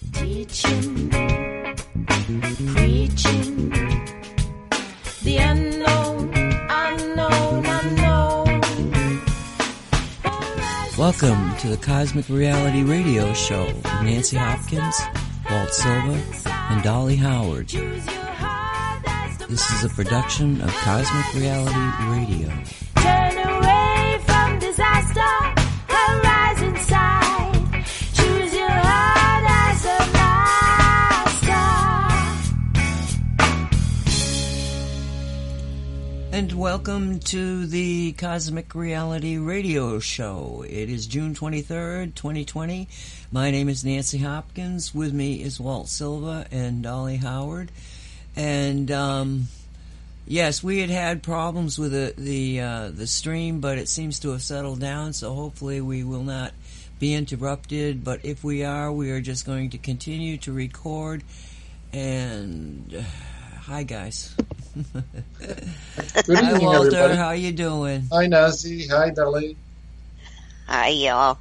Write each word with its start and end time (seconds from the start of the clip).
Teaching, 0.00 1.10
preaching, 2.74 3.68
the 5.22 5.36
unknown, 5.36 6.32
unknown, 6.70 7.66
unknown. 7.66 8.60
Welcome 10.96 11.54
to 11.58 11.68
the 11.68 11.78
Cosmic 11.80 12.30
Reality 12.30 12.82
Radio 12.82 13.34
Show 13.34 13.66
with 13.66 13.84
Nancy 14.02 14.38
Hopkins, 14.38 14.98
Walt 15.50 15.72
Silva, 15.74 16.18
and 16.70 16.82
Dolly 16.82 17.16
Howard. 17.16 17.68
Choose 17.68 18.06
your 18.06 18.14
heart 18.14 19.04
as 19.06 19.36
the 19.36 19.46
This 19.48 19.70
is 19.70 19.84
a 19.84 19.94
production 19.94 20.62
of 20.62 20.70
Cosmic 20.76 21.34
Reality 21.34 21.76
Radio. 22.08 22.48
And 36.40 36.54
welcome 36.54 37.18
to 37.20 37.66
the 37.66 38.12
Cosmic 38.12 38.74
Reality 38.74 39.36
Radio 39.36 39.98
Show. 39.98 40.64
It 40.66 40.88
is 40.88 41.06
June 41.06 41.34
23rd, 41.34 42.14
2020. 42.14 42.88
My 43.30 43.50
name 43.50 43.68
is 43.68 43.84
Nancy 43.84 44.16
Hopkins. 44.16 44.94
With 44.94 45.12
me 45.12 45.42
is 45.42 45.60
Walt 45.60 45.88
Silva 45.88 46.46
and 46.50 46.82
Dolly 46.82 47.18
Howard. 47.18 47.70
And, 48.34 48.90
um, 48.90 49.48
yes, 50.26 50.62
we 50.62 50.78
had 50.78 50.88
had 50.88 51.22
problems 51.22 51.78
with 51.78 51.92
the, 51.92 52.14
the, 52.16 52.60
uh, 52.62 52.88
the 52.88 53.06
stream, 53.06 53.60
but 53.60 53.76
it 53.76 53.90
seems 53.90 54.18
to 54.20 54.30
have 54.30 54.40
settled 54.40 54.80
down, 54.80 55.12
so 55.12 55.34
hopefully 55.34 55.82
we 55.82 56.04
will 56.04 56.24
not 56.24 56.54
be 56.98 57.12
interrupted. 57.12 58.02
But 58.02 58.24
if 58.24 58.42
we 58.42 58.64
are, 58.64 58.90
we 58.90 59.10
are 59.10 59.20
just 59.20 59.44
going 59.44 59.68
to 59.70 59.78
continue 59.78 60.38
to 60.38 60.54
record. 60.54 61.22
And, 61.92 62.94
uh, 62.98 63.02
hi 63.60 63.82
guys. 63.82 64.34
Good 66.26 66.42
Hi 66.42 66.52
evening, 66.52 66.62
Walter, 66.64 66.96
everybody. 66.98 67.16
how 67.16 67.32
you 67.32 67.52
doing? 67.52 68.08
Hi, 68.12 68.26
Nancy. 68.26 68.86
Hi, 68.88 69.10
Dolly. 69.10 69.56
Hi, 70.68 70.88
y'all. 70.90 71.38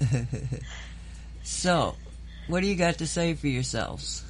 So, 1.42 1.96
what 2.46 2.60
do 2.60 2.66
you 2.66 2.76
got 2.76 2.98
to 2.98 3.06
say 3.06 3.34
for 3.34 3.48
yourselves? 3.48 4.24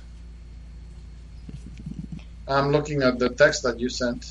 I'm 2.48 2.70
looking 2.70 3.02
at 3.02 3.18
the 3.18 3.30
text 3.30 3.62
that 3.64 3.78
you 3.80 3.88
sent. 3.88 4.24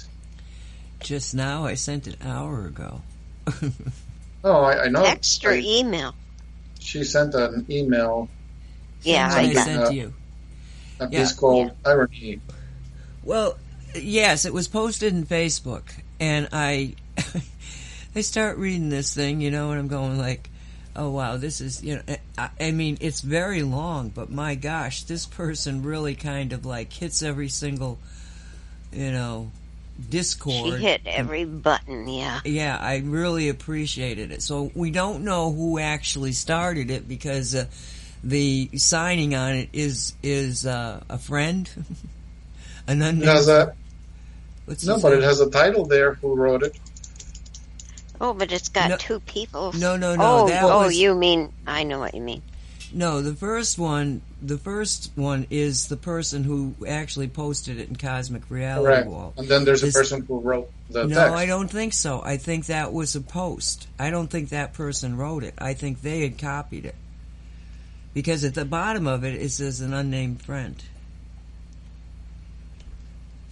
Just 1.02 1.34
now, 1.36 1.66
I 1.66 1.76
sent 1.76 2.08
it 2.08 2.18
an 2.22 2.28
hour 2.28 2.66
ago. 2.66 3.02
Oh, 4.44 4.62
I, 4.64 4.86
I 4.86 4.88
know. 4.88 5.04
Text 5.04 5.46
or 5.46 5.52
I- 5.52 5.60
email? 5.64 6.16
she 6.80 7.04
sent 7.04 7.36
an 7.36 7.66
email, 7.70 8.30
Yeah, 9.04 9.30
I 9.32 9.48
I 9.50 9.54
got 9.54 9.66
sent 9.66 9.82
uh, 9.84 9.88
to 9.88 9.94
you. 9.94 10.14
a 11.00 11.08
Yeah. 11.10 11.20
piece 11.20 11.34
called 11.34 11.72
Irony. 11.86 12.42
Well, 13.24 13.58
yes, 13.96 14.46
it 14.46 14.54
was 14.54 14.68
posted 14.68 15.14
in 15.14 15.26
Facebook, 15.26 15.84
and 16.20 16.50
I, 16.52 16.96
I 18.16 18.22
start 18.22 18.58
reading 18.58 18.90
this 18.90 19.14
thing, 19.14 19.42
you 19.42 19.52
know, 19.52 19.72
and 19.72 19.80
I'm 19.80 19.88
going 19.88 20.18
like, 20.18 20.50
oh 20.96 21.10
wow, 21.10 21.38
this 21.38 21.62
is, 21.62 21.84
you 21.84 21.96
know, 21.96 22.16
I, 22.38 22.50
I 22.60 22.72
mean, 22.72 22.98
it's 23.02 23.22
very 23.22 23.64
long, 23.64 24.10
but 24.10 24.30
my 24.30 24.56
gosh, 24.56 25.04
this 25.04 25.26
person 25.26 25.84
really 25.84 26.16
kind 26.16 26.54
of 26.54 26.66
like 26.66 26.92
hits 26.92 27.24
every 27.24 27.50
single, 27.50 28.00
you 28.92 29.12
know, 29.12 29.52
discord. 30.10 30.80
She 30.80 30.86
hit 30.86 31.02
every 31.06 31.46
button, 31.46 32.08
yeah. 32.08 32.40
Yeah, 32.46 32.78
I 32.78 32.98
really 32.98 33.50
appreciated 33.50 34.32
it. 34.32 34.42
So 34.42 34.72
we 34.74 34.92
don't 34.92 35.24
know 35.24 35.52
who 35.52 35.80
actually 35.80 36.32
started 36.34 36.92
it 36.92 37.08
because 37.08 37.56
uh, 37.56 37.66
the 38.24 38.70
signing 38.76 39.36
on 39.36 39.56
it 39.56 39.70
is 39.74 40.14
is 40.24 40.66
uh, 40.66 41.02
a 41.10 41.18
friend, 41.18 41.70
an 42.90 43.22
It 43.22 43.26
has 43.26 43.48
a, 43.48 43.74
what's 44.66 44.86
no, 44.86 44.94
his 44.96 45.04
but 45.04 45.14
it 45.14 45.24
has 45.24 45.40
a 45.42 45.50
title 45.50 45.86
there 45.86 46.14
who 46.16 46.36
wrote 46.36 46.64
it. 46.64 46.78
Oh, 48.22 48.34
but 48.34 48.52
it's 48.52 48.70
got 48.70 48.90
No- 48.90 48.98
two 48.98 49.20
people. 49.22 49.72
No, 49.74 49.96
no, 49.96 50.16
no. 50.16 50.24
oh, 50.44 50.48
that 50.50 50.64
oh, 50.64 50.86
was 50.86 50.98
you 50.98 51.16
mean, 51.16 51.54
I 51.66 51.84
know 51.84 52.00
what 52.00 52.14
you 52.14 52.22
mean. 52.22 52.42
no. 52.94 53.22
The 53.22 53.34
first 53.34 53.80
one, 53.80 54.22
the 54.42 54.58
first 54.58 55.12
one 55.16 55.48
is 55.50 55.88
the 55.88 55.96
person 55.96 56.44
who 56.44 56.76
actually 56.86 57.30
posted 57.30 57.80
it 57.80 57.88
in 57.88 57.96
Cosmic 57.96 58.44
Reality 58.50 58.86
Correct. 58.86 59.08
Wall. 59.08 59.34
And 59.38 59.48
then 59.48 59.64
there's 59.64 59.84
a 59.84 59.92
person 59.92 60.26
who 60.26 60.40
wrote 60.42 60.70
the 60.90 61.06
No, 61.08 61.16
text. 61.16 61.34
I 61.36 61.46
don't 61.46 61.70
think 61.70 61.94
so. 61.94 62.22
I 62.22 62.36
think 62.38 62.66
that 62.66 62.92
was 62.92 63.16
a 63.16 63.22
post. 63.22 63.88
I 63.98 64.10
don't 64.10 64.28
think 64.28 64.50
that 64.50 64.74
person 64.74 65.16
wrote 65.16 65.44
it. 65.46 65.54
I 65.58 65.74
think 65.74 66.02
they 66.02 66.22
had 66.22 66.38
copied 66.38 66.86
it. 66.86 66.96
Because 68.14 68.44
at 68.44 68.56
the 68.56 68.66
bottom 68.66 69.08
of 69.08 69.24
it, 69.24 69.36
it 69.42 69.52
says 69.52 69.80
an 69.82 69.94
unnamed 69.94 70.42
friend. 70.42 70.76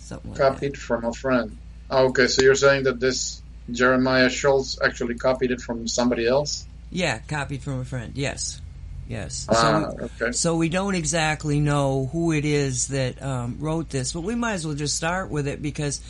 Something 0.08 0.32
like 0.32 0.40
that. 0.40 0.54
Copied 0.54 0.78
from 0.78 1.04
a 1.04 1.12
friend. 1.12 1.58
Oh, 1.90 2.08
okay, 2.08 2.28
so 2.28 2.42
you're 2.42 2.56
saying 2.56 2.84
that 2.84 2.98
this 3.02 3.42
Jeremiah 3.70 4.30
Schultz 4.30 4.80
actually 4.82 5.16
copied 5.16 5.52
it 5.52 5.60
from 5.60 5.86
somebody 5.86 6.26
else? 6.26 6.66
Yeah, 6.90 7.20
copied 7.28 7.62
from 7.62 7.82
a 7.82 7.86
friend. 7.86 8.14
Yes. 8.16 8.62
Yes. 9.10 9.48
Ah, 9.50 9.54
so, 9.54 10.10
okay. 10.22 10.32
so 10.32 10.56
we 10.56 10.70
don't 10.70 10.96
exactly 10.96 11.60
know 11.60 12.10
who 12.14 12.32
it 12.32 12.46
is 12.46 12.88
that 12.88 13.22
um, 13.22 13.58
wrote 13.60 13.90
this, 13.90 14.14
but 14.14 14.22
we 14.22 14.36
might 14.36 14.54
as 14.54 14.66
well 14.66 14.76
just 14.76 14.96
start 14.96 15.30
with 15.30 15.46
it 15.46 15.62
because, 15.62 16.02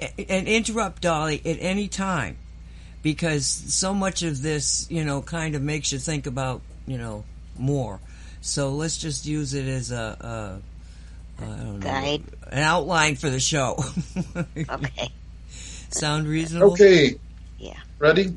and 0.00 0.48
interrupt 0.48 1.02
Dolly 1.02 1.42
at 1.44 1.58
any 1.60 1.88
time 1.88 2.38
because 3.02 3.46
so 3.46 3.92
much 3.92 4.22
of 4.22 4.40
this, 4.40 4.90
you 4.90 5.04
know, 5.04 5.20
kind 5.20 5.54
of 5.54 5.60
makes 5.60 5.92
you 5.92 5.98
think 5.98 6.26
about, 6.26 6.62
you 6.86 6.96
know, 6.96 7.24
more. 7.58 8.00
So 8.40 8.70
let's 8.70 8.96
just 8.96 9.26
use 9.26 9.52
it 9.52 9.66
as 9.68 9.90
a, 9.90 10.62
a 11.42 11.44
I 11.44 11.56
don't 11.56 11.80
know, 11.80 12.22
an 12.50 12.58
outline 12.58 13.16
for 13.16 13.30
the 13.30 13.40
show. 13.40 13.78
Okay. 14.56 15.10
Sound 15.90 16.28
reasonable? 16.28 16.72
Okay. 16.72 17.16
Yeah. 17.58 17.78
Ready? 17.98 18.34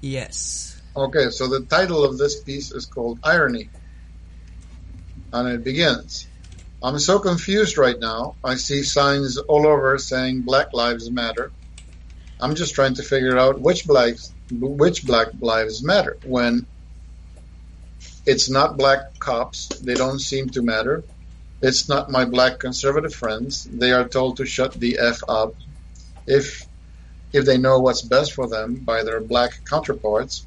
Yes. 0.00 0.80
Okay, 0.94 1.30
so 1.30 1.48
the 1.48 1.60
title 1.60 2.04
of 2.04 2.18
this 2.18 2.40
piece 2.40 2.70
is 2.70 2.86
called 2.86 3.18
Irony. 3.24 3.70
And 5.32 5.48
it 5.48 5.64
begins 5.64 6.26
I'm 6.82 6.98
so 6.98 7.18
confused 7.18 7.78
right 7.78 7.98
now. 7.98 8.36
I 8.44 8.56
see 8.56 8.82
signs 8.82 9.38
all 9.38 9.66
over 9.66 9.98
saying 9.98 10.42
Black 10.42 10.72
Lives 10.72 11.10
Matter. 11.10 11.50
I'm 12.40 12.54
just 12.54 12.74
trying 12.74 12.94
to 12.94 13.02
figure 13.02 13.38
out 13.38 13.60
which 13.60 13.86
blacks, 13.86 14.32
which 14.52 15.06
Black 15.06 15.28
Lives 15.40 15.82
Matter 15.82 16.18
when 16.24 16.66
it's 18.26 18.50
not 18.50 18.76
black 18.76 19.18
cops. 19.18 19.68
They 19.68 19.94
don't 19.94 20.18
seem 20.18 20.50
to 20.50 20.62
matter. 20.62 21.02
It's 21.62 21.88
not 21.88 22.10
my 22.10 22.24
black 22.24 22.58
conservative 22.58 23.14
friends. 23.14 23.64
They 23.64 23.92
are 23.92 24.08
told 24.08 24.36
to 24.36 24.46
shut 24.46 24.74
the 24.74 24.98
F 24.98 25.20
up 25.28 25.54
if 26.26 26.66
if 27.32 27.44
they 27.44 27.58
know 27.58 27.80
what's 27.80 28.02
best 28.02 28.32
for 28.32 28.48
them 28.48 28.76
by 28.76 29.02
their 29.02 29.20
black 29.20 29.52
counterparts. 29.64 30.46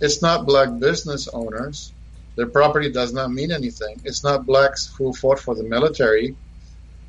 It's 0.00 0.22
not 0.22 0.46
black 0.46 0.78
business 0.78 1.28
owners. 1.28 1.92
Their 2.36 2.46
property 2.46 2.90
does 2.90 3.12
not 3.12 3.32
mean 3.32 3.50
anything. 3.50 4.00
It's 4.04 4.22
not 4.22 4.44
blacks 4.44 4.92
who 4.98 5.12
fought 5.12 5.40
for 5.40 5.54
the 5.54 5.62
military. 5.64 6.36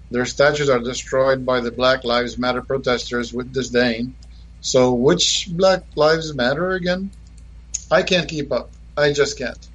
Their 0.10 0.26
statues 0.26 0.70
are 0.70 0.80
destroyed 0.80 1.46
by 1.46 1.60
the 1.60 1.72
Black 1.72 2.06
Lives 2.06 2.38
Matter 2.38 2.62
protesters 2.62 3.34
with 3.34 3.52
disdain. 3.52 4.16
So, 4.62 4.94
which 4.94 5.50
Black 5.52 5.84
Lives 5.96 6.34
Matter 6.34 6.72
again? 6.72 7.12
I 7.92 8.04
can't 8.04 8.30
keep 8.30 8.54
up. 8.54 8.72
I 8.96 9.12
just 9.12 9.38
can't. 9.38 9.68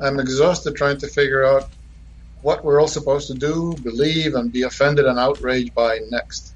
I'm 0.00 0.18
exhausted 0.18 0.76
trying 0.76 0.98
to 0.98 1.08
figure 1.08 1.44
out 1.44 1.68
what 2.42 2.64
we're 2.64 2.80
all 2.80 2.88
supposed 2.88 3.28
to 3.28 3.34
do, 3.34 3.74
believe, 3.82 4.34
and 4.34 4.52
be 4.52 4.62
offended 4.62 5.06
and 5.06 5.18
outraged 5.18 5.74
by 5.74 6.00
next. 6.10 6.54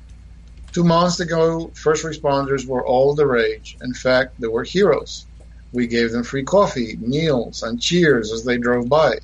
Two 0.73 0.85
months 0.85 1.19
ago, 1.21 1.73
first 1.75 2.05
responders 2.05 2.67
were 2.67 2.87
all 2.87 3.15
the 3.15 3.27
rage. 3.27 3.77
In 3.83 3.93
fact, 3.93 4.41
they 4.41 4.47
were 4.47 4.63
heroes. 4.63 5.27
We 5.73 5.87
gave 5.87 6.13
them 6.13 6.23
free 6.23 6.45
coffee, 6.45 6.97
meals, 7.01 7.63
and 7.63 7.81
cheers 7.81 8.33
as 8.33 8.45
they 8.45 8.59
drove 8.59 8.89
by. 8.89 9.19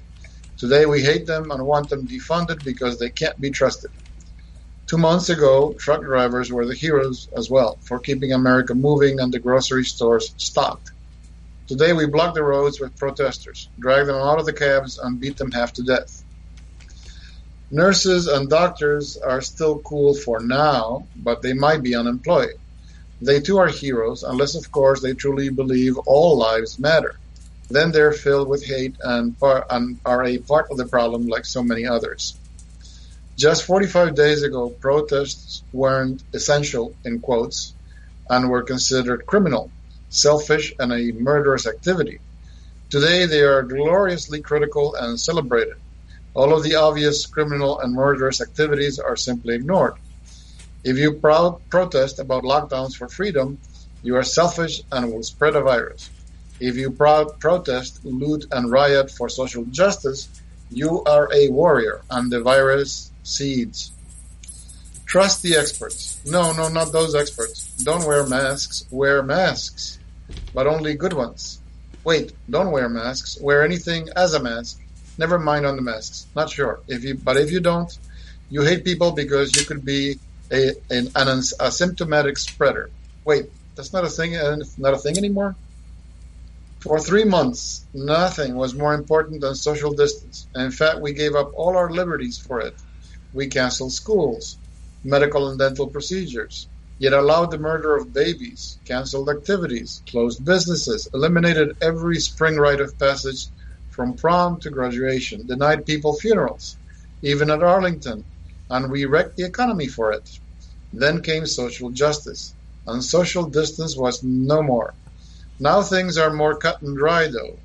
Today 0.56 0.86
we 0.86 1.02
hate 1.02 1.26
them 1.26 1.50
and 1.50 1.66
want 1.66 1.90
them 1.90 2.06
defunded 2.06 2.64
because 2.64 2.98
they 2.98 3.10
can't 3.10 3.40
be 3.40 3.50
trusted. 3.50 3.90
Two 4.86 4.98
months 4.98 5.28
ago, 5.28 5.74
truck 5.78 6.02
drivers 6.02 6.52
were 6.52 6.64
the 6.64 6.74
heroes 6.74 7.28
as 7.36 7.50
well 7.50 7.78
for 7.82 7.98
keeping 7.98 8.32
America 8.32 8.74
moving 8.74 9.20
and 9.20 9.32
the 9.32 9.38
grocery 9.38 9.84
stores 9.84 10.32
stocked. 10.36 10.92
Today 11.66 11.92
we 11.92 12.06
block 12.06 12.34
the 12.34 12.44
roads 12.44 12.80
with 12.80 12.96
protesters, 12.96 13.68
drag 13.80 14.06
them 14.06 14.14
out 14.14 14.38
of 14.38 14.46
the 14.46 14.52
cabs, 14.52 14.98
and 14.98 15.20
beat 15.20 15.36
them 15.36 15.50
half 15.50 15.72
to 15.74 15.82
death. 15.82 16.24
Nurses 17.70 18.28
and 18.28 18.48
doctors 18.48 19.16
are 19.16 19.40
still 19.40 19.80
cool 19.80 20.14
for 20.14 20.40
now, 20.40 21.08
but 21.16 21.42
they 21.42 21.52
might 21.52 21.82
be 21.82 21.96
unemployed. 21.96 22.54
They 23.20 23.40
too 23.40 23.58
are 23.58 23.68
heroes, 23.68 24.22
unless, 24.22 24.54
of 24.54 24.70
course, 24.70 25.02
they 25.02 25.14
truly 25.14 25.48
believe 25.48 25.98
all 25.98 26.38
lives 26.38 26.78
matter. 26.78 27.16
Then 27.68 27.90
they're 27.90 28.12
filled 28.12 28.48
with 28.48 28.64
hate 28.64 28.94
and, 29.02 29.36
par- 29.38 29.66
and 29.68 29.98
are 30.04 30.24
a 30.24 30.38
part 30.38 30.70
of 30.70 30.76
the 30.76 30.86
problem 30.86 31.26
like 31.26 31.44
so 31.44 31.64
many 31.64 31.86
others. 31.86 32.36
Just 33.36 33.64
45 33.64 34.14
days 34.14 34.44
ago, 34.44 34.68
protests 34.68 35.64
weren't 35.72 36.22
essential, 36.32 36.94
in 37.04 37.18
quotes, 37.18 37.74
and 38.30 38.48
were 38.48 38.62
considered 38.62 39.26
criminal, 39.26 39.72
selfish, 40.08 40.72
and 40.78 40.92
a 40.92 41.12
murderous 41.12 41.66
activity. 41.66 42.20
Today 42.90 43.26
they 43.26 43.40
are 43.40 43.62
gloriously 43.62 44.40
critical 44.40 44.94
and 44.94 45.18
celebrated. 45.18 45.74
All 46.36 46.54
of 46.54 46.62
the 46.62 46.74
obvious 46.74 47.24
criminal 47.24 47.80
and 47.80 47.94
murderous 47.94 48.42
activities 48.42 48.98
are 48.98 49.16
simply 49.16 49.54
ignored. 49.54 49.94
If 50.84 50.98
you 50.98 51.14
pro- 51.14 51.62
protest 51.70 52.18
about 52.18 52.42
lockdowns 52.42 52.94
for 52.94 53.08
freedom, 53.08 53.56
you 54.02 54.16
are 54.16 54.22
selfish 54.22 54.82
and 54.92 55.10
will 55.10 55.22
spread 55.22 55.56
a 55.56 55.62
virus. 55.62 56.10
If 56.60 56.76
you 56.76 56.90
pro- 56.90 57.30
protest, 57.30 58.04
loot, 58.04 58.44
and 58.52 58.70
riot 58.70 59.10
for 59.10 59.30
social 59.30 59.64
justice, 59.64 60.28
you 60.70 61.02
are 61.04 61.32
a 61.32 61.48
warrior 61.48 62.02
and 62.10 62.30
the 62.30 62.42
virus 62.42 63.10
seeds. 63.22 63.90
Trust 65.06 65.42
the 65.42 65.56
experts. 65.56 66.20
No, 66.26 66.52
no, 66.52 66.68
not 66.68 66.92
those 66.92 67.14
experts. 67.14 67.66
Don't 67.82 68.06
wear 68.06 68.26
masks. 68.26 68.84
Wear 68.90 69.22
masks, 69.22 69.98
but 70.52 70.66
only 70.66 70.96
good 70.96 71.14
ones. 71.14 71.62
Wait, 72.04 72.34
don't 72.50 72.72
wear 72.72 72.90
masks. 72.90 73.40
Wear 73.40 73.64
anything 73.64 74.10
as 74.14 74.34
a 74.34 74.42
mask. 74.42 74.82
Never 75.18 75.38
mind 75.38 75.66
on 75.66 75.76
the 75.76 75.82
masks. 75.82 76.26
Not 76.34 76.50
sure. 76.50 76.80
If 76.88 77.04
you, 77.04 77.14
but 77.14 77.36
if 77.36 77.50
you 77.50 77.60
don't, 77.60 77.90
you 78.48 78.62
hate 78.62 78.84
people 78.84 79.12
because 79.12 79.54
you 79.54 79.64
could 79.64 79.84
be 79.84 80.18
a 80.52 80.70
an, 80.90 81.08
an 81.16 81.28
asymptomatic 81.68 82.38
spreader. 82.38 82.90
Wait, 83.24 83.46
that's 83.74 83.92
not 83.92 84.04
a 84.04 84.08
thing. 84.08 84.36
uh, 84.36 84.56
Not 84.78 84.94
a 84.94 84.98
thing 84.98 85.16
anymore. 85.18 85.56
For 86.80 87.00
three 87.00 87.24
months, 87.24 87.84
nothing 87.92 88.54
was 88.54 88.74
more 88.74 88.94
important 88.94 89.40
than 89.40 89.54
social 89.54 89.92
distance. 89.92 90.46
In 90.54 90.70
fact, 90.70 91.00
we 91.00 91.12
gave 91.14 91.34
up 91.34 91.50
all 91.54 91.76
our 91.76 91.90
liberties 91.90 92.38
for 92.38 92.60
it. 92.60 92.74
We 93.32 93.48
canceled 93.48 93.92
schools, 93.92 94.56
medical 95.02 95.48
and 95.48 95.58
dental 95.58 95.88
procedures, 95.88 96.68
yet 96.98 97.12
allowed 97.12 97.50
the 97.50 97.58
murder 97.58 97.96
of 97.96 98.12
babies, 98.12 98.78
canceled 98.84 99.28
activities, 99.30 100.02
closed 100.06 100.44
businesses, 100.44 101.08
eliminated 101.12 101.76
every 101.80 102.20
spring 102.20 102.56
rite 102.56 102.80
of 102.80 102.98
passage 102.98 103.46
from 103.96 104.14
prom 104.14 104.60
to 104.60 104.68
graduation, 104.68 105.46
denied 105.46 105.86
people 105.86 106.14
funerals, 106.14 106.76
even 107.22 107.50
at 107.50 107.62
Arlington, 107.62 108.26
and 108.68 108.90
we 108.90 109.06
wrecked 109.06 109.36
the 109.36 109.46
economy 109.46 109.86
for 109.86 110.12
it. 110.12 110.28
Then 110.92 111.22
came 111.22 111.46
social 111.46 111.90
justice, 111.90 112.54
and 112.86 113.02
social 113.02 113.48
distance 113.48 113.96
was 113.96 114.22
no 114.22 114.62
more. 114.62 114.94
Now 115.58 115.80
things 115.80 116.18
are 116.18 116.30
more 116.30 116.58
cut 116.58 116.82
and 116.82 116.94
dry, 116.94 117.28
though. 117.28 117.58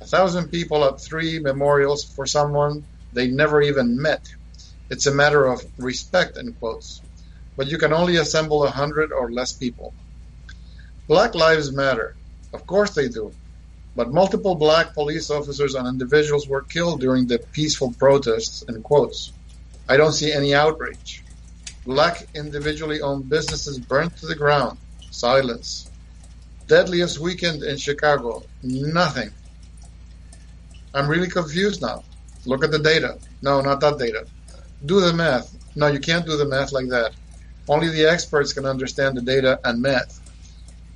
A 0.00 0.06
thousand 0.06 0.48
people 0.48 0.84
at 0.84 1.00
three 1.00 1.38
memorials 1.38 2.02
for 2.02 2.26
someone 2.26 2.88
they 3.12 3.28
never 3.28 3.62
even 3.62 4.02
met. 4.02 4.24
It's 4.90 5.06
a 5.06 5.14
matter 5.14 5.46
of 5.46 5.62
respect, 5.78 6.36
in 6.36 6.52
quotes. 6.54 7.00
But 7.56 7.68
you 7.68 7.78
can 7.78 7.92
only 7.92 8.16
assemble 8.16 8.64
a 8.64 8.70
hundred 8.70 9.12
or 9.12 9.30
less 9.30 9.52
people. 9.52 9.94
Black 11.06 11.36
lives 11.36 11.72
matter. 11.72 12.16
Of 12.52 12.66
course 12.66 12.90
they 12.94 13.08
do. 13.08 13.32
But 13.96 14.12
multiple 14.12 14.54
black 14.54 14.92
police 14.92 15.30
officers 15.30 15.74
and 15.74 15.88
individuals 15.88 16.46
were 16.46 16.60
killed 16.60 17.00
during 17.00 17.26
the 17.26 17.38
peaceful 17.38 17.94
protests, 17.98 18.62
in 18.68 18.82
quotes. 18.82 19.32
I 19.88 19.96
don't 19.96 20.12
see 20.12 20.32
any 20.32 20.54
outrage. 20.54 21.24
Black 21.86 22.28
individually 22.34 23.00
owned 23.00 23.30
businesses 23.30 23.78
burnt 23.78 24.14
to 24.18 24.26
the 24.26 24.34
ground. 24.34 24.76
Silence. 25.10 25.90
Deadliest 26.66 27.18
weekend 27.18 27.62
in 27.62 27.78
Chicago. 27.78 28.42
Nothing. 28.62 29.30
I'm 30.92 31.08
really 31.08 31.28
confused 31.28 31.80
now. 31.80 32.04
Look 32.44 32.64
at 32.64 32.70
the 32.70 32.78
data. 32.78 33.18
No, 33.40 33.62
not 33.62 33.80
that 33.80 33.98
data. 33.98 34.26
Do 34.84 35.00
the 35.00 35.12
math. 35.14 35.56
No, 35.74 35.86
you 35.86 36.00
can't 36.00 36.26
do 36.26 36.36
the 36.36 36.44
math 36.44 36.72
like 36.72 36.88
that. 36.88 37.12
Only 37.68 37.88
the 37.88 38.04
experts 38.04 38.52
can 38.52 38.66
understand 38.66 39.16
the 39.16 39.22
data 39.22 39.58
and 39.64 39.80
math. 39.80 40.20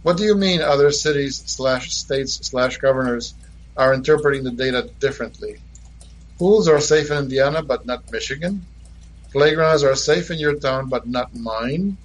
What 0.03 0.17
do 0.17 0.25
you 0.25 0.35
mean 0.35 0.63
other 0.63 0.91
cities 0.91 1.43
slash 1.45 1.93
states 1.93 2.35
slash 2.49 2.79
governors 2.79 3.35
are 3.77 3.93
interpreting 3.93 4.45
the 4.45 4.51
data 4.51 4.91
differently? 4.99 5.59
Pools 6.39 6.69
are 6.69 6.81
safe 6.81 7.11
in 7.11 7.19
Indiana 7.19 7.63
but 7.63 7.85
not 7.85 8.11
Michigan. 8.11 8.65
Playgrounds 9.31 9.85
are 9.85 9.95
safe 9.95 10.31
in 10.31 10.39
your 10.39 10.55
town 10.55 10.89
but 10.89 11.07
not 11.07 11.35
mine. 11.35 11.99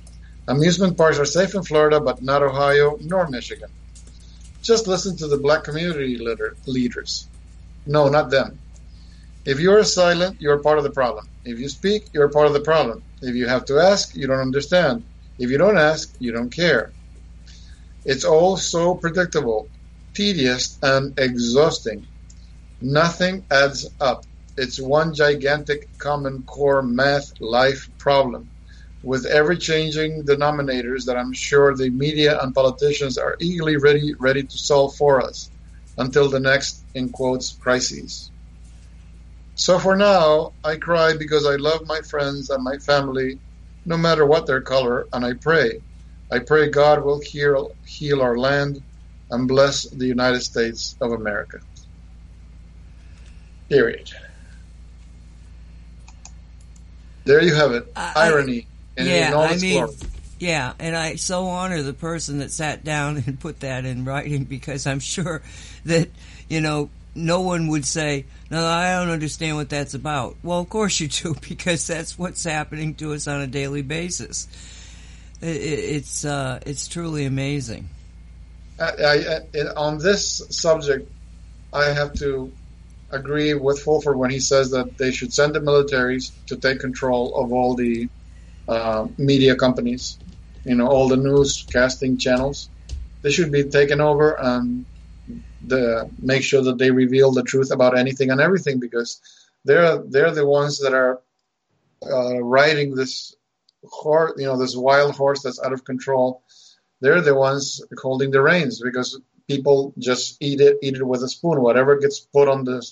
Amusement 0.48 0.98
parks 0.98 1.20
are 1.20 1.26
safe 1.26 1.56
in 1.56 1.64
Florida 1.64 2.02
but 2.02 2.22
not 2.22 2.44
Ohio 2.44 2.98
nor 3.02 3.30
Michigan. 3.30 3.70
Just 4.62 4.88
listen 4.88 5.16
to 5.18 5.28
the 5.28 5.38
black 5.38 5.64
community 5.64 6.18
leader, 6.18 6.58
leaders. 6.66 7.28
No, 7.86 8.10
not 8.10 8.30
them. 8.30 8.60
If 9.46 9.60
you 9.60 9.72
are 9.72 9.84
silent, 9.84 10.42
you 10.42 10.52
are 10.52 10.58
part 10.58 10.80
of 10.80 10.84
the 10.84 10.90
problem. 10.90 11.30
If 11.46 11.60
you 11.60 11.70
speak, 11.70 12.08
you 12.14 12.22
are 12.22 12.30
part 12.30 12.48
of 12.48 12.54
the 12.54 12.60
problem. 12.60 13.04
If 13.22 13.36
you 13.36 13.48
have 13.48 13.66
to 13.66 13.80
ask, 13.80 14.16
you 14.16 14.28
don't 14.28 14.40
understand. 14.40 15.06
If 15.38 15.50
you 15.50 15.58
don't 15.58 15.78
ask, 15.78 16.14
you 16.20 16.32
don't 16.32 16.50
care. 16.50 16.92
It's 18.06 18.24
all 18.24 18.58
so 18.58 18.96
predictable, 18.96 19.70
tedious, 20.14 20.78
and 20.84 21.20
exhausting. 21.20 22.08
Nothing 22.82 23.46
adds 23.52 23.90
up. 24.00 24.26
It's 24.58 24.80
one 24.80 25.14
gigantic 25.16 25.90
common 25.98 26.44
core 26.44 26.84
math 26.84 27.32
life 27.40 27.90
problem 27.98 28.52
with 29.02 29.26
ever 29.26 29.56
changing 29.56 30.24
denominators 30.26 31.06
that 31.06 31.18
I'm 31.18 31.34
sure 31.34 31.76
the 31.76 31.90
media 31.90 32.40
and 32.42 32.54
politicians 32.54 33.18
are 33.18 33.38
eagerly 33.42 33.78
ready 33.78 34.14
ready 34.20 34.44
to 34.44 34.58
solve 34.58 34.96
for 34.96 35.22
us 35.22 35.52
until 35.98 36.30
the 36.30 36.40
next 36.40 36.86
in 36.94 37.10
quotes 37.10 37.56
crises. 37.56 38.32
So 39.56 39.80
for 39.80 39.96
now, 39.96 40.54
I 40.64 40.78
cry 40.78 41.16
because 41.18 41.46
I 41.46 41.56
love 41.56 41.82
my 41.86 42.02
friends 42.10 42.50
and 42.50 42.64
my 42.64 42.78
family, 42.80 43.40
no 43.86 43.98
matter 43.98 44.26
what 44.26 44.48
their 44.48 44.62
color, 44.62 45.08
and 45.14 45.26
I 45.26 45.34
pray. 45.42 45.82
I 46.32 46.40
pray 46.40 46.70
God 46.70 47.04
will 47.04 47.20
heal, 47.22 47.72
heal 47.86 48.22
our 48.22 48.38
land 48.38 48.82
and 49.32 49.48
bless 49.48 49.84
the 49.84 50.06
United 50.06 50.42
States 50.42 50.96
of 51.02 51.12
America. 51.12 51.60
Period. 53.70 54.12
There 57.26 57.42
you 57.42 57.56
have 57.56 57.72
it. 57.72 57.92
I- 57.96 58.14
I- 58.16 58.26
Irony 58.28 58.68
yeah, 58.98 59.36
I 59.36 59.58
mean, 59.58 59.74
glory. 59.74 59.96
yeah, 60.40 60.74
and 60.80 60.96
I 60.96 61.16
so 61.16 61.48
honor 61.48 61.82
the 61.82 61.94
person 61.94 62.40
that 62.40 62.52
sat 62.52 62.84
down 62.84 63.18
and 63.26 63.40
put 63.40 63.60
that 63.62 63.86
in 63.86 64.06
writing 64.06 64.46
because 64.46 64.88
I'm 64.88 65.00
sure 65.00 65.42
that 65.86 66.10
you 66.48 66.62
know 66.62 66.90
no 67.14 67.42
one 67.42 67.68
would 67.68 67.86
say, 67.86 68.26
"No, 68.50 68.66
I 68.66 68.94
don't 68.94 69.10
understand 69.10 69.58
what 69.58 69.70
that's 69.70 69.94
about." 69.94 70.38
Well, 70.44 70.60
of 70.60 70.70
course 70.70 71.00
you 71.00 71.08
do 71.08 71.36
because 71.48 71.86
that's 71.88 72.18
what's 72.18 72.44
happening 72.44 72.96
to 72.96 73.14
us 73.14 73.28
on 73.28 73.42
a 73.42 73.48
daily 73.48 73.82
basis. 73.82 74.48
I- 75.42 75.48
I 75.48 75.50
it's 75.50 76.26
uh, 76.26 76.60
it's 76.66 76.88
truly 76.88 77.26
amazing. 77.26 77.90
I, 78.80 79.40
I, 79.56 79.60
on 79.78 79.98
this 80.00 80.42
subject, 80.50 81.10
I 81.74 81.86
have 81.94 82.14
to 82.16 82.54
agree 83.12 83.54
with 83.54 83.80
Fulford 83.82 84.18
when 84.18 84.32
he 84.32 84.40
says 84.40 84.72
that 84.72 84.98
they 84.98 85.12
should 85.12 85.34
send 85.34 85.56
the 85.56 85.60
militaries 85.60 86.34
to 86.48 86.58
take 86.58 86.80
control 86.80 87.36
of 87.36 87.52
all 87.54 87.76
the 87.76 88.10
uh, 88.68 89.08
media 89.18 89.56
companies, 89.56 90.20
you 90.66 90.76
know, 90.76 90.88
all 90.88 91.08
the 91.08 91.16
newscasting 91.18 92.20
channels. 92.20 92.70
They 93.24 93.32
should 93.32 93.52
be 93.52 93.64
taken 93.66 94.02
over 94.02 94.40
and 94.42 94.86
the 95.62 96.10
make 96.20 96.44
sure 96.44 96.62
that 96.64 96.78
they 96.78 96.92
reveal 96.92 97.32
the 97.32 97.44
truth 97.44 97.72
about 97.72 97.98
anything 97.98 98.30
and 98.32 98.42
everything 98.42 98.80
because 98.80 99.22
they're 99.66 99.98
they're 100.10 100.32
the 100.32 100.46
ones 100.46 100.80
that 100.80 100.94
are 100.94 101.22
uh, 102.10 102.42
riding 102.44 102.96
this 102.96 103.35
horse, 103.92 104.34
you 104.38 104.46
know, 104.46 104.58
this 104.58 104.76
wild 104.76 105.16
horse 105.16 105.42
that's 105.44 105.62
out 105.64 105.74
of 105.74 105.84
control 105.84 106.44
they're 107.02 107.22
the 107.22 107.36
ones 107.36 107.82
holding 108.02 108.32
the 108.32 108.42
reins 108.42 108.82
because 108.82 109.20
people 109.48 109.94
just 109.98 110.38
eat 110.40 110.62
it 110.62 110.78
eat 110.82 110.96
it 110.96 111.04
with 111.04 111.24
a 111.24 111.30
spoon. 111.30 111.62
Whatever 111.62 111.98
gets 111.98 112.20
put 112.20 112.48
on 112.48 112.64
the 112.64 112.86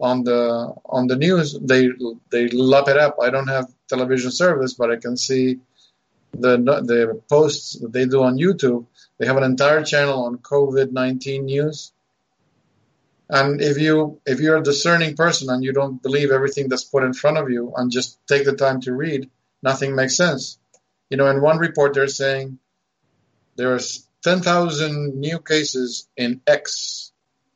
on 0.00 0.24
the 0.24 0.74
on 0.86 1.06
the 1.06 1.16
news 1.16 1.58
they 1.60 1.90
they 2.30 2.48
lap 2.48 2.88
it 2.88 2.96
up. 2.96 3.16
I 3.20 3.30
don't 3.30 3.48
have 3.48 3.72
television 3.88 4.30
service 4.30 4.72
but 4.74 4.90
i 4.90 4.96
can 4.96 5.14
see 5.16 5.60
the 6.32 6.56
the 6.56 7.20
posts 7.28 7.78
that 7.80 7.92
they 7.92 8.06
do 8.06 8.22
on 8.22 8.38
youtube. 8.38 8.86
They 9.18 9.26
have 9.26 9.36
an 9.36 9.44
entire 9.44 9.84
channel 9.84 10.24
on 10.24 10.38
covid-19 10.38 11.44
news. 11.44 11.92
And 13.28 13.60
if 13.60 13.78
you 13.78 14.20
if 14.26 14.40
you're 14.40 14.56
a 14.56 14.62
discerning 14.62 15.16
person 15.16 15.50
and 15.50 15.62
you 15.62 15.72
don't 15.72 16.02
believe 16.02 16.30
everything 16.30 16.68
that's 16.68 16.84
put 16.84 17.04
in 17.04 17.14
front 17.14 17.38
of 17.38 17.50
you 17.50 17.72
and 17.76 17.90
just 17.90 18.18
take 18.26 18.44
the 18.44 18.56
time 18.56 18.80
to 18.82 18.94
read 18.94 19.30
nothing 19.68 19.96
makes 19.96 20.16
sense 20.16 20.58
you 21.10 21.16
know 21.16 21.28
in 21.32 21.40
one 21.40 21.58
report 21.58 21.94
they're 21.94 22.08
saying 22.22 22.58
there's 23.56 24.06
10,000 24.24 25.20
new 25.20 25.38
cases 25.38 26.08
in 26.16 26.40
X. 26.46 27.12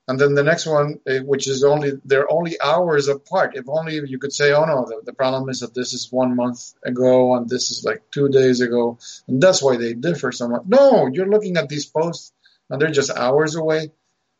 And 0.06 0.18
then 0.18 0.34
the 0.34 0.42
next 0.42 0.66
one, 0.66 1.00
eh, 1.06 1.20
which 1.20 1.48
is 1.48 1.64
only, 1.64 1.92
they're 2.04 2.30
only 2.30 2.60
hours 2.60 3.08
apart. 3.08 3.56
If 3.56 3.68
only 3.68 4.00
you 4.06 4.18
could 4.18 4.32
say, 4.32 4.52
oh 4.52 4.64
no, 4.64 4.86
the, 4.86 5.02
the 5.04 5.12
problem 5.12 5.48
is 5.48 5.60
that 5.60 5.74
this 5.74 5.92
is 5.92 6.12
one 6.12 6.36
month 6.36 6.74
ago 6.82 7.34
and 7.34 7.48
this 7.48 7.70
is 7.70 7.84
like 7.84 8.10
two 8.10 8.28
days 8.28 8.60
ago. 8.60 8.98
And 9.26 9.42
that's 9.42 9.62
why 9.62 9.76
they 9.76 9.94
differ 9.94 10.32
so 10.32 10.48
much. 10.48 10.62
No, 10.66 11.08
you're 11.12 11.28
looking 11.28 11.56
at 11.56 11.68
these 11.68 11.86
posts 11.86 12.32
and 12.70 12.80
they're 12.80 12.90
just 12.90 13.10
hours 13.10 13.54
away. 13.54 13.92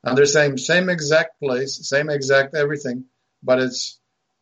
And 0.05 0.17
they're 0.17 0.27
saying 0.27 0.59
same 0.59 0.89
exact 0.89 1.41
place, 1.41 1.87
same 1.89 2.09
exact 2.09 2.55
everything, 2.55 3.07
but 3.43 3.59
it's 3.59 3.98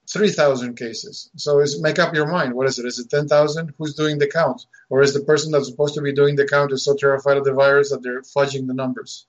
3,000 0.08 0.76
cases. 0.76 1.30
So 1.36 1.60
is 1.60 1.80
make 1.80 1.98
up 1.98 2.14
your 2.14 2.26
mind. 2.26 2.54
What 2.54 2.66
is 2.68 2.78
it? 2.78 2.86
Is 2.86 2.98
it 2.98 3.10
10,000? 3.10 3.75
Who's 3.78 3.94
doing 3.94 4.18
the 4.18 4.26
count? 4.28 4.64
Or 4.88 5.02
is 5.02 5.14
the 5.14 5.20
person 5.20 5.50
that's 5.52 5.68
supposed 5.68 5.94
to 5.94 6.00
be 6.02 6.12
doing 6.12 6.36
the 6.36 6.46
count 6.46 6.72
is 6.72 6.84
so 6.84 6.94
terrified 6.94 7.36
of 7.36 7.44
the 7.44 7.52
virus 7.54 7.90
that 7.90 8.02
they're 8.02 8.22
fudging 8.22 8.66
the 8.66 8.75
numbers? 8.75 9.26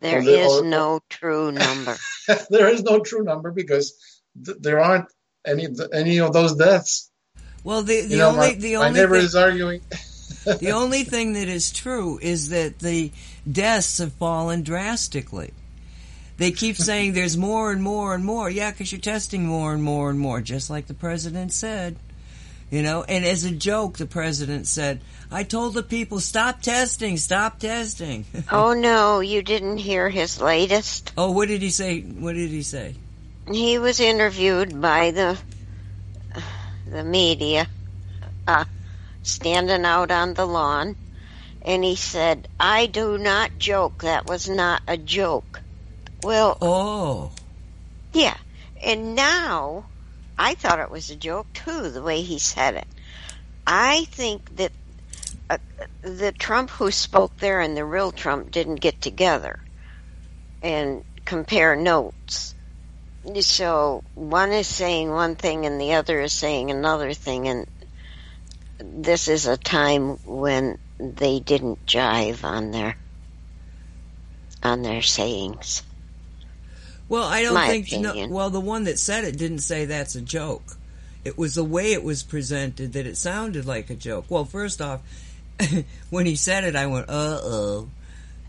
There 0.00 0.16
Well, 0.18 0.24
they- 0.24 0.40
is 0.44 0.52
oh, 0.52 0.60
no 0.62 1.00
true 1.08 1.50
number. 1.52 1.96
there 2.50 2.68
is 2.68 2.82
no 2.82 3.00
true 3.00 3.22
number 3.24 3.50
because 3.50 3.94
th- 4.44 4.58
there 4.60 4.80
aren't 4.80 5.06
any 5.46 5.66
any 5.92 6.20
of 6.20 6.32
those 6.32 6.54
deaths. 6.56 7.10
Well, 7.64 7.82
the 7.82 8.02
the 8.02 8.08
You 8.10 8.16
know, 8.18 8.28
only 8.28 8.48
my, 8.48 8.54
the 8.54 8.76
my 8.76 8.86
only 8.88 9.00
neighbor 9.00 9.16
thing, 9.16 9.24
is 9.24 9.34
arguing. 9.34 9.80
the 10.44 10.70
only 10.82 11.02
thing 11.04 11.32
that 11.32 11.48
is 11.48 11.72
true 11.72 12.18
is 12.22 12.50
that 12.50 12.78
the 12.78 13.10
deaths 13.50 13.98
have 13.98 14.12
fallen 14.12 14.62
drastically. 14.62 15.52
They 16.38 16.52
keep 16.52 16.76
saying 16.76 17.12
there's 17.12 17.36
more 17.36 17.72
and 17.72 17.82
more 17.82 18.14
and 18.14 18.24
more. 18.24 18.48
Yeah, 18.48 18.70
because 18.70 18.92
you're 18.92 19.00
testing 19.00 19.44
more 19.44 19.74
and 19.74 19.82
more 19.82 20.08
and 20.08 20.20
more, 20.20 20.40
just 20.40 20.70
like 20.70 20.86
the 20.86 20.94
president 20.94 21.52
said. 21.52 21.96
You 22.70 22.82
know, 22.82 23.02
and 23.02 23.24
as 23.24 23.44
a 23.44 23.50
joke, 23.50 23.98
the 23.98 24.06
president 24.06 24.68
said, 24.68 25.00
I 25.32 25.42
told 25.42 25.74
the 25.74 25.82
people, 25.82 26.20
stop 26.20 26.62
testing, 26.62 27.16
stop 27.16 27.58
testing. 27.58 28.24
oh 28.52 28.72
no, 28.72 29.18
you 29.20 29.42
didn't 29.42 29.78
hear 29.78 30.08
his 30.08 30.40
latest. 30.40 31.12
oh, 31.18 31.32
what 31.32 31.48
did 31.48 31.60
he 31.60 31.70
say? 31.70 32.02
What 32.02 32.34
did 32.34 32.50
he 32.50 32.62
say? 32.62 32.94
He 33.50 33.78
was 33.78 33.98
interviewed 33.98 34.80
by 34.80 35.10
the 35.10 35.38
the 36.88 37.02
media, 37.02 37.66
uh, 38.46 38.64
standing 39.22 39.84
out 39.84 40.10
on 40.10 40.34
the 40.34 40.46
lawn, 40.46 40.94
and 41.62 41.82
he 41.82 41.96
said, 41.96 42.46
"I 42.60 42.86
do 42.86 43.18
not 43.18 43.58
joke. 43.58 44.02
That 44.02 44.26
was 44.26 44.48
not 44.48 44.82
a 44.86 44.98
joke." 44.98 45.62
Well, 46.22 46.58
Oh, 46.60 47.30
Yeah. 48.12 48.36
And 48.82 49.14
now, 49.14 49.86
I 50.38 50.54
thought 50.54 50.78
it 50.78 50.90
was 50.90 51.10
a 51.10 51.16
joke 51.16 51.46
too, 51.52 51.90
the 51.90 52.02
way 52.02 52.22
he 52.22 52.38
said 52.38 52.74
it. 52.74 52.86
I 53.66 54.04
think 54.06 54.56
that 54.56 54.72
uh, 55.50 55.58
the 56.02 56.32
Trump 56.32 56.70
who 56.70 56.90
spoke 56.90 57.36
there 57.38 57.60
and 57.60 57.76
the 57.76 57.84
real 57.84 58.12
Trump 58.12 58.50
didn't 58.50 58.76
get 58.76 59.00
together 59.00 59.58
and 60.62 61.02
compare 61.24 61.76
notes. 61.76 62.54
So 63.40 64.02
one 64.14 64.52
is 64.52 64.66
saying 64.66 65.10
one 65.10 65.36
thing 65.36 65.66
and 65.66 65.80
the 65.80 65.94
other 65.94 66.20
is 66.20 66.32
saying 66.32 66.70
another 66.70 67.12
thing, 67.12 67.48
and 67.48 67.66
this 68.78 69.28
is 69.28 69.46
a 69.46 69.56
time 69.56 70.18
when 70.24 70.78
they 70.98 71.40
didn't 71.40 71.84
jive 71.84 72.44
on 72.44 72.70
their 72.70 72.96
on 74.62 74.82
their 74.82 75.02
sayings. 75.02 75.82
Well, 77.08 77.24
I 77.24 77.42
don't 77.42 77.54
My 77.54 77.68
think. 77.68 77.90
No, 78.02 78.28
well, 78.28 78.50
the 78.50 78.60
one 78.60 78.84
that 78.84 78.98
said 78.98 79.24
it 79.24 79.36
didn't 79.38 79.60
say 79.60 79.86
that's 79.86 80.14
a 80.14 80.20
joke. 80.20 80.76
It 81.24 81.36
was 81.38 81.54
the 81.54 81.64
way 81.64 81.92
it 81.92 82.02
was 82.04 82.22
presented 82.22 82.92
that 82.92 83.06
it 83.06 83.16
sounded 83.16 83.64
like 83.66 83.90
a 83.90 83.94
joke. 83.94 84.26
Well, 84.28 84.44
first 84.44 84.80
off, 84.80 85.00
when 86.10 86.26
he 86.26 86.36
said 86.36 86.64
it, 86.64 86.76
I 86.76 86.86
went, 86.86 87.08
"Uh 87.08 87.38
oh, 87.42 87.88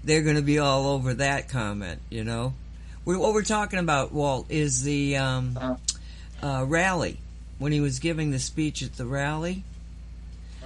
they're 0.03 0.21
going 0.23 0.35
to 0.35 0.41
be 0.41 0.59
all 0.59 0.87
over 0.87 1.13
that 1.15 1.49
comment." 1.49 2.01
You 2.09 2.23
know, 2.23 2.53
we, 3.05 3.15
what 3.17 3.33
we're 3.33 3.43
talking 3.43 3.79
about, 3.79 4.11
Walt, 4.13 4.45
is 4.49 4.83
the 4.83 5.17
um, 5.17 5.57
Uh-huh. 5.59 6.47
uh, 6.47 6.63
rally 6.65 7.17
when 7.57 7.71
he 7.71 7.81
was 7.81 7.99
giving 7.99 8.31
the 8.31 8.39
speech 8.39 8.83
at 8.83 8.95
the 8.97 9.05
rally 9.05 9.63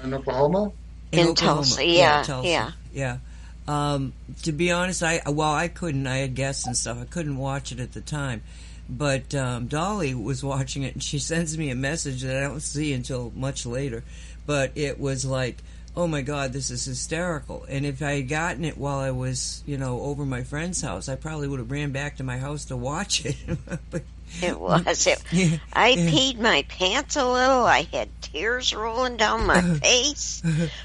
in 0.03 0.13
Oklahoma. 0.13 0.71
In 1.11 1.27
Oklahoma. 1.29 1.35
Tulsa, 1.61 1.85
yeah, 1.85 2.23
Tulsa. 2.23 2.47
yeah. 2.49 2.71
yeah. 2.93 3.17
Um, 3.67 4.13
to 4.43 4.51
be 4.51 4.71
honest, 4.71 5.03
I 5.03 5.21
well, 5.25 5.53
I 5.53 5.67
couldn't. 5.67 6.07
I 6.07 6.17
had 6.17 6.35
guests 6.35 6.67
and 6.67 6.75
stuff. 6.75 6.97
I 7.01 7.05
couldn't 7.05 7.37
watch 7.37 7.71
it 7.71 7.79
at 7.79 7.93
the 7.93 8.01
time, 8.01 8.41
but 8.89 9.33
um, 9.33 9.67
Dolly 9.67 10.13
was 10.13 10.43
watching 10.53 10.83
it, 10.83 10.93
and 10.93 11.03
she 11.03 11.19
sends 11.19 11.57
me 11.57 11.69
a 11.69 11.75
message 11.75 12.23
that 12.23 12.35
I 12.35 12.41
don't 12.41 12.61
see 12.61 12.93
until 12.93 13.31
much 13.35 13.65
later. 13.65 14.03
But 14.45 14.73
it 14.75 14.99
was 14.99 15.25
like, 15.25 15.63
"Oh 15.95 16.07
my 16.07 16.21
God, 16.21 16.51
this 16.51 16.71
is 16.71 16.83
hysterical!" 16.83 17.65
And 17.69 17.85
if 17.85 18.01
I 18.01 18.15
had 18.15 18.27
gotten 18.27 18.65
it 18.65 18.77
while 18.77 18.99
I 18.99 19.11
was, 19.11 19.63
you 19.65 19.77
know, 19.77 20.01
over 20.01 20.25
my 20.25 20.43
friend's 20.43 20.81
house, 20.81 21.07
I 21.07 21.15
probably 21.15 21.47
would 21.47 21.59
have 21.59 21.71
ran 21.71 21.91
back 21.91 22.17
to 22.17 22.23
my 22.23 22.37
house 22.37 22.65
to 22.65 22.75
watch 22.75 23.25
it. 23.25 23.37
but 23.89 24.03
It 24.41 24.59
was. 24.59 25.07
It, 25.07 25.23
yeah, 25.31 25.57
I 25.71 25.89
yeah. 25.89 26.09
peed 26.09 26.39
my 26.39 26.65
pants 26.67 27.15
a 27.15 27.25
little. 27.25 27.65
I 27.65 27.87
had 27.91 28.09
tears 28.21 28.73
rolling 28.73 29.17
down 29.17 29.45
my 29.45 29.61
face. 29.61 30.41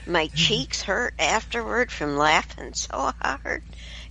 My 0.07 0.27
cheeks 0.29 0.83
hurt 0.83 1.15
afterward 1.19 1.91
from 1.91 2.17
laughing 2.17 2.75
so 2.75 3.13
hard. 3.21 3.63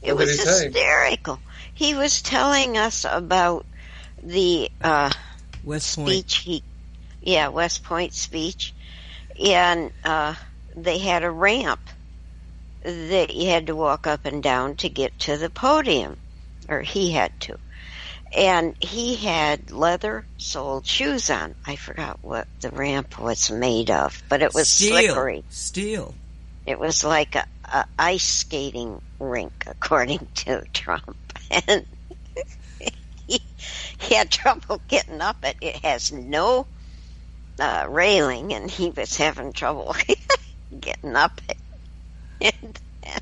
It 0.01 0.13
What 0.13 0.25
was 0.25 0.31
he 0.31 0.37
say? 0.37 0.65
hysterical. 0.65 1.39
He 1.73 1.93
was 1.93 2.21
telling 2.21 2.77
us 2.77 3.05
about 3.09 3.65
the 4.23 4.71
uh, 4.81 5.11
West 5.63 5.95
Point. 5.95 6.09
speech 6.09 6.37
he, 6.37 6.63
yeah, 7.21 7.49
West 7.49 7.83
Point 7.83 8.13
speech, 8.13 8.73
and 9.43 9.91
uh, 10.03 10.33
they 10.75 10.97
had 10.97 11.23
a 11.23 11.31
ramp 11.31 11.79
that 12.83 13.35
you 13.35 13.49
had 13.49 13.67
to 13.67 13.75
walk 13.75 14.07
up 14.07 14.25
and 14.25 14.41
down 14.41 14.75
to 14.77 14.89
get 14.89 15.17
to 15.19 15.37
the 15.37 15.49
podium, 15.49 16.17
or 16.67 16.81
he 16.81 17.11
had 17.11 17.37
to. 17.41 17.57
And 18.35 18.75
he 18.79 19.15
had 19.15 19.71
leather 19.71 20.25
soled 20.37 20.85
shoes 20.85 21.29
on. 21.29 21.55
I 21.65 21.75
forgot 21.75 22.19
what 22.21 22.47
the 22.61 22.69
ramp 22.69 23.19
was 23.19 23.49
made 23.49 23.89
of, 23.89 24.21
but 24.29 24.41
it 24.41 24.53
was 24.53 24.67
Steel. 24.69 24.91
slippery. 24.91 25.43
Steel. 25.49 26.13
It 26.65 26.79
was 26.79 27.03
like 27.03 27.35
a, 27.35 27.45
a 27.71 27.85
ice 27.97 28.25
skating 28.25 29.01
rink, 29.19 29.53
according 29.67 30.27
to 30.35 30.63
Trump. 30.73 31.17
And 31.49 31.85
he, 33.27 33.41
he 33.97 34.15
had 34.15 34.29
trouble 34.29 34.81
getting 34.87 35.21
up 35.21 35.37
it. 35.43 35.55
It 35.61 35.77
has 35.77 36.11
no 36.11 36.67
uh, 37.59 37.85
railing, 37.89 38.53
and 38.53 38.69
he 38.69 38.89
was 38.89 39.15
having 39.15 39.53
trouble 39.53 39.95
getting 40.79 41.15
up 41.15 41.41
it. 41.49 41.57
And 42.41 42.79
then, 43.01 43.19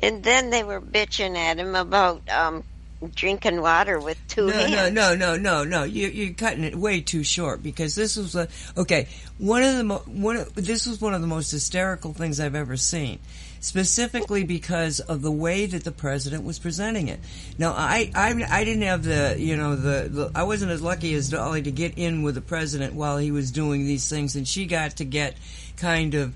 and 0.00 0.24
then 0.24 0.50
they 0.50 0.62
were 0.64 0.80
bitching 0.80 1.36
at 1.36 1.58
him 1.58 1.74
about 1.74 2.28
um, 2.28 2.64
drinking 3.08 3.60
water 3.60 3.98
with 3.98 4.18
two 4.28 4.46
no, 4.46 4.52
hands. 4.52 4.92
No, 4.92 5.14
no, 5.14 5.36
no, 5.36 5.36
no, 5.36 5.64
no. 5.64 5.84
You, 5.84 6.08
you're 6.08 6.34
cutting 6.34 6.64
it 6.64 6.76
way 6.76 7.00
too 7.00 7.24
short 7.24 7.62
because 7.62 7.94
this 7.94 8.16
was 8.16 8.34
a, 8.34 8.48
okay. 8.76 9.08
One 9.38 9.62
of 9.62 9.76
the 9.76 9.84
mo- 9.84 10.02
one 10.06 10.36
of, 10.36 10.54
this 10.54 10.86
was 10.86 11.00
one 11.00 11.14
of 11.14 11.20
the 11.20 11.26
most 11.26 11.50
hysterical 11.50 12.12
things 12.12 12.40
I've 12.40 12.54
ever 12.54 12.76
seen, 12.76 13.18
specifically 13.60 14.44
because 14.44 15.00
of 15.00 15.22
the 15.22 15.30
way 15.30 15.64
that 15.64 15.82
the 15.82 15.92
president 15.92 16.44
was 16.44 16.58
presenting 16.58 17.08
it. 17.08 17.20
Now, 17.58 17.72
I, 17.72 18.10
I, 18.14 18.34
I 18.50 18.64
didn't 18.64 18.82
have 18.82 19.02
the, 19.02 19.36
you 19.38 19.56
know, 19.56 19.76
the, 19.76 20.08
the 20.08 20.30
I 20.34 20.42
wasn't 20.42 20.72
as 20.72 20.82
lucky 20.82 21.14
as 21.14 21.30
Dolly 21.30 21.62
to 21.62 21.70
get 21.70 21.96
in 21.96 22.22
with 22.22 22.34
the 22.34 22.42
president 22.42 22.94
while 22.94 23.16
he 23.16 23.30
was 23.30 23.50
doing 23.50 23.86
these 23.86 24.08
things, 24.08 24.36
and 24.36 24.46
she 24.46 24.66
got 24.66 24.96
to 24.96 25.04
get 25.04 25.36
kind 25.78 26.14
of, 26.14 26.34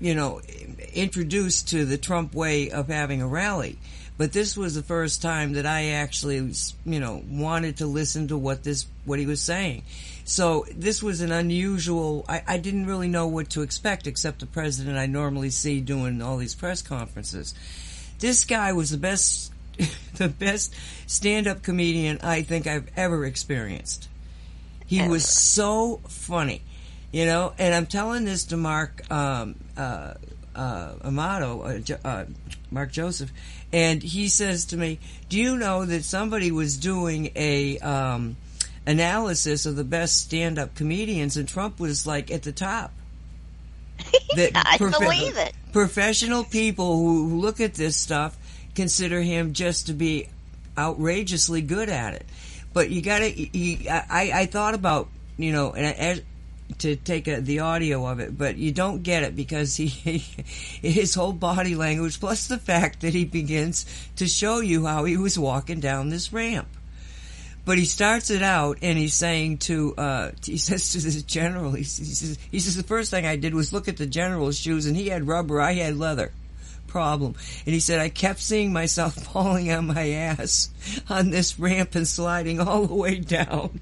you 0.00 0.14
know, 0.14 0.40
introduced 0.92 1.70
to 1.70 1.84
the 1.84 1.98
Trump 1.98 2.34
way 2.34 2.70
of 2.70 2.86
having 2.86 3.20
a 3.20 3.26
rally. 3.26 3.78
But 4.16 4.32
this 4.32 4.56
was 4.56 4.74
the 4.74 4.82
first 4.82 5.22
time 5.22 5.54
that 5.54 5.66
I 5.66 5.90
actually, 5.90 6.36
you 6.86 7.00
know, 7.00 7.22
wanted 7.28 7.78
to 7.78 7.86
listen 7.86 8.28
to 8.28 8.38
what 8.38 8.62
this, 8.62 8.86
what 9.04 9.18
he 9.18 9.26
was 9.26 9.40
saying. 9.40 9.82
So 10.24 10.66
this 10.74 11.02
was 11.02 11.20
an 11.20 11.32
unusual, 11.32 12.24
I, 12.28 12.42
I 12.46 12.58
didn't 12.58 12.86
really 12.86 13.08
know 13.08 13.26
what 13.26 13.50
to 13.50 13.62
expect 13.62 14.06
except 14.06 14.38
the 14.40 14.46
president 14.46 14.96
I 14.96 15.06
normally 15.06 15.50
see 15.50 15.80
doing 15.80 16.22
all 16.22 16.36
these 16.36 16.54
press 16.54 16.80
conferences. 16.80 17.54
This 18.20 18.44
guy 18.44 18.72
was 18.72 18.90
the 18.90 18.98
best, 18.98 19.52
the 20.14 20.28
best 20.28 20.74
stand-up 21.06 21.62
comedian 21.62 22.20
I 22.22 22.42
think 22.42 22.66
I've 22.68 22.88
ever 22.96 23.24
experienced. 23.24 24.08
He 24.86 25.00
Ever. 25.00 25.10
was 25.10 25.26
so 25.26 26.00
funny, 26.08 26.62
you 27.10 27.26
know, 27.26 27.52
and 27.58 27.74
I'm 27.74 27.86
telling 27.86 28.24
this 28.24 28.44
to 28.46 28.56
Mark, 28.56 29.10
um, 29.10 29.56
uh, 29.76 30.14
uh, 30.54 30.94
Amato, 31.02 31.62
uh, 31.62 31.80
uh, 32.04 32.24
Mark 32.74 32.92
Joseph, 32.92 33.32
and 33.72 34.02
he 34.02 34.28
says 34.28 34.66
to 34.66 34.76
me, 34.76 34.98
"Do 35.28 35.38
you 35.38 35.56
know 35.56 35.84
that 35.84 36.04
somebody 36.04 36.50
was 36.50 36.76
doing 36.76 37.30
a 37.36 37.78
um, 37.78 38.36
analysis 38.86 39.64
of 39.64 39.76
the 39.76 39.84
best 39.84 40.20
stand-up 40.20 40.74
comedians, 40.74 41.36
and 41.36 41.48
Trump 41.48 41.80
was 41.80 42.06
like 42.06 42.30
at 42.30 42.42
the 42.42 42.52
top." 42.52 42.92
That 44.36 44.50
I 44.56 44.78
profe- 44.78 44.98
believe 44.98 45.36
it. 45.36 45.54
Professional 45.72 46.42
people 46.42 46.96
who 46.96 47.28
who 47.28 47.40
look 47.40 47.60
at 47.60 47.74
this 47.74 47.96
stuff 47.96 48.36
consider 48.74 49.20
him 49.20 49.52
just 49.52 49.86
to 49.86 49.92
be 49.92 50.28
outrageously 50.76 51.62
good 51.62 51.88
at 51.88 52.14
it. 52.14 52.26
But 52.72 52.90
you 52.90 53.00
got 53.00 53.20
to. 53.20 53.86
I 53.88 54.32
I 54.34 54.46
thought 54.46 54.74
about 54.74 55.08
you 55.36 55.52
know, 55.52 55.72
and 55.72 55.86
as, 55.86 56.22
to 56.78 56.96
take 56.96 57.28
a, 57.28 57.40
the 57.40 57.60
audio 57.60 58.06
of 58.06 58.20
it, 58.20 58.36
but 58.36 58.56
you 58.56 58.72
don't 58.72 59.02
get 59.02 59.22
it 59.22 59.36
because 59.36 59.76
he, 59.76 59.88
his 60.82 61.14
whole 61.14 61.32
body 61.32 61.74
language, 61.74 62.20
plus 62.20 62.48
the 62.48 62.58
fact 62.58 63.00
that 63.00 63.14
he 63.14 63.24
begins 63.24 63.86
to 64.16 64.26
show 64.26 64.60
you 64.60 64.86
how 64.86 65.04
he 65.04 65.16
was 65.16 65.38
walking 65.38 65.80
down 65.80 66.08
this 66.08 66.32
ramp. 66.32 66.68
But 67.64 67.78
he 67.78 67.86
starts 67.86 68.30
it 68.30 68.42
out 68.42 68.78
and 68.82 68.98
he's 68.98 69.14
saying 69.14 69.58
to, 69.58 69.94
uh, 69.96 70.30
he 70.44 70.58
says 70.58 70.92
to 70.92 70.98
the 71.00 71.22
general, 71.22 71.72
he, 71.72 71.84
says- 71.84 72.08
he 72.08 72.14
says, 72.14 72.38
he 72.50 72.60
says, 72.60 72.76
the 72.76 72.82
first 72.82 73.10
thing 73.10 73.26
I 73.26 73.36
did 73.36 73.54
was 73.54 73.72
look 73.72 73.88
at 73.88 73.96
the 73.96 74.06
general's 74.06 74.58
shoes 74.58 74.86
and 74.86 74.96
he 74.96 75.08
had 75.08 75.26
rubber, 75.26 75.60
I 75.60 75.74
had 75.74 75.96
leather. 75.96 76.32
Problem. 76.86 77.34
And 77.66 77.74
he 77.74 77.80
said, 77.80 77.98
I 77.98 78.08
kept 78.08 78.38
seeing 78.38 78.72
myself 78.72 79.14
falling 79.32 79.72
on 79.72 79.88
my 79.88 80.10
ass 80.10 80.70
on 81.08 81.30
this 81.30 81.58
ramp 81.58 81.94
and 81.94 82.06
sliding 82.06 82.60
all 82.60 82.86
the 82.86 82.94
way 82.94 83.18
down. 83.18 83.80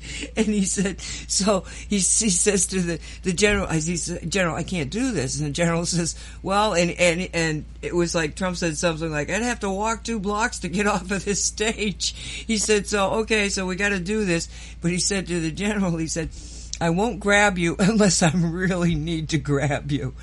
And 0.36 0.46
he 0.46 0.64
said, 0.64 1.00
so 1.00 1.64
he, 1.88 1.96
he 1.96 2.00
says 2.00 2.66
to 2.68 2.80
the, 2.80 3.00
the 3.22 3.32
general, 3.32 3.66
he 3.68 3.96
says, 3.96 4.20
General, 4.28 4.56
I 4.56 4.62
can't 4.62 4.90
do 4.90 5.12
this. 5.12 5.38
And 5.38 5.48
the 5.48 5.52
general 5.52 5.86
says, 5.86 6.14
well, 6.42 6.74
and, 6.74 6.90
and, 6.92 7.28
and 7.32 7.64
it 7.82 7.94
was 7.94 8.14
like 8.14 8.36
Trump 8.36 8.56
said 8.56 8.76
something 8.76 9.10
like, 9.10 9.30
I'd 9.30 9.42
have 9.42 9.60
to 9.60 9.70
walk 9.70 10.04
two 10.04 10.20
blocks 10.20 10.60
to 10.60 10.68
get 10.68 10.86
off 10.86 11.10
of 11.10 11.24
this 11.24 11.42
stage. 11.44 12.14
He 12.46 12.58
said, 12.58 12.86
so, 12.86 13.10
okay, 13.22 13.48
so 13.48 13.66
we 13.66 13.76
got 13.76 13.90
to 13.90 14.00
do 14.00 14.24
this. 14.24 14.48
But 14.80 14.90
he 14.90 14.98
said 14.98 15.26
to 15.28 15.40
the 15.40 15.50
general, 15.50 15.96
he 15.96 16.06
said, 16.06 16.30
I 16.80 16.90
won't 16.90 17.20
grab 17.20 17.58
you 17.58 17.76
unless 17.78 18.22
I 18.22 18.30
really 18.34 18.94
need 18.94 19.30
to 19.30 19.38
grab 19.38 19.90
you. 19.90 20.14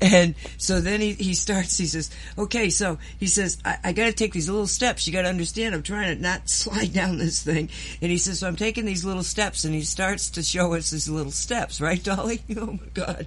And 0.00 0.34
so 0.58 0.80
then 0.80 1.00
he, 1.00 1.12
he 1.12 1.34
starts, 1.34 1.78
he 1.78 1.86
says, 1.86 2.10
okay, 2.36 2.70
so 2.70 2.98
he 3.18 3.26
says, 3.26 3.58
I, 3.64 3.78
I 3.84 3.92
gotta 3.92 4.12
take 4.12 4.32
these 4.32 4.48
little 4.48 4.66
steps. 4.66 5.06
You 5.06 5.12
gotta 5.12 5.28
understand, 5.28 5.74
I'm 5.74 5.82
trying 5.82 6.16
to 6.16 6.22
not 6.22 6.48
slide 6.48 6.92
down 6.92 7.18
this 7.18 7.42
thing. 7.42 7.70
And 8.00 8.10
he 8.10 8.18
says, 8.18 8.40
so 8.40 8.48
I'm 8.48 8.56
taking 8.56 8.84
these 8.84 9.04
little 9.04 9.22
steps 9.22 9.64
and 9.64 9.74
he 9.74 9.82
starts 9.82 10.30
to 10.30 10.42
show 10.42 10.74
us 10.74 10.90
his 10.90 11.08
little 11.08 11.32
steps, 11.32 11.80
right, 11.80 12.02
Dolly? 12.12 12.42
Oh 12.56 12.72
my 12.72 12.88
God. 12.94 13.26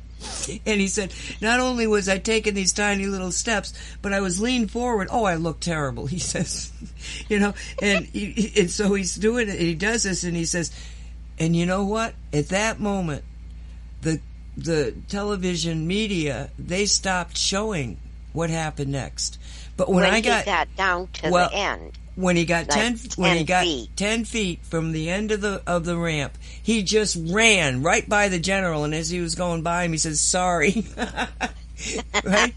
And 0.66 0.82
he 0.82 0.88
said, 0.88 1.14
not 1.42 1.60
only 1.60 1.88
was 1.88 2.10
I 2.10 2.18
taking 2.18 2.54
these 2.54 2.74
tiny 2.74 3.06
little 3.06 3.32
steps, 3.32 3.74
but 4.02 4.14
I 4.14 4.22
was 4.22 4.42
leaned 4.42 4.72
forward. 4.72 5.08
Oh, 5.12 5.26
I 5.26 5.36
look 5.36 5.60
terrible, 5.60 6.06
he 6.08 6.20
says, 6.20 6.72
you 7.30 7.40
know, 7.40 7.54
and, 7.82 8.06
he, 8.06 8.54
and 8.58 8.72
so 8.72 8.94
he's 8.94 9.16
doing 9.16 9.50
it, 9.50 9.60
he 9.60 9.76
does 9.76 10.04
this 10.04 10.24
and 10.24 10.36
he 10.36 10.46
says, 10.46 10.72
and 11.40 11.56
you 11.56 11.66
know 11.66 11.86
what? 11.86 12.14
At 12.34 12.50
that 12.50 12.80
moment, 12.80 13.24
the 14.02 14.20
the 14.58 14.94
television 15.10 15.86
media 15.86 16.50
they 16.58 16.86
stopped 16.86 17.38
showing 17.38 17.98
what 18.34 18.50
happened 18.50 18.92
next. 18.92 19.40
But 19.78 19.90
when, 19.90 20.04
when 20.04 20.14
I 20.14 20.18
he 20.18 20.22
got 20.22 20.46
got 20.46 20.76
down 20.76 21.08
to 21.14 21.30
well, 21.30 21.50
the 21.50 21.56
end. 21.56 21.92
when 22.16 22.36
he 22.36 22.46
got 22.46 22.70
like 22.70 22.98
10, 22.98 22.98
when 23.18 23.38
he 23.38 23.44
10 23.44 23.46
got 23.46 23.64
feet. 23.64 23.90
10 23.98 24.26
feet 24.26 24.60
from 24.64 24.92
the 24.92 25.10
end 25.10 25.32
of 25.32 25.42
the 25.42 25.62
of 25.68 25.84
the 25.84 25.98
ramp 25.98 26.38
he 26.64 26.82
just 26.84 27.18
ran 27.30 27.82
right 27.84 28.08
by 28.08 28.30
the 28.30 28.40
general 28.40 28.86
and 28.86 28.96
as 28.96 29.10
he 29.10 29.20
was 29.20 29.36
going 29.36 29.62
by 29.62 29.84
him 29.84 29.92
he 29.92 29.98
says 29.98 30.22
sorry 30.22 30.86
right 32.24 32.54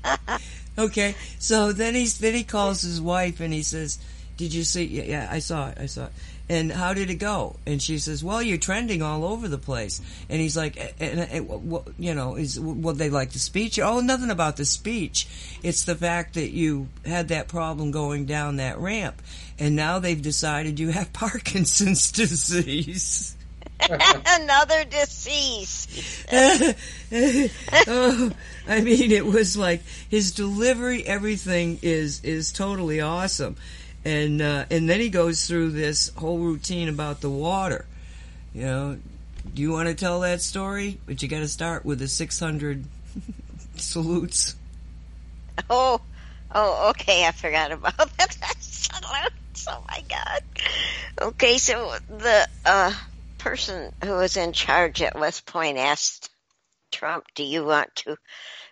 okay 0.78 1.14
so 1.40 1.72
then 1.72 1.94
he's 1.96 2.18
then 2.18 2.34
he 2.34 2.44
calls 2.44 2.82
his 2.82 3.00
wife 3.00 3.40
and 3.40 3.52
he 3.52 3.62
says 3.62 3.98
did 4.36 4.54
you 4.54 4.62
see 4.62 4.84
yeah, 4.84 5.02
yeah 5.02 5.28
i 5.30 5.40
saw 5.40 5.68
it 5.68 5.78
i 5.80 5.86
saw 5.86 6.04
it 6.04 6.12
and 6.48 6.72
how 6.72 6.94
did 6.94 7.10
it 7.10 7.16
go? 7.16 7.56
And 7.66 7.82
she 7.82 7.98
says 7.98 8.22
well 8.24 8.42
you're 8.42 8.58
trending 8.58 9.02
all 9.02 9.24
over 9.24 9.48
the 9.48 9.58
place. 9.58 10.00
And 10.28 10.40
he's 10.40 10.56
like 10.56 10.76
and, 11.00 11.20
and, 11.20 11.50
and 11.50 11.78
you 11.98 12.14
know 12.14 12.36
is 12.36 12.58
what 12.58 12.98
they 12.98 13.10
like 13.10 13.32
the 13.32 13.38
speech? 13.38 13.78
Oh 13.78 14.00
nothing 14.00 14.30
about 14.30 14.56
the 14.56 14.64
speech. 14.64 15.28
It's 15.62 15.84
the 15.84 15.94
fact 15.94 16.34
that 16.34 16.50
you 16.50 16.88
had 17.04 17.28
that 17.28 17.48
problem 17.48 17.90
going 17.90 18.26
down 18.26 18.56
that 18.56 18.78
ramp 18.78 19.20
and 19.58 19.74
now 19.74 19.98
they've 19.98 20.20
decided 20.20 20.78
you 20.78 20.90
have 20.90 21.12
parkinson's 21.12 22.12
disease. 22.12 23.34
Another 24.26 24.84
disease. 24.84 26.24
oh, 27.86 28.30
I 28.66 28.80
mean, 28.80 29.12
it 29.12 29.24
was 29.24 29.56
like 29.56 29.82
his 30.08 30.32
delivery, 30.32 31.06
everything 31.06 31.78
is 31.82 32.22
is 32.24 32.52
totally 32.52 33.00
awesome, 33.00 33.56
and 34.08 34.40
uh, 34.40 34.64
and 34.70 34.88
then 34.88 35.00
he 35.00 35.10
goes 35.10 35.46
through 35.46 35.72
this 35.72 36.08
whole 36.16 36.38
routine 36.38 36.88
about 36.88 37.20
the 37.20 37.28
water. 37.28 37.84
You 38.54 38.62
know, 38.62 38.98
do 39.52 39.62
you 39.62 39.70
want 39.70 39.88
to 39.88 39.94
tell 39.94 40.20
that 40.20 40.40
story? 40.40 40.98
But 41.04 41.22
you 41.22 41.28
got 41.28 41.40
to 41.40 41.48
start 41.48 41.84
with 41.84 41.98
the 41.98 42.08
six 42.08 42.40
hundred 42.40 42.84
salutes. 43.76 44.56
Oh, 45.68 46.00
oh, 46.54 46.90
okay. 46.90 47.26
I 47.26 47.32
forgot 47.32 47.70
about 47.70 47.96
that. 48.16 48.56
Salute. 48.60 49.32
Oh 49.68 49.84
my 49.88 50.02
god. 50.08 50.42
Okay, 51.20 51.58
so 51.58 51.92
the 52.08 52.48
uh, 52.64 52.92
person 53.36 53.92
who 54.02 54.12
was 54.12 54.38
in 54.38 54.52
charge 54.54 55.02
at 55.02 55.18
West 55.18 55.44
Point 55.44 55.76
asked 55.76 56.30
Trump, 56.90 57.26
"Do 57.34 57.44
you 57.44 57.62
want 57.62 57.94
to 57.96 58.16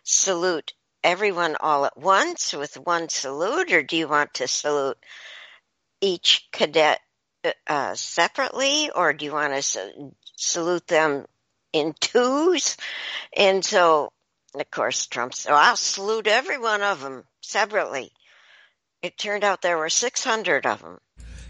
salute 0.02 0.72
everyone 1.04 1.56
all 1.60 1.84
at 1.84 1.98
once 1.98 2.54
with 2.54 2.78
one 2.78 3.10
salute, 3.10 3.70
or 3.70 3.82
do 3.82 3.96
you 3.96 4.08
want 4.08 4.32
to 4.34 4.48
salute 4.48 4.98
each 6.00 6.48
cadet 6.52 7.00
uh, 7.66 7.94
separately, 7.94 8.90
or 8.94 9.12
do 9.12 9.24
you 9.24 9.32
want 9.32 9.54
to 9.54 9.62
sa- 9.62 9.88
salute 10.36 10.86
them 10.86 11.26
in 11.72 11.94
twos? 12.00 12.76
And 13.36 13.64
so, 13.64 14.12
of 14.54 14.70
course, 14.70 15.06
Trump 15.06 15.34
said, 15.34 15.50
well, 15.50 15.60
"I'll 15.60 15.76
salute 15.76 16.26
every 16.26 16.58
one 16.58 16.82
of 16.82 17.00
them 17.00 17.24
separately." 17.40 18.12
It 19.02 19.18
turned 19.18 19.44
out 19.44 19.62
there 19.62 19.78
were 19.78 19.90
600 19.90 20.66
of 20.66 20.80
them. 20.80 20.98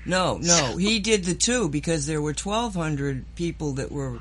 No, 0.05 0.39
no, 0.39 0.77
he 0.77 1.01
did 1.01 1.25
the 1.25 1.35
two 1.35 1.69
because 1.69 2.07
there 2.07 2.23
were 2.23 2.33
twelve 2.33 2.75
hundred 2.75 3.25
people 3.35 3.73
that 3.73 3.91
were. 3.91 4.21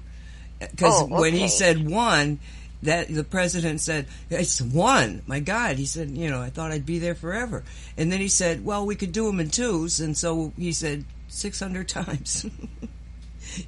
Because 0.60 1.04
Oh, 1.04 1.06
when 1.06 1.34
he 1.34 1.48
said 1.48 1.88
one, 1.88 2.40
that 2.86 3.14
the 3.14 3.24
president 3.24 3.82
said 3.82 4.08
it's 4.30 4.62
one. 4.62 5.22
My 5.28 5.40
God, 5.40 5.78
he 5.78 5.86
said, 5.86 6.10
you 6.12 6.30
know, 6.30 6.42
I 6.42 6.50
thought 6.50 6.72
I'd 6.72 6.86
be 6.86 7.00
there 7.00 7.16
forever. 7.16 7.64
And 7.98 8.12
then 8.12 8.20
he 8.20 8.28
said, 8.28 8.66
well, 8.66 8.86
we 8.86 8.96
could 8.96 9.12
do 9.12 9.26
them 9.28 9.40
in 9.40 9.50
twos, 9.50 10.00
and 10.00 10.18
so 10.18 10.54
he 10.58 10.72
said 10.72 11.06
six 11.28 11.60
hundred 11.60 11.88
times. 11.90 12.46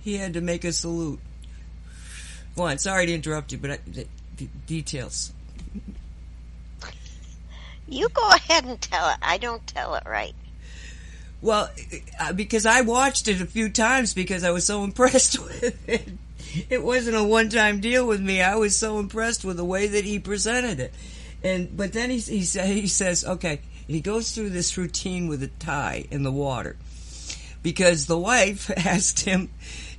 he 0.01 0.15
had 0.17 0.33
to 0.33 0.41
make 0.41 0.63
a 0.63 0.71
salute. 0.71 1.19
Go 2.55 2.63
on. 2.63 2.77
Sorry 2.79 3.05
to 3.05 3.13
interrupt 3.13 3.51
you, 3.51 3.57
but 3.57 3.71
I, 3.71 3.79
the, 3.85 4.07
the 4.37 4.47
details. 4.65 5.33
You 7.87 8.09
go 8.09 8.27
ahead 8.29 8.65
and 8.65 8.81
tell 8.81 9.09
it. 9.09 9.17
I 9.21 9.37
don't 9.37 9.65
tell 9.67 9.95
it 9.95 10.03
right. 10.05 10.35
Well, 11.41 11.69
uh, 12.19 12.33
because 12.33 12.65
I 12.65 12.81
watched 12.81 13.27
it 13.27 13.39
a 13.41 13.45
few 13.45 13.69
times 13.69 14.13
because 14.13 14.43
I 14.43 14.51
was 14.51 14.65
so 14.65 14.83
impressed 14.83 15.39
with 15.43 15.87
it. 15.87 16.07
It 16.69 16.83
wasn't 16.83 17.17
a 17.17 17.23
one-time 17.23 17.79
deal 17.79 18.07
with 18.07 18.21
me. 18.21 18.41
I 18.41 18.55
was 18.55 18.75
so 18.75 18.99
impressed 18.99 19.43
with 19.43 19.57
the 19.57 19.65
way 19.65 19.87
that 19.87 20.05
he 20.05 20.19
presented 20.19 20.79
it. 20.79 20.93
And 21.43 21.75
but 21.75 21.93
then 21.93 22.09
he 22.09 22.19
he, 22.19 22.43
sa- 22.43 22.63
he 22.63 22.87
says, 22.87 23.23
okay, 23.25 23.61
he 23.87 24.01
goes 24.01 24.31
through 24.31 24.49
this 24.49 24.77
routine 24.77 25.27
with 25.27 25.41
a 25.43 25.47
tie 25.47 26.05
in 26.11 26.23
the 26.23 26.31
water 26.31 26.75
because 27.63 28.05
the 28.05 28.17
wife 28.17 28.69
asked 28.77 29.21
him, 29.21 29.49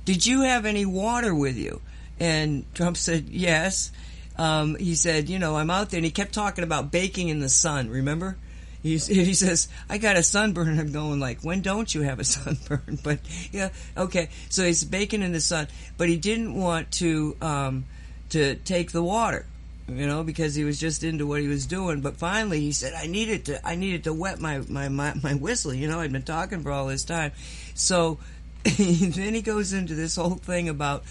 "Did 0.05 0.25
you 0.25 0.41
have 0.41 0.65
any 0.65 0.85
water 0.85 1.33
with 1.33 1.57
you?" 1.57 1.81
And 2.19 2.65
Trump 2.73 2.97
said, 2.97 3.29
"Yes." 3.29 3.91
Um, 4.37 4.75
he 4.75 4.95
said, 4.95 5.29
"You 5.29 5.39
know, 5.39 5.57
I'm 5.57 5.69
out 5.69 5.89
there," 5.89 5.97
and 5.97 6.05
he 6.05 6.11
kept 6.11 6.33
talking 6.33 6.63
about 6.63 6.91
baking 6.91 7.29
in 7.29 7.39
the 7.39 7.49
sun. 7.49 7.89
Remember? 7.89 8.37
He's, 8.81 9.07
he 9.07 9.33
says, 9.33 9.67
I 9.89 9.97
got 9.97 10.17
a 10.17 10.23
sunburn. 10.23 10.79
I'm 10.79 10.91
going 10.91 11.19
like, 11.19 11.41
when 11.41 11.61
don't 11.61 11.93
you 11.93 12.01
have 12.01 12.19
a 12.19 12.23
sunburn? 12.25 12.99
But 13.03 13.19
yeah, 13.51 13.69
okay. 13.97 14.29
So 14.49 14.65
he's 14.65 14.83
baking 14.83 15.21
in 15.21 15.31
the 15.31 15.41
sun, 15.41 15.67
but 15.97 16.09
he 16.09 16.17
didn't 16.17 16.53
want 16.53 16.91
to, 16.93 17.35
um, 17.41 17.85
to 18.29 18.55
take 18.55 18.91
the 18.91 19.03
water, 19.03 19.45
you 19.87 20.05
know, 20.05 20.23
because 20.23 20.55
he 20.55 20.63
was 20.63 20.79
just 20.79 21.03
into 21.03 21.25
what 21.25 21.41
he 21.41 21.47
was 21.47 21.65
doing. 21.65 22.01
But 22.01 22.17
finally 22.17 22.61
he 22.61 22.71
said, 22.71 22.93
I 22.93 23.07
needed 23.07 23.45
to, 23.45 23.67
I 23.67 23.75
needed 23.75 24.03
to 24.05 24.13
wet 24.13 24.39
my, 24.39 24.59
my, 24.69 24.89
my, 24.89 25.13
my 25.21 25.33
whistle. 25.33 25.73
You 25.73 25.87
know, 25.87 25.99
I'd 25.99 26.11
been 26.11 26.23
talking 26.23 26.61
for 26.61 26.71
all 26.71 26.87
this 26.87 27.03
time. 27.03 27.31
So 27.73 28.19
then 28.63 29.33
he 29.33 29.41
goes 29.41 29.73
into 29.73 29.95
this 29.95 30.15
whole 30.15 30.35
thing 30.35 30.69
about, 30.69 31.03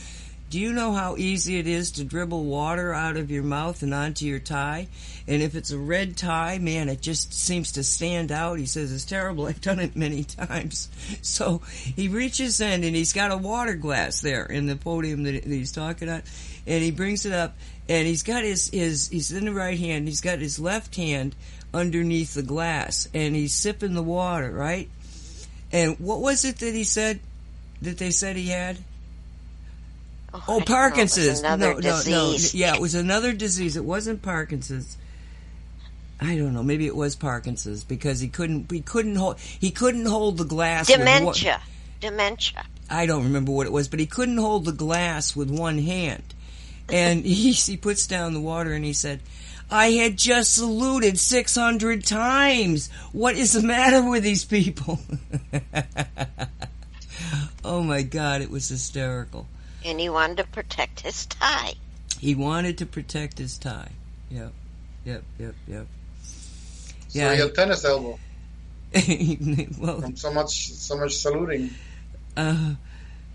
do 0.51 0.59
you 0.59 0.73
know 0.73 0.93
how 0.93 1.17
easy 1.17 1.59
it 1.59 1.67
is 1.67 1.93
to 1.93 2.05
dribble 2.05 2.45
water 2.45 2.95
out 2.95 3.17
of 3.17 3.31
your 3.31 3.43
mouth 3.43 3.83
and 3.83 3.93
onto 3.93 4.25
your 4.25 4.39
tie? 4.39 4.89
And 5.27 5.43
if 5.43 5.55
it's 5.55 5.71
a 5.71 5.79
red 5.79 6.17
tie, 6.17 6.59
man, 6.59 6.89
it 6.89 7.03
just 7.03 7.35
seems 7.35 7.73
to 7.73 7.85
stand 7.85 8.33
out. 8.33 8.59
He 8.59 8.65
says 8.65 8.91
it's 8.91 9.05
terrible. 9.05 9.47
I've 9.49 9.61
done 9.61 9.79
it 9.79 9.95
many 9.95 10.25
times. 10.25 10.89
So 11.21 11.59
he 11.69 12.09
reaches 12.09 12.61
in 12.61 12.83
and 12.83 12.97
he's 12.97 13.13
got 13.13 13.31
a 13.31 13.37
water 13.37 13.75
glass 13.75 14.21
there 14.21 14.47
in 14.47 14.67
the 14.67 14.77
podium 14.77 15.25
that 15.25 15.45
he's 15.45 15.73
talking 15.73 16.09
at, 16.09 16.25
and 16.67 16.83
he 16.83 16.91
brings 16.91 17.27
it 17.27 17.33
up 17.33 17.55
and 17.89 18.07
he's 18.07 18.23
got 18.23 18.43
his 18.43 18.69
his 18.71 19.09
he's 19.09 19.33
in 19.33 19.45
the 19.45 19.53
right 19.53 19.79
hand. 19.79 20.09
He's 20.09 20.21
got 20.21 20.39
his 20.39 20.59
left 20.59 20.97
hand 20.97 21.35
underneath 21.75 22.33
the 22.35 22.43
glass 22.43 23.09
and 23.13 23.35
he's 23.37 23.55
sipping 23.55 23.95
the 23.95 24.03
water, 24.03 24.51
right? 24.51 24.89
And 25.73 25.99
what 26.01 26.21
was 26.21 26.45
it 26.47 26.59
that 26.61 26.75
he 26.75 26.85
said 26.85 27.21
that 27.83 27.99
they 27.99 28.11
said 28.11 28.37
he 28.37 28.49
had? 28.49 28.79
Oh, 30.35 30.45
oh 30.47 30.47
don't 30.47 30.47
know, 30.47 30.55
it 30.55 30.59
was 30.59 30.69
Parkinson's. 30.69 31.43
No, 31.43 31.57
no, 31.57 31.79
no. 31.79 32.37
Yeah, 32.53 32.75
it 32.75 32.81
was 32.81 32.95
another 32.95 33.33
disease. 33.33 33.77
It 33.77 33.85
wasn't 33.85 34.23
Parkinson's. 34.23 34.97
I 36.21 36.37
don't 36.37 36.53
know. 36.53 36.63
Maybe 36.63 36.87
it 36.87 36.97
was 36.97 37.15
Parkinson's 37.15 37.85
because 37.85 38.21
he 38.21 38.29
couldn't. 38.29 38.71
He 38.71 38.81
couldn't 38.81 39.17
hold. 39.17 39.39
He 39.39 39.71
couldn't 39.71 40.07
hold 40.07 40.39
the 40.39 40.45
glass. 40.45 40.89
with 40.89 40.99
one- 40.99 41.07
Dementia. 41.07 41.61
Dementia. 42.01 42.65
I 42.91 43.07
don't 43.07 43.25
remember 43.25 43.53
what 43.53 43.67
it 43.67 43.73
was, 43.73 43.89
but 43.89 44.01
he 44.01 44.07
couldn't 44.07 44.39
hold 44.39 44.65
the 44.65 44.73
glass 44.73 45.37
with 45.37 45.51
one 45.51 45.79
hand. 45.79 46.23
And 46.91 47.25
he 47.25 47.53
he 47.53 47.77
puts 47.77 48.07
down 48.07 48.35
the 48.35 48.41
water 48.41 48.73
and 48.73 48.85
he 48.85 48.93
said, 48.93 49.21
"I 49.71 49.93
had 49.93 50.17
just 50.17 50.55
saluted 50.55 51.19
six 51.19 51.55
hundred 51.55 52.05
times. 52.05 52.91
What 53.13 53.37
is 53.37 53.53
the 53.53 53.63
matter 53.63 54.03
with 54.03 54.25
these 54.25 54.45
people?" 54.45 54.99
oh 57.65 57.83
my 57.83 58.03
God! 58.03 58.43
It 58.43 58.51
was 58.51 58.69
hysterical. 58.69 59.47
And 59.85 60.01
he 60.01 60.09
wanted 60.09 60.39
to 60.39 60.45
protect 60.45 61.01
his 61.01 61.27
tie. 61.27 61.75
He 62.19 62.35
wanted 62.35 62.79
to 62.79 62.87
protect 62.87 63.39
his 63.39 63.59
tie. 63.59 63.91
Yep, 64.31 64.53
yep, 65.05 65.23
yep, 65.39 65.55
yep. 65.67 65.87
So 66.23 67.19
Yeah. 67.19 67.35
he 67.35 67.41
had 67.41 67.55
tennis 67.55 67.85
elbow 67.85 68.19
well, 69.79 70.01
from 70.01 70.17
so 70.17 70.33
much 70.33 70.69
so 70.73 70.97
much 70.97 71.15
saluting. 71.15 71.71
uh, 72.37 72.75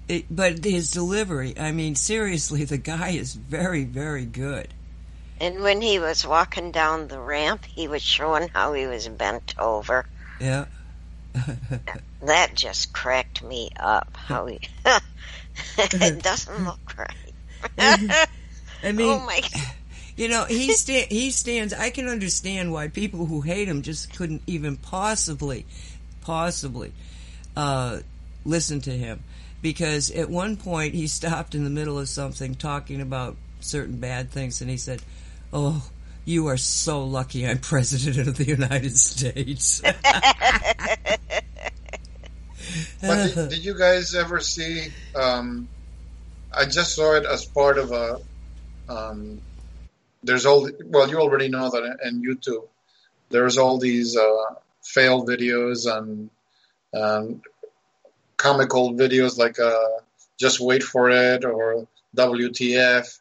it, 0.08 0.26
but 0.30 0.64
his 0.66 0.92
delivery, 0.92 1.54
I 1.58 1.72
mean, 1.72 1.96
seriously, 1.96 2.66
the 2.66 2.78
guy 2.78 3.10
is 3.12 3.36
very, 3.36 3.84
very 3.86 4.26
good. 4.26 4.68
And 5.40 5.62
when 5.62 5.82
he 5.82 6.00
was 6.00 6.26
walking 6.26 6.72
down 6.72 7.08
the 7.08 7.20
ramp, 7.20 7.66
he 7.66 7.88
was 7.88 8.02
showing 8.02 8.50
how 8.54 8.74
he 8.74 8.86
was 8.88 9.08
bent 9.08 9.54
over. 9.60 10.06
Yeah. 10.40 10.66
That 12.22 12.56
just 12.56 12.94
cracked 12.94 13.44
me 13.44 13.70
up. 13.78 14.16
How 14.16 14.46
he 14.46 14.60
it 15.78 16.24
doesn't 16.24 16.66
look 16.66 16.98
right. 16.98 17.10
I 18.84 18.92
mean, 18.92 19.10
oh 19.10 19.26
my! 19.26 19.42
you 20.18 20.28
know, 20.28 20.46
he 20.46 20.74
sta- 20.74 21.08
he 21.10 21.32
stands. 21.32 21.74
I 21.74 21.90
can 21.90 22.08
understand 22.08 22.72
why 22.72 22.90
people 22.90 23.26
who 23.26 23.42
hate 23.42 23.68
him 23.68 23.82
just 23.82 24.16
couldn't 24.16 24.42
even 24.48 24.78
possibly, 24.78 25.66
possibly, 26.22 26.92
uh, 27.56 28.00
listen 28.46 28.82
to 28.82 28.92
him, 28.92 29.24
because 29.62 30.12
at 30.12 30.30
one 30.30 30.58
point 30.58 30.94
he 30.94 31.08
stopped 31.08 31.56
in 31.56 31.64
the 31.64 31.70
middle 31.70 32.00
of 32.00 32.10
something 32.10 32.56
talking 32.56 33.02
about 33.02 33.38
certain 33.62 33.98
bad 33.98 34.32
things, 34.32 34.62
and 34.62 34.70
he 34.70 34.78
said, 34.78 35.02
"Oh." 35.52 35.90
You 36.26 36.48
are 36.48 36.56
so 36.56 37.04
lucky 37.04 37.46
I'm 37.46 37.58
president 37.58 38.30
of 38.30 38.38
the 38.38 38.46
United 38.46 38.98
States. 38.98 39.82
But 43.02 43.34
did, 43.36 43.50
did 43.50 43.66
you 43.66 43.78
guys 43.78 44.16
ever 44.16 44.40
see? 44.40 44.88
Um, 45.16 45.68
I 46.56 46.66
just 46.66 46.96
saw 46.96 47.16
it 47.16 47.26
as 47.26 47.46
part 47.46 47.78
of 47.78 47.92
a. 47.92 48.20
Um, 48.88 49.42
there's 50.24 50.46
all 50.46 50.70
well, 50.86 51.10
you 51.10 51.20
already 51.20 51.50
know 51.50 51.70
that 51.70 52.00
in 52.04 52.22
YouTube. 52.22 52.68
There's 53.30 53.58
all 53.58 53.78
these 53.78 54.16
uh, 54.16 54.56
fail 54.84 55.26
videos 55.26 55.92
and 55.92 56.30
and 56.92 57.42
comical 58.38 58.94
videos 58.94 59.38
like 59.38 59.60
uh, 59.60 60.00
"Just 60.38 60.60
Wait 60.60 60.84
for 60.84 61.10
It" 61.10 61.46
or 61.46 61.88
"WTF," 62.16 63.20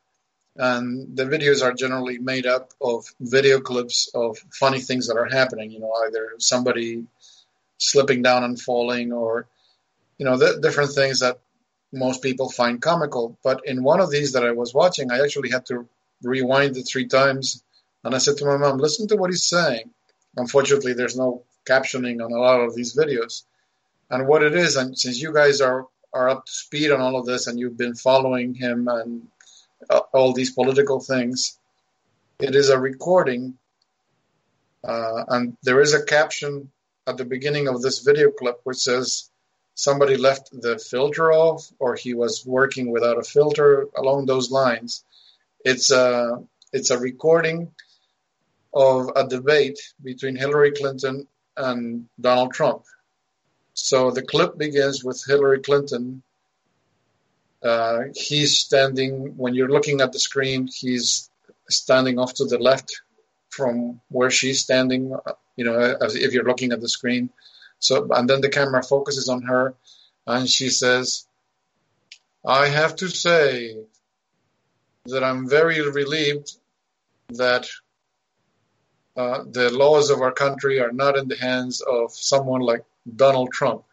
and 0.56 1.16
the 1.16 1.24
videos 1.24 1.62
are 1.62 1.72
generally 1.72 2.18
made 2.18 2.46
up 2.46 2.72
of 2.80 3.06
video 3.20 3.60
clips 3.60 4.10
of 4.14 4.38
funny 4.50 4.80
things 4.80 5.08
that 5.08 5.16
are 5.16 5.28
happening. 5.28 5.70
You 5.70 5.80
know, 5.80 5.92
either 6.06 6.32
somebody 6.38 7.04
slipping 7.82 8.22
down 8.22 8.44
and 8.44 8.60
falling, 8.60 9.12
or 9.12 9.46
you 10.18 10.24
know, 10.24 10.36
the 10.36 10.60
different 10.60 10.92
things 10.92 11.20
that 11.20 11.40
most 11.92 12.22
people 12.22 12.48
find 12.48 12.80
comical. 12.80 13.38
But 13.42 13.66
in 13.66 13.82
one 13.82 14.00
of 14.00 14.10
these 14.10 14.32
that 14.32 14.44
I 14.44 14.52
was 14.52 14.74
watching, 14.74 15.10
I 15.10 15.20
actually 15.20 15.50
had 15.50 15.66
to 15.66 15.88
rewind 16.22 16.76
it 16.76 16.84
three 16.84 17.06
times, 17.06 17.62
and 18.04 18.14
I 18.14 18.18
said 18.18 18.36
to 18.38 18.44
my 18.44 18.56
mom, 18.56 18.78
"Listen 18.78 19.06
to 19.08 19.16
what 19.16 19.30
he's 19.30 19.44
saying." 19.44 19.90
Unfortunately, 20.36 20.94
there's 20.94 21.16
no 21.16 21.42
captioning 21.66 22.24
on 22.24 22.32
a 22.32 22.38
lot 22.38 22.60
of 22.60 22.74
these 22.74 22.96
videos, 22.96 23.44
and 24.10 24.26
what 24.26 24.42
it 24.42 24.54
is, 24.54 24.76
and 24.76 24.98
since 24.98 25.20
you 25.20 25.32
guys 25.32 25.60
are 25.60 25.86
are 26.12 26.28
up 26.28 26.44
to 26.46 26.52
speed 26.52 26.90
on 26.90 27.00
all 27.00 27.16
of 27.16 27.26
this, 27.26 27.46
and 27.46 27.58
you've 27.58 27.78
been 27.78 27.94
following 27.94 28.54
him 28.54 28.88
and 28.88 29.26
uh, 29.88 30.00
all 30.12 30.32
these 30.32 30.52
political 30.52 31.00
things, 31.00 31.58
it 32.38 32.54
is 32.54 32.68
a 32.68 32.78
recording, 32.78 33.56
uh, 34.84 35.24
and 35.28 35.56
there 35.62 35.80
is 35.80 35.94
a 35.94 36.04
caption 36.04 36.70
at 37.06 37.16
the 37.16 37.24
beginning 37.24 37.68
of 37.68 37.82
this 37.82 38.00
video 38.00 38.30
clip 38.30 38.60
which 38.64 38.78
says 38.78 39.30
somebody 39.74 40.16
left 40.16 40.50
the 40.52 40.78
filter 40.78 41.32
off 41.32 41.70
or 41.78 41.94
he 41.94 42.14
was 42.14 42.44
working 42.46 42.90
without 42.90 43.18
a 43.18 43.22
filter 43.22 43.88
along 43.96 44.26
those 44.26 44.50
lines. 44.50 45.04
It's 45.64 45.90
a 45.90 46.42
it's 46.72 46.90
a 46.90 46.98
recording 46.98 47.72
of 48.72 49.10
a 49.16 49.26
debate 49.26 49.78
between 50.02 50.36
Hillary 50.36 50.72
Clinton 50.72 51.26
and 51.56 52.06
Donald 52.20 52.52
Trump. 52.52 52.84
So 53.74 54.10
the 54.10 54.22
clip 54.22 54.56
begins 54.56 55.04
with 55.04 55.22
Hillary 55.26 55.60
Clinton 55.60 56.22
uh, 57.62 58.04
he's 58.14 58.58
standing 58.58 59.36
when 59.36 59.54
you're 59.54 59.68
looking 59.68 60.00
at 60.00 60.12
the 60.12 60.18
screen 60.18 60.66
he's 60.66 61.30
standing 61.68 62.18
off 62.18 62.34
to 62.34 62.44
the 62.44 62.58
left 62.58 63.01
from 63.52 64.00
where 64.08 64.30
she's 64.30 64.60
standing 64.60 65.14
you 65.56 65.64
know, 65.64 65.78
as 66.00 66.14
if 66.14 66.32
you're 66.32 66.44
looking 66.44 66.72
at 66.72 66.80
the 66.80 66.88
screen. 66.88 67.30
So, 67.78 68.08
and 68.10 68.28
then 68.28 68.40
the 68.40 68.48
camera 68.48 68.82
focuses 68.82 69.28
on 69.28 69.42
her, 69.42 69.74
and 70.26 70.48
she 70.48 70.70
says, 70.70 71.26
"I 72.44 72.68
have 72.68 72.96
to 72.96 73.08
say 73.08 73.76
that 75.06 75.24
I'm 75.24 75.48
very 75.48 75.80
relieved 75.80 76.56
that 77.30 77.68
uh, 79.16 79.44
the 79.50 79.70
laws 79.70 80.10
of 80.10 80.20
our 80.20 80.32
country 80.32 80.80
are 80.80 80.92
not 80.92 81.18
in 81.18 81.28
the 81.28 81.36
hands 81.36 81.80
of 81.80 82.12
someone 82.12 82.62
like 82.62 82.84
Donald 83.16 83.52
Trump." 83.52 83.84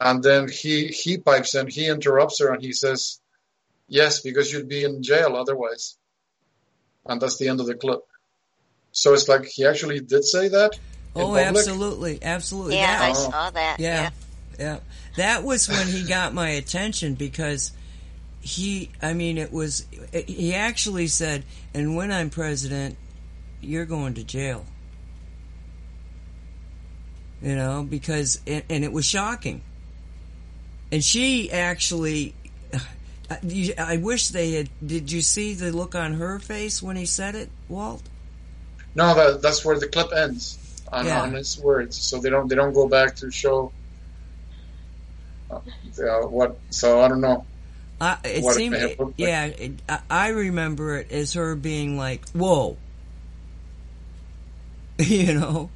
And 0.00 0.22
then 0.22 0.48
he 0.48 0.88
he 0.88 1.16
pipes 1.18 1.54
in, 1.54 1.68
he 1.68 1.86
interrupts 1.86 2.40
her, 2.40 2.52
and 2.52 2.62
he 2.62 2.72
says, 2.72 3.20
"Yes, 3.88 4.20
because 4.20 4.52
you'd 4.52 4.68
be 4.68 4.84
in 4.84 5.02
jail 5.02 5.36
otherwise." 5.36 5.96
And 7.06 7.20
that's 7.20 7.38
the 7.38 7.48
end 7.48 7.60
of 7.60 7.66
the 7.66 7.74
clip. 7.74 8.00
So 8.92 9.14
it's 9.14 9.28
like 9.28 9.46
he 9.46 9.66
actually 9.66 10.00
did 10.00 10.24
say 10.24 10.48
that. 10.48 10.78
oh, 11.16 11.36
absolutely, 11.36 12.18
absolutely. 12.22 12.76
Yeah, 12.76 12.98
That- 12.98 13.10
I 13.10 13.12
saw 13.12 13.50
that. 13.50 13.80
Yeah, 13.80 14.10
yeah. 14.58 14.78
That 15.16 15.44
was 15.44 15.68
when 15.68 15.86
he 15.88 16.04
got 16.04 16.32
my 16.32 16.50
attention 16.50 17.14
because 17.14 17.72
he, 18.40 18.90
I 19.00 19.12
mean, 19.12 19.38
it 19.38 19.52
was, 19.52 19.86
he 20.12 20.54
actually 20.54 21.06
said, 21.06 21.44
and 21.74 21.96
when 21.96 22.10
I'm 22.10 22.30
president, 22.30 22.96
you're 23.60 23.84
going 23.84 24.14
to 24.14 24.24
jail. 24.24 24.64
You 27.40 27.56
know, 27.56 27.86
because, 27.88 28.40
and, 28.46 28.62
and 28.70 28.84
it 28.84 28.92
was 28.92 29.04
shocking. 29.04 29.62
And 30.90 31.02
she 31.02 31.50
actually, 31.50 32.34
I- 33.78 33.96
wish 33.96 34.28
they 34.28 34.52
had, 34.52 34.68
did 34.84 35.10
you 35.12 35.20
see 35.22 35.54
the 35.54 35.70
look 35.72 35.94
on 35.94 36.14
her 36.14 36.38
face 36.38 36.82
when 36.82 36.96
he 36.96 37.06
said 37.06 37.34
it, 37.34 37.50
Walt? 37.68 38.02
No, 38.94 39.14
that, 39.14 39.42
that's 39.42 39.64
where 39.64 39.78
the 39.78 39.88
clip 39.88 40.12
ends 40.14 40.58
on, 40.92 41.06
Yeah. 41.06 41.22
on 41.22 41.32
his 41.32 41.58
words. 41.58 41.96
So 41.96 42.20
they 42.20 42.30
don't 42.30 42.48
they 42.48 42.54
don't 42.56 42.74
go 42.74 42.86
back 42.88 43.16
to 43.16 43.30
show 43.30 43.72
uh, 45.50 45.56
uh, 45.56 46.26
what. 46.26 46.58
So 46.70 47.00
I 47.00 47.08
don't 47.08 47.20
know. 47.20 47.44
I, 48.00 48.18
it 48.24 48.42
What 48.42 48.52
it 48.52 48.56
seemed, 48.56 48.72
may 48.72 48.96
like. 48.98 49.14
yeah. 49.16 49.44
It, 49.46 49.72
I, 49.88 49.98
I 50.10 50.28
remember 50.28 50.96
it 50.96 51.10
as 51.12 51.34
her 51.34 51.54
being 51.54 51.96
like, 51.96 52.28
"Whoa," 52.30 52.76
you 54.98 55.34
know, 55.34 55.70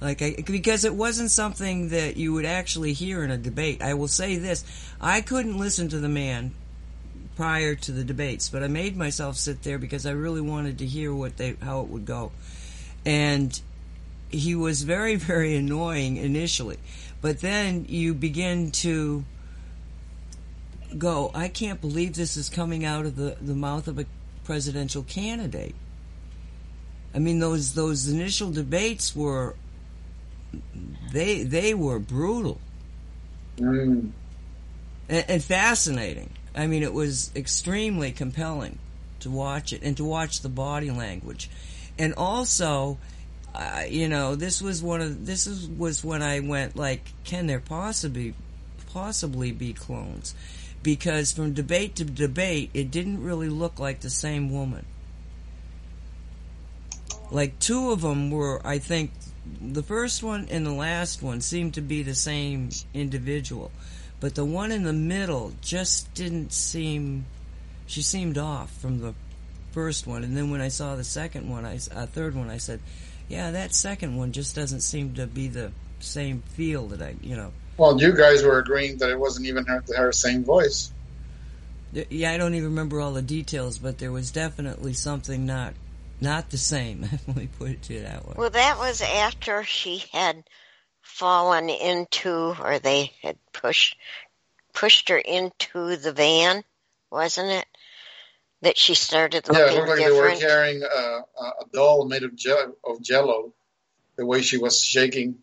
like 0.00 0.22
I, 0.22 0.36
because 0.44 0.84
it 0.84 0.94
wasn't 0.94 1.30
something 1.30 1.88
that 1.88 2.16
you 2.16 2.32
would 2.34 2.44
actually 2.44 2.92
hear 2.92 3.24
in 3.24 3.30
a 3.30 3.36
debate. 3.36 3.82
I 3.82 3.94
will 3.94 4.08
say 4.08 4.36
this: 4.36 4.64
I 5.00 5.20
couldn't 5.20 5.58
listen 5.58 5.88
to 5.88 5.98
the 5.98 6.08
man 6.08 6.54
prior 7.36 7.74
to 7.74 7.92
the 7.92 8.04
debates, 8.04 8.48
but 8.48 8.62
I 8.62 8.68
made 8.68 8.96
myself 8.96 9.36
sit 9.36 9.62
there 9.62 9.78
because 9.78 10.06
I 10.06 10.12
really 10.12 10.40
wanted 10.40 10.78
to 10.78 10.86
hear 10.86 11.12
what 11.12 11.36
they 11.36 11.56
how 11.60 11.80
it 11.80 11.88
would 11.88 12.06
go, 12.06 12.32
and 13.04 13.60
he 14.30 14.54
was 14.54 14.82
very 14.82 15.16
very 15.32 15.56
annoying 15.56 16.16
initially, 16.16 16.78
but 17.20 17.40
then 17.40 17.86
you 17.88 18.14
begin 18.14 18.70
to 18.70 19.24
go, 20.96 21.30
I 21.34 21.48
can't 21.48 21.80
believe 21.80 22.14
this 22.14 22.36
is 22.36 22.48
coming 22.48 22.84
out 22.84 23.04
of 23.04 23.16
the, 23.16 23.36
the 23.40 23.54
mouth 23.54 23.88
of 23.88 23.98
a 23.98 24.06
presidential 24.44 25.02
candidate. 25.02 25.74
I 27.14 27.18
mean 27.18 27.38
those 27.38 27.74
those 27.74 28.08
initial 28.08 28.50
debates 28.50 29.16
were 29.16 29.56
they 31.12 31.42
they 31.42 31.74
were 31.74 31.98
brutal 31.98 32.60
Mm. 33.58 34.12
and, 35.08 35.24
and 35.28 35.42
fascinating. 35.42 36.30
I 36.54 36.66
mean 36.68 36.82
it 36.84 36.92
was 36.94 37.32
extremely 37.34 38.12
compelling 38.12 38.78
to 39.20 39.30
watch 39.30 39.72
it 39.72 39.82
and 39.82 39.96
to 39.96 40.04
watch 40.04 40.42
the 40.42 40.48
body 40.48 40.90
language. 40.92 41.50
And 41.98 42.14
also 42.14 42.98
uh, 43.54 43.82
you 43.88 44.08
know, 44.08 44.36
this 44.36 44.62
was 44.62 44.82
one 44.82 45.00
of 45.00 45.26
this 45.26 45.46
is, 45.48 45.66
was 45.68 46.04
when 46.04 46.22
I 46.22 46.38
went 46.40 46.76
like, 46.76 47.12
can 47.24 47.46
there 47.48 47.58
possibly 47.60 48.34
possibly 48.92 49.50
be 49.50 49.72
clones? 49.72 50.34
Because 50.82 51.32
from 51.32 51.54
debate 51.54 51.96
to 51.96 52.04
debate, 52.04 52.70
it 52.72 52.90
didn't 52.92 53.22
really 53.22 53.48
look 53.48 53.80
like 53.80 54.00
the 54.00 54.10
same 54.10 54.52
woman. 54.52 54.84
Like 57.30 57.58
two 57.58 57.90
of 57.90 58.02
them 58.02 58.30
were, 58.30 58.64
I 58.64 58.78
think, 58.78 59.10
the 59.60 59.82
first 59.82 60.22
one 60.22 60.48
and 60.50 60.66
the 60.66 60.72
last 60.72 61.22
one 61.22 61.40
seemed 61.40 61.74
to 61.74 61.80
be 61.80 62.02
the 62.02 62.14
same 62.14 62.70
individual, 62.94 63.70
but 64.20 64.34
the 64.34 64.44
one 64.44 64.72
in 64.72 64.84
the 64.84 64.92
middle 64.92 65.52
just 65.60 66.12
didn't 66.14 66.52
seem. 66.52 67.26
She 67.86 68.02
seemed 68.02 68.36
off 68.36 68.70
from 68.80 69.00
the 69.00 69.14
first 69.72 70.06
one, 70.06 70.24
and 70.24 70.36
then 70.36 70.50
when 70.50 70.60
I 70.60 70.68
saw 70.68 70.96
the 70.96 71.04
second 71.04 71.48
one, 71.48 71.64
I 71.64 71.78
uh, 71.94 72.06
third 72.06 72.34
one, 72.34 72.50
I 72.50 72.58
said, 72.58 72.80
"Yeah, 73.28 73.50
that 73.52 73.74
second 73.74 74.16
one 74.16 74.32
just 74.32 74.54
doesn't 74.54 74.80
seem 74.80 75.14
to 75.14 75.26
be 75.26 75.48
the 75.48 75.72
same 76.00 76.42
feel 76.54 76.88
that 76.88 77.02
I, 77.02 77.16
you 77.22 77.36
know." 77.36 77.52
Well, 77.76 78.00
you 78.00 78.12
guys 78.12 78.42
were 78.42 78.58
agreeing 78.58 78.98
that 78.98 79.08
it 79.08 79.18
wasn't 79.18 79.46
even 79.46 79.64
her, 79.66 79.84
her 79.96 80.12
same 80.12 80.44
voice. 80.44 80.92
Yeah, 81.92 82.32
I 82.32 82.36
don't 82.36 82.54
even 82.54 82.70
remember 82.70 83.00
all 83.00 83.12
the 83.12 83.22
details, 83.22 83.78
but 83.78 83.98
there 83.98 84.12
was 84.12 84.30
definitely 84.30 84.92
something 84.92 85.46
not 85.46 85.74
not 86.20 86.50
the 86.50 86.58
same. 86.58 87.02
Let 87.26 87.36
me 87.36 87.48
put 87.58 87.70
it 87.70 87.82
to 87.82 87.94
you 87.94 88.00
that 88.02 88.26
way. 88.26 88.34
Well, 88.36 88.50
that 88.50 88.78
was 88.78 89.00
after 89.00 89.64
she 89.64 90.04
had 90.12 90.44
fallen 91.02 91.68
into, 91.68 92.54
or 92.62 92.78
they 92.78 93.12
had 93.22 93.36
pushed 93.52 93.96
pushed 94.72 95.08
her 95.08 95.18
into 95.18 95.96
the 95.96 96.12
van, 96.12 96.62
wasn't 97.10 97.50
it? 97.50 97.66
That 98.62 98.78
she 98.78 98.94
started 98.94 99.44
the 99.44 99.52
Yeah, 99.54 99.70
it 99.70 99.74
looked 99.74 99.88
like 99.88 99.98
they 99.98 100.10
were 100.10 100.34
carrying 100.36 100.82
a, 100.82 100.86
a 100.86 101.44
a 101.44 101.64
doll 101.72 102.06
made 102.06 102.22
of 102.24 102.34
je- 102.36 102.72
of 102.84 103.02
jello. 103.02 103.52
The 104.16 104.26
way 104.26 104.42
she 104.42 104.58
was 104.58 104.82
shaking. 104.82 105.38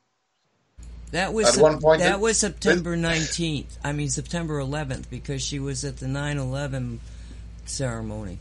That 1.12 1.34
was 1.34 1.48
At 1.48 1.54
Sep- 1.54 1.64
one 1.64 1.80
point, 1.80 2.00
that 2.00 2.16
it- 2.16 2.20
was 2.20 2.38
September 2.38 2.98
19th. 2.98 3.78
I 3.84 3.94
mean 3.94 4.10
September 4.10 4.60
11th 4.60 5.10
because 5.10 5.42
she 5.42 5.60
was 5.60 5.86
at 5.86 5.98
the 5.98 6.08
9/11 6.08 7.00
ceremony. 7.66 8.38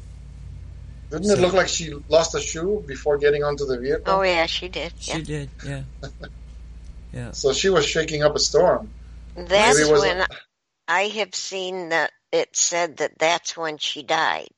Didn't 1.18 1.28
So- 1.28 1.34
it 1.34 1.40
look 1.40 1.54
like 1.54 1.68
she 1.68 1.92
lost 2.08 2.34
a 2.34 2.40
shoe 2.40 2.82
before 2.86 3.18
getting 3.18 3.42
onto 3.44 3.66
the 3.66 3.78
vehicle? 3.78 4.04
Oh 4.12 4.22
yeah, 4.22 4.46
she 4.46 4.68
did. 4.68 4.92
She 4.98 5.22
did, 5.22 5.50
yeah. 5.64 5.82
Yeah. 7.12 7.30
So 7.30 7.52
she 7.52 7.68
was 7.68 7.86
shaking 7.86 8.24
up 8.24 8.34
a 8.34 8.40
storm. 8.40 8.90
That's 9.36 9.78
Maybe 9.78 9.88
was- 9.92 10.00
when 10.02 10.26
I 10.88 11.02
have 11.02 11.32
seen 11.34 11.90
that 11.90 12.10
it 12.32 12.56
said 12.56 12.96
that 12.96 13.16
that's 13.20 13.56
when 13.56 13.78
she 13.78 14.02
died. 14.02 14.50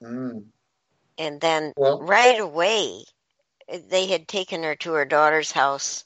Mm. 0.00 0.44
And 1.18 1.40
then 1.40 1.72
Well- 1.76 2.00
right 2.00 2.38
away, 2.40 3.04
they 3.68 4.06
had 4.06 4.28
taken 4.28 4.62
her 4.62 4.76
to 4.76 4.92
her 4.92 5.04
daughter's 5.04 5.50
house. 5.50 6.04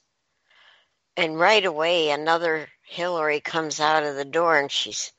And 1.16 1.38
right 1.38 1.64
away, 1.64 2.10
another 2.10 2.68
Hillary 2.82 3.40
comes 3.40 3.80
out 3.80 4.02
of 4.02 4.16
the 4.16 4.24
door 4.24 4.58
and 4.58 4.70
she's 4.72 5.12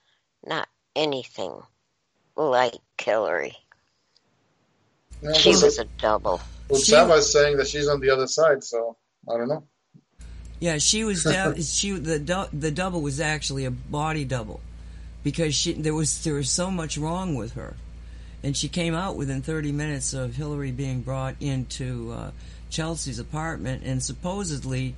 not 0.43 0.67
anything 0.95 1.62
like 2.36 2.73
Hillary. 3.01 3.55
Yeah, 5.21 5.34
She 5.34 5.53
but- 5.53 5.63
was 5.63 5.79
a 5.79 5.86
double. 5.99 6.41
but 6.67 6.77
She- 6.77 6.91
Saba 6.91 7.13
is 7.15 7.31
saying 7.31 7.58
that 7.58 7.67
she's 7.67 7.88
on 7.88 7.99
the 7.99 8.10
other 8.10 8.27
side, 8.27 8.63
so 8.63 8.97
I 9.29 9.38
don't 9.38 9.47
know. 9.47 9.63
Yeah, 10.60 10.77
she 10.77 11.03
was 11.03 11.23
down. 11.23 11.62
she 11.62 11.91
the 11.91 12.19
dou- 12.19 12.47
the 12.53 12.71
double 12.71 13.01
was 13.01 13.19
actually 13.19 13.65
a 13.65 13.71
body 13.71 14.23
double 14.25 14.62
because 15.23 15.53
she 15.53 15.73
there 15.73 15.93
was 15.93 16.23
there 16.23 16.34
was 16.36 16.49
so 16.49 16.71
much 16.71 16.97
wrong 16.97 17.36
with 17.36 17.53
her, 17.53 17.75
and 18.43 18.55
she 18.55 18.67
came 18.69 18.95
out 18.95 19.15
within 19.17 19.41
30 19.41 19.71
minutes 19.71 20.13
of 20.13 20.36
Hillary 20.36 20.71
being 20.71 21.01
brought 21.01 21.36
into 21.41 22.12
uh, 22.13 22.31
Chelsea's 22.69 23.19
apartment, 23.19 23.84
and 23.84 24.01
supposedly 24.01 24.95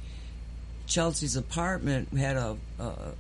Chelsea's 0.86 1.36
apartment 1.36 2.14
had 2.16 2.38
a, 2.38 2.56
a, 2.80 2.84
a 2.84 3.14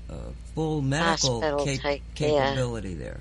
full 0.56 0.82
medical 0.82 1.42
cap- 1.42 1.58
type, 1.82 2.02
yeah. 2.18 2.46
capability 2.54 2.94
there. 2.94 3.20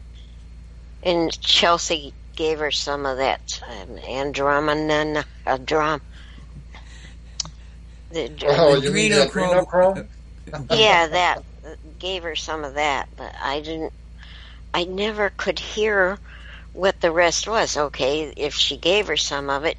And 1.03 1.39
Chelsea 1.41 2.15
gave 2.37 2.59
her 2.59 2.71
some 2.71 3.07
of 3.07 3.19
that 3.19 3.61
um, 3.69 3.99
andromeda, 3.99 5.25
uh, 5.47 5.59
drum. 5.59 6.01
The, 8.11 8.31
Oh, 8.47 8.75
you 8.77 8.91
mean 8.91 9.13
the 9.13 9.27
Adrenochrome- 9.27 9.67
adrenochrome? 9.67 10.09
yeah, 10.71 11.07
that 11.09 11.45
uh, 11.67 11.75
gave 11.99 12.23
her 12.23 12.37
some 12.37 12.65
of 12.65 12.75
that, 12.75 13.09
but 13.17 13.35
I 13.43 13.61
didn't. 13.61 13.93
I 14.75 14.85
never 14.85 15.31
could 15.31 15.59
hear 15.59 16.19
what 16.73 17.01
the 17.01 17.11
rest 17.11 17.49
was. 17.49 17.77
Okay, 17.77 18.33
if 18.37 18.55
she 18.55 18.77
gave 18.77 19.07
her 19.09 19.17
some 19.17 19.49
of 19.51 19.65
it, 19.65 19.77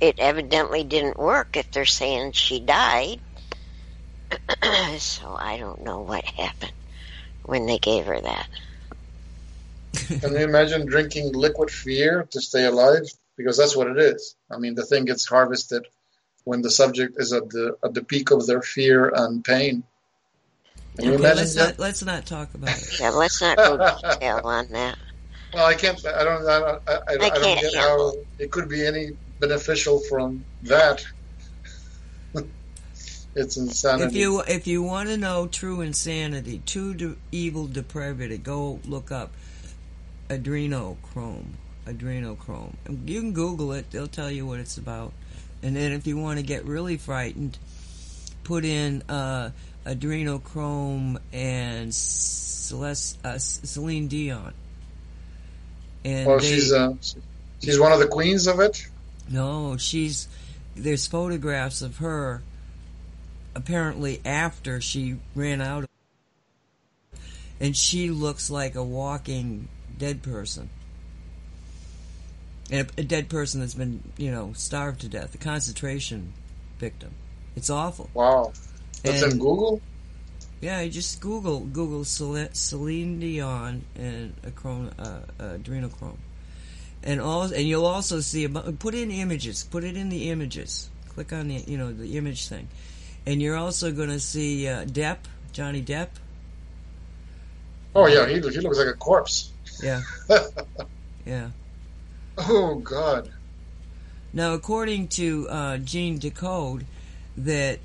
it 0.00 0.18
evidently 0.18 0.84
didn't 0.84 1.18
work. 1.18 1.56
If 1.56 1.70
they're 1.70 1.84
saying 1.86 2.32
she 2.32 2.60
died, 2.60 3.20
so 4.98 5.36
I 5.38 5.56
don't 5.58 5.84
know 5.84 6.00
what 6.00 6.24
happened 6.24 6.72
when 7.44 7.66
they 7.66 7.78
gave 7.78 8.06
her 8.06 8.20
that. 8.20 8.48
Can 10.20 10.32
you 10.32 10.38
imagine 10.40 10.86
drinking 10.86 11.32
liquid 11.32 11.70
fear 11.70 12.26
to 12.30 12.40
stay 12.40 12.64
alive? 12.64 13.04
Because 13.36 13.56
that's 13.56 13.76
what 13.76 13.86
it 13.88 13.98
is. 13.98 14.34
I 14.50 14.58
mean, 14.58 14.74
the 14.74 14.84
thing 14.84 15.04
gets 15.04 15.26
harvested 15.26 15.86
when 16.44 16.62
the 16.62 16.70
subject 16.70 17.20
is 17.20 17.32
at 17.32 17.48
the 17.50 17.76
at 17.84 17.94
the 17.94 18.02
peak 18.02 18.30
of 18.30 18.46
their 18.46 18.62
fear 18.62 19.12
and 19.14 19.44
pain. 19.44 19.84
Can 20.96 21.06
you 21.06 21.12
Okay, 21.12 21.18
imagine 21.20 21.36
let's 21.36 21.54
that? 21.54 21.78
not 21.78 21.78
let's 21.78 22.02
not 22.02 22.26
talk 22.26 22.54
about 22.54 22.76
it. 22.76 23.00
Yeah, 23.00 23.10
let's 23.10 23.40
not 23.40 23.56
go 23.56 23.76
detail 23.76 24.40
on 24.44 24.68
that. 24.68 24.98
Well, 25.54 25.66
I 25.66 25.74
can't. 25.74 26.04
I 26.06 26.24
don't. 26.24 26.46
I 26.46 26.58
don't, 26.58 26.82
I, 26.88 26.92
I, 26.92 26.96
I 26.96 27.16
can't 27.16 27.34
don't 27.34 27.60
get 27.60 27.74
handle 27.74 28.10
how 28.10 28.44
it 28.44 28.50
could 28.50 28.68
be 28.68 28.84
any 28.84 29.10
beneficial 29.38 30.00
from 30.00 30.44
that. 30.62 31.04
it's 33.34 33.56
insanity. 33.56 34.08
If 34.08 34.16
you 34.16 34.40
if 34.40 34.66
you 34.66 34.82
want 34.82 35.08
to 35.10 35.16
know 35.16 35.46
true 35.46 35.80
insanity, 35.80 36.60
true 36.66 36.94
de- 36.94 37.16
evil 37.30 37.66
depravity, 37.66 38.38
go 38.38 38.80
look 38.84 39.12
up 39.12 39.32
adrenochrome. 40.28 41.46
Adrenochrome. 41.86 42.74
You 43.06 43.20
can 43.20 43.32
Google 43.32 43.72
it; 43.72 43.90
they'll 43.90 44.06
tell 44.08 44.30
you 44.30 44.46
what 44.46 44.60
it's 44.60 44.76
about. 44.76 45.12
And 45.62 45.74
then 45.74 45.92
if 45.92 46.06
you 46.06 46.16
want 46.16 46.38
to 46.38 46.44
get 46.44 46.64
really 46.66 46.96
frightened, 46.98 47.58
put 48.44 48.64
in 48.64 49.02
uh, 49.08 49.50
adrenochrome 49.86 51.18
and 51.32 51.92
Celeste, 51.94 53.18
uh, 53.24 53.38
Celine 53.38 54.08
Dion. 54.08 54.52
And 56.04 56.26
well, 56.26 56.38
they- 56.38 56.46
she's 56.54 56.72
uh, 56.72 56.94
she's 57.62 57.80
one 57.80 57.92
of 57.92 57.98
the 57.98 58.06
queens 58.06 58.46
of 58.46 58.60
it. 58.60 58.86
no, 59.28 59.76
she's. 59.76 60.28
There's 60.76 61.06
photographs 61.06 61.82
of 61.82 61.96
her. 61.98 62.42
Apparently, 63.54 64.20
after 64.24 64.80
she 64.80 65.16
ran 65.34 65.60
out, 65.60 65.84
of, 65.84 67.20
and 67.58 67.76
she 67.76 68.10
looks 68.10 68.50
like 68.50 68.76
a 68.76 68.84
walking 68.84 69.66
dead 69.98 70.22
person, 70.22 70.70
and 72.70 72.88
a, 72.96 73.00
a 73.00 73.04
dead 73.04 73.28
person 73.28 73.60
that's 73.60 73.74
been, 73.74 74.02
you 74.16 74.30
know, 74.30 74.52
starved 74.54 75.00
to 75.02 75.08
death, 75.08 75.34
a 75.34 75.38
concentration 75.38 76.32
victim. 76.78 77.10
It's 77.56 77.70
awful. 77.70 78.08
Wow, 78.14 78.52
that's 79.02 79.22
in 79.22 79.38
Google. 79.38 79.80
Yeah, 80.60 80.80
you 80.80 80.90
just 80.90 81.20
Google 81.20 81.60
Google 81.60 82.04
Cel- 82.04 82.48
Celine 82.52 83.20
Dion 83.20 83.84
and 83.94 84.34
acron- 84.42 84.92
uh, 84.98 85.20
uh, 85.40 85.56
adrenochrome, 85.56 86.18
and 87.02 87.20
all, 87.20 87.42
and 87.42 87.62
you'll 87.62 87.86
also 87.86 88.20
see 88.20 88.46
put 88.48 88.94
in 88.94 89.10
images. 89.10 89.64
Put 89.64 89.84
it 89.84 89.96
in 89.96 90.08
the 90.08 90.30
images. 90.30 90.90
Click 91.10 91.32
on 91.32 91.48
the 91.48 91.56
you 91.66 91.78
know 91.78 91.92
the 91.92 92.16
image 92.16 92.48
thing, 92.48 92.68
and 93.26 93.40
you're 93.40 93.56
also 93.56 93.92
going 93.92 94.08
to 94.10 94.20
see 94.20 94.66
uh, 94.66 94.84
Depp, 94.84 95.18
Johnny 95.52 95.82
Depp. 95.82 96.08
Oh 97.94 98.06
yeah, 98.06 98.26
he 98.26 98.34
he 98.34 98.60
looks 98.60 98.78
like 98.78 98.88
a 98.88 98.94
corpse. 98.94 99.52
Yeah, 99.82 100.02
yeah. 101.26 101.50
oh 102.38 102.76
God. 102.76 103.30
Now, 104.32 104.52
according 104.54 105.08
to 105.08 105.48
uh, 105.48 105.78
Gene 105.78 106.18
Decode, 106.18 106.84
that 107.38 107.78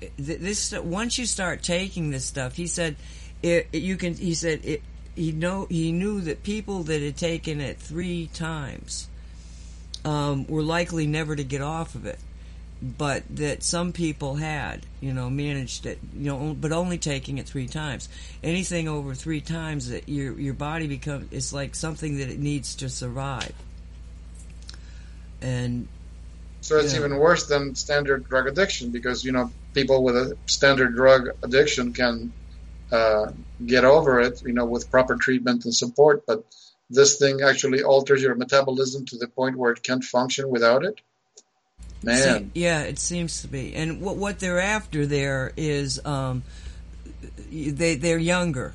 th- 0.00 0.38
this 0.40 0.72
once 0.72 1.18
you 1.18 1.26
start 1.26 1.62
taking 1.62 2.10
this 2.10 2.24
stuff, 2.24 2.54
he 2.54 2.66
said, 2.66 2.96
it, 3.42 3.66
it- 3.72 3.82
you 3.82 3.96
can. 3.96 4.14
He 4.14 4.34
said 4.34 4.60
it. 4.64 4.82
He 5.16 5.32
know 5.32 5.66
he 5.68 5.92
knew 5.92 6.20
that 6.22 6.42
people 6.42 6.84
that 6.84 7.02
had 7.02 7.16
taken 7.16 7.60
it 7.60 7.78
three 7.78 8.28
times 8.32 9.08
um, 10.04 10.46
were 10.46 10.62
likely 10.62 11.06
never 11.06 11.36
to 11.36 11.44
get 11.44 11.60
off 11.60 11.94
of 11.94 12.06
it, 12.06 12.18
but 12.82 13.22
that 13.36 13.62
some 13.62 13.92
people 13.92 14.34
had, 14.34 14.84
you 15.00 15.12
know, 15.12 15.30
managed 15.30 15.86
it, 15.86 15.98
you 16.16 16.30
know, 16.30 16.56
but 16.60 16.72
only 16.72 16.98
taking 16.98 17.38
it 17.38 17.46
three 17.46 17.68
times. 17.68 18.08
Anything 18.42 18.88
over 18.88 19.14
three 19.14 19.40
times, 19.40 19.88
that 19.90 20.08
your 20.08 20.38
your 20.38 20.54
body 20.54 20.88
becomes 20.88 21.32
it's 21.32 21.52
like 21.52 21.76
something 21.76 22.18
that 22.18 22.28
it 22.28 22.40
needs 22.40 22.74
to 22.76 22.88
survive. 22.88 23.52
And 25.40 25.86
So 26.60 26.78
it's 26.78 26.92
Yeah. 26.92 27.00
even 27.00 27.16
worse 27.18 27.46
than 27.46 27.74
standard 27.74 28.24
drug 28.28 28.46
addiction 28.46 28.90
because 28.90 29.24
you 29.24 29.32
know 29.32 29.52
people 29.74 30.02
with 30.02 30.16
a 30.16 30.36
standard 30.46 30.94
drug 30.96 31.28
addiction 31.42 31.92
can 31.92 32.32
uh, 32.90 33.32
get 33.64 33.84
over 33.84 34.20
it, 34.20 34.42
you 34.44 34.52
know, 34.52 34.66
with 34.66 34.90
proper 34.90 35.16
treatment 35.16 35.64
and 35.64 35.74
support. 35.74 36.24
But 36.26 36.44
this 36.90 37.16
thing 37.16 37.40
actually 37.42 37.82
alters 37.82 38.22
your 38.22 38.34
metabolism 38.34 39.06
to 39.06 39.16
the 39.18 39.28
point 39.28 39.56
where 39.56 39.72
it 39.72 39.82
can't 39.82 40.04
function 40.04 40.50
without 40.50 40.84
it. 40.84 41.00
Man, 42.02 42.50
See, 42.52 42.60
yeah, 42.60 42.82
it 42.82 42.98
seems 42.98 43.42
to 43.42 43.48
be. 43.48 43.74
And 43.74 44.00
what 44.00 44.16
what 44.16 44.38
they're 44.38 44.60
after 44.60 45.06
there 45.06 45.52
is 45.56 46.04
um, 46.04 46.42
they 47.50 47.94
they're 47.94 48.18
younger, 48.18 48.74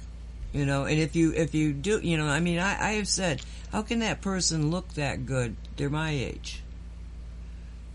you 0.53 0.65
know. 0.65 0.85
And 0.85 0.99
if 0.99 1.15
you 1.15 1.33
if 1.33 1.53
you 1.53 1.73
do, 1.73 1.99
you 1.99 2.17
know, 2.17 2.27
I 2.27 2.39
mean, 2.39 2.59
I, 2.59 2.89
I 2.89 2.91
have 2.93 3.07
said, 3.07 3.41
how 3.71 3.81
can 3.81 3.99
that 3.99 4.21
person 4.21 4.71
look 4.71 4.93
that 4.93 5.25
good? 5.25 5.55
They're 5.75 5.89
my 5.89 6.11
age. 6.11 6.61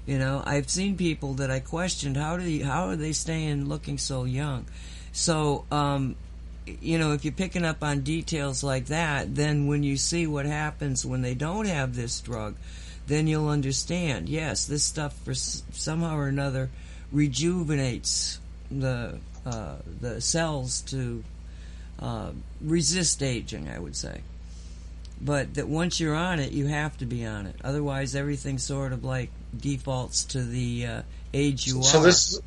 You 0.06 0.18
know, 0.18 0.42
I've 0.44 0.68
seen 0.68 0.96
people 0.96 1.34
that 1.34 1.50
I 1.50 1.60
questioned 1.60 2.16
how 2.16 2.36
do 2.36 2.48
you, 2.48 2.64
how 2.64 2.88
are 2.88 2.96
they 2.96 3.12
staying 3.12 3.68
looking 3.68 3.98
so 3.98 4.24
young? 4.24 4.66
So, 5.12 5.64
um, 5.70 6.16
you 6.66 6.98
know, 6.98 7.12
if 7.12 7.24
you're 7.24 7.32
picking 7.32 7.64
up 7.64 7.82
on 7.82 8.00
details 8.00 8.64
like 8.64 8.86
that, 8.86 9.34
then 9.34 9.66
when 9.68 9.82
you 9.82 9.96
see 9.96 10.26
what 10.26 10.44
happens 10.46 11.06
when 11.06 11.22
they 11.22 11.34
don't 11.34 11.66
have 11.66 11.94
this 11.94 12.20
drug, 12.20 12.56
then 13.12 13.26
you'll 13.26 13.48
understand. 13.48 14.28
Yes, 14.28 14.64
this 14.64 14.82
stuff 14.82 15.14
for 15.24 15.32
s- 15.32 15.62
somehow 15.72 16.16
or 16.16 16.28
another 16.28 16.70
rejuvenates 17.12 18.40
the 18.70 19.18
uh, 19.44 19.74
the 20.00 20.20
cells 20.20 20.80
to 20.82 21.22
uh, 22.00 22.30
resist 22.62 23.22
aging. 23.22 23.68
I 23.68 23.78
would 23.78 23.96
say, 23.96 24.22
but 25.20 25.54
that 25.54 25.68
once 25.68 26.00
you're 26.00 26.14
on 26.14 26.40
it, 26.40 26.52
you 26.52 26.66
have 26.66 26.96
to 26.98 27.06
be 27.06 27.24
on 27.26 27.46
it. 27.46 27.56
Otherwise, 27.62 28.14
everything 28.14 28.58
sort 28.58 28.92
of 28.92 29.04
like 29.04 29.30
defaults 29.56 30.24
to 30.24 30.42
the 30.42 30.86
uh, 30.86 31.02
age 31.34 31.66
you 31.66 31.82
so 31.82 31.98
are. 31.98 32.04
this 32.04 32.40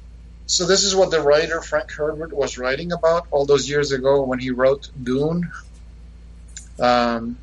so 0.48 0.66
this 0.66 0.84
is 0.84 0.96
what 0.96 1.12
the 1.12 1.22
writer 1.22 1.62
Frank 1.62 1.92
Herbert 1.92 2.34
was 2.34 2.58
writing 2.58 2.92
about 2.92 3.28
all 3.32 3.46
those 3.46 3.70
years 3.70 3.92
ago 3.92 4.24
when 4.24 4.40
he 4.40 4.52
wrote 4.52 4.90
Dune. 5.04 5.52
Um, 6.80 7.38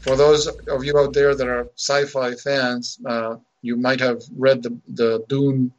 for 0.00 0.16
those 0.16 0.46
of 0.46 0.84
you 0.84 0.98
out 0.98 1.12
there 1.12 1.34
that 1.34 1.46
are 1.46 1.68
sci-fi 1.76 2.34
fans, 2.34 2.98
uh, 3.06 3.36
you 3.62 3.76
might 3.76 4.00
have 4.00 4.22
read 4.36 4.62
the 4.62 4.78
the 4.88 5.24
Dune 5.28 5.72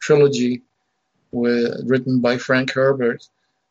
trilogy 0.00 0.62
with, 1.30 1.82
written 1.86 2.20
by 2.20 2.38
Frank 2.38 2.72
Herbert, 2.72 3.24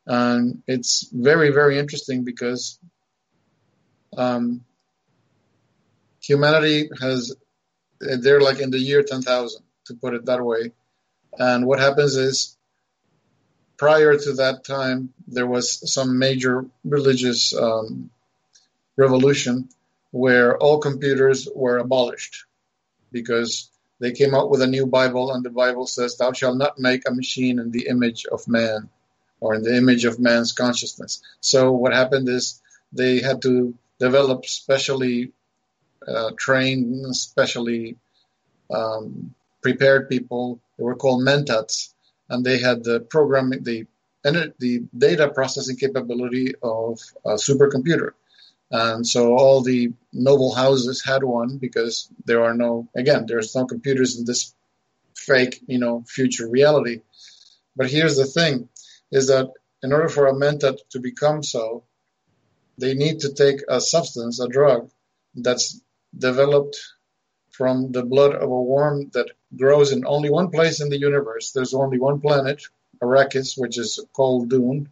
and 0.07 0.63
it's 0.67 1.09
very 1.11 1.51
very 1.51 1.77
interesting 1.77 2.23
because 2.23 2.79
um, 4.15 4.63
humanity 6.21 6.89
has 7.01 7.35
they're 7.99 8.41
like 8.41 8.59
in 8.59 8.71
the 8.71 8.79
year 8.79 9.03
10,000 9.03 9.61
to 9.85 9.93
put 9.95 10.13
it 10.13 10.25
that 10.25 10.43
way. 10.43 10.71
And 11.37 11.65
what 11.65 11.79
happens 11.79 12.15
is 12.15 12.55
prior 13.75 14.17
to 14.17 14.33
that 14.33 14.63
time 14.63 15.13
there 15.27 15.45
was 15.45 15.91
some 15.93 16.17
major 16.17 16.65
religious 16.85 17.53
um, 17.53 18.09
revolution 18.95 19.67
where 20.11 20.57
all 20.57 20.79
computers 20.79 21.47
were 21.55 21.77
abolished 21.77 22.45
because 23.11 23.69
they 23.99 24.11
came 24.11 24.33
out 24.33 24.49
with 24.49 24.61
a 24.61 24.67
new 24.67 24.85
bible 24.85 25.33
and 25.33 25.43
the 25.43 25.49
bible 25.49 25.85
says 25.87 26.17
thou 26.17 26.31
shalt 26.31 26.57
not 26.57 26.79
make 26.79 27.07
a 27.07 27.13
machine 27.13 27.59
in 27.59 27.71
the 27.71 27.87
image 27.87 28.25
of 28.31 28.47
man 28.47 28.89
or 29.39 29.55
in 29.55 29.63
the 29.63 29.75
image 29.75 30.05
of 30.05 30.19
man's 30.19 30.51
consciousness 30.51 31.21
so 31.41 31.71
what 31.71 31.93
happened 31.93 32.27
is 32.27 32.61
they 32.91 33.19
had 33.19 33.41
to 33.41 33.73
develop 33.99 34.45
specially 34.45 35.31
uh, 36.07 36.31
trained, 36.37 37.15
specially 37.15 37.97
um, 38.71 39.33
prepared 39.61 40.09
people. 40.09 40.59
They 40.77 40.83
were 40.83 40.95
called 40.95 41.23
mentats, 41.23 41.93
and 42.29 42.45
they 42.45 42.59
had 42.59 42.83
the 42.83 43.01
programming, 43.01 43.63
the 43.63 43.85
the 44.23 44.83
data 44.97 45.29
processing 45.29 45.77
capability 45.77 46.53
of 46.61 46.99
a 47.25 47.35
supercomputer. 47.35 48.11
And 48.71 49.05
so 49.05 49.35
all 49.35 49.61
the 49.61 49.93
noble 50.13 50.53
houses 50.53 51.03
had 51.03 51.23
one 51.23 51.57
because 51.57 52.09
there 52.25 52.43
are 52.43 52.53
no, 52.53 52.87
again, 52.95 53.25
there's 53.27 53.55
no 53.55 53.65
computers 53.65 54.17
in 54.19 54.25
this 54.25 54.53
fake, 55.15 55.61
you 55.67 55.79
know, 55.79 56.03
future 56.07 56.47
reality. 56.47 57.01
But 57.75 57.89
here's 57.89 58.17
the 58.17 58.25
thing: 58.25 58.69
is 59.11 59.27
that 59.27 59.51
in 59.81 59.91
order 59.91 60.09
for 60.09 60.27
a 60.27 60.33
mentat 60.33 60.77
to 60.91 60.99
become 60.99 61.41
so, 61.41 61.83
they 62.77 62.93
need 62.93 63.21
to 63.21 63.33
take 63.33 63.61
a 63.67 63.81
substance, 63.81 64.39
a 64.39 64.47
drug, 64.47 64.89
that's 65.35 65.81
developed 66.17 66.77
from 67.51 67.91
the 67.91 68.03
blood 68.03 68.33
of 68.35 68.49
a 68.49 68.61
worm 68.61 69.09
that 69.13 69.29
grows 69.55 69.91
in 69.91 70.05
only 70.05 70.29
one 70.29 70.49
place 70.49 70.79
in 70.81 70.89
the 70.89 70.99
universe. 70.99 71.51
There's 71.51 71.73
only 71.73 71.99
one 71.99 72.21
planet, 72.21 72.61
Arrakis, 73.01 73.57
which 73.57 73.77
is 73.77 73.99
called 74.13 74.49
Dune, 74.49 74.89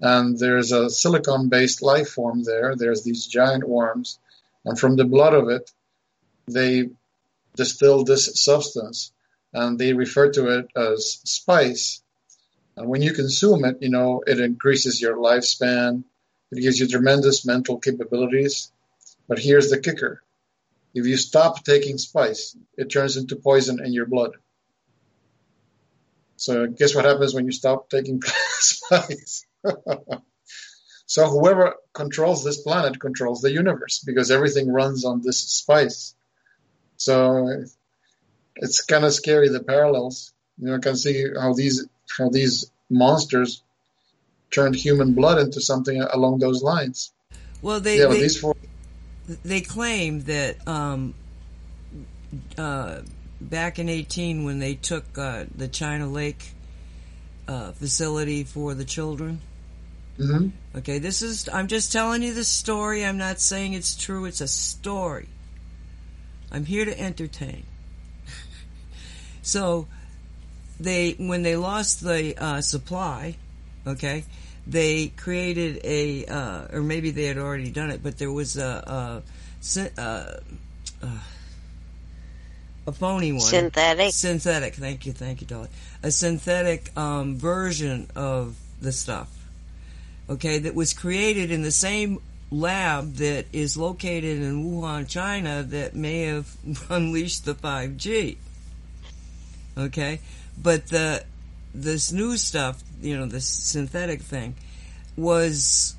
and 0.00 0.38
there's 0.38 0.72
a 0.72 0.90
silicon-based 0.90 1.82
life 1.82 2.10
form 2.10 2.44
there. 2.44 2.76
There's 2.76 3.02
these 3.02 3.26
giant 3.26 3.68
worms, 3.68 4.18
and 4.64 4.78
from 4.78 4.96
the 4.96 5.04
blood 5.04 5.34
of 5.34 5.48
it, 5.48 5.70
they 6.46 6.90
distill 7.56 8.04
this 8.04 8.40
substance, 8.42 9.12
and 9.52 9.78
they 9.78 9.92
refer 9.92 10.30
to 10.32 10.58
it 10.58 10.68
as 10.76 11.20
spice. 11.24 12.02
And 12.76 12.88
when 12.88 13.02
you 13.02 13.12
consume 13.12 13.64
it, 13.64 13.78
you 13.80 13.90
know 13.90 14.22
it 14.26 14.40
increases 14.40 15.00
your 15.00 15.16
lifespan. 15.16 16.04
It 16.52 16.60
gives 16.60 16.78
you 16.78 16.86
tremendous 16.86 17.44
mental 17.44 17.78
capabilities. 17.78 18.70
But 19.26 19.38
here's 19.38 19.70
the 19.70 19.80
kicker 19.80 20.22
if 20.94 21.06
you 21.06 21.16
stop 21.16 21.64
taking 21.64 21.98
spice, 21.98 22.56
it 22.76 22.90
turns 22.90 23.16
into 23.16 23.36
poison 23.36 23.84
in 23.84 23.92
your 23.92 24.06
blood. 24.06 24.32
So, 26.36 26.66
guess 26.66 26.94
what 26.94 27.04
happens 27.04 27.34
when 27.34 27.46
you 27.46 27.52
stop 27.52 27.90
taking 27.90 28.22
spice? 28.58 29.44
so, 31.06 31.28
whoever 31.28 31.74
controls 31.92 32.44
this 32.44 32.60
planet 32.60 33.00
controls 33.00 33.40
the 33.40 33.52
universe 33.52 34.02
because 34.04 34.30
everything 34.30 34.72
runs 34.72 35.04
on 35.04 35.22
this 35.22 35.40
spice. 35.40 36.14
So, 36.96 37.64
it's 38.56 38.84
kind 38.84 39.04
of 39.04 39.12
scary 39.12 39.48
the 39.48 39.62
parallels. 39.62 40.32
You 40.58 40.68
know, 40.68 40.76
I 40.76 40.78
can 40.78 40.96
see 40.96 41.26
how 41.40 41.54
these 41.54 41.86
how 42.16 42.30
these 42.30 42.70
monsters 42.90 43.62
turned 44.50 44.74
human 44.74 45.14
blood 45.14 45.38
into 45.38 45.60
something 45.60 46.00
along 46.00 46.38
those 46.38 46.62
lines. 46.62 47.12
well, 47.62 47.80
they 47.80 47.98
Yeah, 47.98 48.06
they, 48.06 48.20
these 48.20 48.38
four. 48.38 48.54
they 49.44 49.60
claim 49.60 50.22
that 50.22 50.66
um, 50.66 51.14
uh, 52.56 53.00
back 53.40 53.78
in 53.78 53.88
18 53.88 54.44
when 54.44 54.58
they 54.58 54.74
took 54.74 55.16
uh, 55.16 55.44
the 55.54 55.68
China 55.68 56.08
Lake 56.08 56.52
uh, 57.46 57.72
facility 57.72 58.44
for 58.44 58.74
the 58.74 58.84
children. 58.84 59.40
Hmm 60.18 60.48
Okay, 60.76 60.98
this 60.98 61.22
is 61.22 61.48
I'm 61.48 61.66
just 61.66 61.92
telling 61.92 62.22
you 62.22 62.34
the 62.34 62.44
story. 62.44 63.04
I'm 63.04 63.18
not 63.18 63.40
saying 63.40 63.72
it's 63.72 63.96
true. 63.96 64.26
It's 64.26 64.40
a 64.40 64.48
story. 64.48 65.28
I'm 66.52 66.64
here 66.64 66.84
to 66.84 67.00
entertain. 67.00 67.64
so 69.42 69.86
they 70.78 71.12
when 71.12 71.42
they 71.42 71.56
lost 71.56 72.02
the 72.02 72.34
uh, 72.36 72.60
supply, 72.60 73.36
okay, 73.86 74.24
they 74.66 75.08
created 75.08 75.80
a 75.84 76.26
uh, 76.26 76.66
or 76.72 76.82
maybe 76.82 77.10
they 77.10 77.24
had 77.24 77.38
already 77.38 77.70
done 77.70 77.90
it, 77.90 78.02
but 78.02 78.18
there 78.18 78.30
was 78.30 78.56
a 78.56 79.22
a, 79.22 79.22
sy- 79.60 79.90
uh, 79.96 80.34
uh, 81.02 81.18
a 82.86 82.92
phony 82.92 83.32
one 83.32 83.40
Synthetic. 83.40 84.12
synthetic. 84.12 84.74
Thank 84.74 85.06
you, 85.06 85.12
thank 85.12 85.40
you, 85.40 85.46
Dolly. 85.46 85.68
A 86.02 86.10
synthetic 86.10 86.96
um, 86.96 87.36
version 87.36 88.08
of 88.14 88.56
the 88.80 88.92
stuff. 88.92 89.37
Okay, 90.30 90.58
that 90.58 90.74
was 90.74 90.92
created 90.92 91.50
in 91.50 91.62
the 91.62 91.72
same 91.72 92.20
lab 92.50 93.14
that 93.14 93.46
is 93.52 93.76
located 93.76 94.42
in 94.42 94.64
Wuhan, 94.64 95.08
China, 95.08 95.62
that 95.62 95.94
may 95.94 96.22
have 96.22 96.54
unleashed 96.90 97.44
the 97.44 97.54
5G. 97.54 98.36
Okay, 99.76 100.20
but 100.60 100.88
the 100.88 101.24
this 101.74 102.10
new 102.12 102.36
stuff, 102.36 102.82
you 103.00 103.16
know, 103.16 103.26
this 103.26 103.46
synthetic 103.46 104.22
thing, 104.22 104.56
was 105.16 105.94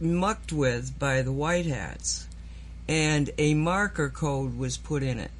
mucked 0.00 0.52
with 0.52 0.98
by 0.98 1.22
the 1.22 1.32
white 1.32 1.66
hats, 1.66 2.26
and 2.88 3.30
a 3.36 3.54
marker 3.54 4.08
code 4.08 4.56
was 4.56 4.76
put 4.78 5.02
in 5.02 5.18
it. 5.18 5.30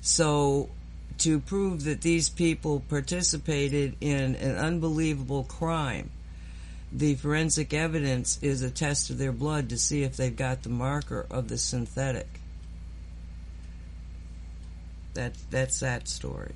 So, 0.00 0.70
to 1.18 1.38
prove 1.40 1.84
that 1.84 2.00
these 2.00 2.28
people 2.28 2.82
participated 2.88 3.96
in 4.00 4.34
an 4.36 4.56
unbelievable 4.56 5.44
crime, 5.44 6.10
the 6.92 7.14
forensic 7.16 7.74
evidence 7.74 8.38
is 8.42 8.62
a 8.62 8.70
test 8.70 9.10
of 9.10 9.18
their 9.18 9.32
blood 9.32 9.68
to 9.70 9.78
see 9.78 10.02
if 10.02 10.16
they've 10.16 10.34
got 10.34 10.62
the 10.62 10.68
marker 10.70 11.26
of 11.30 11.48
the 11.48 11.58
synthetic. 11.58 12.40
That 15.14 15.34
that's 15.50 15.80
that 15.80 16.08
story. 16.08 16.54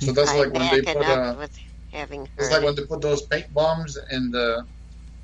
So 0.00 0.12
that's 0.12 0.30
I'm 0.30 0.38
like 0.38 0.52
when 0.52 0.70
they 0.70 0.82
put 0.82 0.96
up 1.04 1.38
uh, 1.38 1.46
having 1.92 2.28
it's 2.38 2.50
like 2.50 2.62
it. 2.62 2.64
when 2.64 2.74
they 2.74 2.84
put 2.86 3.00
those 3.02 3.22
paint 3.22 3.52
bombs 3.52 3.98
in 4.10 4.30
the 4.30 4.64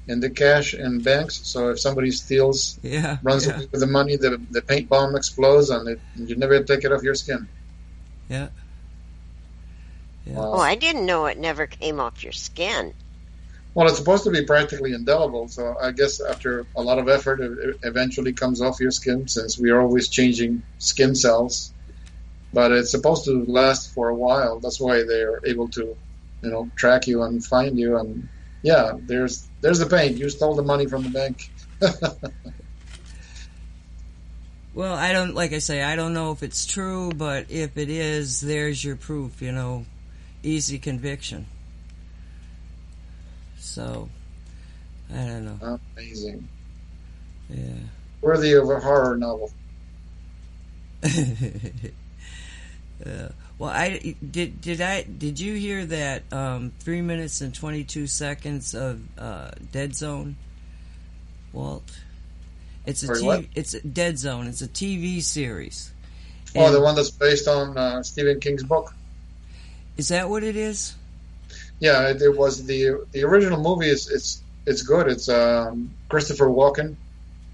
in 0.06 0.20
the 0.20 0.30
cash 0.30 0.74
in 0.74 1.00
banks. 1.02 1.40
So 1.46 1.70
if 1.70 1.80
somebody 1.80 2.10
steals, 2.10 2.78
Yeah. 2.82 3.18
runs 3.22 3.46
yeah, 3.46 3.54
away 3.56 3.68
with 3.70 3.80
the 3.80 3.86
money, 3.86 4.16
the 4.16 4.40
the 4.50 4.62
paint 4.62 4.88
bomb 4.88 5.16
explodes, 5.16 5.70
and 5.70 5.88
it, 5.88 6.00
you 6.16 6.36
never 6.36 6.62
take 6.62 6.84
it 6.84 6.92
off 6.92 7.02
your 7.02 7.14
skin. 7.14 7.48
yeah. 8.28 8.48
Yeah. 10.30 10.38
Oh, 10.38 10.58
I 10.58 10.76
didn't 10.76 11.06
know 11.06 11.26
it 11.26 11.38
never 11.38 11.66
came 11.66 11.98
off 11.98 12.22
your 12.22 12.32
skin. 12.32 12.94
Well, 13.74 13.88
it's 13.88 13.98
supposed 13.98 14.24
to 14.24 14.30
be 14.30 14.44
practically 14.44 14.92
indelible, 14.92 15.48
so 15.48 15.76
I 15.80 15.92
guess 15.92 16.20
after 16.20 16.66
a 16.76 16.82
lot 16.82 16.98
of 16.98 17.08
effort, 17.08 17.40
it 17.40 17.52
it 17.58 17.76
eventually 17.82 18.32
comes 18.32 18.60
off 18.60 18.80
your 18.80 18.90
skin 18.90 19.28
since 19.28 19.58
we 19.58 19.70
are 19.70 19.80
always 19.80 20.08
changing 20.08 20.62
skin 20.78 21.14
cells. 21.14 21.72
But 22.52 22.72
it's 22.72 22.90
supposed 22.90 23.24
to 23.26 23.44
last 23.46 23.94
for 23.94 24.08
a 24.08 24.14
while. 24.14 24.58
That's 24.58 24.80
why 24.80 25.04
they're 25.04 25.40
able 25.44 25.68
to, 25.68 25.96
you 26.42 26.50
know, 26.50 26.68
track 26.74 27.06
you 27.06 27.22
and 27.22 27.44
find 27.44 27.78
you. 27.78 27.96
And 27.96 28.28
yeah, 28.62 28.92
there's 29.00 29.48
there's 29.60 29.78
the 29.78 29.86
paint. 29.86 30.18
You 30.18 30.28
stole 30.30 30.54
the 30.54 30.62
money 30.62 30.86
from 30.86 31.04
the 31.04 31.10
bank. 31.10 31.50
Well, 34.72 34.94
I 34.94 35.12
don't 35.12 35.34
like 35.34 35.52
I 35.52 35.58
say 35.58 35.82
I 35.82 35.96
don't 35.96 36.14
know 36.14 36.30
if 36.30 36.42
it's 36.42 36.64
true, 36.64 37.10
but 37.10 37.50
if 37.50 37.76
it 37.76 37.90
is, 37.90 38.40
there's 38.40 38.82
your 38.84 38.96
proof. 38.96 39.42
You 39.42 39.52
know, 39.52 39.84
easy 40.42 40.78
conviction. 40.78 41.46
So, 43.58 44.08
I 45.12 45.16
don't 45.16 45.44
know. 45.44 45.78
Amazing, 45.96 46.48
Yeah. 47.48 47.56
worthy 48.20 48.52
of 48.52 48.68
a 48.70 48.80
horror 48.80 49.16
novel. 49.16 49.52
yeah. 51.02 51.12
Well, 53.58 53.70
I 53.70 54.14
did. 54.30 54.60
Did 54.60 54.80
I? 54.80 55.02
Did 55.02 55.38
you 55.40 55.54
hear 55.54 55.84
that? 55.86 56.22
Um, 56.32 56.72
three 56.80 57.02
minutes 57.02 57.40
and 57.42 57.54
twenty-two 57.54 58.06
seconds 58.06 58.74
of 58.74 59.00
uh, 59.18 59.50
Dead 59.72 59.94
Zone. 59.94 60.36
Walt, 61.52 61.82
it's 62.86 63.02
a 63.02 63.14
Sorry, 63.14 63.48
it's 63.54 63.74
a 63.74 63.80
Dead 63.80 64.18
Zone. 64.18 64.46
It's 64.46 64.62
a 64.62 64.68
TV 64.68 65.22
series, 65.22 65.90
Oh, 66.54 66.66
And 66.66 66.74
the 66.74 66.80
one 66.80 66.94
that's 66.94 67.10
based 67.10 67.48
on 67.48 67.76
uh, 67.76 68.02
Stephen 68.02 68.40
King's 68.40 68.62
book. 68.62 68.94
Is 70.00 70.08
that 70.08 70.30
what 70.30 70.42
it 70.42 70.56
is? 70.56 70.94
Yeah, 71.78 72.08
it, 72.08 72.34
was 72.34 72.64
the 72.64 73.04
the 73.12 73.22
original 73.24 73.60
movie. 73.68 73.90
is 73.90 74.08
It's 74.08 74.42
it's 74.64 74.82
good. 74.82 75.06
It's 75.08 75.28
um, 75.28 75.90
Christopher 76.08 76.46
Walken 76.46 76.96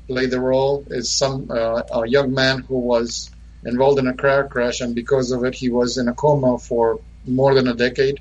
played 0.07 0.30
the 0.30 0.40
role. 0.40 0.84
It's 0.88 1.11
some 1.11 1.51
uh, 1.51 1.82
a 1.99 2.07
young 2.07 2.32
man 2.34 2.61
who 2.61 2.78
was 2.78 3.30
involved 3.64 3.99
in 3.99 4.07
a 4.07 4.14
car 4.14 4.47
crash, 4.47 4.80
and 4.80 4.94
because 4.94 5.32
of 5.32 5.42
it, 5.44 5.55
he 5.57 5.70
was 5.70 5.99
in 5.99 6.07
a 6.07 6.14
coma 6.14 6.57
for 6.59 7.01
more 7.26 7.53
than 7.55 7.66
a 7.66 7.74
decade. 7.74 8.20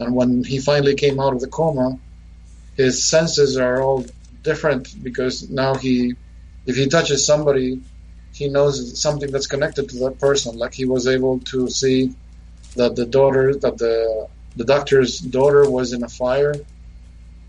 And 0.00 0.12
when 0.18 0.42
he 0.42 0.58
finally 0.58 0.96
came 0.96 1.20
out 1.20 1.32
of 1.32 1.40
the 1.40 1.52
coma, 1.58 2.00
his 2.76 3.04
senses 3.04 3.56
are 3.58 3.80
all 3.80 4.04
different 4.42 4.84
because 5.04 5.48
now 5.48 5.74
he, 5.76 6.16
if 6.66 6.74
he 6.74 6.88
touches 6.88 7.24
somebody, 7.24 7.80
he 8.32 8.48
knows 8.48 9.00
something 9.00 9.30
that's 9.30 9.46
connected 9.46 9.88
to 9.90 9.96
that 10.04 10.18
person. 10.18 10.58
Like 10.58 10.74
he 10.74 10.84
was 10.84 11.06
able 11.06 11.38
to 11.52 11.70
see 11.70 12.12
that 12.76 12.96
the 12.96 13.06
daughter, 13.06 13.54
that 13.54 13.78
the 13.78 14.28
the 14.56 14.64
doctor's 14.64 15.18
daughter 15.18 15.68
was 15.68 15.92
in 15.92 16.02
a 16.02 16.08
fire. 16.08 16.54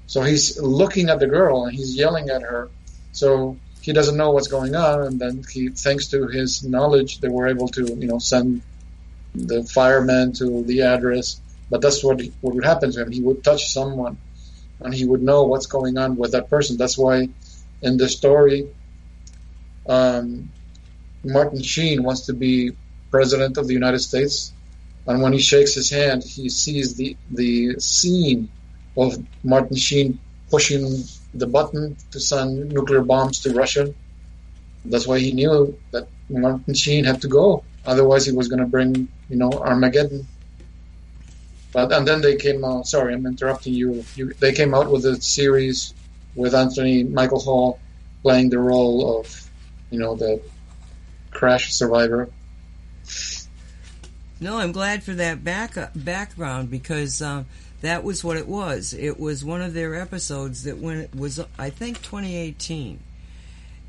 So 0.07 0.21
he's 0.21 0.59
looking 0.59 1.09
at 1.09 1.19
the 1.19 1.27
girl 1.27 1.65
and 1.65 1.75
he's 1.75 1.95
yelling 1.95 2.29
at 2.29 2.41
her. 2.43 2.69
So 3.11 3.57
he 3.81 3.91
doesn't 3.91 4.15
know 4.15 4.31
what's 4.31 4.47
going 4.47 4.75
on, 4.75 5.01
and 5.03 5.19
then 5.19 5.43
he, 5.51 5.67
thanks 5.69 6.07
to 6.07 6.27
his 6.27 6.63
knowledge, 6.63 7.19
they 7.19 7.27
were 7.27 7.47
able 7.47 7.67
to, 7.69 7.83
you 7.85 8.07
know, 8.07 8.19
send 8.19 8.61
the 9.35 9.63
firemen 9.63 10.31
to 10.33 10.63
the 10.63 10.83
address. 10.83 11.41
But 11.69 11.81
that's 11.81 12.03
what 12.03 12.21
what 12.41 12.55
would 12.55 12.63
happen 12.63 12.91
to 12.91 13.01
him. 13.01 13.11
He 13.11 13.21
would 13.21 13.43
touch 13.43 13.73
someone, 13.73 14.17
and 14.79 14.93
he 14.93 15.05
would 15.05 15.21
know 15.21 15.43
what's 15.43 15.65
going 15.65 15.97
on 15.97 16.15
with 16.15 16.31
that 16.31 16.49
person. 16.49 16.77
That's 16.77 16.97
why, 16.97 17.27
in 17.81 17.97
the 17.97 18.07
story, 18.07 18.69
um, 19.87 20.49
Martin 21.23 21.61
Sheen 21.61 22.03
wants 22.03 22.27
to 22.27 22.33
be 22.33 22.71
president 23.11 23.57
of 23.57 23.67
the 23.67 23.73
United 23.73 23.99
States, 23.99 24.53
and 25.07 25.21
when 25.21 25.33
he 25.33 25.39
shakes 25.39 25.73
his 25.73 25.89
hand, 25.89 26.23
he 26.23 26.49
sees 26.49 26.95
the 26.95 27.17
the 27.31 27.75
scene 27.79 28.49
of 28.95 29.17
Martin 29.43 29.75
Sheen 29.75 30.19
pushing 30.49 31.03
the 31.33 31.47
button 31.47 31.97
to 32.11 32.19
send 32.19 32.71
nuclear 32.71 33.01
bombs 33.01 33.39
to 33.41 33.53
Russia. 33.53 33.93
That's 34.85 35.07
why 35.07 35.19
he 35.19 35.31
knew 35.31 35.77
that 35.91 36.07
Martin 36.29 36.73
Sheen 36.73 37.05
had 37.05 37.21
to 37.21 37.27
go. 37.27 37.63
Otherwise, 37.85 38.25
he 38.25 38.31
was 38.31 38.47
going 38.47 38.59
to 38.59 38.65
bring, 38.65 39.07
you 39.29 39.37
know, 39.37 39.51
Armageddon. 39.51 40.27
But 41.73 41.91
and 41.91 42.07
then 42.07 42.21
they 42.21 42.35
came 42.35 42.63
out. 42.63 42.87
Sorry, 42.87 43.13
I'm 43.13 43.25
interrupting 43.25 43.73
you. 43.73 44.05
you. 44.15 44.33
They 44.39 44.53
came 44.53 44.73
out 44.73 44.91
with 44.91 45.05
a 45.05 45.19
series 45.21 45.93
with 46.35 46.53
Anthony 46.53 47.03
Michael 47.03 47.39
Hall 47.39 47.79
playing 48.21 48.49
the 48.51 48.59
role 48.59 49.19
of, 49.19 49.49
you 49.89 49.99
know, 49.99 50.15
the 50.15 50.39
crash 51.31 51.73
survivor. 51.73 52.29
No, 54.43 54.57
I'm 54.57 54.73
glad 54.73 55.03
for 55.03 55.13
that 55.13 55.41
back 55.45 55.77
background 55.95 56.69
because 56.69 57.21
um, 57.21 57.45
that 57.79 58.03
was 58.03 58.25
what 58.25 58.35
it 58.35 58.45
was. 58.45 58.93
It 58.93 59.17
was 59.17 59.45
one 59.45 59.61
of 59.61 59.73
their 59.73 59.95
episodes 59.95 60.63
that 60.63 60.79
when 60.79 60.97
it 60.97 61.15
was, 61.15 61.39
I 61.57 61.69
think, 61.69 62.01
2018, 62.01 62.99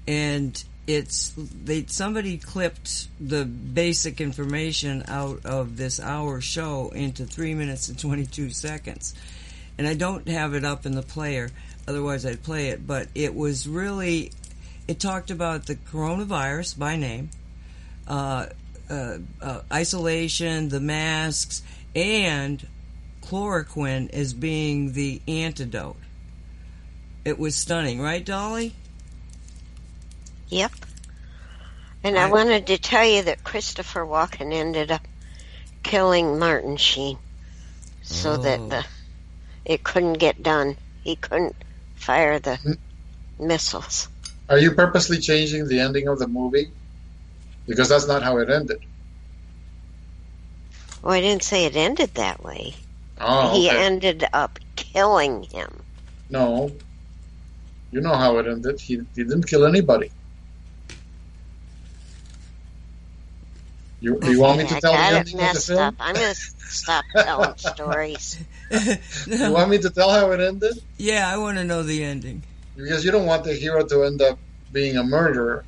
and 0.07 0.65
it's 0.87 1.33
they 1.37 1.87
somebody 1.87 2.39
clipped 2.39 3.09
the 3.19 3.45
basic 3.45 4.21
information 4.21 5.03
out 5.09 5.45
of 5.45 5.77
this 5.77 5.99
hour 5.99 6.41
show 6.41 6.91
into 6.91 7.27
three 7.27 7.55
minutes 7.55 7.89
and 7.89 7.99
22 7.99 8.51
seconds, 8.51 9.13
and 9.77 9.89
I 9.89 9.95
don't 9.95 10.29
have 10.29 10.55
it 10.55 10.65
up 10.65 10.87
in 10.87 10.95
the 10.95 11.03
player. 11.03 11.51
Otherwise, 11.89 12.25
I'd 12.25 12.45
play 12.45 12.69
it. 12.69 12.87
But 12.87 13.09
it 13.17 13.35
was 13.35 13.67
really, 13.67 14.31
it 14.87 15.01
talked 15.01 15.33
about 15.33 15.67
the 15.67 15.75
coronavirus 15.75 16.79
by 16.79 16.95
name. 16.95 17.31
Uh, 18.07 18.47
uh, 18.91 19.19
uh, 19.41 19.61
isolation, 19.73 20.69
the 20.69 20.81
masks, 20.81 21.63
and 21.95 22.67
chloroquine 23.23 24.11
as 24.11 24.35
being 24.35 24.93
the 24.93 25.21
antidote. 25.27 25.97
It 27.25 27.39
was 27.39 27.55
stunning, 27.57 28.01
right, 28.01 28.25
Dolly? 28.25 28.75
Yep. 30.49 30.73
And 32.03 32.19
I, 32.19 32.29
I- 32.29 32.31
wanted 32.31 32.67
to 32.67 32.79
tell 32.79 33.05
you 33.07 33.23
that 33.23 33.45
Christopher 33.45 34.01
Walken 34.05 34.53
ended 34.53 34.91
up 34.91 35.07
killing 35.83 36.39
Martin 36.39 36.77
Sheen 36.77 37.19
so 38.03 38.33
Oh. 38.33 38.37
that 38.39 38.69
the 38.71 38.85
it 39.65 39.83
couldn't 39.83 40.15
get 40.15 40.43
done. 40.43 40.77
He 41.03 41.17
couldn't 41.17 41.57
fire 41.97 42.39
the 42.39 42.77
missiles. 43.39 44.09
Are 44.51 44.59
you 44.59 44.73
purposely 44.73 45.19
changing 45.19 45.69
the 45.69 45.81
ending 45.81 46.07
of 46.07 46.19
the 46.19 46.29
movie? 46.29 46.71
Because 47.67 47.89
that's 47.89 48.07
not 48.07 48.23
how 48.23 48.39
it 48.39 48.51
ended. 48.51 48.79
Well, 51.03 51.13
I 51.13 51.21
didn't 51.21 51.43
say 51.43 51.67
it 51.67 51.77
ended 51.77 52.15
that 52.15 52.43
way. 52.43 52.75
Oh, 53.21 53.55
He 53.55 53.69
ended 53.69 54.25
up 54.33 54.59
killing 54.77 55.45
him. 55.45 55.83
No. 56.31 56.73
You 57.91 58.01
know 58.01 58.15
how 58.15 58.39
it 58.39 58.47
ended. 58.47 58.81
He, 58.81 58.95
he 59.15 59.23
didn't 59.25 59.47
kill 59.47 59.67
anybody. 59.67 60.11
You, 64.01 64.21
do 64.21 64.33
you 64.33 64.41
want 64.41 64.59
me 64.59 64.65
to 64.65 64.75
I 64.75 64.81
tell 64.81 64.93
the 64.93 65.19
ending 65.19 65.41
of 65.41 65.55
the 65.55 65.61
film? 65.61 65.81
up. 65.81 65.95
I'm 66.01 66.15
going 66.15 66.35
to 66.35 66.41
stop 66.69 67.05
telling 67.17 67.57
stories. 67.57 68.39
You 69.27 69.53
want 69.53 69.71
me 69.71 69.79
to 69.79 69.91
tell 69.91 70.11
how 70.11 70.31
it 70.33 70.41
ended? 70.41 70.75
yeah, 70.99 71.33
I 71.33 71.39
want 71.39 71.59
to 71.59 71.65
know 71.65 71.83
the 71.83 72.03
ending. 72.03 72.43
Because 72.77 73.05
you 73.05 73.11
don't 73.11 73.27
want 73.27 73.45
the 73.45 73.55
hero 73.55 73.85
to 73.87 74.05
end 74.05 74.21
up 74.21 74.39
being 74.73 74.97
a 74.97 75.05
murderer. 75.05 75.65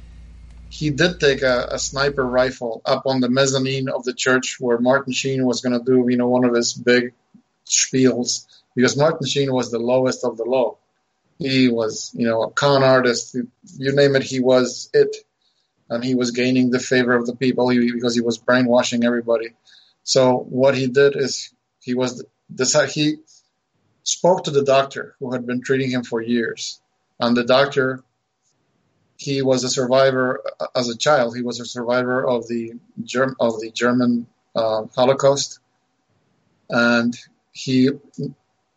He 0.69 0.91
did 0.91 1.21
take 1.21 1.43
a, 1.43 1.69
a 1.73 1.79
sniper 1.79 2.25
rifle 2.25 2.83
up 2.85 3.05
on 3.07 3.21
the 3.21 3.31
mezzanine 3.31 3.89
of 3.89 4.05
the 4.05 4.13
church 4.13 4.57
where 4.59 4.79
Martin 4.79 5.13
Sheen 5.13 5.45
was 5.45 5.61
going 5.61 5.79
to 5.79 5.85
do, 5.85 6.07
you 6.09 6.17
know, 6.17 6.29
one 6.29 6.45
of 6.45 6.55
his 6.55 6.73
big 6.75 7.15
spiels. 7.67 8.47
Because 8.75 8.97
Martin 8.97 9.27
Sheen 9.27 9.53
was 9.53 9.71
the 9.71 9.79
lowest 9.79 10.25
of 10.25 10.37
the 10.37 10.45
low. 10.45 10.79
He 11.39 11.69
was, 11.69 12.11
you 12.15 12.27
know, 12.27 12.43
a 12.43 12.51
con 12.51 12.83
artist. 12.83 13.35
You 13.35 13.95
name 13.95 14.17
it, 14.17 14.23
he 14.23 14.41
was 14.41 14.91
it. 14.93 15.17
And 15.89 16.03
he 16.05 16.15
was 16.15 16.33
gaining 16.33 16.71
the 16.71 16.81
favor 16.81 17.15
of 17.15 17.27
the 17.27 17.37
people 17.37 17.69
because 17.69 18.15
he 18.15 18.21
was 18.21 18.39
brainwashing 18.39 19.05
everybody. 19.05 19.51
So 20.03 20.37
what 20.37 20.77
he 20.77 20.89
did 20.89 21.17
is 21.17 21.53
he 21.81 21.95
was 21.95 22.25
this. 22.51 22.75
He 22.93 23.19
spoke 24.03 24.45
to 24.45 24.51
the 24.51 24.65
doctor 24.65 25.15
who 25.21 25.33
had 25.33 25.47
been 25.47 25.63
treating 25.63 25.91
him 25.91 26.03
for 26.03 26.21
years, 26.21 26.81
and 27.21 27.37
the 27.37 27.45
doctor. 27.45 28.03
He 29.19 29.43
was 29.43 29.65
a 29.65 29.69
survivor 29.69 30.43
uh, 30.61 30.67
as 30.75 30.89
a 30.89 30.97
child. 30.97 31.37
He 31.37 31.43
was 31.43 31.61
a 31.61 31.65
survivor 31.65 32.27
of 32.27 32.47
the 32.49 32.75
Germ- 33.03 33.37
of 33.41 33.61
the 33.61 33.71
German 33.71 34.27
uh, 34.55 34.85
Holocaust, 34.95 35.59
and 36.69 37.17
he 37.53 37.91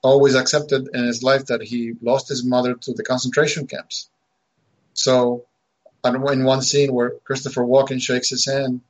always 0.01 0.35
accepted 0.35 0.89
in 0.93 1.05
his 1.05 1.23
life 1.23 1.47
that 1.47 1.61
he 1.61 1.93
lost 2.01 2.29
his 2.29 2.45
mother 2.45 2.73
to 2.73 2.93
the 2.93 3.03
concentration 3.03 3.67
camps. 3.67 4.09
So, 4.93 5.45
and 6.03 6.15
in 6.15 6.43
one 6.43 6.61
scene 6.61 6.93
where 6.93 7.11
Christopher 7.25 7.63
Walken 7.63 8.01
shakes 8.01 8.29
his 8.29 8.45
hand, 8.45 8.81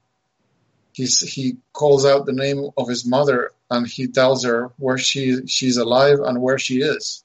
he's, 0.94 1.20
he 1.22 1.58
calls 1.74 2.06
out 2.06 2.26
the 2.26 2.34
name 2.34 2.70
of 2.78 2.88
his 2.88 3.06
mother 3.06 3.52
and 3.72 3.88
he 3.88 4.08
tells 4.08 4.44
her 4.44 4.72
where 4.78 4.98
she 4.98 5.48
she's 5.48 5.78
alive 5.78 6.20
and 6.20 6.42
where 6.42 6.60
she 6.60 6.82
is. 6.82 7.24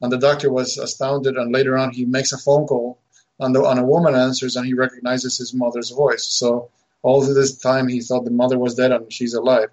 And 0.00 0.12
the 0.12 0.18
doctor 0.18 0.50
was 0.52 0.78
astounded. 0.78 1.36
And 1.36 1.52
later 1.52 1.76
on, 1.76 1.90
he 1.90 2.04
makes 2.04 2.32
a 2.32 2.38
phone 2.38 2.66
call, 2.66 2.98
and, 3.38 3.54
the, 3.54 3.60
a 3.60 3.84
woman 3.84 4.14
answers, 4.14 4.56
and 4.56 4.66
he 4.66 4.74
recognizes 4.74 5.36
his 5.36 5.52
mother's 5.52 5.90
voice. 5.90 6.24
So 6.24 6.70
all 7.02 7.20
this 7.20 7.58
time, 7.58 7.88
he 7.88 8.00
thought 8.00 8.24
the 8.24 8.30
mother 8.30 8.58
was 8.58 8.74
dead 8.74 8.92
and 8.92 9.12
she's 9.12 9.34
alive. 9.34 9.68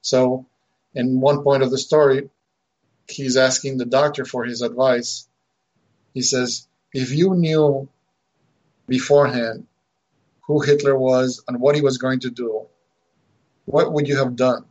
So, 0.00 0.46
in 0.94 1.20
one 1.20 1.42
point 1.42 1.62
of 1.62 1.70
the 1.70 1.78
story, 1.78 2.30
he's 3.08 3.36
asking 3.36 3.76
the 3.76 3.84
doctor 3.84 4.24
for 4.24 4.44
his 4.44 4.62
advice. 4.62 5.28
He 6.14 6.22
says, 6.22 6.66
"If 6.92 7.12
you 7.12 7.34
knew 7.34 7.88
beforehand 8.86 9.66
who 10.46 10.60
Hitler 10.60 10.96
was 10.96 11.42
and 11.46 11.60
what 11.60 11.74
he 11.74 11.82
was 11.82 11.98
going 11.98 12.20
to 12.20 12.30
do, 12.30 12.66
what 13.64 13.92
would 13.92 14.08
you 14.08 14.16
have 14.18 14.36
done?" 14.36 14.64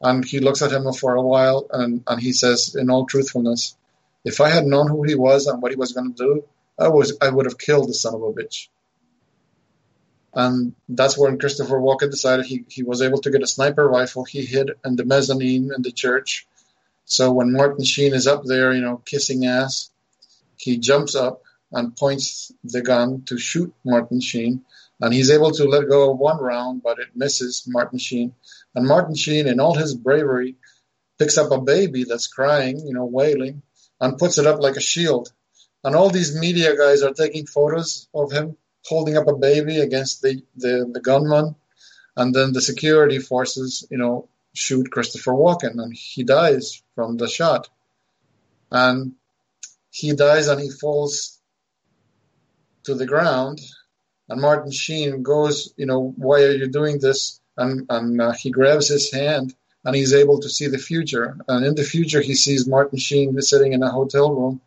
And 0.00 0.24
he 0.24 0.40
looks 0.40 0.62
at 0.62 0.72
him 0.72 0.90
for 0.92 1.14
a 1.14 1.22
while, 1.22 1.66
and, 1.70 2.02
and 2.06 2.18
he 2.20 2.32
says, 2.32 2.74
in 2.74 2.88
all 2.88 3.04
truthfulness, 3.04 3.76
"If 4.24 4.40
I 4.40 4.48
had 4.48 4.64
known 4.64 4.88
who 4.88 5.02
he 5.02 5.14
was 5.14 5.46
and 5.46 5.60
what 5.60 5.72
he 5.72 5.76
was 5.76 5.92
going 5.92 6.14
to 6.14 6.24
do, 6.24 6.44
I 6.80 6.88
was 6.88 7.16
I 7.20 7.28
would 7.28 7.46
have 7.46 7.58
killed 7.58 7.88
the 7.88 7.94
son 7.94 8.14
of 8.14 8.22
a 8.22 8.32
bitch." 8.32 8.68
And 10.32 10.74
that's 10.88 11.18
when 11.18 11.38
Christopher 11.38 11.78
Walken 11.78 12.10
decided 12.10 12.46
he, 12.46 12.64
he 12.68 12.82
was 12.82 13.02
able 13.02 13.20
to 13.22 13.30
get 13.30 13.42
a 13.42 13.48
sniper 13.48 13.88
rifle. 13.88 14.24
He 14.24 14.44
hid 14.44 14.70
in 14.84 14.96
the 14.96 15.04
mezzanine 15.04 15.70
in 15.74 15.82
the 15.82 15.90
church. 15.90 16.46
So 17.04 17.32
when 17.32 17.52
Martin 17.52 17.84
Sheen 17.84 18.14
is 18.14 18.28
up 18.28 18.44
there, 18.44 18.72
you 18.72 18.80
know, 18.80 19.02
kissing 19.04 19.44
ass, 19.44 19.90
he 20.56 20.78
jumps 20.78 21.16
up 21.16 21.42
and 21.72 21.96
points 21.96 22.52
the 22.62 22.82
gun 22.82 23.22
to 23.26 23.38
shoot 23.38 23.74
Martin 23.84 24.20
Sheen. 24.20 24.64
And 25.00 25.12
he's 25.12 25.30
able 25.30 25.50
to 25.52 25.64
let 25.64 25.88
go 25.88 26.12
of 26.12 26.18
one 26.18 26.38
round, 26.38 26.82
but 26.82 26.98
it 26.98 27.16
misses 27.16 27.64
Martin 27.66 27.98
Sheen. 27.98 28.34
And 28.74 28.86
Martin 28.86 29.16
Sheen, 29.16 29.48
in 29.48 29.58
all 29.58 29.74
his 29.74 29.94
bravery, 29.94 30.56
picks 31.18 31.38
up 31.38 31.50
a 31.50 31.60
baby 31.60 32.04
that's 32.04 32.26
crying, 32.26 32.86
you 32.86 32.92
know, 32.92 33.06
wailing, 33.06 33.62
and 34.00 34.18
puts 34.18 34.38
it 34.38 34.46
up 34.46 34.60
like 34.60 34.76
a 34.76 34.80
shield. 34.80 35.32
And 35.82 35.96
all 35.96 36.10
these 36.10 36.38
media 36.38 36.76
guys 36.76 37.02
are 37.02 37.12
taking 37.12 37.46
photos 37.46 38.08
of 38.14 38.32
him 38.32 38.56
holding 38.86 39.16
up 39.16 39.28
a 39.28 39.36
baby 39.36 39.80
against 39.80 40.22
the, 40.22 40.42
the, 40.56 40.90
the 40.92 41.00
gunman. 41.00 41.54
and 42.16 42.34
then 42.34 42.52
the 42.52 42.60
security 42.60 43.18
forces, 43.18 43.86
you 43.90 43.98
know, 43.98 44.28
shoot 44.52 44.90
Christopher 44.90 45.32
Walken, 45.32 45.80
and 45.82 45.94
he 45.94 46.24
dies 46.24 46.82
from 46.94 47.16
the 47.16 47.28
shot, 47.28 47.68
and 48.70 49.12
he 49.90 50.12
dies 50.12 50.48
and 50.48 50.60
he 50.60 50.70
falls 50.70 51.38
to 52.84 52.94
the 52.94 53.06
ground, 53.06 53.60
and 54.28 54.40
Martin 54.40 54.72
Sheen 54.72 55.22
goes, 55.22 55.72
you 55.76 55.86
know, 55.86 56.12
why 56.16 56.42
are 56.42 56.52
you 56.52 56.68
doing 56.68 56.98
this? 56.98 57.40
And 57.56 57.86
and 57.90 58.20
uh, 58.20 58.32
he 58.32 58.50
grabs 58.50 58.88
his 58.88 59.12
hand, 59.12 59.54
and 59.84 59.94
he's 59.94 60.14
able 60.14 60.40
to 60.40 60.48
see 60.48 60.66
the 60.66 60.78
future, 60.78 61.36
and 61.48 61.64
in 61.64 61.74
the 61.74 61.84
future 61.84 62.20
he 62.20 62.34
sees 62.34 62.66
Martin 62.66 62.98
Sheen 62.98 63.40
sitting 63.40 63.72
in 63.72 63.82
a 63.82 63.90
hotel 63.90 64.34
room 64.34 64.60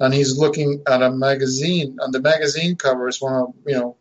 and 0.00 0.12
he's 0.12 0.38
looking 0.38 0.82
at 0.86 1.02
a 1.02 1.10
magazine 1.10 1.96
and 2.00 2.12
the 2.12 2.20
magazine 2.20 2.76
cover 2.76 3.08
is 3.08 3.20
one 3.20 3.34
of 3.34 3.54
you 3.66 3.74
know 3.74 3.96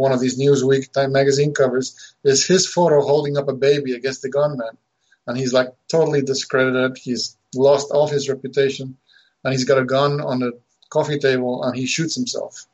one 0.00 0.12
of 0.12 0.20
these 0.20 0.38
newsweek 0.38 0.92
type 0.92 1.10
magazine 1.10 1.52
covers. 1.52 2.14
Is 2.24 2.46
his 2.46 2.66
photo 2.66 3.02
holding 3.02 3.36
up 3.36 3.48
a 3.48 3.54
baby 3.54 3.92
against 3.92 4.22
the 4.22 4.30
gunman. 4.30 4.78
And 5.26 5.36
he's 5.36 5.52
like 5.52 5.68
totally 5.88 6.22
discredited. 6.22 6.96
He's 6.96 7.36
lost 7.54 7.90
all 7.92 8.08
his 8.08 8.28
reputation. 8.28 8.96
And 9.44 9.52
he's 9.52 9.64
got 9.64 9.78
a 9.78 9.84
gun 9.84 10.20
on 10.20 10.40
the 10.40 10.58
coffee 10.88 11.18
table 11.18 11.62
and 11.62 11.76
he 11.76 11.86
shoots 11.86 12.14
himself. 12.14 12.66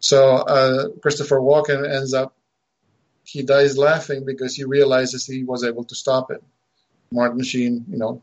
So 0.00 0.36
uh, 0.36 0.88
christopher 1.02 1.40
walken 1.40 1.88
ends 1.88 2.14
up 2.14 2.34
he 3.24 3.42
dies 3.42 3.76
laughing 3.76 4.24
because 4.24 4.54
he 4.54 4.64
realizes 4.64 5.26
he 5.26 5.44
was 5.44 5.64
able 5.64 5.84
to 5.84 5.94
stop 5.94 6.30
it 6.30 6.42
martin 7.10 7.42
sheen 7.42 7.84
you 7.90 7.98
know 7.98 8.22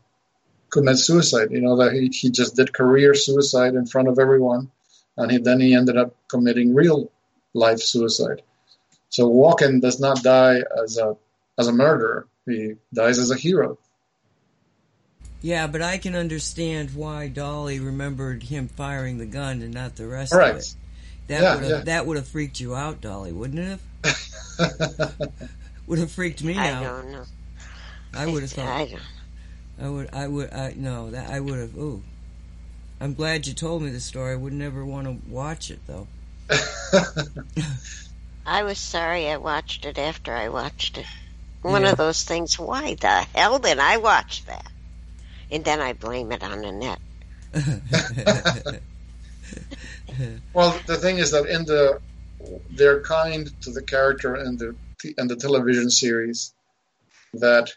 commit 0.70 0.98
suicide. 0.98 1.50
You 1.50 1.60
know 1.60 1.76
that 1.76 1.92
he, 1.92 2.08
he 2.08 2.30
just 2.30 2.56
did 2.56 2.72
career 2.72 3.14
suicide 3.14 3.74
in 3.74 3.86
front 3.86 4.08
of 4.08 4.18
everyone, 4.18 4.70
and 5.16 5.30
he, 5.30 5.38
then 5.38 5.60
he 5.60 5.74
ended 5.74 5.96
up 5.96 6.14
committing 6.28 6.74
real 6.74 7.10
life 7.54 7.80
suicide. 7.80 8.42
So 9.08 9.30
Walken 9.30 9.80
does 9.80 10.00
not 10.00 10.22
die 10.22 10.62
as 10.82 10.98
a 10.98 11.16
as 11.58 11.68
a 11.68 11.72
murderer. 11.72 12.26
He 12.46 12.74
dies 12.92 13.18
as 13.18 13.30
a 13.30 13.36
hero. 13.36 13.78
Yeah, 15.42 15.66
but 15.66 15.82
I 15.82 15.98
can 15.98 16.14
understand 16.14 16.94
why 16.94 17.28
Dolly 17.28 17.78
remembered 17.78 18.42
him 18.42 18.68
firing 18.68 19.18
the 19.18 19.26
gun 19.26 19.62
and 19.62 19.72
not 19.74 19.96
the 19.96 20.06
rest 20.06 20.32
Correct. 20.32 20.54
of 20.54 20.60
it. 20.60 20.74
That 21.28 21.42
Yeah, 21.42 21.54
would 21.54 21.62
have 21.64 21.70
yeah. 21.70 21.80
that 21.84 22.06
would 22.06 22.16
have 22.16 22.28
freaked 22.28 22.60
you 22.60 22.74
out, 22.74 23.00
Dolly, 23.00 23.32
wouldn't 23.32 23.58
it 23.60 23.80
have? 24.58 25.18
would 25.86 25.98
have 25.98 26.10
freaked 26.10 26.42
me 26.42 26.56
I 26.56 26.70
out. 26.70 26.82
I 26.82 26.86
don't 26.86 27.12
know. 27.12 27.24
I 28.14 28.26
would 28.26 28.42
have 28.42 28.50
thought. 28.52 28.88
I 29.82 29.88
would. 29.88 30.08
I 30.12 30.26
would. 30.26 30.52
I 30.52 30.74
no. 30.76 31.10
That 31.10 31.30
I 31.30 31.40
would 31.40 31.58
have. 31.58 31.76
Ooh. 31.76 32.02
I'm 33.00 33.14
glad 33.14 33.46
you 33.46 33.52
told 33.52 33.82
me 33.82 33.90
the 33.90 34.00
story. 34.00 34.32
I 34.32 34.36
would 34.36 34.52
never 34.54 34.84
want 34.84 35.06
to 35.06 35.18
watch 35.30 35.70
it 35.70 35.80
though. 35.86 36.06
I 38.46 38.62
was 38.62 38.78
sorry 38.78 39.28
I 39.28 39.36
watched 39.36 39.84
it 39.84 39.98
after 39.98 40.32
I 40.32 40.48
watched 40.48 40.96
it. 40.98 41.06
One 41.62 41.82
Yeah. 41.82 41.90
of 41.90 41.98
those 41.98 42.22
things. 42.24 42.58
Why 42.58 42.94
the 42.94 43.26
hell 43.34 43.58
did 43.58 43.78
I 43.78 43.98
watch 43.98 44.44
that? 44.46 44.66
And 45.50 45.64
then 45.64 45.80
I 45.80 45.92
blame 45.92 46.32
it 46.32 46.42
on 46.42 46.60
the 46.62 46.72
net. 46.72 46.98
Well, 50.54 50.76
the 50.86 50.96
thing 50.96 51.18
is 51.18 51.30
that 51.32 51.46
in 51.46 51.64
the 51.66 52.00
they're 52.70 53.00
kind 53.02 53.48
to 53.62 53.70
the 53.70 53.82
character 53.82 54.34
in 54.36 54.56
the 54.56 54.74
in 55.18 55.28
the 55.28 55.36
television 55.36 55.90
series 55.90 56.52
that 57.34 57.72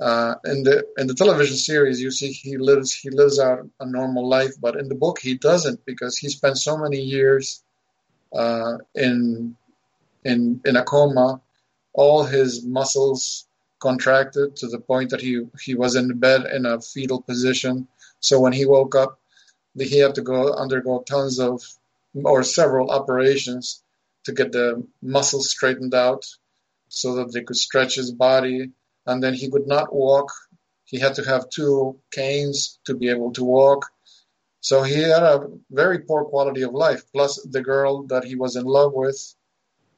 uh, 0.00 0.36
in 0.44 0.62
the 0.62 0.86
in 0.96 1.06
the 1.08 1.14
television 1.14 1.56
series 1.56 2.00
you 2.00 2.10
see 2.10 2.30
he 2.30 2.56
lives 2.56 2.94
he 2.94 3.10
lives 3.10 3.38
out 3.38 3.68
a 3.80 3.86
normal 3.86 4.28
life, 4.28 4.52
but 4.60 4.76
in 4.76 4.88
the 4.88 4.94
book 4.94 5.18
he 5.18 5.34
doesn't 5.34 5.84
because 5.84 6.16
he 6.16 6.28
spent 6.28 6.56
so 6.56 6.76
many 6.76 6.98
years 6.98 7.62
uh, 8.32 8.78
in 8.94 9.56
in 10.24 10.60
in 10.64 10.76
a 10.76 10.84
coma, 10.84 11.40
all 11.92 12.22
his 12.24 12.64
muscles 12.64 13.46
contracted 13.80 14.56
to 14.56 14.68
the 14.68 14.78
point 14.78 15.10
that 15.10 15.20
he 15.20 15.44
he 15.60 15.74
was 15.74 15.96
in 15.96 16.18
bed 16.18 16.42
in 16.52 16.64
a 16.64 16.80
fetal 16.80 17.20
position. 17.20 17.88
So 18.20 18.40
when 18.40 18.52
he 18.52 18.66
woke 18.66 18.94
up, 18.94 19.20
he 19.76 19.98
had 19.98 20.14
to 20.16 20.22
go 20.22 20.52
undergo 20.52 21.02
tons 21.02 21.40
of 21.40 21.62
or 22.14 22.42
several 22.44 22.90
operations 22.90 23.82
to 24.24 24.32
get 24.32 24.52
the 24.52 24.86
muscles 25.02 25.50
straightened 25.50 25.94
out 25.94 26.24
so 26.88 27.16
that 27.16 27.32
they 27.32 27.42
could 27.42 27.56
stretch 27.56 27.96
his 27.96 28.10
body 28.10 28.70
and 29.08 29.22
then 29.22 29.34
he 29.34 29.50
could 29.50 29.66
not 29.66 29.92
walk. 29.92 30.30
He 30.84 31.00
had 31.00 31.14
to 31.14 31.24
have 31.24 31.50
two 31.50 31.98
canes 32.12 32.78
to 32.84 32.94
be 32.94 33.08
able 33.08 33.32
to 33.32 33.44
walk. 33.44 33.86
So 34.60 34.82
he 34.82 35.00
had 35.00 35.22
a 35.22 35.48
very 35.70 36.00
poor 36.00 36.24
quality 36.24 36.62
of 36.62 36.74
life 36.74 37.02
plus 37.12 37.42
the 37.42 37.62
girl 37.62 38.04
that 38.08 38.24
he 38.24 38.36
was 38.36 38.54
in 38.54 38.64
love 38.64 38.92
with 38.92 39.34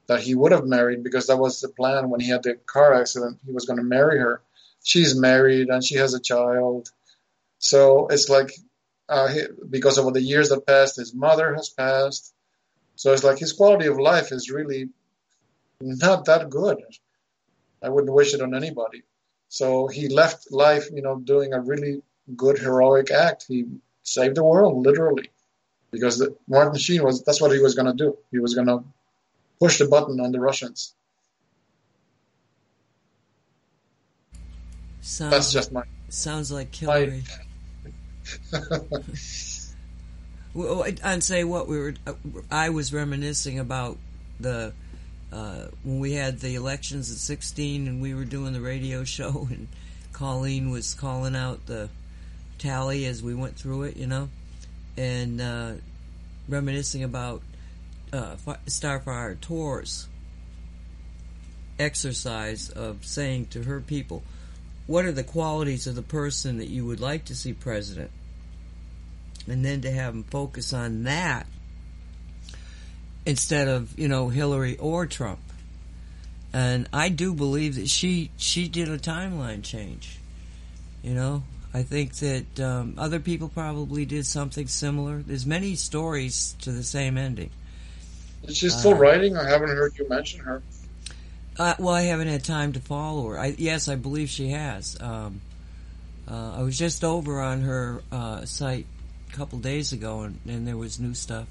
that 0.06 0.20
he 0.20 0.34
would 0.34 0.52
have 0.52 0.64
married 0.64 1.02
because 1.02 1.26
that 1.26 1.38
was 1.38 1.60
the 1.60 1.68
plan 1.68 2.08
when 2.08 2.20
he 2.20 2.28
had 2.28 2.42
the 2.42 2.54
car 2.54 2.94
accident. 2.94 3.38
He 3.44 3.52
was 3.52 3.66
going 3.66 3.78
to 3.78 3.84
marry 3.84 4.18
her. 4.18 4.42
She's 4.82 5.18
married 5.18 5.68
and 5.68 5.84
she 5.84 5.96
has 5.96 6.14
a 6.14 6.20
child. 6.20 6.88
So 7.58 8.06
it's 8.08 8.28
like 8.28 8.52
uh, 9.08 9.28
he, 9.28 9.42
because 9.68 9.98
of 9.98 10.12
the 10.14 10.22
years 10.22 10.50
that 10.50 10.66
passed, 10.66 10.96
his 10.96 11.14
mother 11.14 11.54
has 11.54 11.68
passed. 11.68 12.32
So 12.94 13.12
it's 13.12 13.24
like 13.24 13.38
his 13.38 13.52
quality 13.52 13.86
of 13.86 13.98
life 13.98 14.30
is 14.30 14.50
really 14.50 14.90
not 15.80 16.26
that 16.26 16.48
good. 16.48 16.78
I 17.82 17.88
wouldn't 17.88 18.12
wish 18.12 18.34
it 18.34 18.40
on 18.40 18.54
anybody. 18.54 19.02
So 19.48 19.88
he 19.88 20.08
left 20.08 20.52
life, 20.52 20.88
you 20.92 21.02
know, 21.02 21.16
doing 21.18 21.52
a 21.52 21.60
really 21.60 22.02
good 22.36 22.58
heroic 22.58 23.10
act. 23.10 23.46
He 23.48 23.66
saved 24.02 24.36
the 24.36 24.44
world, 24.44 24.84
literally, 24.86 25.30
because 25.90 26.18
the, 26.18 26.36
Martin 26.46 26.78
Sheen 26.78 27.02
was 27.02 27.24
that's 27.24 27.40
what 27.40 27.52
he 27.52 27.58
was 27.58 27.74
going 27.74 27.86
to 27.86 27.94
do. 27.94 28.16
He 28.30 28.38
was 28.38 28.54
going 28.54 28.68
to 28.68 28.84
push 29.58 29.78
the 29.78 29.86
button 29.86 30.20
on 30.20 30.32
the 30.32 30.40
Russians. 30.40 30.94
Sounds 35.00 35.32
That's 35.32 35.52
just 35.52 35.72
my. 35.72 35.82
sounds 36.08 36.52
like 36.52 36.74
Hillary. 36.74 37.24
Well, 40.52 40.84
I'd 41.04 41.22
say 41.22 41.44
what 41.44 41.68
we 41.68 41.78
were. 41.78 41.94
I 42.50 42.70
was 42.70 42.92
reminiscing 42.92 43.58
about 43.58 43.98
the 44.40 44.72
uh, 45.32 45.66
when 45.84 46.00
we 46.00 46.12
had 46.12 46.40
the 46.40 46.54
elections 46.54 47.10
at 47.10 47.18
16, 47.18 47.86
and 47.86 48.02
we 48.02 48.14
were 48.14 48.24
doing 48.24 48.52
the 48.52 48.60
radio 48.60 49.04
show, 49.16 49.48
and 49.50 49.68
Colleen 50.12 50.70
was 50.70 50.94
calling 50.94 51.36
out 51.36 51.66
the 51.66 51.88
tally 52.58 53.06
as 53.06 53.22
we 53.22 53.34
went 53.34 53.56
through 53.56 53.84
it, 53.84 53.96
you 53.96 54.06
know, 54.06 54.28
and 54.96 55.40
uh, 55.40 55.72
reminiscing 56.48 57.02
about 57.02 57.42
uh, 58.12 58.36
Starfire 58.66 59.40
Tor's 59.40 60.08
exercise 61.78 62.68
of 62.68 63.06
saying 63.06 63.46
to 63.46 63.62
her 63.62 63.80
people, 63.80 64.22
"What 64.86 65.04
are 65.04 65.12
the 65.12 65.24
qualities 65.24 65.86
of 65.86 65.94
the 65.94 66.02
person 66.02 66.58
that 66.58 66.68
you 66.68 66.84
would 66.84 67.00
like 67.00 67.24
to 67.26 67.34
see 67.34 67.52
president?" 67.52 68.10
and 69.46 69.64
then 69.64 69.80
to 69.80 69.90
have 69.90 70.12
them 70.12 70.24
focus 70.24 70.72
on 70.72 71.04
that 71.04 71.46
instead 73.26 73.68
of 73.68 73.98
you 73.98 74.08
know 74.08 74.28
Hillary 74.28 74.76
or 74.78 75.06
Trump. 75.06 75.40
And 76.52 76.88
I 76.92 77.10
do 77.10 77.32
believe 77.34 77.76
that 77.76 77.88
she 77.88 78.30
she 78.36 78.68
did 78.68 78.88
a 78.88 78.98
timeline 78.98 79.62
change. 79.62 80.18
You 81.02 81.14
know, 81.14 81.44
I 81.72 81.82
think 81.84 82.14
that 82.16 82.60
um, 82.60 82.94
other 82.98 83.20
people 83.20 83.48
probably 83.48 84.04
did 84.04 84.26
something 84.26 84.66
similar. 84.66 85.18
There's 85.22 85.46
many 85.46 85.76
stories 85.76 86.56
to 86.62 86.72
the 86.72 86.82
same 86.82 87.16
ending. 87.16 87.50
Is 88.42 88.56
she 88.56 88.68
still 88.68 88.94
Uh, 88.94 88.98
writing? 88.98 89.36
I 89.36 89.48
haven't 89.48 89.68
heard 89.68 89.96
you 89.98 90.08
mention 90.08 90.40
her. 90.40 90.62
Uh, 91.58 91.74
well, 91.78 91.94
I 91.94 92.02
haven't 92.02 92.28
had 92.28 92.42
time 92.42 92.72
to 92.72 92.80
follow 92.80 93.28
her. 93.28 93.38
I, 93.38 93.54
yes, 93.58 93.88
I 93.88 93.96
believe 93.96 94.30
she 94.30 94.48
has. 94.48 94.96
Um, 95.00 95.40
uh, 96.28 96.54
I 96.58 96.62
was 96.62 96.78
just 96.78 97.04
over 97.04 97.40
on 97.40 97.60
her 97.62 98.02
uh, 98.10 98.44
site 98.46 98.86
a 99.30 99.36
couple 99.36 99.58
days 99.58 99.92
ago, 99.92 100.22
and, 100.22 100.38
and 100.48 100.66
there 100.66 100.76
was 100.76 100.98
new 100.98 101.12
stuff. 101.14 101.46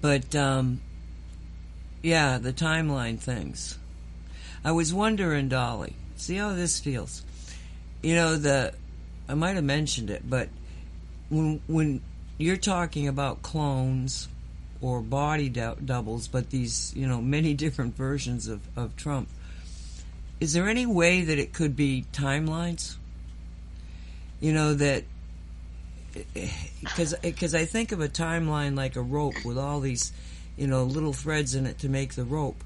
But 0.00 0.34
um, 0.34 0.80
yeah, 2.02 2.38
the 2.38 2.52
timeline 2.52 3.18
things. 3.18 3.78
I 4.64 4.72
was 4.72 4.92
wondering, 4.92 5.48
Dolly. 5.48 5.94
See 6.16 6.36
how 6.36 6.54
this 6.54 6.80
feels. 6.80 7.22
You 8.02 8.14
know 8.14 8.36
the. 8.36 8.74
I 9.28 9.34
might 9.34 9.56
have 9.56 9.64
mentioned 9.64 10.10
it, 10.10 10.28
but 10.28 10.48
when 11.28 11.60
when 11.66 12.00
you're 12.38 12.56
talking 12.56 13.08
about 13.08 13.42
clones 13.42 14.28
or 14.80 15.00
body 15.00 15.48
dou- 15.48 15.76
doubles, 15.84 16.28
but 16.28 16.50
these, 16.50 16.92
you 16.94 17.06
know, 17.06 17.20
many 17.20 17.54
different 17.64 17.96
versions 17.96 18.48
of, 18.48 18.60
of 18.76 18.96
Trump. 18.96 19.28
Is 20.38 20.52
there 20.52 20.68
any 20.68 20.84
way 20.84 21.22
that 21.22 21.38
it 21.38 21.54
could 21.54 21.74
be 21.76 22.04
timelines? 22.12 22.96
You 24.40 24.52
know, 24.52 24.74
that. 24.74 25.04
Because 26.80 27.14
because 27.22 27.54
I 27.54 27.64
think 27.64 27.92
of 27.92 28.00
a 28.00 28.08
timeline 28.08 28.76
like 28.76 28.96
a 28.96 29.02
rope 29.02 29.44
with 29.44 29.58
all 29.58 29.80
these, 29.80 30.12
you 30.56 30.66
know, 30.66 30.84
little 30.84 31.12
threads 31.12 31.54
in 31.54 31.66
it 31.66 31.78
to 31.80 31.88
make 31.88 32.14
the 32.14 32.24
rope. 32.24 32.62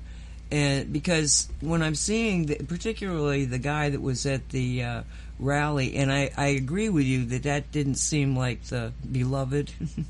And 0.53 0.93
because 0.93 1.49
when 1.61 1.83
I'm 1.83 1.95
seeing, 1.95 2.47
the, 2.47 2.57
particularly 2.57 3.45
the 3.45 3.59
guy 3.59 3.91
that 3.91 4.01
was 4.01 4.27
at 4.27 4.49
the 4.49 4.83
uh, 4.83 5.03
rally, 5.39 5.95
and 5.97 6.13
I, 6.13 6.31
I 6.37 6.49
agree 6.49 6.89
with 6.89 7.05
you 7.05 7.25
that 7.27 7.45
that 7.45 7.71
didn't 7.71 7.97
seem 7.97 8.37
like 8.37 8.65
the 8.65 8.93
beloved. 9.11 9.73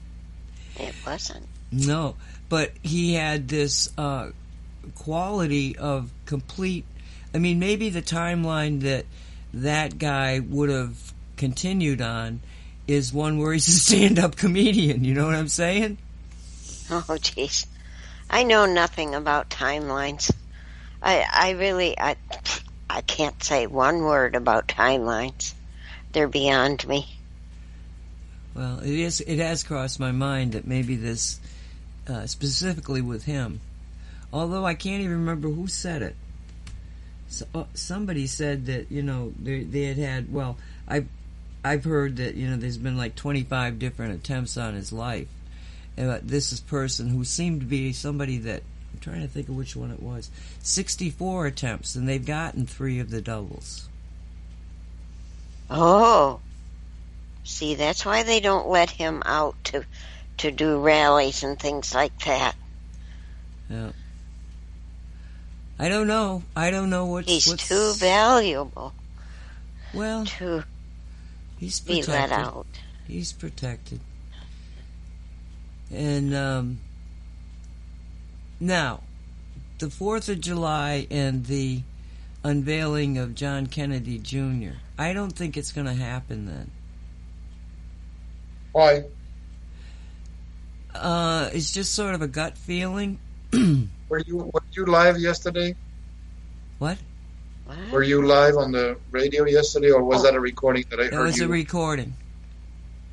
It 0.79 0.95
wasn't. 1.05 1.47
No, 1.71 2.17
but 2.49 2.73
he 2.83 3.13
had 3.13 3.49
this 3.49 3.93
uh, 3.99 4.31
quality 4.95 5.77
of 5.77 6.11
complete. 6.25 6.87
I 7.35 7.39
mean, 7.39 7.59
maybe 7.59 7.91
the 7.91 8.01
timeline 8.01 8.81
that 8.81 9.05
that 9.53 9.99
guy 9.99 10.41
would 10.41 10.71
have 10.71 11.13
continued 11.37 12.01
on 12.01 12.41
is 12.93 13.13
one 13.13 13.39
where 13.39 13.53
he's 13.53 13.69
a 13.69 13.73
stand-up 13.73 14.37
comedian. 14.37 15.05
You 15.05 15.15
know 15.15 15.27
what 15.27 15.35
I'm 15.35 15.49
saying? 15.49 15.99
Oh, 16.91 17.05
jeez. 17.09 17.67
I 18.29 18.43
know 18.43 18.67
nothing 18.67 19.15
about 19.15 19.51
timelines. 19.51 20.33
I, 21.03 21.25
I 21.33 21.51
really, 21.51 21.99
I, 21.99 22.17
I 22.89 23.01
can't 23.01 23.43
say 23.43 23.67
one 23.67 24.03
word 24.03 24.35
about 24.35 24.69
timelines. 24.69 25.55
They're 26.13 26.29
beyond 26.29 26.87
me. 26.87 27.07
Well, 28.55 28.81
it 28.81 28.91
is. 28.91 29.21
It 29.21 29.39
has 29.39 29.63
crossed 29.63 30.01
my 30.01 30.11
mind 30.11 30.53
that 30.53 30.67
maybe 30.67 30.97
this, 30.97 31.41
uh, 32.09 32.27
specifically 32.27 33.01
with 33.01 33.25
him, 33.25 33.61
although 34.33 34.67
I 34.67 34.75
can't 34.75 35.03
even 35.03 35.21
remember 35.21 35.49
who 35.49 35.69
said 35.69 36.03
it. 36.03 36.17
So, 37.29 37.47
uh, 37.55 37.65
somebody 37.75 38.27
said 38.27 38.67
that 38.67 38.91
you 38.91 39.03
know 39.03 39.33
they 39.41 39.63
they 39.63 39.85
had 39.85 39.99
had. 39.99 40.33
Well, 40.33 40.57
I've 40.89 41.07
I've 41.65 41.85
heard 41.85 42.17
that 42.17 42.35
you 42.35 42.49
know 42.49 42.57
there's 42.57 42.79
been 42.79 42.97
like 42.97 43.15
25 43.15 43.79
different 43.79 44.15
attempts 44.15 44.57
on 44.57 44.75
his 44.75 44.93
life, 44.93 45.29
and 45.97 46.11
uh, 46.11 46.19
this 46.23 46.53
is 46.53 46.61
person 46.61 47.09
who 47.09 47.25
seemed 47.25 47.61
to 47.61 47.67
be 47.67 47.93
somebody 47.93 48.39
that 48.39 48.63
I'm 48.93 49.01
trying 49.01 49.23
to 49.23 49.29
think 49.29 49.49
of 49.49 49.57
which 49.57 49.77
one 49.77 49.91
it 49.91 50.03
was. 50.03 50.31
64 50.63 51.47
attempts, 51.47 51.95
and 51.95 52.09
they've 52.09 52.25
gotten 52.25 52.67
three 52.67 52.99
of 52.99 53.11
the 53.11 53.21
doubles. 53.21 53.89
Oh, 55.69 56.41
see, 57.45 57.75
that's 57.75 58.05
why 58.05 58.23
they 58.23 58.41
don't 58.41 58.69
let 58.69 58.91
him 58.91 59.23
out 59.25 59.55
to, 59.65 59.85
to 60.39 60.51
do 60.51 60.81
rallies 60.81 61.45
and 61.45 61.59
things 61.59 61.95
like 61.95 62.19
that. 62.25 62.57
Yeah. 63.69 63.91
I 65.79 65.89
don't 65.89 66.09
know. 66.09 66.43
I 66.57 66.71
don't 66.71 66.91
know 66.91 67.07
what's. 67.07 67.29
He's 67.29 67.47
what's, 67.47 67.69
too 67.69 67.95
valuable 67.95 68.93
Well, 69.95 70.27
to 70.27 70.65
he's 71.61 71.79
be 71.79 72.01
protected. 72.01 72.31
let 72.31 72.33
out. 72.33 72.67
He's 73.07 73.33
protected. 73.33 74.01
And 75.93 76.35
um, 76.35 76.79
now, 78.59 79.03
the 79.79 79.91
Fourth 79.91 80.29
of 80.29 80.41
July 80.41 81.07
and 81.11 81.47
the 81.47 81.83
unveiling 82.43 83.19
of 83.19 83.35
John 83.35 83.67
Kennedy 83.67 84.19
Jr. 84.19 84.79
I 84.99 85.13
don't 85.13 85.33
think 85.33 85.57
it's 85.57 85.73
going 85.73 85.87
to 85.87 85.95
happen 85.95 86.47
then. 86.47 86.71
Why? 88.73 89.05
Uh, 90.95 91.51
it's 91.53 91.73
just 91.73 91.95
sort 91.95 92.15
of 92.15 92.23
a 92.23 92.29
gut 92.29 92.57
feeling. 92.57 93.19
Were 94.09 94.19
you 94.27 94.51
were 94.53 94.63
you 94.73 94.87
live 94.87 95.19
yesterday? 95.19 95.77
What? 96.79 96.99
What? 97.71 97.93
Were 97.93 98.03
you 98.03 98.27
live 98.27 98.57
on 98.57 98.73
the 98.73 98.97
radio 99.13 99.45
yesterday, 99.45 99.91
or 99.93 100.03
was 100.03 100.21
Oh. 100.21 100.23
that 100.25 100.35
a 100.35 100.41
recording 100.41 100.85
that 100.91 100.99
I 100.99 101.05
That 101.05 101.13
heard 101.13 101.23
was 101.27 101.39
you? 101.39 101.45
a 101.45 101.49
recording. 101.49 102.15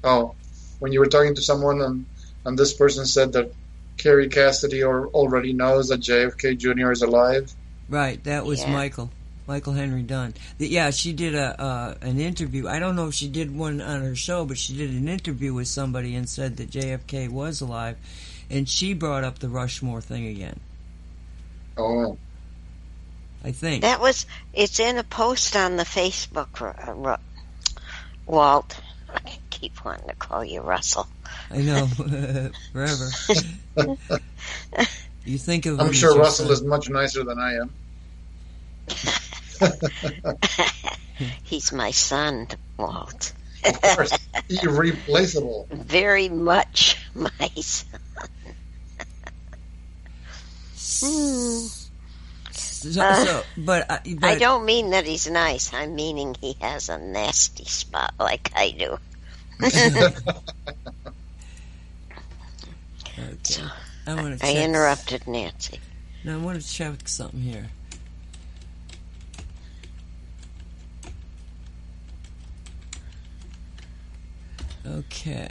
oh, 0.03 0.33
when 0.79 0.91
you 0.91 0.99
were 0.99 1.05
talking 1.07 1.35
to 1.35 1.41
someone, 1.41 1.81
and 1.81 2.05
and 2.45 2.57
this 2.57 2.73
person 2.73 3.05
said 3.05 3.33
that 3.33 3.51
Kerry 3.97 4.29
Cassidy 4.29 4.81
or 4.81 5.07
already 5.09 5.53
knows 5.53 5.89
that 5.89 5.99
JFK 5.99 6.55
Jr. 6.55 6.91
is 6.91 7.01
alive. 7.03 7.53
Right, 7.89 8.23
that 8.23 8.45
was 8.45 8.61
Yeah. 8.61 8.71
Michael. 8.71 9.11
Michael 9.47 9.73
Henry 9.73 10.01
Dunn. 10.01 10.33
The, 10.57 10.67
yeah, 10.67 10.89
she 10.89 11.13
did 11.13 11.35
a 11.35 11.61
uh, 11.61 11.95
an 12.01 12.19
interview. 12.19 12.67
I 12.67 12.79
don't 12.79 12.95
know 12.95 13.07
if 13.07 13.13
she 13.13 13.27
did 13.27 13.55
one 13.55 13.79
on 13.79 14.01
her 14.01 14.15
show, 14.15 14.43
but 14.45 14.57
she 14.57 14.75
did 14.75 14.89
an 14.89 15.07
interview 15.07 15.53
with 15.53 15.67
somebody 15.67 16.15
and 16.15 16.27
said 16.27 16.57
that 16.57 16.69
JFK 16.71 17.29
was 17.29 17.61
alive, 17.61 17.95
and 18.49 18.67
she 18.67 18.93
brought 18.93 19.23
up 19.23 19.37
the 19.39 19.49
Rushmore 19.49 20.01
thing 20.01 20.25
again. 20.25 20.59
Oh, 21.77 22.17
I 23.47 23.51
think. 23.53 23.83
That 23.83 24.01
was, 24.01 24.25
it's 24.51 24.81
in 24.81 24.97
a 24.97 25.05
post 25.05 25.55
on 25.55 25.77
the 25.77 25.85
Facebook, 25.85 26.61
uh, 26.61 26.91
Ru- 26.91 27.15
Walt. 28.25 28.77
I 29.09 29.37
keep 29.49 29.85
wanting 29.85 30.09
to 30.09 30.15
call 30.15 30.43
you 30.43 30.59
Russell. 30.59 31.07
I 31.49 31.61
know 31.61 31.85
forever. 32.73 33.09
you 35.23 35.37
think 35.37 35.65
of 35.65 35.79
I'm 35.79 35.93
sure 35.93 36.19
Russell 36.19 36.51
is 36.51 36.61
much 36.61 36.89
nicer 36.89 37.23
than 37.23 37.39
I 37.39 37.53
am. 37.53 37.71
He's 41.43 41.71
my 41.71 41.91
son, 41.91 42.49
Walt. 42.75 43.31
Of 43.65 43.81
course, 43.81 44.11
irreplaceable. 44.49 45.67
Very 45.71 46.27
much 46.27 46.97
my 47.15 47.49
son. 47.55 47.99
So, 52.77 52.91
so, 52.91 53.43
but, 53.57 53.89
I- 53.89 54.01
but 54.19 54.23
I 54.29 54.35
don't 54.37 54.65
mean 54.65 54.91
that 54.91 55.05
he's 55.05 55.27
nice. 55.29 55.73
I'm 55.73 55.95
meaning 55.95 56.35
he 56.39 56.55
has 56.61 56.89
a 56.89 56.97
nasty 56.97 57.65
spot 57.65 58.13
like 58.19 58.51
I 58.55 58.71
do. 58.71 58.97
Okay. 63.19 63.63
I 64.05 64.13
want 64.13 64.39
to. 64.39 64.45
I 64.45 64.57
interrupted 64.63 65.27
Nancy. 65.27 65.79
Now 66.23 66.35
I 66.35 66.37
want 66.37 66.61
to 66.61 66.67
check 66.67 67.07
something 67.07 67.39
here. 67.41 67.69
Okay. 74.85 75.49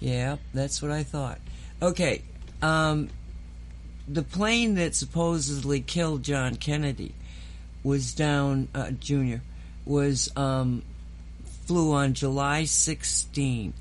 Yeah, 0.00 0.36
that's 0.54 0.82
what 0.82 0.90
I 0.90 1.02
thought. 1.02 1.38
Okay. 1.82 2.22
Um, 2.62 3.08
the 4.10 4.22
plane 4.22 4.74
that 4.76 4.94
supposedly 4.94 5.80
killed 5.80 6.22
John 6.22 6.56
Kennedy 6.56 7.14
was 7.82 8.14
down, 8.14 8.68
uh, 8.74 8.90
Junior, 8.92 9.42
was, 9.84 10.30
um, 10.36 10.82
flew 11.66 11.92
on 11.92 12.14
July 12.14 12.62
16th, 12.62 13.72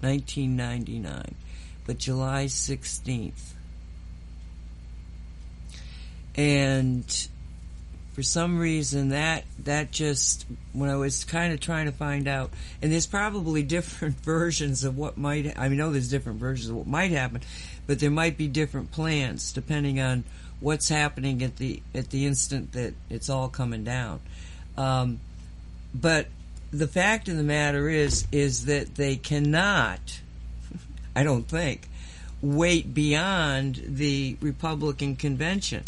1999. 0.00 1.34
But 1.86 1.98
July 1.98 2.44
16th. 2.44 3.54
And 6.36 7.28
for 8.18 8.24
some 8.24 8.58
reason 8.58 9.10
that 9.10 9.44
that 9.62 9.92
just 9.92 10.44
when 10.72 10.90
I 10.90 10.96
was 10.96 11.22
kind 11.22 11.52
of 11.52 11.60
trying 11.60 11.86
to 11.86 11.92
find 11.92 12.26
out 12.26 12.50
and 12.82 12.90
there's 12.90 13.06
probably 13.06 13.62
different 13.62 14.16
versions 14.24 14.82
of 14.82 14.98
what 14.98 15.16
might 15.16 15.56
I 15.56 15.68
know 15.68 15.92
there's 15.92 16.10
different 16.10 16.40
versions 16.40 16.68
of 16.68 16.74
what 16.74 16.88
might 16.88 17.12
happen 17.12 17.42
but 17.88 17.98
there 17.98 18.10
might 18.10 18.36
be 18.36 18.46
different 18.46 18.92
plans 18.92 19.52
depending 19.52 19.98
on 20.00 20.22
what's 20.60 20.88
happening 20.88 21.42
at 21.42 21.56
the 21.56 21.82
at 21.92 22.10
the 22.10 22.26
instant 22.26 22.70
that 22.72 22.94
it's 23.10 23.28
all 23.28 23.48
coming 23.48 23.82
down 23.82 24.20
um, 24.76 25.18
but 25.92 26.28
the 26.70 26.86
fact 26.86 27.28
of 27.28 27.36
the 27.36 27.42
matter 27.42 27.88
is 27.88 28.28
is 28.30 28.66
that 28.66 28.94
they 28.94 29.16
cannot 29.16 30.20
I 31.16 31.24
don't 31.24 31.48
think 31.48 31.88
wait 32.40 32.94
beyond 32.94 33.82
the 33.84 34.36
Republican 34.40 35.16
convention 35.16 35.82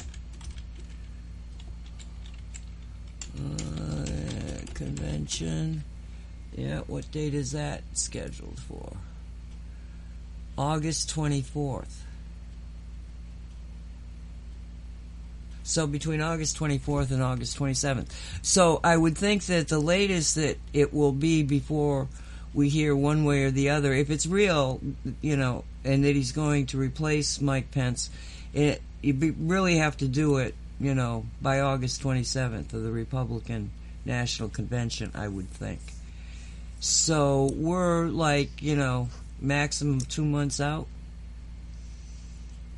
uh, 3.38 3.90
convention. 4.74 5.84
Yeah, 6.56 6.80
what 6.86 7.10
date 7.12 7.34
is 7.34 7.52
that 7.52 7.82
scheduled 7.92 8.58
for? 8.58 8.96
August 10.60 11.08
24th. 11.16 12.02
So 15.62 15.86
between 15.86 16.20
August 16.20 16.58
24th 16.58 17.12
and 17.12 17.22
August 17.22 17.58
27th. 17.58 18.08
So 18.42 18.78
I 18.84 18.94
would 18.94 19.16
think 19.16 19.44
that 19.46 19.68
the 19.68 19.78
latest 19.78 20.34
that 20.34 20.58
it 20.74 20.92
will 20.92 21.12
be 21.12 21.42
before 21.42 22.08
we 22.52 22.68
hear 22.68 22.94
one 22.94 23.24
way 23.24 23.44
or 23.44 23.50
the 23.50 23.70
other, 23.70 23.94
if 23.94 24.10
it's 24.10 24.26
real, 24.26 24.82
you 25.22 25.38
know, 25.38 25.64
and 25.82 26.04
that 26.04 26.14
he's 26.14 26.32
going 26.32 26.66
to 26.66 26.76
replace 26.76 27.40
Mike 27.40 27.70
Pence, 27.70 28.10
it 28.52 28.82
you 29.00 29.34
really 29.38 29.78
have 29.78 29.96
to 29.96 30.08
do 30.08 30.36
it, 30.36 30.54
you 30.78 30.94
know, 30.94 31.24
by 31.40 31.60
August 31.60 32.02
27th 32.02 32.74
of 32.74 32.82
the 32.82 32.92
Republican 32.92 33.70
National 34.04 34.50
Convention, 34.50 35.12
I 35.14 35.26
would 35.26 35.48
think. 35.48 35.80
So 36.80 37.50
we're 37.54 38.08
like, 38.08 38.60
you 38.60 38.76
know, 38.76 39.08
maximum 39.40 40.00
two 40.00 40.24
months 40.24 40.60
out. 40.60 40.86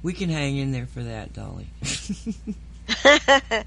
We 0.02 0.12
can 0.12 0.30
hang 0.30 0.56
in 0.56 0.72
there 0.72 0.86
for 0.86 1.02
that, 1.02 1.32
Dolly. 1.32 1.68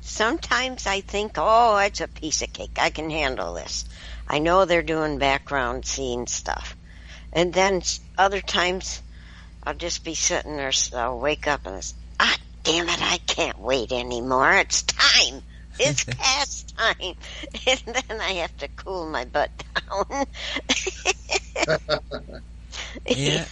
Sometimes 0.00 0.86
I 0.86 1.00
think, 1.00 1.32
oh, 1.36 1.78
it's 1.78 2.00
a 2.00 2.08
piece 2.08 2.42
of 2.42 2.52
cake. 2.52 2.78
I 2.78 2.90
can 2.90 3.10
handle 3.10 3.54
this. 3.54 3.84
I 4.28 4.38
know 4.38 4.64
they're 4.64 4.82
doing 4.82 5.18
background 5.18 5.86
scene 5.86 6.26
stuff. 6.26 6.76
And 7.32 7.52
then 7.52 7.82
other 8.16 8.40
times 8.40 9.02
I'll 9.62 9.74
just 9.74 10.04
be 10.04 10.14
sitting 10.14 10.56
there, 10.56 10.72
I'll 10.94 11.18
wake 11.18 11.46
up 11.46 11.66
and 11.66 11.76
it's, 11.76 11.94
ah, 12.18 12.36
damn 12.62 12.88
it, 12.88 13.02
I 13.02 13.18
can't 13.18 13.58
wait 13.58 13.92
anymore. 13.92 14.54
It's 14.54 14.82
time. 14.82 15.42
It's 15.78 16.04
past 16.08 16.76
time. 16.76 16.94
And 17.66 17.96
then 18.08 18.20
I 18.20 18.32
have 18.34 18.56
to 18.58 18.68
cool 18.68 19.08
my 19.10 19.24
butt 19.24 19.50
down. 19.88 20.26
Yeah. 23.06 23.44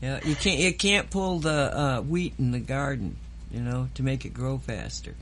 Yeah, 0.00 0.20
you 0.24 0.34
can't 0.34 0.58
you 0.58 0.74
can't 0.74 1.10
pull 1.10 1.38
the 1.38 1.78
uh, 1.78 2.00
wheat 2.00 2.34
in 2.38 2.50
the 2.50 2.58
garden, 2.58 3.16
you 3.52 3.60
know, 3.60 3.88
to 3.94 4.02
make 4.02 4.24
it 4.24 4.34
grow 4.34 4.58
faster. 4.58 5.14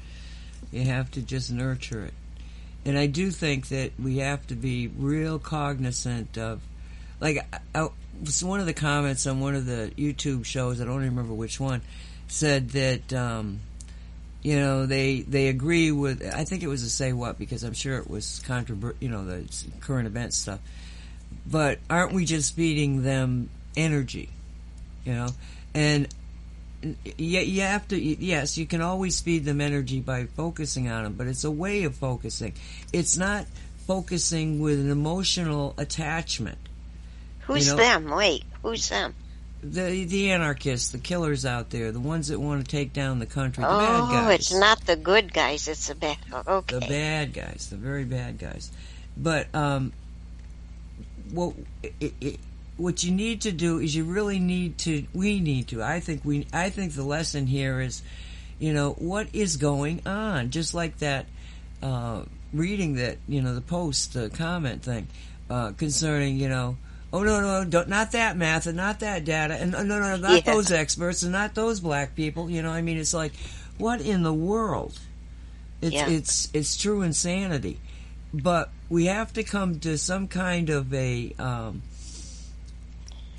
You 0.73 0.85
have 0.85 1.11
to 1.13 1.23
just 1.23 1.51
nurture 1.51 2.07
it. 2.07 2.15
And 2.87 2.99
I 2.99 3.07
do 3.07 3.31
think 3.31 3.69
that 3.69 3.93
we 3.99 4.19
have 4.19 4.47
to 4.47 4.55
be 4.55 4.89
real 4.89 5.39
cognizant 5.39 6.39
of, 6.39 6.61
like, 7.21 7.47
I, 7.75 7.81
I, 7.83 7.89
one 8.43 8.61
of 8.61 8.67
the 8.67 8.73
comments 8.73 9.27
on 9.27 9.41
one 9.41 9.55
of 9.55 9.67
the 9.67 9.93
YouTube 9.99 10.47
shows. 10.47 10.81
I 10.81 10.85
don't 10.85 11.03
even 11.03 11.11
remember 11.11 11.35
which 11.35 11.61
one 11.61 11.83
said 12.29 12.71
that. 12.71 13.13
Um, 13.13 13.61
you 14.43 14.57
know 14.59 14.87
they 14.87 15.21
they 15.21 15.49
agree 15.49 15.93
with 15.93 16.25
I 16.35 16.45
think 16.45 16.63
it 16.63 16.69
was 16.69 16.83
a 16.83 16.91
say 16.91 17.13
what 17.13 17.39
because 17.39 17.63
I'm 17.63 17.75
sure 17.75 17.99
it 17.99 18.09
was 18.09 18.43
controver 18.47 18.95
you 19.01 19.09
know 19.09 19.25
the 19.25 19.49
current 19.81 20.07
event 20.07 20.35
stuff. 20.35 20.61
But 21.47 21.79
aren't 21.89 22.13
we 22.13 22.25
just 22.25 22.55
feeding 22.55 23.03
them 23.03 23.51
energy 23.77 24.31
you 25.05 25.15
know? 25.15 25.29
And 25.75 26.09
you, 26.83 27.41
you 27.41 27.61
have 27.63 27.87
to 27.89 27.99
yes 27.99 28.57
you 28.57 28.67
can 28.67 28.81
always 28.81 29.21
feed 29.21 29.45
them 29.45 29.61
energy 29.61 30.01
by 30.01 30.25
focusing 30.27 30.89
on 30.89 31.05
them 31.05 31.13
but 31.15 31.27
it's 31.27 31.45
a 31.45 31.51
way 31.51 31.85
of 31.85 31.95
focusing. 31.95 32.55
It's 32.93 33.17
not 33.17 33.47
focusing 33.87 34.61
with 34.61 34.79
an 34.81 34.91
emotional 34.91 35.75
attachment. 35.77 36.59
Who's 37.41 37.67
You 37.67 37.73
know- 37.73 37.79
them? 37.83 38.11
Wait, 38.11 38.45
who's 38.63 38.89
them? 38.89 39.15
The 39.63 40.05
the 40.05 40.31
anarchists 40.31 40.91
the 40.91 40.99
killers 40.99 41.45
out 41.45 41.71
there 41.71 41.93
the 41.93 42.01
ones 42.01 42.29
that 42.29 42.41
want 42.41 42.65
to 42.65 42.71
take 42.71 42.93
down 42.93 43.19
the 43.19 43.27
country 43.27 43.63
the 43.63 43.69
oh, 43.69 43.79
bad 43.79 44.11
guys 44.11 44.41
it's 44.41 44.55
not 44.55 44.81
the 44.87 44.97
good 44.97 45.33
guys. 45.33 45.69
It's 45.69 45.89
the 45.89 45.95
bad. 45.95 46.17
Okay. 46.33 46.79
the 46.79 46.87
bad 46.87 47.33
guys, 47.33 47.69
the 47.71 47.77
very 47.77 48.05
bad 48.05 48.39
guys. 48.39 48.71
But 49.17 49.55
um, 49.55 49.93
what 51.31 51.55
it, 51.83 52.15
it, 52.21 52.41
what 52.77 53.05
you 53.05 53.13
need 53.13 53.43
to 53.43 53.53
do 53.53 53.79
is 53.79 53.95
you 53.95 54.05
really 54.05 54.39
need 54.39 54.79
to. 54.79 55.07
We 55.15 55.41
need 55.41 55.69
to. 55.69 55.83
I 55.83 56.01
think 56.01 56.25
we. 56.25 56.47
I 56.53 56.71
think 56.71 56.95
the 56.95 57.05
lesson 57.05 57.47
here 57.47 57.81
is, 57.81 58.03
you 58.59 58.73
know, 58.73 58.93
what 58.93 59.29
is 59.33 59.57
going 59.57 60.07
on. 60.07 60.51
Just 60.51 60.75
like 60.75 60.99
that 60.99 61.27
uh, 61.83 62.23
reading 62.53 62.97
that 62.97 63.19
you 63.29 63.43
know 63.43 63.55
the 63.55 63.61
post, 63.61 64.15
the 64.15 64.31
comment 64.31 64.83
thing 64.83 65.07
uh, 65.49 65.73
concerning 65.73 66.37
you 66.37 66.49
know. 66.49 66.77
Oh 67.13 67.23
no 67.25 67.41
no 67.41 67.65
don't, 67.65 67.89
not 67.89 68.13
that 68.13 68.37
math 68.37 68.67
and 68.67 68.77
not 68.77 69.01
that 69.01 69.25
data 69.25 69.55
and 69.55 69.73
no 69.73 69.83
no 69.83 69.99
no 70.01 70.17
not 70.17 70.47
Yeah. 70.47 70.53
those 70.55 70.71
experts 70.71 71.23
and 71.25 71.33
not 71.33 71.55
those 71.55 71.81
black 71.81 72.15
people 72.15 72.49
you 72.49 72.63
know 72.63 72.71
I 72.71 72.83
mean 72.83 72.99
it's 72.99 73.13
like 73.15 73.33
what 73.79 74.01
in 74.01 74.23
the 74.23 74.33
world 74.33 74.99
it's 75.83 75.93
Yeah. 75.95 76.09
it's 76.09 76.49
it's 76.53 76.77
true 76.77 77.03
insanity, 77.03 77.79
but 78.35 78.71
we 78.89 79.07
have 79.07 79.33
to 79.33 79.43
come 79.43 79.81
to 79.81 79.97
some 79.99 80.29
kind 80.29 80.69
of 80.71 80.93
a 80.95 81.35
um, 81.39 81.83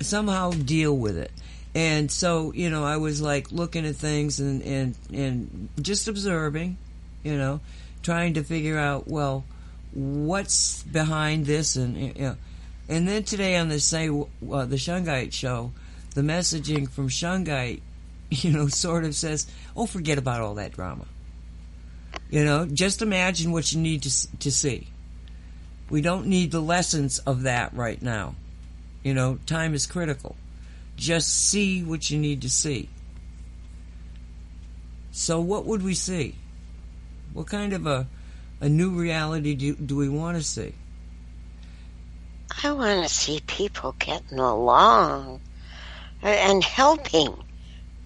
somehow 0.00 0.50
deal 0.50 0.96
with 0.96 1.16
it. 1.16 1.30
And 1.74 2.10
so 2.10 2.52
you 2.52 2.68
know, 2.68 2.84
I 2.84 2.96
was 2.98 3.22
like 3.22 3.50
looking 3.52 3.86
at 3.86 3.96
things 3.96 4.40
and 4.40 4.62
and 4.62 4.94
and 5.12 5.68
just 5.80 6.08
observing, 6.08 6.76
you 7.22 7.36
know, 7.38 7.60
trying 8.02 8.34
to 8.34 8.42
figure 8.44 8.78
out 8.78 9.08
well 9.08 9.44
what's 9.94 10.82
behind 10.82 11.46
this 11.46 11.76
and 11.76 11.96
you 11.96 12.12
know. 12.18 12.36
And 12.88 13.06
then 13.06 13.22
today 13.22 13.56
on 13.56 13.68
the 13.68 13.80
say 13.80 14.08
uh, 14.08 14.66
the 14.66 14.76
Shungite 14.76 15.32
show, 15.32 15.72
the 16.14 16.22
messaging 16.22 16.90
from 16.90 17.08
Shungite, 17.08 17.80
you 18.30 18.50
know, 18.50 18.68
sort 18.68 19.04
of 19.04 19.14
says, 19.14 19.46
"Oh, 19.76 19.86
forget 19.86 20.18
about 20.18 20.40
all 20.40 20.54
that 20.54 20.72
drama." 20.72 21.06
You 22.30 22.44
know, 22.44 22.66
just 22.66 23.02
imagine 23.02 23.52
what 23.52 23.72
you 23.72 23.80
need 23.80 24.02
to 24.02 24.38
to 24.38 24.50
see. 24.50 24.88
We 25.90 26.00
don't 26.00 26.26
need 26.26 26.50
the 26.50 26.60
lessons 26.60 27.18
of 27.20 27.42
that 27.42 27.74
right 27.74 28.00
now. 28.00 28.34
You 29.02 29.14
know, 29.14 29.38
time 29.46 29.74
is 29.74 29.86
critical. 29.86 30.36
Just 30.96 31.28
see 31.28 31.82
what 31.82 32.10
you 32.10 32.18
need 32.18 32.42
to 32.42 32.50
see. 32.50 32.88
So, 35.10 35.40
what 35.40 35.66
would 35.66 35.82
we 35.82 35.94
see? 35.94 36.36
What 37.32 37.46
kind 37.46 37.72
of 37.72 37.86
a 37.86 38.06
a 38.60 38.68
new 38.68 38.90
reality 38.90 39.54
do, 39.54 39.74
do 39.74 39.96
we 39.96 40.08
want 40.08 40.36
to 40.36 40.42
see? 40.42 40.72
I 42.62 42.72
want 42.72 43.02
to 43.02 43.08
see 43.08 43.40
people 43.46 43.94
getting 43.98 44.38
along 44.38 45.40
and 46.22 46.62
helping 46.62 47.34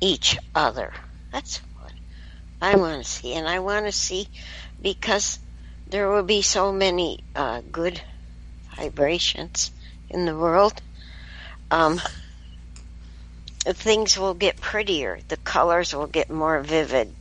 each 0.00 0.38
other. 0.54 0.92
That's 1.32 1.58
what 1.78 1.92
I 2.60 2.76
want 2.76 3.04
to 3.04 3.10
see. 3.10 3.34
And 3.34 3.48
I 3.48 3.58
want 3.60 3.86
to 3.86 3.92
see 3.92 4.28
because 4.80 5.38
there 5.88 6.08
will 6.08 6.22
be 6.22 6.42
so 6.42 6.72
many 6.72 7.20
uh, 7.34 7.62
good 7.70 8.00
vibrations 8.76 9.70
in 10.10 10.26
the 10.26 10.36
world. 10.36 10.80
Um, 11.70 12.00
things 13.64 14.18
will 14.18 14.34
get 14.34 14.60
prettier. 14.60 15.18
The 15.28 15.36
colors 15.38 15.94
will 15.94 16.06
get 16.06 16.30
more 16.30 16.60
vivid, 16.60 17.12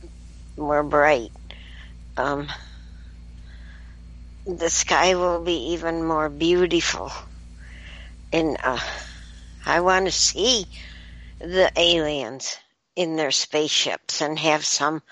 more 0.56 0.82
bright. 0.82 1.32
Um, 2.16 2.48
the 4.46 4.70
sky 4.70 5.14
will 5.16 5.42
be 5.42 5.72
even 5.72 6.04
more 6.04 6.28
beautiful. 6.28 7.10
And 8.32 8.56
uh, 8.62 8.78
I 9.64 9.80
want 9.80 10.06
to 10.06 10.12
see 10.12 10.66
the 11.38 11.70
aliens 11.76 12.56
in 12.94 13.16
their 13.16 13.32
spaceships 13.32 14.20
and 14.20 14.38
have 14.38 14.64
some 14.64 15.02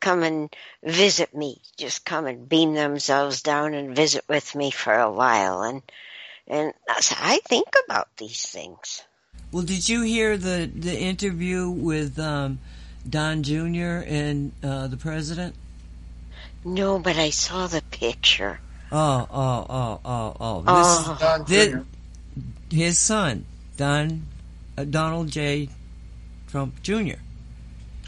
come 0.00 0.22
and 0.22 0.54
visit 0.82 1.34
me. 1.34 1.60
Just 1.76 2.04
come 2.04 2.26
and 2.26 2.48
beam 2.48 2.74
themselves 2.74 3.42
down 3.42 3.74
and 3.74 3.94
visit 3.94 4.24
with 4.28 4.54
me 4.54 4.70
for 4.70 4.94
a 4.94 5.12
while. 5.12 5.62
And 5.62 5.82
and 6.46 6.72
I 6.88 7.40
think 7.44 7.68
about 7.84 8.08
these 8.16 8.46
things. 8.46 9.02
Well, 9.52 9.64
did 9.64 9.88
you 9.88 10.02
hear 10.02 10.38
the 10.38 10.70
the 10.74 10.98
interview 10.98 11.68
with 11.68 12.18
um, 12.18 12.58
Don 13.08 13.42
Jr. 13.42 14.04
and 14.06 14.52
uh, 14.62 14.86
the 14.86 14.96
president? 14.96 15.54
No, 16.64 16.98
but 16.98 17.16
I 17.16 17.30
saw 17.30 17.66
the 17.66 17.82
picture. 17.82 18.60
Oh, 18.90 19.26
oh, 19.30 19.66
oh, 19.68 20.00
oh, 20.04 20.36
oh! 20.40 20.60
This, 20.62 21.08
Oh, 21.08 21.16
Don 21.20 21.44
Did- 21.44 21.84
his 22.70 22.98
son, 22.98 23.44
Don 23.76 24.26
uh, 24.76 24.84
Donald 24.84 25.28
J. 25.28 25.68
Trump 26.48 26.82
Jr. 26.82 27.16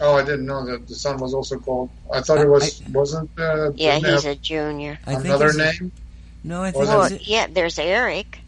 Oh, 0.00 0.16
I 0.16 0.22
didn't 0.24 0.46
know 0.46 0.64
that 0.64 0.88
the 0.88 0.94
son 0.94 1.18
was 1.18 1.34
also 1.34 1.58
called. 1.58 1.90
I 2.12 2.22
thought 2.22 2.38
it 2.38 2.48
was 2.48 2.82
wasn't. 2.90 3.30
Uh, 3.38 3.72
yeah, 3.74 3.98
he's 3.98 4.24
a 4.24 4.34
junior. 4.36 4.98
I 5.06 5.12
another 5.14 5.52
he's- 5.52 5.80
name. 5.80 5.92
No, 6.42 6.62
I 6.62 6.70
think 6.70 6.86
Well, 6.86 6.98
Well, 7.00 7.12
yeah, 7.20 7.48
there's 7.52 7.78
Eric. 7.78 8.38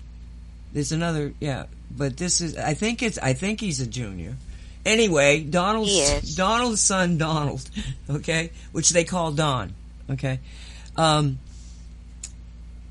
there's 0.72 0.92
another. 0.92 1.34
Yeah, 1.40 1.66
but 1.94 2.16
this 2.16 2.40
is. 2.40 2.56
I 2.56 2.72
think 2.72 3.02
it's. 3.02 3.18
I 3.18 3.34
think 3.34 3.60
he's 3.60 3.80
a 3.80 3.86
junior. 3.86 4.34
Anyway, 4.86 5.40
Donald's 5.44 6.34
Donald's 6.34 6.80
son 6.80 7.18
Donald, 7.18 7.68
okay, 8.10 8.50
which 8.72 8.90
they 8.90 9.04
call 9.04 9.30
Don, 9.32 9.74
okay. 10.10 10.40
Um, 10.96 11.38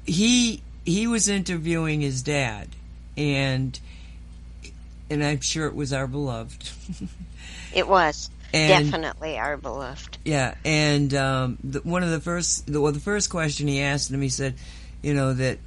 he 0.05 0.61
he 0.85 1.07
was 1.07 1.27
interviewing 1.29 2.01
his 2.01 2.21
dad, 2.23 2.67
and 3.17 3.79
and 5.09 5.23
I'm 5.23 5.41
sure 5.41 5.67
it 5.67 5.75
was 5.75 5.93
our 5.93 6.07
beloved. 6.07 6.69
It 7.73 7.87
was 7.87 8.29
And- 8.53 8.85
definitely 8.91 9.37
our 9.39 9.55
beloved. 9.57 10.17
Yeah, 10.25 10.55
and 10.65 11.13
um, 11.13 11.57
the, 11.63 11.79
one 11.79 12.03
of 12.03 12.09
the 12.11 12.19
first, 12.19 12.67
the, 12.71 12.81
well, 12.81 12.91
the 12.91 12.99
first 12.99 13.29
question 13.29 13.67
he 13.67 13.79
asked 13.81 14.11
him, 14.11 14.21
he 14.21 14.27
said, 14.29 14.55
you 15.01 15.13
know, 15.13 15.33
that 15.33 15.57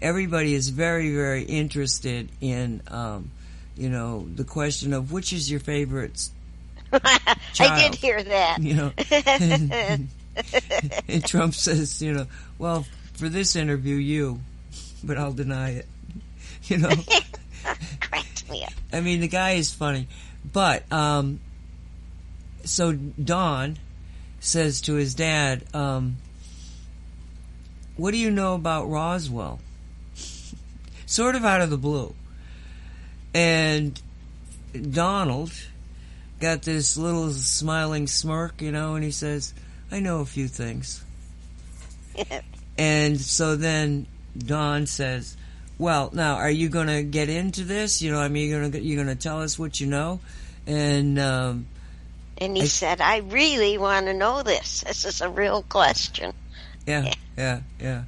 everybody 0.00 0.54
is 0.54 0.70
very, 0.70 1.14
very 1.14 1.42
interested 1.42 2.30
in, 2.40 2.80
um, 2.88 3.30
you 3.76 3.90
know, 3.90 4.26
the 4.34 4.44
question 4.44 4.94
of 4.94 5.12
which 5.12 5.34
is 5.34 5.50
your 5.50 5.60
favorite, 5.60 6.30
I 6.92 7.28
did 7.58 7.94
hear 7.94 8.22
that. 8.22 8.58
you 8.62 8.74
know, 8.74 8.92
and, 9.10 10.08
and 11.08 11.24
Trump 11.26 11.54
says, 11.54 12.00
you 12.00 12.12
know, 12.14 12.26
well, 12.58 12.86
for 13.20 13.28
this 13.28 13.54
interview, 13.54 13.96
you, 13.96 14.40
but 15.04 15.18
I'll 15.18 15.34
deny 15.34 15.70
it. 15.70 15.86
You 16.64 16.76
know, 16.76 16.90
Cracked 18.00 18.48
me 18.48 18.62
up. 18.64 18.72
I 18.92 19.00
mean, 19.00 19.20
the 19.20 19.28
guy 19.28 19.52
is 19.52 19.72
funny, 19.72 20.06
but 20.52 20.84
um, 20.92 21.40
so 22.64 22.92
Don 22.92 23.76
says 24.38 24.82
to 24.82 24.94
his 24.94 25.14
dad, 25.14 25.64
um, 25.74 26.18
"What 27.96 28.12
do 28.12 28.18
you 28.18 28.30
know 28.30 28.54
about 28.54 28.88
Roswell?" 28.88 29.58
sort 31.06 31.34
of 31.34 31.44
out 31.44 31.60
of 31.62 31.70
the 31.70 31.78
blue, 31.78 32.14
and 33.34 34.00
Donald 34.92 35.52
got 36.40 36.62
this 36.62 36.96
little 36.96 37.32
smiling 37.32 38.06
smirk, 38.06 38.62
you 38.62 38.70
know, 38.70 38.94
and 38.94 39.02
he 39.02 39.10
says, 39.10 39.54
"I 39.90 39.98
know 39.98 40.20
a 40.20 40.26
few 40.26 40.46
things." 40.46 41.02
And 42.80 43.20
so 43.20 43.56
then 43.56 44.06
Don 44.38 44.86
says, 44.86 45.36
"Well, 45.76 46.10
now 46.14 46.36
are 46.36 46.50
you 46.50 46.68
going 46.70 46.86
to 46.86 47.02
get 47.02 47.28
into 47.28 47.64
this? 47.64 48.00
You 48.00 48.10
know, 48.10 48.18
I 48.20 48.28
mean, 48.28 48.48
you're 48.48 48.60
going 48.60 48.72
to 48.72 48.80
you're 48.80 49.02
going 49.04 49.14
to 49.14 49.22
tell 49.22 49.42
us 49.42 49.58
what 49.58 49.80
you 49.80 49.86
know?" 49.86 50.20
And 50.66 51.18
um, 51.18 51.66
And 52.38 52.56
he 52.56 52.62
I- 52.62 52.66
said, 52.66 53.00
I 53.02 53.18
really 53.18 53.76
want 53.76 54.06
to 54.06 54.14
know 54.14 54.42
this. 54.42 54.80
This 54.86 55.04
is 55.04 55.20
a 55.20 55.28
real 55.28 55.62
question. 55.62 56.32
yeah, 56.86 57.12
yeah, 57.36 57.60
yeah. 57.78 58.02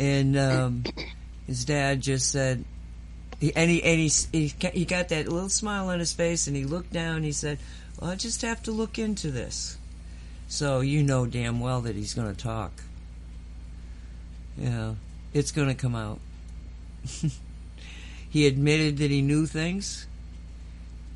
And 0.00 0.36
um, 0.36 0.84
his 1.46 1.64
dad 1.64 2.00
just 2.00 2.32
said, 2.32 2.64
He, 3.38 3.54
and 3.54 3.70
he 3.70 3.80
and 3.82 4.00
he, 4.00 4.10
he 4.32 4.54
he 4.72 4.84
got 4.84 5.08
that 5.10 5.28
little 5.28 5.48
smile 5.48 5.88
on 5.90 6.00
his 6.00 6.12
face, 6.12 6.48
and 6.48 6.56
he 6.56 6.64
looked 6.64 6.92
down. 6.92 7.16
and 7.16 7.24
He 7.24 7.32
said, 7.32 7.58
"Well, 8.00 8.10
I 8.10 8.16
just 8.16 8.42
have 8.42 8.60
to 8.64 8.72
look 8.72 8.98
into 8.98 9.30
this." 9.30 9.78
So 10.48 10.80
you 10.80 11.02
know 11.04 11.26
damn 11.26 11.60
well 11.60 11.80
that 11.82 11.94
he's 11.96 12.14
going 12.14 12.34
to 12.34 12.40
talk. 12.42 12.72
Yeah, 14.56 14.94
it's 15.32 15.50
going 15.52 15.68
to 15.68 15.74
come 15.74 15.94
out. 15.94 16.20
he 18.30 18.46
admitted 18.46 18.98
that 18.98 19.10
he 19.10 19.20
knew 19.22 19.46
things, 19.46 20.06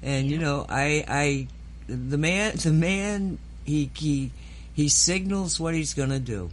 and 0.03 0.27
you 0.31 0.39
know, 0.39 0.67
I, 0.69 1.05
I, 1.09 1.47
the 1.87 2.19
man, 2.19 2.57
the 2.57 2.73
man, 2.73 3.39
he 3.65 3.91
he 3.95 4.31
he 4.75 4.89
signals 4.89 5.59
what 5.61 5.75
he's 5.75 5.95
going 5.95 6.11
to 6.11 6.19
do. 6.19 6.51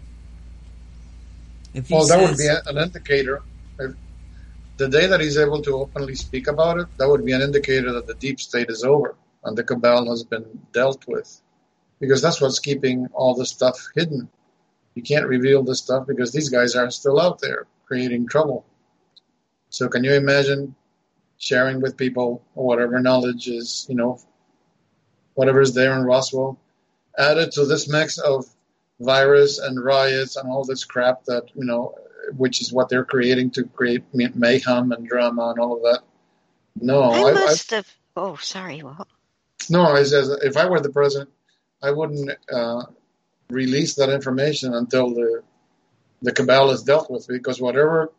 If 1.73 1.87
he 1.87 1.93
Well, 1.95 2.07
that 2.07 2.19
would 2.19 2.37
says- 2.37 2.61
be 2.63 2.69
an 2.71 2.77
indicator. 2.77 3.41
If 3.79 3.95
the 4.77 4.87
day 4.89 5.07
that 5.07 5.19
he's 5.21 5.37
able 5.37 5.61
to 5.63 5.75
openly 5.75 6.15
speak 6.15 6.47
about 6.47 6.79
it, 6.79 6.87
that 6.97 7.09
would 7.09 7.25
be 7.25 7.31
an 7.33 7.41
indicator 7.41 7.91
that 7.93 8.07
the 8.07 8.13
deep 8.13 8.39
state 8.39 8.69
is 8.69 8.83
over 8.83 9.15
and 9.43 9.57
the 9.57 9.63
cabal 9.63 10.09
has 10.09 10.23
been 10.23 10.45
dealt 10.71 11.05
with. 11.07 11.41
Because 11.99 12.21
that's 12.21 12.41
what's 12.41 12.59
keeping 12.59 13.07
all 13.13 13.35
the 13.35 13.45
stuff 13.45 13.77
hidden. 13.95 14.27
You 14.95 15.03
can't 15.03 15.27
reveal 15.27 15.63
this 15.63 15.79
stuff 15.79 16.07
because 16.07 16.31
these 16.31 16.49
guys 16.49 16.75
are 16.75 16.89
still 16.89 17.19
out 17.19 17.39
there 17.39 17.67
creating 17.85 18.27
trouble. 18.27 18.65
So 19.69 19.87
can 19.89 20.03
you 20.03 20.13
imagine 20.13 20.75
sharing 21.37 21.81
with 21.81 21.97
people 21.97 22.41
whatever 22.53 22.99
knowledge 22.99 23.47
is, 23.47 23.85
you 23.89 23.95
know, 23.95 24.19
whatever's 25.33 25.73
there 25.73 25.93
in 25.97 26.03
Roswell, 26.03 26.57
added 27.17 27.51
to 27.53 27.65
this 27.65 27.87
mix 27.87 28.17
of 28.17 28.45
virus 28.99 29.59
and 29.59 29.83
riots 29.83 30.37
and 30.37 30.49
all 30.49 30.63
this 30.63 30.85
crap 30.85 31.25
that 31.25 31.43
you 31.53 31.65
know, 31.65 31.93
which 32.37 32.61
is 32.61 32.71
what 32.71 32.89
they're 32.89 33.05
creating 33.05 33.51
to 33.51 33.65
create 33.65 34.03
mayhem 34.13 34.91
and 34.91 35.07
drama 35.07 35.49
and 35.49 35.59
all 35.59 35.77
of 35.77 35.83
that. 35.83 36.01
No, 36.81 37.01
I 37.01 37.17
I, 37.17 37.29
I, 37.29 37.33
must 37.33 37.71
have. 37.71 37.93
Oh, 38.15 38.35
sorry. 38.37 38.81
Well, 38.81 39.07
no. 39.69 39.83
I 39.83 40.03
says 40.03 40.29
if 40.41 40.57
I 40.57 40.67
were 40.67 40.79
the 40.79 40.89
president, 40.89 41.29
I 41.81 41.91
wouldn't 41.91 42.31
uh, 42.51 42.83
release 43.55 43.95
that 43.95 44.09
information 44.09 44.73
until 44.73 45.07
the 45.17 45.41
the 46.21 46.31
cabal 46.31 46.71
is 46.71 46.83
dealt 46.83 47.09
with, 47.11 47.27
because 47.27 47.61
whatever 47.61 48.11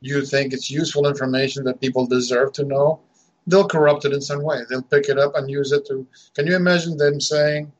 you 0.00 0.24
think 0.24 0.52
it's 0.52 0.70
useful 0.70 1.08
information 1.08 1.64
that 1.64 1.80
people 1.80 2.06
deserve 2.06 2.52
to 2.52 2.64
know, 2.64 3.00
they'll 3.46 3.68
corrupt 3.74 4.04
it 4.04 4.12
in 4.12 4.20
some 4.20 4.42
way. 4.42 4.58
They'll 4.68 4.90
pick 4.94 5.08
it 5.08 5.18
up 5.18 5.34
and 5.36 5.50
use 5.50 5.72
it 5.72 5.86
to. 5.86 6.06
Can 6.34 6.46
you 6.46 6.56
imagine 6.56 6.96
them 6.96 7.20
saying, 7.20 7.72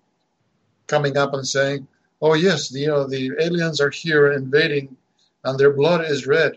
coming 0.86 1.16
up 1.16 1.34
and 1.34 1.46
saying, 1.46 1.86
"Oh 2.20 2.34
yes, 2.34 2.68
the 2.68 2.80
you 2.80 2.88
know, 2.88 3.04
the 3.06 3.32
aliens 3.46 3.80
are 3.80 3.94
here 4.02 4.32
invading, 4.32 4.96
and 5.44 5.58
their 5.58 5.72
blood 5.80 6.02
is 6.14 6.26
red." 6.26 6.52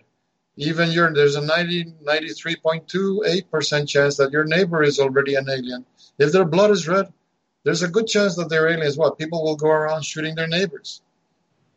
Even 0.57 0.91
your 0.91 1.13
there's 1.13 1.35
a 1.35 1.45
90, 1.45 1.93
93.28 2.03 3.49
percent 3.53 3.89
chance 3.93 4.17
that 4.17 4.31
your 4.35 4.45
neighbor 4.45 4.81
is 4.83 4.99
already 4.99 5.35
an 5.35 5.49
alien. 5.49 5.85
If 6.17 6.31
their 6.31 6.45
blood 6.45 6.71
is 6.71 6.87
red, 6.87 7.07
there's 7.63 7.83
a 7.83 7.87
good 7.87 8.07
chance 8.07 8.35
that 8.35 8.49
they're 8.49 8.69
aliens. 8.69 8.97
What 8.97 9.17
people 9.17 9.43
will 9.43 9.55
go 9.55 9.69
around 9.69 10.03
shooting 10.03 10.35
their 10.35 10.47
neighbors. 10.47 11.01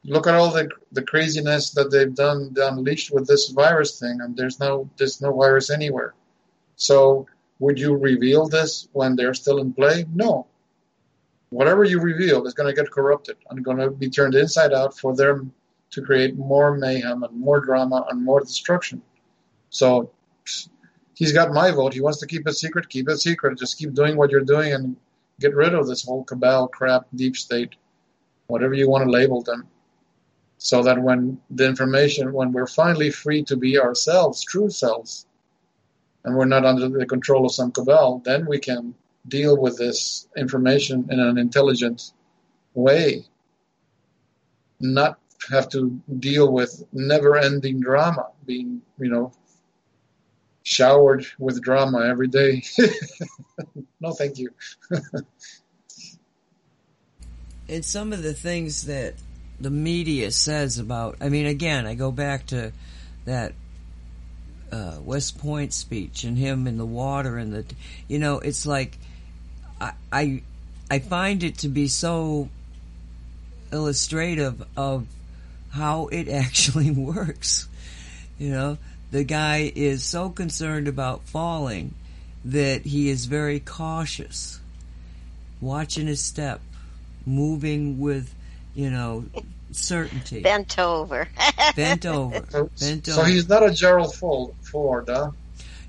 Look 0.05 0.27
at 0.27 0.35
all 0.35 0.51
the 0.51 0.69
the 0.93 1.03
craziness 1.03 1.71
that 1.71 1.91
they've 1.91 2.15
done 2.15 2.55
unleashed 2.57 3.11
with 3.13 3.27
this 3.27 3.49
virus 3.49 3.99
thing, 3.99 4.21
and 4.21 4.37
there's 4.37 4.61
no 4.61 4.89
there's 4.97 5.21
no 5.21 5.33
virus 5.33 5.71
anywhere. 5.71 6.15
So 6.77 7.27
would 7.59 7.79
you 7.79 7.97
reveal 7.97 8.49
this 8.49 8.89
when 8.93 9.17
they're 9.17 9.35
still 9.35 9.59
in 9.59 9.73
play? 9.73 10.05
No. 10.13 10.47
Whatever 11.51 11.85
you 11.85 12.01
reveal 12.01 12.47
is 12.47 12.55
going 12.55 12.75
to 12.75 12.83
get 12.83 12.91
corrupted 12.91 13.37
and 13.49 13.65
going 13.65 13.79
to 13.79 13.91
be 13.91 14.11
turned 14.11 14.35
inside 14.35 14.73
out 14.73 14.99
for 14.99 15.15
them 15.15 15.53
to 15.91 16.03
create 16.03 16.37
more 16.37 16.77
mayhem 16.77 17.23
and 17.23 17.39
more 17.39 17.61
drama 17.61 18.05
and 18.11 18.23
more 18.23 18.41
destruction. 18.41 19.01
So 19.71 20.11
he's 21.15 21.33
got 21.33 21.53
my 21.53 21.71
vote. 21.71 21.95
He 21.95 22.01
wants 22.01 22.19
to 22.19 22.27
keep 22.27 22.47
it 22.49 22.55
secret. 22.55 22.89
Keep 22.89 23.09
it 23.09 23.19
secret. 23.19 23.59
Just 23.59 23.79
keep 23.79 23.95
doing 23.95 24.17
what 24.17 24.31
you're 24.31 24.41
doing 24.41 24.73
and 24.73 24.97
get 25.41 25.55
rid 25.55 25.75
of 25.75 25.87
this 25.87 26.05
whole 26.05 26.25
cabal 26.25 26.69
crap, 26.69 27.07
deep 27.15 27.37
state, 27.37 27.75
whatever 28.47 28.75
you 28.75 28.89
want 28.89 29.05
to 29.05 29.11
label 29.11 29.43
them. 29.43 29.69
So 30.59 30.83
that 30.83 31.03
when 31.03 31.41
the 31.51 31.67
information, 31.67 32.33
when 32.33 32.53
we're 32.53 32.67
finally 32.67 33.11
free 33.11 33.43
to 33.45 33.57
be 33.57 33.79
ourselves, 33.79 34.45
true 34.45 34.71
selves, 34.71 35.27
and 36.25 36.35
we're 36.35 36.47
not 36.47 36.65
under 36.65 36.89
the 36.89 37.07
control 37.07 37.45
of 37.45 37.53
some 37.53 37.71
cabal, 37.71 38.23
then 38.25 38.47
we 38.47 38.59
can 38.59 38.95
deal 39.29 39.61
with 39.61 39.77
this 39.77 40.27
information 40.37 41.09
in 41.11 41.21
an 41.21 41.37
intelligent 41.39 42.13
way. 42.75 43.27
Not 44.81 45.19
have 45.51 45.69
to 45.71 46.01
deal 46.19 46.51
with 46.51 46.83
never 46.93 47.37
ending 47.37 47.81
drama, 47.81 48.29
being, 48.47 48.81
you 48.99 49.11
know, 49.11 49.33
showered 50.65 51.27
with 51.39 51.63
drama 51.63 52.05
every 52.07 52.27
day. 52.27 52.65
no, 54.01 54.13
thank 54.13 54.39
you. 54.39 54.51
and 57.69 57.85
some 57.85 58.13
of 58.13 58.23
the 58.23 58.35
things 58.35 58.87
that 58.87 59.15
the 59.61 59.71
media 59.71 60.31
says 60.33 60.79
about 60.79 61.17
I 61.21 61.29
mean 61.29 61.47
again 61.47 61.87
I 61.87 61.95
go 61.95 62.11
back 62.11 62.47
to 62.47 62.73
that 63.25 63.53
uh, 64.73 64.99
West 65.05 65.39
Point 65.39 65.73
speech 65.73 66.25
and 66.25 66.37
him 66.37 66.67
in 66.67 66.77
the 66.77 66.85
water 66.85 67.39
and 67.39 67.53
the 67.53 67.65
you 68.09 68.19
know 68.19 68.41
it's 68.41 68.67
like 68.67 68.99
I 69.81 69.93
I, 70.13 70.43
I 70.91 70.99
find 70.99 71.45
it 71.45 71.59
to 71.59 71.69
be 71.69 71.87
so 71.87 72.49
illustrative 73.73 74.65
of 74.77 75.07
how 75.71 76.09
it 76.09 76.29
actually 76.45 76.91
works 76.91 77.69
you 78.39 78.51
know 78.51 78.77
the 79.15 79.23
guy 79.23 79.71
is 79.77 80.03
so 80.03 80.29
concerned 80.29 80.89
about 80.89 81.23
falling 81.23 81.95
that 82.45 82.85
he 82.85 83.09
is 83.09 83.27
very 83.27 83.61
cautious 83.61 84.59
watching 85.61 86.09
his 86.09 86.21
step 86.21 86.61
moving 87.25 88.01
with, 88.01 88.35
you 88.75 88.91
know, 88.91 89.25
certainty. 89.71 90.43
bent 90.43 90.81
over. 90.81 91.29
Bent 91.77 92.05
over. 92.05 92.45
So, 92.49 92.71
Bent 92.81 93.07
so 93.07 93.23
he's 93.23 93.49
not 93.49 93.63
a 93.63 93.71
Gerald 93.71 94.17
Ford, 94.17 94.53
Ford 94.63 95.05
huh? 95.09 95.31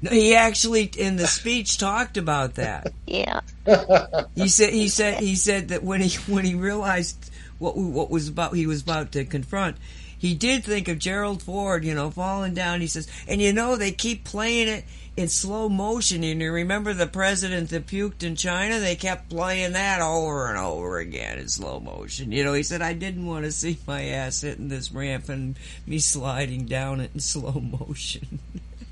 No, 0.03 0.11
he 0.11 0.35
actually 0.35 0.83
in 0.83 1.15
the 1.15 1.25
speech 1.25 1.79
talked 1.79 2.17
about 2.17 2.55
that. 2.55 2.93
yeah. 3.07 3.39
He 4.35 4.49
said 4.49 4.71
he 4.71 4.87
said 4.87 5.23
he 5.23 5.35
said 5.35 5.69
that 5.69 5.81
when 5.81 5.99
he 5.99 6.15
when 6.31 6.45
he 6.45 6.53
realized 6.53 7.31
what 7.57 7.75
what 7.75 8.11
was 8.11 8.27
about 8.27 8.53
he 8.53 8.67
was 8.67 8.83
about 8.83 9.13
to 9.13 9.25
confront, 9.25 9.77
he 10.25 10.33
did 10.33 10.63
think 10.63 10.87
of 10.87 10.99
Gerald 10.99 11.41
Ford, 11.43 11.83
you 11.83 11.93
know, 11.93 12.09
falling 12.09 12.53
down. 12.53 12.81
He 12.81 12.87
says, 12.87 13.07
and 13.27 13.41
you 13.41 13.53
know 13.53 13.75
they 13.75 13.91
keep 13.91 14.23
playing 14.23 14.67
it 14.67 14.85
in 15.15 15.29
slow 15.29 15.69
motion. 15.69 16.23
And 16.23 16.41
you 16.41 16.51
remember 16.51 16.93
the 16.93 17.07
president 17.07 17.69
that 17.69 17.87
puked 17.87 18.23
in 18.23 18.35
China? 18.35 18.79
They 18.79 18.95
kept 18.95 19.29
playing 19.29 19.73
that 19.73 20.01
over 20.01 20.49
and 20.49 20.57
over 20.57 20.99
again 20.99 21.37
in 21.37 21.47
slow 21.47 21.79
motion. 21.79 22.31
You 22.31 22.43
know, 22.43 22.53
he 22.53 22.63
said 22.63 22.81
I 22.81 22.93
didn't 22.93 23.25
want 23.25 23.45
to 23.45 23.51
see 23.51 23.77
my 23.87 24.03
ass 24.05 24.41
hitting 24.41 24.67
this 24.67 24.91
ramp 24.91 25.29
and 25.29 25.57
me 25.85 25.99
sliding 25.99 26.65
down 26.65 27.01
it 27.01 27.11
in 27.13 27.19
slow 27.19 27.59
motion. 27.59 28.39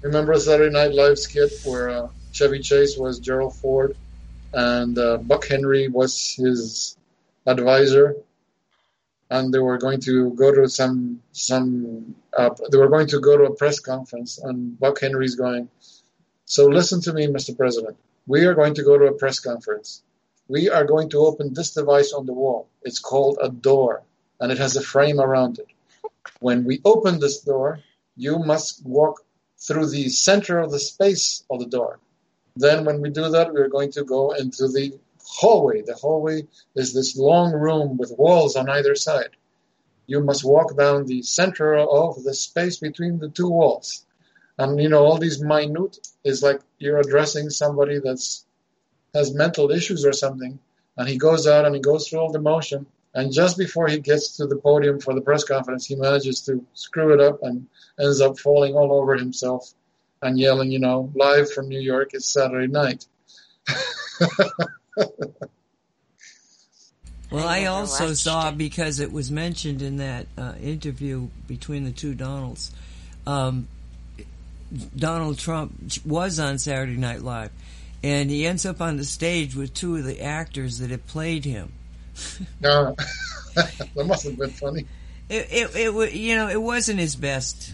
Remember 0.01 0.33
a 0.33 0.39
Saturday 0.39 0.71
Night 0.71 0.93
Live 0.93 1.17
skit 1.17 1.51
where 1.63 1.89
uh, 1.89 2.07
Chevy 2.31 2.59
Chase 2.59 2.97
was 2.97 3.19
Gerald 3.19 3.55
Ford 3.55 3.95
and 4.53 4.97
uh, 4.97 5.17
Buck 5.17 5.47
Henry 5.47 5.87
was 5.87 6.35
his 6.35 6.97
advisor, 7.45 8.15
and 9.33 9.51
they 9.51 9.63
were 9.67 9.79
going 9.79 9.99
to 9.99 10.29
go 10.41 10.53
to 10.53 10.69
some 10.69 11.19
some 11.31 12.15
uh, 12.37 12.51
they 12.71 12.77
were 12.77 12.93
going 12.95 13.07
to 13.07 13.19
go 13.19 13.35
to 13.35 13.45
a 13.45 13.55
press 13.55 13.79
conference, 13.79 14.37
and 14.37 14.79
Buck 14.79 14.99
Henry's 15.01 15.35
going. 15.35 15.69
So 16.45 16.67
listen 16.67 17.01
to 17.01 17.13
me, 17.13 17.25
Mr. 17.25 17.57
President. 17.57 17.97
We 18.27 18.45
are 18.45 18.53
going 18.53 18.75
to 18.75 18.83
go 18.83 18.95
to 18.97 19.05
a 19.07 19.17
press 19.21 19.39
conference. 19.39 20.03
We 20.47 20.69
are 20.69 20.85
going 20.85 21.09
to 21.09 21.25
open 21.29 21.53
this 21.53 21.73
device 21.73 22.13
on 22.13 22.27
the 22.27 22.37
wall. 22.41 22.67
It's 22.83 22.99
called 22.99 23.39
a 23.41 23.49
door, 23.49 24.03
and 24.39 24.51
it 24.51 24.59
has 24.59 24.75
a 24.75 24.87
frame 24.93 25.19
around 25.19 25.57
it. 25.57 25.69
When 26.39 26.63
we 26.63 26.81
open 26.85 27.19
this 27.19 27.39
door, 27.41 27.79
you 28.15 28.37
must 28.37 28.85
walk 28.85 29.25
through 29.57 29.87
the 29.89 30.09
center 30.09 30.59
of 30.59 30.69
the 30.69 30.83
space 30.91 31.43
of 31.49 31.59
the 31.59 31.71
door. 31.77 31.99
Then, 32.55 32.85
when 32.85 33.01
we 33.01 33.09
do 33.09 33.29
that, 33.29 33.51
we're 33.51 33.75
going 33.77 33.93
to 33.93 34.03
go 34.03 34.31
into 34.33 34.67
the 34.67 34.93
hallway. 35.25 35.81
The 35.81 35.95
hallway 35.95 36.47
is 36.75 36.93
this 36.93 37.17
long 37.17 37.53
room 37.53 37.97
with 37.97 38.13
walls 38.17 38.55
on 38.55 38.69
either 38.69 38.95
side. 38.95 39.31
You 40.05 40.21
must 40.21 40.43
walk 40.43 40.75
down 40.77 41.05
the 41.05 41.21
center 41.21 41.75
of 41.75 42.23
the 42.23 42.33
space 42.33 42.77
between 42.77 43.19
the 43.19 43.29
two 43.29 43.49
walls. 43.49 44.05
And 44.57 44.79
you 44.79 44.89
know, 44.89 45.05
all 45.05 45.17
these 45.17 45.41
minute 45.41 45.97
is 46.23 46.43
like 46.43 46.61
you're 46.77 46.99
addressing 46.99 47.49
somebody 47.49 47.99
that's 47.99 48.45
has 49.13 49.33
mental 49.33 49.71
issues 49.71 50.05
or 50.05 50.13
something. 50.13 50.59
And 50.97 51.07
he 51.07 51.17
goes 51.17 51.47
out 51.47 51.65
and 51.65 51.75
he 51.75 51.81
goes 51.81 52.07
through 52.07 52.19
all 52.19 52.31
the 52.31 52.39
motion. 52.39 52.85
And 53.15 53.31
just 53.31 53.57
before 53.57 53.87
he 53.87 53.99
gets 53.99 54.37
to 54.37 54.47
the 54.47 54.55
podium 54.55 54.99
for 54.99 55.13
the 55.13 55.21
press 55.21 55.43
conference, 55.43 55.85
he 55.85 55.95
manages 55.95 56.41
to 56.41 56.65
screw 56.73 57.13
it 57.13 57.21
up 57.21 57.43
and 57.43 57.67
ends 57.99 58.21
up 58.21 58.39
falling 58.39 58.73
all 58.73 58.91
over 58.91 59.15
himself 59.15 59.71
and 60.21 60.39
yelling, 60.39 60.71
you 60.71 60.79
know, 60.79 61.11
live 61.13 61.51
from 61.51 61.69
New 61.69 61.79
York, 61.79 62.11
it's 62.13 62.25
Saturday 62.25 62.67
night. 62.67 63.05
Well, 67.31 67.47
I 67.47 67.61
I, 67.61 67.65
also 67.65 68.13
saw 68.13 68.49
it. 68.49 68.57
because 68.57 68.99
it 68.99 69.11
was 69.11 69.31
mentioned 69.31 69.81
in 69.81 69.97
that 69.97 70.27
uh, 70.37 70.53
interview 70.61 71.29
between 71.47 71.83
the 71.83 71.91
two 71.91 72.13
Donalds. 72.13 72.71
Um, 73.25 73.67
Donald 74.95 75.39
Trump 75.39 75.73
was 76.05 76.39
on 76.39 76.59
Saturday 76.59 76.97
Night 76.97 77.21
Live, 77.21 77.51
and 78.03 78.29
he 78.29 78.45
ends 78.45 78.65
up 78.65 78.81
on 78.81 78.97
the 78.97 79.03
stage 79.03 79.55
with 79.55 79.73
two 79.73 79.95
of 79.95 80.03
the 80.03 80.21
actors 80.21 80.79
that 80.79 80.91
had 80.91 81.05
played 81.07 81.45
him. 81.45 81.71
No, 82.61 82.95
that 83.55 84.05
must 84.05 84.25
have 84.25 84.37
been 84.37 84.49
funny. 84.51 84.85
It, 85.29 85.47
it, 85.51 85.75
it, 85.75 85.93
wa- 85.93 86.03
you 86.03 86.35
know, 86.35 86.47
it 86.47 86.61
wasn't 86.61 86.99
his 86.99 87.15
best. 87.15 87.73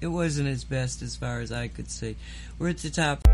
It 0.00 0.08
wasn't 0.08 0.48
his 0.48 0.64
best 0.64 1.02
as 1.02 1.14
far 1.14 1.40
as 1.40 1.52
I 1.52 1.68
could 1.68 1.88
see. 1.90 2.16
We're 2.58 2.70
at 2.70 2.78
the 2.78 2.90
top. 2.90 3.26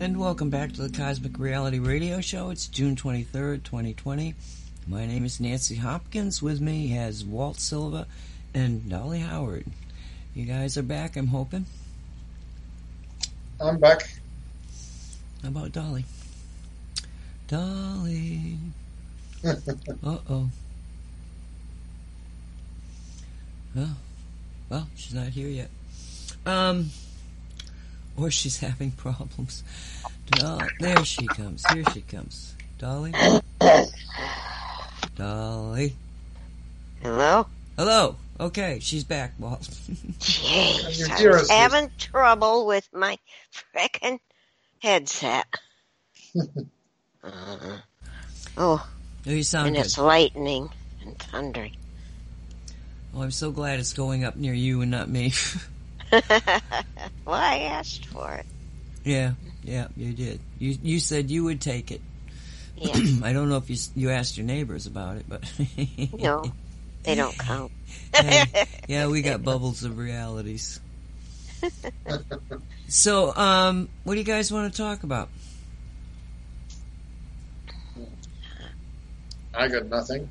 And 0.00 0.16
welcome 0.20 0.48
back 0.48 0.72
to 0.74 0.82
the 0.82 0.96
Cosmic 0.96 1.40
Reality 1.40 1.80
Radio 1.80 2.20
Show. 2.20 2.50
It's 2.50 2.68
June 2.68 2.94
23rd, 2.94 3.64
2020. 3.64 4.32
My 4.86 5.04
name 5.06 5.24
is 5.24 5.40
Nancy 5.40 5.74
Hopkins. 5.74 6.40
With 6.40 6.60
me 6.60 6.86
has 6.88 7.24
Walt 7.24 7.58
Silva 7.58 8.06
and 8.54 8.88
Dolly 8.88 9.18
Howard. 9.18 9.66
You 10.36 10.44
guys 10.44 10.78
are 10.78 10.84
back, 10.84 11.16
I'm 11.16 11.26
hoping. 11.26 11.66
I'm 13.60 13.78
back. 13.78 14.08
How 15.42 15.48
about 15.48 15.72
Dolly? 15.72 16.04
Dolly. 17.48 18.56
Uh 19.44 19.56
oh. 20.30 20.48
Oh, 23.76 23.96
well, 24.68 24.88
she's 24.94 25.14
not 25.14 25.28
here 25.28 25.48
yet. 25.48 25.70
Um, 26.46 26.90
or 28.18 28.30
she's 28.30 28.58
having 28.58 28.90
problems. 28.92 29.62
Doll- 30.30 30.60
there 30.80 31.04
she 31.04 31.26
comes. 31.26 31.64
Here 31.72 31.84
she 31.92 32.02
comes. 32.02 32.54
Dolly. 32.78 33.12
Dolly. 35.16 35.96
Hello? 37.02 37.46
Hello. 37.76 38.16
Okay, 38.40 38.78
she's 38.80 39.04
back, 39.04 39.34
Walt. 39.38 39.60
Jeez, 40.20 41.10
I 41.10 41.18
dearest 41.18 41.42
was 41.42 41.50
having 41.50 41.90
trouble 41.98 42.66
with 42.66 42.88
my 42.92 43.18
frickin' 43.74 44.20
headset. 44.80 45.46
Uh, 46.36 46.42
oh, 47.24 47.80
oh, 48.56 48.88
you 49.24 49.42
sound 49.42 49.68
and 49.68 49.76
good. 49.76 49.84
it's 49.86 49.98
lightning 49.98 50.70
and 51.02 51.18
thundering. 51.18 51.76
Oh, 53.14 53.22
I'm 53.22 53.32
so 53.32 53.50
glad 53.50 53.80
it's 53.80 53.92
going 53.92 54.22
up 54.22 54.36
near 54.36 54.54
you 54.54 54.82
and 54.82 54.90
not 54.90 55.08
me. 55.08 55.32
well, 57.24 57.34
I 57.34 57.58
asked 57.70 58.06
for 58.06 58.32
it. 58.34 58.46
yeah, 59.04 59.32
yeah, 59.62 59.88
you 59.96 60.12
did. 60.12 60.40
You 60.58 60.76
you 60.82 61.00
said 61.00 61.30
you 61.30 61.44
would 61.44 61.60
take 61.60 61.90
it. 61.90 62.00
Yeah. 62.76 62.94
I 63.22 63.32
don't 63.32 63.48
know 63.48 63.56
if 63.56 63.68
you 63.70 63.76
you 63.94 64.10
asked 64.10 64.36
your 64.36 64.46
neighbors 64.46 64.86
about 64.86 65.16
it, 65.16 65.26
but 65.28 65.42
No, 66.18 66.44
they 67.02 67.14
don't 67.14 67.36
count. 67.38 67.72
yeah, 68.14 68.44
yeah, 68.88 69.06
we 69.08 69.22
got 69.22 69.42
bubbles 69.42 69.84
of 69.84 69.98
realities. 69.98 70.80
So, 72.86 73.34
um, 73.36 73.88
what 74.04 74.14
do 74.14 74.20
you 74.20 74.24
guys 74.24 74.52
want 74.52 74.72
to 74.72 74.76
talk 74.76 75.02
about? 75.02 75.28
I 79.54 79.68
got 79.68 79.86
nothing. 79.86 80.30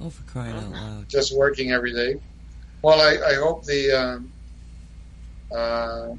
Oh, 0.00 0.10
for 0.10 0.22
crying 0.24 0.56
out 0.56 0.70
loud! 0.70 1.08
Just 1.08 1.36
working 1.36 1.72
every 1.72 1.92
day. 1.92 2.20
Well, 2.82 3.00
I, 3.00 3.32
I 3.32 3.34
hope 3.34 3.64
the 3.64 3.90
um, 3.92 4.32
uh, 5.54 6.14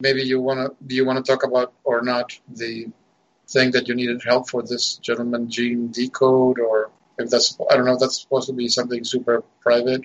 maybe 0.00 0.22
you 0.22 0.40
want 0.40 0.60
to 0.60 0.86
do 0.86 0.94
you 0.94 1.04
want 1.04 1.24
to 1.24 1.32
talk 1.32 1.44
about 1.44 1.72
or 1.84 2.02
not 2.02 2.38
the 2.48 2.88
thing 3.48 3.72
that 3.72 3.88
you 3.88 3.94
needed 3.94 4.22
help 4.24 4.48
for 4.48 4.62
this 4.62 4.96
gentleman 4.96 5.50
Gene 5.50 5.88
Decode 5.88 6.58
or 6.58 6.90
if 7.18 7.30
that's 7.30 7.58
I 7.70 7.76
don't 7.76 7.84
know 7.84 7.94
if 7.94 8.00
that's 8.00 8.20
supposed 8.20 8.48
to 8.48 8.52
be 8.52 8.68
something 8.68 9.04
super 9.04 9.42
private. 9.60 10.04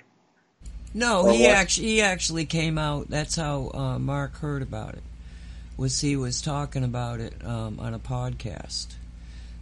No, 0.93 1.29
he 1.29 1.45
actually 1.47 1.87
he 1.87 2.01
actually 2.01 2.45
came 2.45 2.77
out. 2.77 3.09
That's 3.09 3.35
how 3.35 3.71
uh, 3.73 3.99
Mark 3.99 4.37
heard 4.37 4.61
about 4.61 4.93
it. 4.93 5.03
Was 5.77 5.99
he 5.99 6.15
was 6.15 6.41
talking 6.41 6.85
about 6.85 7.19
it 7.19 7.33
um, 7.43 7.79
on 7.81 7.93
a 7.93 7.99
podcast 7.99 8.87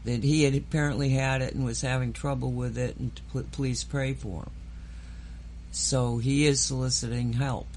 that 0.06 0.24
he 0.24 0.44
had 0.44 0.54
apparently 0.54 1.10
had 1.10 1.42
it 1.42 1.56
and 1.56 1.66
was 1.66 1.82
having 1.82 2.14
trouble 2.14 2.52
with 2.52 2.78
it, 2.78 2.98
and 2.98 3.20
pl- 3.32 3.46
please 3.52 3.84
pray 3.84 4.14
for 4.14 4.44
him. 4.44 4.52
So 5.72 6.18
he 6.20 6.46
is 6.46 6.62
soliciting 6.62 7.34
help. 7.34 7.68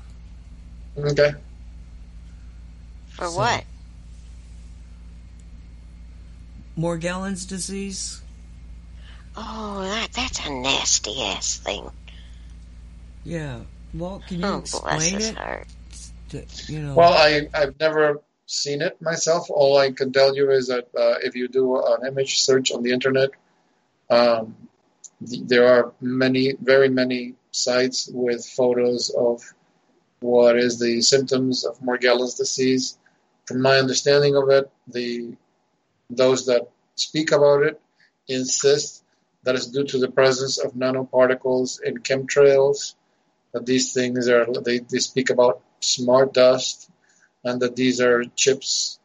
Okay. 0.98 1.34
For 3.10 3.26
So- 3.26 3.36
what? 3.38 3.64
Morgellons 6.78 7.48
disease. 7.48 8.20
Oh, 9.36 9.82
that, 9.82 10.12
that's 10.12 10.44
a 10.46 10.50
nasty 10.50 11.22
ass 11.22 11.58
thing. 11.58 11.90
Yeah. 13.24 13.60
Well, 13.94 14.22
can 14.26 14.40
you 14.40 14.46
Oh, 14.46 14.50
bless 14.60 14.74
explain 14.74 15.14
his 15.14 15.28
it? 15.30 15.36
heart. 15.36 15.66
To, 16.30 16.44
you 16.66 16.80
know. 16.80 16.94
Well, 16.94 17.12
I 17.12 17.48
I've 17.54 17.78
never 17.78 18.20
seen 18.46 18.82
it 18.82 19.00
myself. 19.00 19.48
All 19.50 19.78
I 19.78 19.92
can 19.92 20.12
tell 20.12 20.34
you 20.36 20.50
is 20.50 20.68
that 20.68 20.88
uh, 20.96 21.16
if 21.22 21.34
you 21.34 21.48
do 21.48 21.76
an 21.84 22.06
image 22.06 22.38
search 22.40 22.72
on 22.72 22.82
the 22.82 22.92
internet, 22.92 23.30
um, 24.10 24.56
th- 25.28 25.42
there 25.46 25.66
are 25.68 25.92
many, 26.00 26.54
very 26.60 26.88
many 26.88 27.34
sites 27.52 28.08
with 28.12 28.44
photos 28.46 29.10
of 29.10 29.42
what 30.20 30.56
is 30.56 30.78
the 30.78 31.02
symptoms 31.02 31.64
of 31.64 31.78
Morgellons 31.80 32.36
disease. 32.36 32.98
From 33.46 33.62
my 33.62 33.78
understanding 33.78 34.36
of 34.36 34.48
it, 34.50 34.70
the 34.88 35.36
those 36.10 36.46
that 36.46 36.68
speak 36.94 37.32
about 37.32 37.62
it 37.62 37.80
insist 38.28 39.04
that 39.44 39.54
it's 39.54 39.66
due 39.66 39.84
to 39.84 39.98
the 39.98 40.10
presence 40.10 40.58
of 40.58 40.72
nanoparticles 40.72 41.82
in 41.82 41.98
chemtrails. 41.98 42.94
That 43.52 43.66
these 43.66 43.92
things 43.92 44.28
are 44.28 44.46
they, 44.64 44.80
they 44.80 44.98
speak 44.98 45.30
about 45.30 45.62
smart 45.80 46.34
dust 46.34 46.90
and 47.44 47.60
that 47.62 47.76
these 47.76 48.00
are 48.00 48.24
chips 48.34 48.98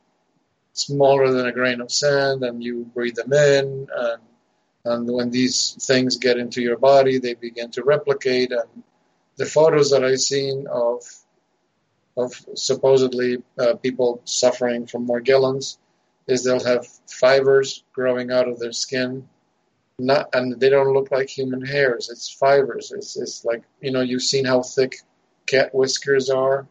smaller 0.74 1.32
than 1.32 1.45
a 1.45 1.51
grain 1.51 1.82
of 1.82 1.91
sand 1.91 2.43
and 2.43 2.64
you 2.64 2.86
breathe 2.93 3.16
them 3.16 3.34
in 3.34 3.88
and 3.95 4.22
and 4.84 5.07
when 5.07 5.30
these 5.30 5.78
things 5.80 6.18
get 6.18 6.38
into 6.38 6.62
your 6.62 6.78
body 6.78 7.20
they 7.20 7.36
begin 7.36 7.70
to 7.70 7.84
replicate 7.84 8.51
and 8.51 8.84
the 9.42 9.46
photos 9.46 9.92
that 9.92 10.04
I've 10.04 10.26
seen 10.34 10.68
of 10.68 11.04
of 12.18 12.30
supposedly 12.56 13.32
uh, 13.58 13.76
people 13.76 14.22
suffering 14.26 14.82
from 14.86 15.08
Morgellons 15.08 15.78
is 16.28 16.44
they'll 16.44 16.70
have 16.74 16.86
fibers 17.08 17.84
growing 17.94 18.32
out 18.32 18.48
of 18.48 18.60
their 18.60 18.74
skin 18.84 19.28
not 19.98 20.24
and 20.34 20.60
they 20.60 20.70
don't 20.70 20.94
look 20.94 21.10
like 21.12 21.30
human 21.30 21.64
hairs 21.74 22.10
it's 22.10 22.28
fibers 22.44 22.92
it's, 22.92 23.16
it's 23.24 23.46
like 23.46 23.64
you 23.82 23.92
know 23.92 24.02
you've 24.10 24.30
seen 24.34 24.46
how 24.46 24.62
thick 24.62 24.94
cat 25.52 25.74
whiskers 25.74 26.30
are 26.30 26.68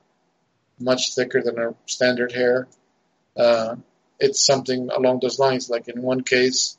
much 0.80 1.14
thicker 1.14 1.42
than 1.42 1.58
our 1.58 1.74
standard 1.86 2.32
hair. 2.32 2.66
Uh, 3.36 3.76
it's 4.18 4.44
something 4.44 4.90
along 4.90 5.20
those 5.20 5.38
lines. 5.38 5.70
Like 5.70 5.88
in 5.88 6.02
one 6.02 6.22
case, 6.22 6.78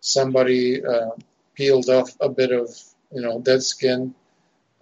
somebody 0.00 0.84
uh, 0.84 1.10
peeled 1.54 1.88
off 1.88 2.16
a 2.20 2.28
bit 2.28 2.52
of 2.52 2.70
you 3.12 3.20
know 3.20 3.40
dead 3.40 3.62
skin, 3.62 4.14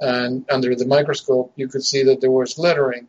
and 0.01 0.45
under 0.51 0.75
the 0.75 0.87
microscope 0.87 1.53
you 1.57 1.69
could 1.69 1.85
see 1.85 2.05
that 2.05 2.21
there 2.21 2.31
was 2.31 2.59
lettering 2.59 3.09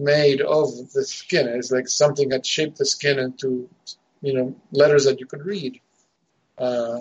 made 0.00 0.40
of 0.40 0.92
the 0.92 1.04
skin. 1.04 1.48
It's 1.48 1.70
like 1.70 1.88
something 1.88 2.30
had 2.30 2.44
shaped 2.44 2.78
the 2.78 2.86
skin 2.86 3.18
into 3.18 3.68
you 4.22 4.34
know 4.34 4.56
letters 4.72 5.04
that 5.04 5.20
you 5.20 5.26
could 5.26 5.44
read. 5.44 5.80
Uh, 6.58 7.00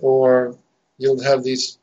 or 0.00 0.56
you'll 0.98 1.22
have 1.22 1.42
these. 1.42 1.78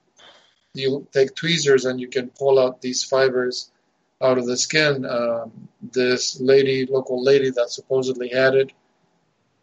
You 0.73 1.07
take 1.11 1.35
tweezers 1.35 1.85
and 1.85 1.99
you 1.99 2.07
can 2.07 2.29
pull 2.29 2.59
out 2.59 2.81
these 2.81 3.03
fibers 3.03 3.71
out 4.21 4.37
of 4.37 4.45
the 4.45 4.57
skin. 4.57 5.05
Um, 5.05 5.69
this 5.81 6.39
lady, 6.39 6.85
local 6.85 7.23
lady 7.23 7.49
that 7.49 7.71
supposedly 7.71 8.29
had 8.29 8.53
it, 8.53 8.71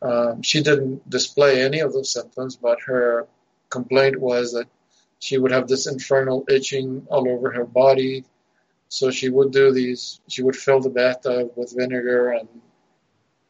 um, 0.03 0.43
she 0.43 0.63
didn't 0.63 1.09
display 1.09 1.63
any 1.63 1.81
of 1.81 1.93
those 1.93 2.13
symptoms, 2.13 2.57
but 2.57 2.81
her 2.87 3.29
complaint 3.71 4.21
was 4.21 4.53
that 4.53 4.67
she 5.19 5.39
would 5.39 5.53
have 5.53 5.69
this 5.69 5.87
infernal 5.87 6.45
itching 6.49 7.07
all 7.11 7.29
over 7.29 7.51
her 7.53 7.65
body. 7.65 8.25
So 8.89 9.11
she 9.11 9.29
would 9.29 9.51
do 9.51 9.73
these. 9.73 10.21
She 10.29 10.43
would 10.43 10.57
fill 10.57 10.81
the 10.81 10.91
bathtub 10.91 11.53
with 11.57 11.75
vinegar 11.77 12.31
and 12.31 12.49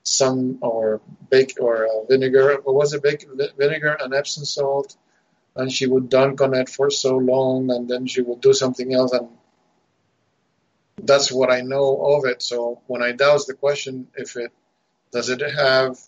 some 0.03 0.59
or 0.62 1.01
bake 1.31 1.59
or 1.61 1.87
uh, 1.87 2.05
vinegar. 2.09 2.59
What 2.62 2.75
was 2.75 2.95
it? 2.95 3.03
Bake, 3.03 3.27
vinegar 3.59 3.97
and 4.01 4.14
Epsom 4.14 4.45
salt, 4.45 4.97
and 5.55 5.71
she 5.71 5.87
would 5.87 6.09
dunk 6.09 6.41
on 6.41 6.55
it 6.55 6.69
for 6.69 6.91
so 6.91 7.17
long, 7.17 7.71
and 7.71 7.89
then 7.89 8.07
she 8.07 8.23
would 8.23 8.41
do 8.41 8.55
something 8.55 8.95
else 8.95 9.12
and 9.12 9.29
that's 11.03 11.31
what 11.31 11.51
I 11.51 11.61
know 11.61 12.17
of 12.17 12.25
it. 12.25 12.43
So 12.43 12.81
when 12.87 13.03
I 13.03 13.12
douse 13.12 13.47
the 13.47 13.55
question, 13.55 14.09
if 14.17 14.37
it 14.37 14.53
does 15.12 15.29
it 15.29 15.41
have 15.41 15.99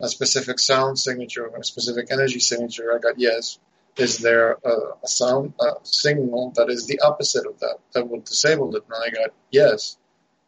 a 0.00 0.08
specific 0.08 0.58
sound 0.58 0.98
signature 0.98 1.46
or 1.46 1.58
a 1.58 1.64
specific 1.64 2.08
energy 2.10 2.40
signature, 2.40 2.94
I 2.94 2.98
got 2.98 3.18
yes. 3.18 3.58
Is 3.96 4.18
there 4.18 4.58
a, 4.64 4.74
a 5.04 5.08
sound 5.08 5.54
a 5.60 5.72
signal 5.84 6.52
that 6.56 6.68
is 6.68 6.86
the 6.86 7.00
opposite 7.00 7.46
of 7.46 7.60
that 7.60 7.78
that 7.92 8.08
would 8.08 8.24
disable 8.24 8.74
it? 8.76 8.84
And 8.84 8.94
I 9.04 9.10
got 9.10 9.34
yes. 9.50 9.96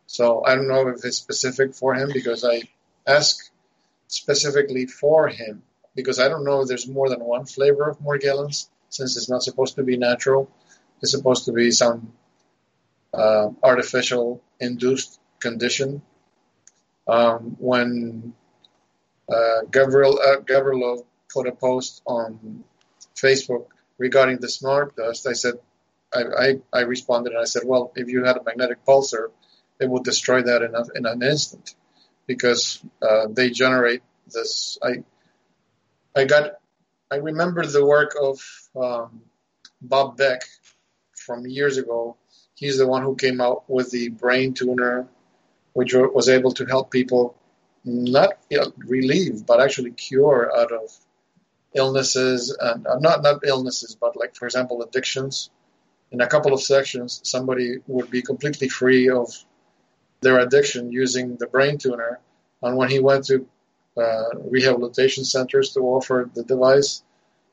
So 0.06 0.44
I 0.44 0.54
don't 0.54 0.68
know 0.68 0.88
if 0.88 1.04
it's 1.04 1.16
specific 1.16 1.74
for 1.74 1.94
him 1.94 2.10
because 2.12 2.44
I 2.44 2.62
ask 3.06 3.50
specifically 4.08 4.86
for 4.86 5.28
him 5.28 5.62
because 5.94 6.18
I 6.20 6.28
don't 6.28 6.44
know 6.44 6.62
if 6.62 6.68
there's 6.68 6.88
more 6.88 7.08
than 7.08 7.20
one 7.20 7.46
flavor 7.46 7.88
of 7.88 7.98
Morgellons 8.00 8.68
since 8.88 9.16
it's 9.16 9.28
not 9.28 9.42
supposed 9.42 9.76
to 9.76 9.82
be 9.82 9.96
natural. 9.96 10.50
It's 11.02 11.12
supposed 11.12 11.44
to 11.46 11.52
be 11.52 11.70
some 11.70 12.12
uh, 13.12 13.48
artificial 13.62 14.42
induced 14.60 15.20
condition. 15.40 16.02
Um, 17.08 17.56
when 17.58 18.34
uh, 19.28 19.62
Gabriel 19.70 20.18
uh, 20.18 20.40
Gavrilov 20.40 21.04
put 21.32 21.46
a 21.46 21.52
post 21.52 22.02
on 22.06 22.64
Facebook 23.16 23.66
regarding 23.98 24.38
the 24.38 24.48
smart 24.48 24.96
dust, 24.96 25.26
I 25.26 25.32
said, 25.32 25.54
I, 26.14 26.22
I, 26.22 26.54
I 26.72 26.80
responded 26.82 27.32
and 27.32 27.40
I 27.40 27.44
said, 27.44 27.62
well, 27.64 27.92
if 27.96 28.08
you 28.08 28.24
had 28.24 28.36
a 28.36 28.44
magnetic 28.44 28.84
pulser, 28.84 29.30
it 29.80 29.88
would 29.88 30.04
destroy 30.04 30.42
that 30.42 30.62
in, 30.62 30.74
a, 30.74 30.84
in 30.94 31.06
an 31.06 31.22
instant 31.22 31.74
because 32.26 32.82
uh, 33.02 33.26
they 33.30 33.50
generate 33.50 34.02
this. 34.32 34.78
I 34.82 35.04
I 36.14 36.24
got 36.24 36.52
I 37.10 37.16
remember 37.16 37.64
the 37.66 37.84
work 37.84 38.16
of 38.20 38.40
um, 38.74 39.22
Bob 39.82 40.16
Beck 40.16 40.42
from 41.14 41.46
years 41.46 41.76
ago 41.76 42.16
he's 42.56 42.78
the 42.78 42.86
one 42.86 43.02
who 43.02 43.14
came 43.14 43.40
out 43.40 43.68
with 43.68 43.90
the 43.92 44.08
brain 44.08 44.54
tuner, 44.54 45.06
which 45.74 45.94
was 45.94 46.28
able 46.28 46.52
to 46.52 46.64
help 46.64 46.90
people 46.90 47.36
not 47.84 48.38
relieve, 48.78 49.46
but 49.46 49.60
actually 49.60 49.92
cure 49.92 50.50
out 50.56 50.72
of 50.72 50.90
illnesses 51.74 52.56
and 52.58 52.86
uh, 52.86 52.98
not 52.98 53.22
not 53.22 53.40
illnesses, 53.44 53.96
but 54.00 54.16
like 54.16 54.34
for 54.34 54.46
example 54.46 54.82
addictions. 54.82 55.50
In 56.12 56.20
a 56.20 56.26
couple 56.28 56.54
of 56.54 56.62
sections, 56.62 57.20
somebody 57.24 57.78
would 57.88 58.10
be 58.10 58.22
completely 58.22 58.68
free 58.68 59.10
of 59.10 59.28
their 60.20 60.38
addiction 60.38 60.92
using 60.92 61.36
the 61.36 61.46
brain 61.46 61.78
tuner. 61.78 62.20
And 62.62 62.76
when 62.76 62.88
he 62.90 63.00
went 63.00 63.26
to 63.26 63.46
uh, 63.96 64.30
rehabilitation 64.50 65.24
centers 65.24 65.72
to 65.74 65.80
offer 65.80 66.30
the 66.32 66.44
device, 66.44 67.02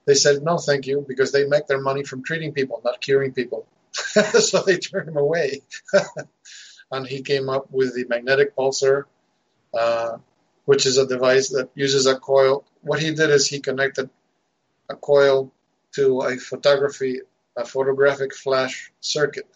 they 0.05 0.13
said 0.13 0.43
no, 0.43 0.57
thank 0.57 0.85
you, 0.85 1.03
because 1.07 1.31
they 1.31 1.45
make 1.45 1.67
their 1.67 1.81
money 1.81 2.03
from 2.03 2.23
treating 2.23 2.53
people, 2.53 2.81
not 2.83 3.01
curing 3.01 3.33
people. 3.33 3.65
so 3.93 4.61
they 4.61 4.77
turned 4.77 5.09
him 5.09 5.17
away. 5.17 5.61
and 6.91 7.07
he 7.07 7.21
came 7.21 7.49
up 7.49 7.67
with 7.71 7.95
the 7.95 8.05
magnetic 8.05 8.55
pulser, 8.55 9.05
uh, 9.73 10.17
which 10.65 10.85
is 10.85 10.97
a 10.97 11.07
device 11.07 11.49
that 11.49 11.69
uses 11.75 12.05
a 12.05 12.17
coil. 12.17 12.65
What 12.81 13.01
he 13.01 13.13
did 13.13 13.29
is 13.29 13.47
he 13.47 13.59
connected 13.59 14.09
a 14.89 14.95
coil 14.95 15.51
to 15.95 16.21
a 16.21 16.37
photography, 16.37 17.21
a 17.57 17.65
photographic 17.65 18.35
flash 18.35 18.91
circuit. 18.99 19.47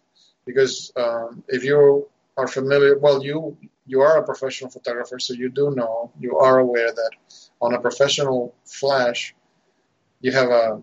Because 0.45 0.91
um, 0.95 1.43
if 1.47 1.63
you 1.63 2.07
are 2.37 2.47
familiar, 2.47 2.97
well, 2.97 3.23
you 3.23 3.57
you 3.85 4.01
are 4.01 4.17
a 4.17 4.23
professional 4.23 4.69
photographer, 4.69 5.17
so 5.19 5.33
you 5.33 5.49
do 5.49 5.71
know, 5.71 6.11
you 6.19 6.37
are 6.37 6.59
aware 6.59 6.91
that 6.91 7.11
on 7.61 7.73
a 7.73 7.79
professional 7.79 8.53
flash, 8.65 9.33
you 10.21 10.31
have 10.31 10.49
a 10.49 10.81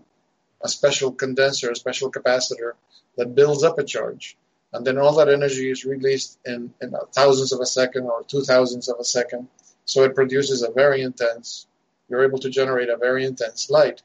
a 0.61 0.69
special 0.69 1.11
condenser, 1.11 1.71
a 1.71 1.75
special 1.75 2.11
capacitor 2.11 2.71
that 3.17 3.35
builds 3.35 3.63
up 3.63 3.77
a 3.77 3.83
charge. 3.83 4.37
And 4.73 4.85
then 4.85 4.97
all 4.97 5.15
that 5.15 5.29
energy 5.29 5.69
is 5.69 5.85
released 5.85 6.37
in, 6.45 6.73
in 6.81 6.93
thousands 7.13 7.53
of 7.53 7.59
a 7.61 7.65
second 7.65 8.03
or 8.03 8.23
two 8.23 8.43
thousandths 8.43 8.89
of 8.89 8.97
a 8.99 9.03
second. 9.03 9.47
So 9.85 10.03
it 10.03 10.15
produces 10.15 10.63
a 10.63 10.71
very 10.71 11.01
intense 11.01 11.67
you're 12.09 12.23
able 12.23 12.39
to 12.39 12.49
generate 12.49 12.89
a 12.89 12.97
very 12.97 13.25
intense 13.25 13.69
light 13.69 14.01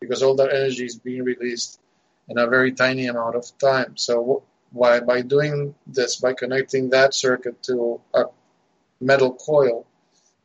because 0.00 0.22
all 0.22 0.34
that 0.36 0.52
energy 0.52 0.84
is 0.86 0.96
being 0.96 1.24
released 1.24 1.80
in 2.28 2.38
a 2.38 2.46
very 2.46 2.72
tiny 2.72 3.06
amount 3.06 3.36
of 3.36 3.44
time. 3.58 3.96
So 3.96 4.42
why 4.72 5.00
by 5.00 5.22
doing 5.22 5.74
this, 5.86 6.16
by 6.16 6.32
connecting 6.32 6.90
that 6.90 7.14
circuit 7.14 7.62
to 7.64 8.00
a 8.14 8.24
metal 9.00 9.34
coil, 9.34 9.86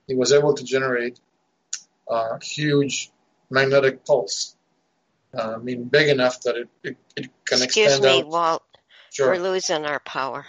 he 0.08 0.16
was 0.16 0.34
able 0.34 0.54
to 0.56 0.64
generate 0.64 1.20
a 2.10 2.44
huge 2.44 3.12
magnetic 3.50 4.06
pulse. 4.06 4.56
Uh, 5.34 5.56
I 5.56 5.58
mean, 5.58 5.84
big 5.86 6.10
enough 6.10 6.42
that 6.42 6.58
it, 6.58 6.70
it, 6.84 6.98
it 7.16 7.30
can 7.46 7.62
Excuse 7.62 7.94
extend 7.94 8.04
me, 8.04 8.22
out. 8.22 8.28
Walt. 8.28 8.64
Sure. 9.12 9.32
We're 9.32 9.40
losing 9.40 9.86
our 9.86 10.00
power. 10.00 10.46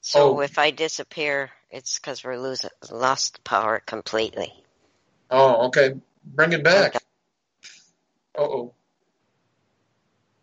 So 0.00 0.38
Oh. 0.38 0.40
if 0.40 0.58
I 0.58 0.70
disappear, 0.70 1.50
it's 1.74 1.98
because 1.98 2.22
we're 2.22 2.38
losing 2.38 2.70
lost 2.90 3.42
power 3.42 3.82
completely. 3.84 4.52
Oh, 5.28 5.66
okay. 5.66 5.94
Bring 6.24 6.52
it 6.52 6.62
back. 6.62 6.94
Uh 6.94 8.42
oh. 8.42 8.74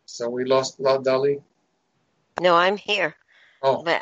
So 0.05 0.29
we 0.29 0.43
lost 0.43 0.79
La 0.79 0.97
Dali. 0.97 1.41
No, 2.41 2.55
I'm 2.55 2.75
here, 2.75 3.15
Oh, 3.61 3.81
but 3.81 4.01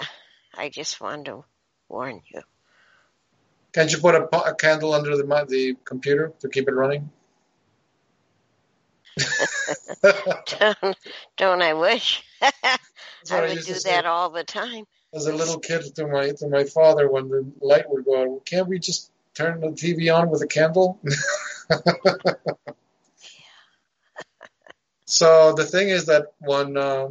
I 0.58 0.70
just 0.70 1.00
wanted 1.00 1.26
to 1.26 1.46
warn 1.88 2.22
you. 2.34 2.42
can't 3.74 3.92
you 3.92 4.00
put 4.00 4.16
a, 4.16 4.24
a 4.50 4.56
candle 4.56 4.94
under 4.94 5.16
the 5.16 5.46
the 5.48 5.76
computer 5.86 6.34
to 6.40 6.50
keep 6.50 6.68
it 6.68 6.74
running? 6.74 7.12
don't, 10.60 10.98
don't 11.38 11.62
I 11.62 11.74
wish? 11.74 12.24
I 12.42 13.42
would 13.42 13.52
used 13.52 13.68
do 13.68 13.80
that 13.90 14.06
all 14.06 14.32
the 14.32 14.44
time. 14.44 14.86
As 15.14 15.26
a 15.26 15.34
little 15.34 15.60
kid 15.60 15.84
to 15.96 16.08
my 16.08 16.30
to 16.32 16.48
my 16.48 16.64
father 16.66 17.10
when 17.10 17.30
the 17.30 17.52
light 17.62 17.90
would 17.90 18.06
go 18.06 18.36
out. 18.36 18.46
Can't 18.46 18.68
we 18.68 18.80
just 18.80 19.12
turn 19.34 19.60
the 19.62 19.68
TV 19.70 20.14
on 20.16 20.30
with 20.30 20.42
a 20.42 20.48
candle? 20.48 21.00
so 25.06 25.54
the 25.54 25.66
thing 25.66 25.90
is 25.90 26.06
that 26.06 26.34
when 26.40 26.78
uh, 26.78 27.10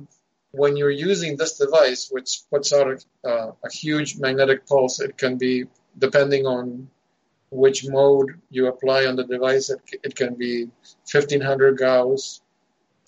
when 0.52 0.76
you're 0.76 0.90
using 0.90 1.36
this 1.36 1.58
device, 1.58 2.08
which 2.10 2.40
puts 2.50 2.72
out 2.72 2.86
a, 2.88 3.28
uh, 3.28 3.52
a 3.64 3.70
huge 3.70 4.16
magnetic 4.18 4.66
pulse, 4.66 5.00
it 5.00 5.16
can 5.18 5.36
be 5.36 5.64
depending 5.98 6.46
on 6.46 6.88
which 7.50 7.86
mode 7.88 8.40
you 8.50 8.66
apply 8.66 9.06
on 9.06 9.16
the 9.16 9.24
device. 9.24 9.70
It, 9.70 9.80
it 10.02 10.14
can 10.14 10.34
be 10.34 10.64
1500 11.10 11.78
Gauss, 11.78 12.40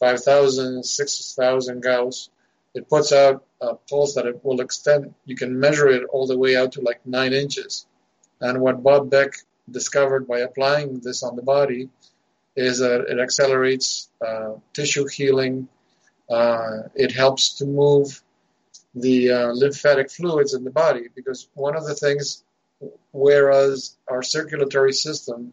5000, 0.01 0.83
6000 0.85 1.83
Gauss. 1.83 2.31
It 2.75 2.89
puts 2.89 3.13
out 3.13 3.45
a 3.61 3.75
pulse 3.75 4.15
that 4.15 4.27
it 4.27 4.45
will 4.45 4.61
extend. 4.61 5.15
You 5.25 5.37
can 5.37 5.59
measure 5.59 5.89
it 5.89 6.05
all 6.11 6.27
the 6.27 6.39
way 6.39 6.57
out 6.57 6.73
to 6.73 6.81
like 6.81 7.05
nine 7.05 7.33
inches. 7.33 7.87
And 8.41 8.61
what 8.61 8.83
Bob 8.83 9.11
Beck 9.11 9.33
discovered 9.71 10.27
by 10.27 10.41
applying 10.41 11.01
this 11.01 11.23
on 11.23 11.37
the 11.37 11.43
body 11.43 11.89
is 12.57 12.79
that 12.79 13.07
it 13.09 13.19
accelerates 13.19 14.09
uh, 14.27 14.53
tissue 14.73 15.07
healing. 15.07 15.69
Uh, 16.29 16.83
it 16.95 17.13
helps 17.13 17.55
to 17.55 17.67
move 17.67 18.23
the 18.95 19.31
uh, 19.31 19.53
lymphatic 19.53 20.11
fluids 20.11 20.55
in 20.55 20.65
the 20.65 20.71
body 20.71 21.09
because 21.15 21.49
one 21.55 21.77
of 21.77 21.87
the 21.87 21.95
things, 21.95 22.45
whereas 23.13 23.97
our 24.09 24.23
circulatory 24.23 24.93
system 24.93 25.53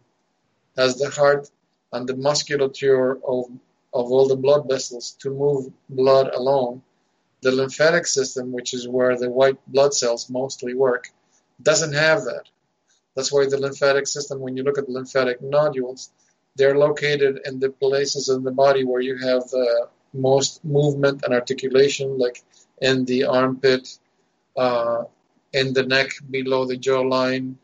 has 0.76 0.98
the 0.98 1.10
heart 1.10 1.50
and 1.92 2.08
the 2.08 2.16
musculature 2.16 3.12
of, 3.26 3.46
of 3.92 4.12
all 4.12 4.28
the 4.28 4.36
blood 4.36 4.68
vessels 4.68 5.16
to 5.20 5.30
move 5.30 5.72
blood 5.88 6.32
alone, 6.34 6.82
the 7.40 7.52
lymphatic 7.52 8.06
system, 8.06 8.52
which 8.52 8.74
is 8.74 8.88
where 8.88 9.16
the 9.16 9.30
white 9.30 9.58
blood 9.66 9.94
cells 9.94 10.28
mostly 10.28 10.74
work, 10.74 11.08
doesn't 11.62 11.94
have 11.94 12.24
that. 12.24 12.44
That's 13.14 13.32
why 13.32 13.46
the 13.46 13.58
lymphatic 13.58 14.06
system, 14.06 14.40
when 14.40 14.56
you 14.56 14.62
look 14.62 14.78
at 14.78 14.86
the 14.86 14.92
lymphatic 14.92 15.40
nodules, 15.42 16.10
they're 16.56 16.78
located 16.78 17.40
in 17.44 17.60
the 17.60 17.70
places 17.70 18.28
in 18.28 18.42
the 18.42 18.50
body 18.50 18.84
where 18.84 19.00
you 19.00 19.16
have 19.16 19.48
the 19.48 19.88
most 20.12 20.64
movement 20.64 21.22
and 21.24 21.34
articulation, 21.34 22.18
like 22.18 22.42
in 22.80 23.04
the 23.04 23.24
armpit, 23.24 23.98
uh, 24.56 25.04
in 25.52 25.72
the 25.72 25.84
neck 25.84 26.10
below 26.30 26.64
the 26.64 26.76
jawline, 26.76 27.54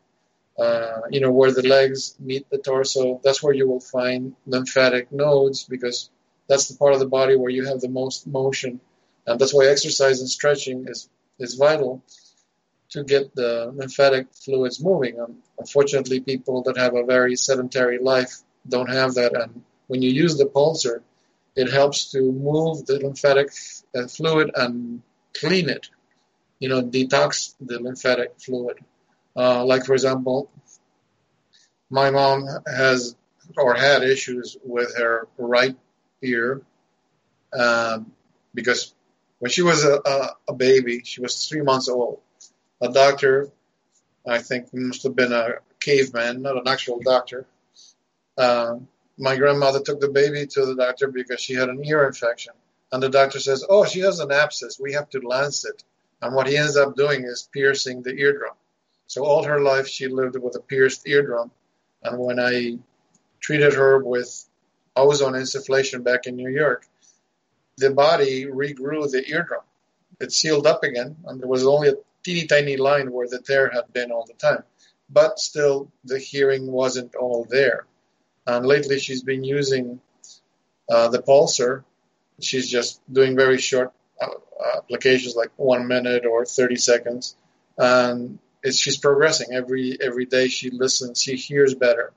uh, 0.57 1.01
you 1.09 1.19
know, 1.19 1.31
where 1.31 1.51
the 1.51 1.67
legs 1.67 2.15
meet 2.19 2.49
the 2.49 2.57
torso. 2.57 3.19
That's 3.23 3.43
where 3.43 3.53
you 3.53 3.67
will 3.67 3.81
find 3.81 4.35
lymphatic 4.45 5.11
nodes 5.11 5.63
because 5.63 6.09
that's 6.47 6.67
the 6.69 6.77
part 6.77 6.93
of 6.93 6.99
the 6.99 7.07
body 7.07 7.35
where 7.35 7.49
you 7.51 7.65
have 7.65 7.81
the 7.81 7.89
most 7.89 8.27
motion. 8.27 8.79
And 9.27 9.39
that's 9.39 9.53
why 9.53 9.65
exercise 9.65 10.19
and 10.19 10.29
stretching 10.29 10.85
is, 10.87 11.09
is 11.39 11.55
vital 11.55 12.03
to 12.89 13.03
get 13.03 13.33
the 13.35 13.71
lymphatic 13.73 14.27
fluids 14.33 14.83
moving. 14.83 15.19
Um, 15.19 15.37
unfortunately, 15.57 16.19
people 16.19 16.61
that 16.63 16.77
have 16.77 16.95
a 16.95 17.03
very 17.03 17.35
sedentary 17.35 17.97
life 17.99 18.33
don't 18.67 18.89
have 18.89 19.15
that. 19.15 19.33
And 19.35 19.63
when 19.87 20.01
you 20.01 20.11
use 20.11 20.37
the 20.37 20.45
pulser, 20.45 21.01
it 21.55 21.71
helps 21.71 22.11
to 22.11 22.21
move 22.31 22.85
the 22.85 22.99
lymphatic 22.99 23.49
uh, 23.95 24.07
fluid 24.07 24.51
and 24.55 25.01
clean 25.33 25.69
it, 25.69 25.89
you 26.59 26.69
know, 26.69 26.81
detox 26.81 27.55
the 27.59 27.79
lymphatic 27.79 28.39
fluid. 28.39 28.77
Uh, 29.35 29.65
like, 29.65 29.85
for 29.85 29.93
example, 29.93 30.49
my 31.89 32.09
mom 32.11 32.47
has 32.67 33.15
or 33.57 33.75
had 33.75 34.03
issues 34.03 34.57
with 34.63 34.95
her 34.97 35.27
right 35.37 35.75
ear 36.21 36.61
um, 37.53 38.11
because 38.53 38.93
when 39.39 39.51
she 39.51 39.61
was 39.61 39.83
a, 39.83 39.99
a, 40.05 40.29
a 40.49 40.53
baby, 40.53 41.01
she 41.03 41.21
was 41.21 41.47
three 41.47 41.61
months 41.61 41.89
old. 41.89 42.19
A 42.81 42.91
doctor, 42.91 43.49
I 44.27 44.39
think 44.39 44.73
must 44.73 45.03
have 45.03 45.15
been 45.15 45.33
a 45.33 45.55
caveman, 45.79 46.41
not 46.41 46.57
an 46.57 46.67
actual 46.67 46.99
doctor. 46.99 47.45
Um, 48.37 48.87
my 49.17 49.37
grandmother 49.37 49.81
took 49.81 49.99
the 49.99 50.09
baby 50.09 50.45
to 50.45 50.65
the 50.65 50.75
doctor 50.75 51.07
because 51.07 51.39
she 51.39 51.53
had 51.53 51.69
an 51.69 51.83
ear 51.85 52.05
infection. 52.05 52.53
And 52.91 53.01
the 53.01 53.09
doctor 53.09 53.39
says, 53.39 53.65
Oh, 53.67 53.85
she 53.85 54.01
has 54.01 54.19
an 54.19 54.31
abscess. 54.31 54.79
We 54.79 54.93
have 54.93 55.09
to 55.11 55.19
lance 55.19 55.65
it. 55.65 55.83
And 56.21 56.33
what 56.33 56.47
he 56.47 56.57
ends 56.57 56.77
up 56.77 56.95
doing 56.95 57.23
is 57.23 57.49
piercing 57.51 58.01
the 58.01 58.13
eardrum. 58.13 58.55
So 59.07 59.25
all 59.25 59.43
her 59.43 59.61
life 59.61 59.87
she 59.87 60.07
lived 60.07 60.37
with 60.37 60.55
a 60.55 60.59
pierced 60.59 61.07
eardrum. 61.07 61.51
And 62.03 62.19
when 62.19 62.39
I 62.39 62.77
treated 63.39 63.73
her 63.73 64.03
with 64.03 64.45
ozone 64.95 65.33
insufflation 65.33 66.03
back 66.03 66.25
in 66.25 66.35
New 66.35 66.49
York, 66.49 66.87
the 67.77 67.91
body 67.91 68.45
regrew 68.45 69.09
the 69.09 69.23
eardrum. 69.29 69.61
It 70.19 70.31
sealed 70.31 70.65
up 70.65 70.83
again, 70.83 71.17
and 71.25 71.41
there 71.41 71.47
was 71.47 71.65
only 71.65 71.89
a 71.89 71.95
teeny 72.23 72.47
tiny 72.47 72.77
line 72.77 73.11
where 73.11 73.27
the 73.27 73.39
tear 73.39 73.69
had 73.69 73.91
been 73.93 74.11
all 74.11 74.25
the 74.25 74.33
time. 74.33 74.63
But 75.09 75.39
still, 75.39 75.91
the 76.03 76.17
hearing 76.17 76.71
wasn't 76.71 77.15
all 77.15 77.45
there. 77.49 77.85
And 78.47 78.65
lately, 78.65 78.99
she's 78.99 79.23
been 79.23 79.43
using 79.43 79.99
uh, 80.89 81.09
the 81.09 81.21
pulser. 81.21 81.83
She's 82.39 82.69
just 82.69 83.01
doing 83.11 83.35
very 83.35 83.57
short 83.57 83.93
uh, 84.21 84.29
applications, 84.77 85.35
like 85.35 85.51
one 85.57 85.87
minute 85.87 86.25
or 86.25 86.45
30 86.45 86.75
seconds, 86.77 87.35
and 87.77 88.39
she's 88.71 88.97
progressing 88.97 89.53
every 89.53 89.97
every 90.01 90.25
day. 90.25 90.47
She 90.47 90.69
listens, 90.69 91.21
she 91.21 91.35
hears 91.35 91.75
better, 91.75 92.13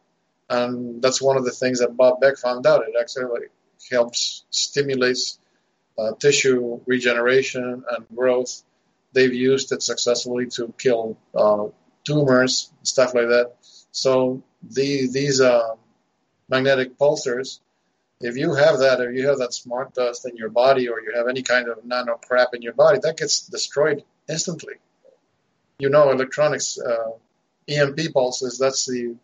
and 0.49 1.03
that's 1.03 1.21
one 1.21 1.37
of 1.37 1.45
the 1.45 1.51
things 1.51 1.81
that 1.81 1.97
Bob 1.97 2.21
Beck 2.21 2.37
found 2.37 2.67
out. 2.67 2.83
It 2.89 2.95
actually 2.99 3.47
helps 3.91 4.45
stimulates 4.51 5.39
uh, 5.99 6.13
tissue 6.19 6.81
regeneration 6.87 7.85
and 7.91 8.07
growth. 8.15 8.63
They've 9.13 9.35
used 9.35 9.73
it 9.73 9.83
successfully 9.83 10.47
to 10.51 10.73
kill 10.79 11.19
uh, 11.35 11.67
tumors, 12.05 12.71
stuff 12.83 13.15
like 13.15 13.29
that. 13.29 13.53
So 13.91 14.43
the, 14.63 15.09
these 15.11 15.41
uh, 15.41 15.75
magnetic 16.49 16.99
pulsers, 16.99 17.61
if 18.21 18.37
you 18.37 18.55
have 18.55 18.81
that, 18.81 19.01
if 19.01 19.15
you 19.15 19.29
have 19.29 19.39
that 19.39 19.55
smart 19.55 19.95
dust 19.95 20.27
in 20.29 20.37
your 20.37 20.51
body, 20.51 20.89
or 20.89 21.01
you 21.01 21.13
have 21.15 21.29
any 21.29 21.43
kind 21.43 21.69
of 21.69 21.85
nano 21.85 22.15
crap 22.15 22.55
in 22.55 22.63
your 22.63 22.73
body, 22.73 22.99
that 23.03 23.17
gets 23.17 23.47
destroyed 23.47 24.03
instantly. 24.29 24.75
You 25.79 25.89
know, 25.89 26.11
electronics, 26.11 26.79
uh, 26.79 27.13
EMP 27.69 28.13
pulses, 28.13 28.59
that's 28.59 28.87
the 28.87 29.15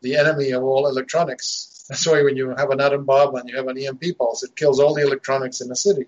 the 0.00 0.16
enemy 0.16 0.52
of 0.52 0.62
all 0.62 0.86
electronics. 0.86 1.77
That's 1.88 2.06
why 2.06 2.22
when 2.22 2.36
you 2.36 2.50
have 2.50 2.70
an 2.70 2.80
atom 2.80 3.04
bomb 3.04 3.34
and 3.36 3.48
you 3.48 3.56
have 3.56 3.68
an 3.68 3.78
EMP 3.78 4.18
pulse, 4.18 4.42
it 4.42 4.54
kills 4.54 4.78
all 4.78 4.94
the 4.94 5.02
electronics 5.02 5.60
in 5.60 5.68
the 5.68 5.76
city. 5.76 6.06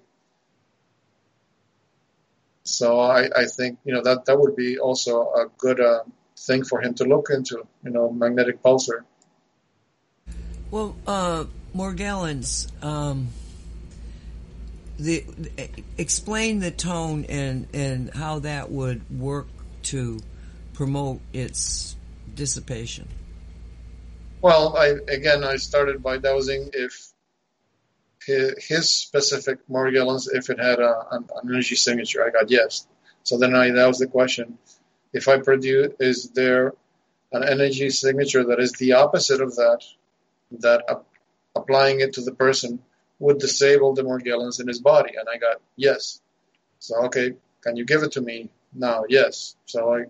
So 2.64 3.00
I, 3.00 3.28
I 3.34 3.46
think 3.46 3.78
you 3.84 3.94
know 3.94 4.02
that 4.02 4.26
that 4.26 4.38
would 4.38 4.54
be 4.54 4.78
also 4.78 5.22
a 5.32 5.46
good 5.58 5.80
uh, 5.80 6.02
thing 6.36 6.64
for 6.64 6.80
him 6.80 6.94
to 6.94 7.04
look 7.04 7.28
into. 7.30 7.66
You 7.82 7.90
know, 7.90 8.12
magnetic 8.12 8.62
pulser. 8.62 9.04
Well, 10.70 10.94
uh, 11.06 11.44
Morgellons, 11.74 12.70
um, 12.84 13.28
the, 15.00 15.24
explain 15.98 16.60
the 16.60 16.70
tone 16.70 17.24
and, 17.24 17.66
and 17.72 18.14
how 18.14 18.40
that 18.40 18.70
would 18.70 19.02
work 19.10 19.48
to 19.84 20.20
promote 20.74 21.20
its 21.32 21.96
dissipation. 22.34 23.08
Well, 24.42 24.76
I 24.76 24.96
again 25.08 25.44
I 25.44 25.56
started 25.56 26.02
by 26.02 26.18
dowsing 26.18 26.70
if 26.72 27.12
his, 28.26 28.90
specific 28.90 29.58
Morgellons, 29.68 30.28
if 30.32 30.50
it 30.50 30.58
had 30.60 30.78
a, 30.78 31.06
an, 31.10 31.28
energy 31.42 31.74
signature, 31.74 32.24
I 32.24 32.30
got 32.30 32.50
yes. 32.50 32.86
So 33.22 33.38
then 33.38 33.54
I 33.54 33.70
that 33.70 33.86
was 33.86 33.98
the 33.98 34.06
question: 34.06 34.58
if 35.12 35.28
I 35.28 35.38
produce, 35.38 35.94
is 36.00 36.30
there 36.30 36.74
an 37.32 37.44
energy 37.44 37.90
signature 37.90 38.44
that 38.44 38.60
is 38.60 38.72
the 38.72 38.94
opposite 38.94 39.40
of 39.40 39.56
that, 39.56 39.84
that 40.58 40.84
ap- 40.88 41.06
applying 41.54 42.00
it 42.00 42.14
to 42.14 42.22
the 42.22 42.32
person 42.32 42.80
would 43.18 43.38
disable 43.38 43.94
the 43.94 44.02
Morgellons 44.02 44.60
in 44.60 44.66
his 44.66 44.80
body. 44.80 45.14
And 45.18 45.28
I 45.28 45.36
got 45.36 45.60
yes. 45.76 46.20
So, 46.78 47.04
okay, 47.06 47.34
can 47.62 47.76
you 47.76 47.84
give 47.84 48.02
it 48.02 48.12
to 48.12 48.20
me 48.20 48.48
now? 48.72 49.04
Yes. 49.08 49.54
So 49.66 49.94
I 49.94 50.04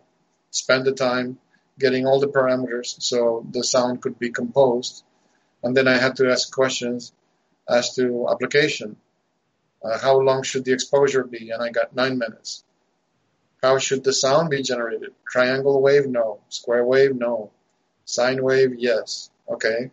spend 0.50 0.86
the 0.86 0.92
time 0.92 1.38
getting 1.80 2.06
all 2.06 2.20
the 2.20 2.28
parameters 2.28 3.00
so 3.02 3.44
the 3.50 3.64
sound 3.64 4.02
could 4.02 4.18
be 4.18 4.30
composed. 4.30 5.02
And 5.62 5.76
then 5.76 5.88
I 5.88 5.96
had 5.96 6.16
to 6.16 6.30
ask 6.30 6.52
questions 6.52 7.12
as 7.68 7.94
to 7.96 8.28
application. 8.30 8.96
Uh, 9.82 9.98
how 9.98 10.20
long 10.20 10.42
should 10.42 10.64
the 10.64 10.72
exposure 10.72 11.24
be? 11.24 11.50
And 11.50 11.62
I 11.62 11.70
got 11.70 11.96
nine 11.96 12.18
minutes. 12.18 12.64
How 13.62 13.78
should 13.78 14.04
the 14.04 14.12
sound 14.12 14.50
be 14.50 14.62
generated? 14.62 15.12
Triangle 15.30 15.80
wave? 15.80 16.06
No. 16.06 16.40
Square 16.48 16.84
wave? 16.86 17.14
No. 17.14 17.50
Sine 18.04 18.42
wave? 18.42 18.74
Yes. 18.78 19.30
Okay. 19.48 19.90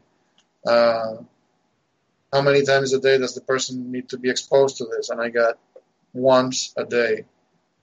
Uh, 0.65 1.18
how 2.31 2.41
many 2.41 2.64
times 2.64 2.93
a 2.93 2.99
day 2.99 3.18
does 3.18 3.35
the 3.35 3.41
person 3.41 3.91
need 3.91 4.09
to 4.09 4.18
be 4.18 4.30
exposed 4.30 4.77
to 4.77 4.85
this? 4.85 5.09
And 5.09 5.22
I 5.22 5.30
got 5.30 5.57
once 6.14 6.73
a 6.77 6.85
day. 6.85 7.26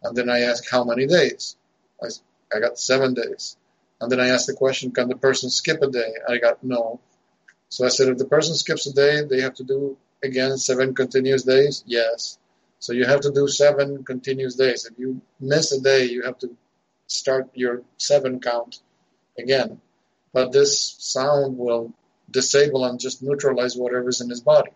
And 0.02 0.16
then 0.16 0.28
I 0.28 0.40
asked 0.40 0.68
how 0.70 0.84
many 0.84 1.06
days? 1.06 1.56
I, 2.02 2.08
I 2.54 2.60
got 2.60 2.78
seven 2.78 3.14
days. 3.14 3.56
And 4.00 4.10
then 4.10 4.20
I 4.20 4.28
asked 4.28 4.46
the 4.46 4.54
question, 4.54 4.90
can 4.90 5.08
the 5.08 5.16
person 5.16 5.50
skip 5.50 5.80
a 5.82 5.88
day? 5.88 6.12
I 6.28 6.38
got 6.38 6.62
no. 6.62 7.00
So 7.68 7.84
I 7.84 7.88
said, 7.88 8.08
if 8.08 8.18
the 8.18 8.26
person 8.26 8.54
skips 8.54 8.86
a 8.86 8.92
day, 8.92 9.22
they 9.22 9.40
have 9.40 9.54
to 9.54 9.64
do 9.64 9.96
again 10.22 10.56
seven 10.58 10.94
continuous 10.94 11.42
days? 11.42 11.84
Yes. 11.86 12.38
So 12.78 12.92
you 12.92 13.06
have 13.06 13.20
to 13.20 13.32
do 13.32 13.48
seven 13.48 14.04
continuous 14.04 14.56
days. 14.56 14.84
If 14.84 14.98
you 14.98 15.20
miss 15.40 15.72
a 15.72 15.80
day, 15.80 16.04
you 16.04 16.22
have 16.22 16.38
to 16.40 16.56
start 17.06 17.48
your 17.54 17.82
seven 17.96 18.40
count 18.40 18.80
again. 19.38 19.80
But 20.32 20.52
this 20.52 20.96
sound 20.98 21.56
will 21.56 21.92
disable 22.30 22.84
and 22.84 22.98
just 22.98 23.22
neutralize 23.22 23.76
whatever's 23.76 24.20
in 24.20 24.28
his 24.28 24.40
body. 24.40 24.72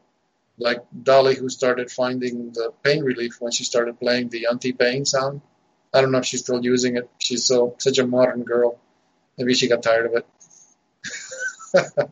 Like 0.58 0.84
Dolly, 1.02 1.36
who 1.36 1.48
started 1.48 1.90
finding 1.90 2.52
the 2.52 2.72
pain 2.82 3.02
relief 3.02 3.40
when 3.40 3.52
she 3.52 3.64
started 3.64 4.00
playing 4.00 4.28
the 4.28 4.46
anti-pain 4.50 5.04
sound. 5.04 5.40
I 5.92 6.00
don't 6.00 6.10
know 6.12 6.18
if 6.18 6.26
she's 6.26 6.40
still 6.40 6.64
using 6.64 6.96
it. 6.96 7.08
She's 7.18 7.44
so 7.44 7.74
such 7.78 7.98
a 7.98 8.06
modern 8.06 8.42
girl. 8.42 8.78
Maybe 9.38 9.54
she 9.54 9.68
got 9.68 9.82
tired 9.82 10.06
of 10.06 10.24
it. 11.74 12.10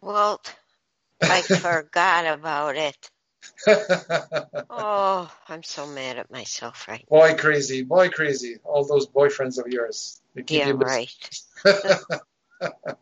Walt, 0.00 0.54
I 1.22 1.42
forgot 1.42 2.26
about 2.26 2.76
it. 2.76 3.10
Oh, 4.68 5.32
I'm 5.48 5.62
so 5.62 5.86
mad 5.86 6.18
at 6.18 6.30
myself 6.30 6.88
right 6.88 7.06
boy 7.08 7.34
crazy, 7.34 7.82
boy 7.82 8.08
crazy. 8.08 8.56
All 8.64 8.84
those 8.84 9.06
boyfriends 9.06 9.58
of 9.58 9.72
yours. 9.72 10.20
They 10.34 10.42
keep 10.42 10.58
Yeah, 10.58 10.68
you 10.68 10.74
right. 10.74 11.30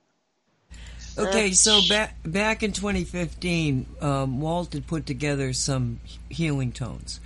Okay, 1.17 1.53
so 1.53 1.81
back 1.89 2.17
back 2.25 2.65
in 2.65 2.73
2015, 2.73 3.87
um, 4.01 4.41
Walt 4.41 4.73
had 4.73 4.85
put 4.89 5.07
together 5.07 5.53
some 5.53 6.01
healing 6.29 6.73
tones, 6.73 7.21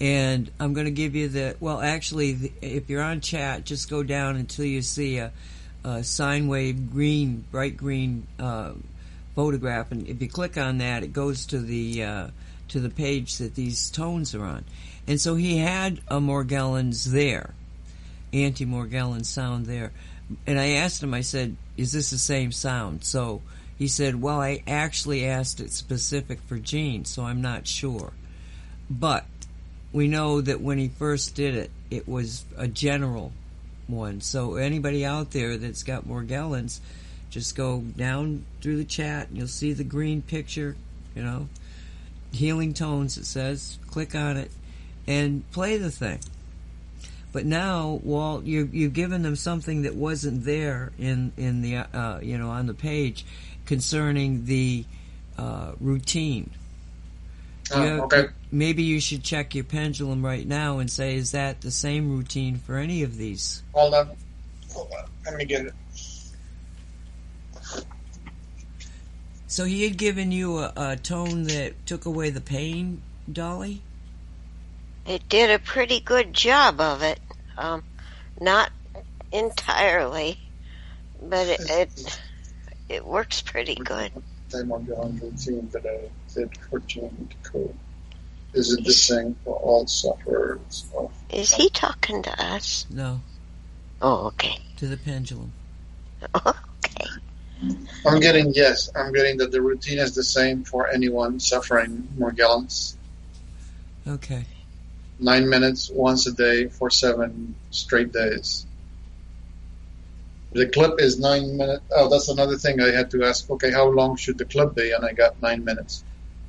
and 0.00 0.50
I'm 0.60 0.74
going 0.74 0.86
to 0.86 0.90
give 0.90 1.14
you 1.14 1.28
the. 1.28 1.56
Well, 1.60 1.80
actually, 1.80 2.32
the, 2.32 2.52
if 2.60 2.90
you're 2.90 3.02
on 3.02 3.20
chat, 3.20 3.64
just 3.64 3.88
go 3.88 4.02
down 4.02 4.36
until 4.36 4.64
you 4.64 4.82
see 4.82 5.18
a, 5.18 5.32
a 5.84 6.04
sine 6.04 6.48
wave 6.48 6.92
green, 6.92 7.44
bright 7.50 7.76
green 7.76 8.26
uh, 8.38 8.72
photograph, 9.34 9.92
and 9.92 10.06
if 10.06 10.20
you 10.20 10.28
click 10.28 10.56
on 10.58 10.78
that, 10.78 11.02
it 11.02 11.12
goes 11.12 11.46
to 11.46 11.58
the 11.58 12.04
uh, 12.04 12.26
to 12.68 12.80
the 12.80 12.90
page 12.90 13.38
that 13.38 13.54
these 13.54 13.90
tones 13.90 14.34
are 14.34 14.44
on. 14.44 14.64
And 15.06 15.20
so 15.20 15.34
he 15.36 15.58
had 15.58 16.00
a 16.08 16.18
Morgellons 16.18 17.06
there, 17.06 17.54
anti 18.32 18.66
Morgellon 18.66 19.24
sound 19.24 19.66
there. 19.66 19.92
And 20.46 20.58
I 20.58 20.70
asked 20.70 21.02
him, 21.02 21.14
I 21.14 21.20
said, 21.20 21.56
is 21.76 21.92
this 21.92 22.10
the 22.10 22.18
same 22.18 22.50
sound? 22.50 23.04
So 23.04 23.42
he 23.78 23.86
said, 23.86 24.20
well, 24.20 24.40
I 24.40 24.62
actually 24.66 25.24
asked 25.24 25.60
it 25.60 25.70
specific 25.70 26.40
for 26.40 26.58
Gene, 26.58 27.04
so 27.04 27.22
I'm 27.22 27.40
not 27.40 27.68
sure. 27.68 28.12
But 28.90 29.26
we 29.92 30.08
know 30.08 30.40
that 30.40 30.60
when 30.60 30.78
he 30.78 30.88
first 30.88 31.34
did 31.34 31.54
it, 31.54 31.70
it 31.90 32.08
was 32.08 32.44
a 32.56 32.68
general 32.68 33.32
one. 33.86 34.20
So 34.20 34.56
anybody 34.56 35.04
out 35.04 35.30
there 35.30 35.56
that's 35.56 35.82
got 35.82 36.06
more 36.06 36.22
Morgellons, 36.22 36.80
just 37.30 37.56
go 37.56 37.80
down 37.80 38.44
through 38.60 38.78
the 38.78 38.84
chat 38.84 39.28
and 39.28 39.38
you'll 39.38 39.48
see 39.48 39.72
the 39.72 39.84
green 39.84 40.22
picture, 40.22 40.76
you 41.14 41.22
know, 41.22 41.48
healing 42.32 42.74
tones 42.74 43.16
it 43.16 43.26
says. 43.26 43.78
Click 43.88 44.14
on 44.14 44.36
it 44.36 44.50
and 45.06 45.48
play 45.52 45.76
the 45.76 45.90
thing. 45.90 46.20
But 47.32 47.44
now, 47.44 48.00
Walt, 48.02 48.44
you 48.44 48.68
you've 48.72 48.94
given 48.94 49.22
them 49.22 49.36
something 49.36 49.82
that 49.82 49.94
wasn't 49.94 50.44
there 50.44 50.92
in 50.98 51.32
in 51.36 51.60
the 51.60 51.76
uh, 51.76 52.20
you 52.22 52.38
know 52.38 52.48
on 52.48 52.66
the 52.66 52.74
page 52.74 53.26
concerning 53.66 54.46
the 54.46 54.84
uh, 55.36 55.72
routine. 55.80 56.50
Oh, 57.72 57.82
You- 57.84 58.02
okay. 58.02 58.26
Maybe 58.52 58.84
you 58.84 59.00
should 59.00 59.24
check 59.24 59.54
your 59.54 59.64
pendulum 59.64 60.24
right 60.24 60.46
now 60.46 60.78
and 60.78 60.90
say, 60.90 61.16
is 61.16 61.32
that 61.32 61.60
the 61.60 61.70
same 61.70 62.10
routine 62.10 62.56
for 62.58 62.76
any 62.76 63.02
of 63.02 63.16
these? 63.16 63.62
Hold 63.72 63.94
on. 63.94 64.10
Hold 64.72 64.92
on. 64.92 65.04
Let 65.26 65.36
me 65.36 65.44
get 65.44 65.66
it. 65.66 65.74
So 69.48 69.64
he 69.64 69.84
had 69.84 69.96
given 69.96 70.32
you 70.32 70.58
a, 70.58 70.72
a 70.76 70.96
tone 70.96 71.44
that 71.44 71.86
took 71.86 72.04
away 72.06 72.30
the 72.30 72.40
pain, 72.40 73.02
Dolly. 73.30 73.82
It 75.06 75.28
did 75.28 75.50
a 75.50 75.58
pretty 75.58 76.00
good 76.00 76.32
job 76.34 76.80
of 76.80 77.02
it. 77.02 77.20
Um, 77.56 77.82
not 78.40 78.70
entirely, 79.32 80.38
but 81.22 81.46
it, 81.46 81.60
it 81.70 82.20
it 82.88 83.06
works 83.06 83.40
pretty 83.40 83.76
good. 83.76 84.10
Same 84.48 84.70
on 84.72 84.84
the 84.86 84.94
routine 84.94 85.68
today. 85.70 86.08
Said 86.36 86.50
for 86.68 86.80
change 86.80 87.34
code. 87.42 87.74
Is 88.52 88.70
it 88.74 88.84
the 88.84 88.92
same 88.92 89.36
for 89.42 89.56
all 89.56 89.86
sufferers 89.86 90.84
Is 91.30 91.50
he 91.54 91.70
talking 91.70 92.22
to 92.24 92.44
us? 92.44 92.84
No, 92.90 93.22
Oh, 94.02 94.26
okay. 94.26 94.58
to 94.76 94.86
the 94.86 94.98
pendulum. 94.98 95.50
okay. 96.36 97.06
I'm 98.06 98.20
getting 98.20 98.52
yes. 98.52 98.90
I'm 98.94 99.14
getting 99.14 99.38
that 99.38 99.50
the 99.50 99.62
routine 99.62 99.98
is 99.98 100.14
the 100.14 100.22
same 100.22 100.64
for 100.64 100.88
anyone 100.88 101.40
suffering 101.40 102.06
Morgellons. 102.18 102.96
Okay. 104.06 104.44
Nine 105.18 105.48
minutes 105.48 105.90
once 105.90 106.26
a 106.26 106.32
day 106.32 106.68
for 106.68 106.90
seven 106.90 107.54
straight 107.70 108.12
days. 108.12 108.66
The 110.52 110.68
clip 110.68 111.00
is 111.00 111.18
nine 111.18 111.56
minutes. 111.56 111.82
Oh, 111.90 112.10
that's 112.10 112.28
another 112.28 112.56
thing 112.58 112.78
I 112.82 112.90
had 112.90 113.10
to 113.12 113.24
ask. 113.24 113.48
Okay, 113.50 113.70
how 113.70 113.88
long 113.88 114.16
should 114.16 114.36
the 114.36 114.44
clip 114.44 114.74
be? 114.74 114.90
And 114.92 115.02
I 115.02 115.12
got 115.12 115.40
nine 115.40 115.64
minutes. 115.64 116.04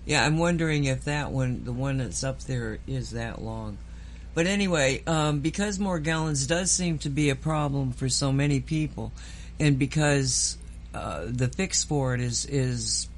Yeah, 0.07 0.25
I'm 0.25 0.37
wondering 0.37 0.85
if 0.85 1.03
that 1.03 1.31
one, 1.31 1.65
the 1.65 1.73
one 1.73 1.97
that's 1.97 2.23
up 2.23 2.39
there, 2.43 2.79
is 2.87 3.11
that 3.11 3.41
long. 3.41 3.77
But 4.33 4.47
anyway, 4.47 5.03
um, 5.05 5.41
because 5.41 5.79
Morgellons 5.79 6.47
does 6.47 6.71
seem 6.71 6.97
to 6.99 7.09
be 7.09 7.29
a 7.29 7.35
problem 7.35 7.91
for 7.91 8.07
so 8.07 8.31
many 8.31 8.61
people, 8.61 9.11
and 9.59 9.77
because 9.77 10.57
uh, 10.93 11.25
the 11.27 11.49
fix 11.49 11.83
for 11.83 12.13
it 12.13 12.21
is 12.21 12.45
is 12.45 13.09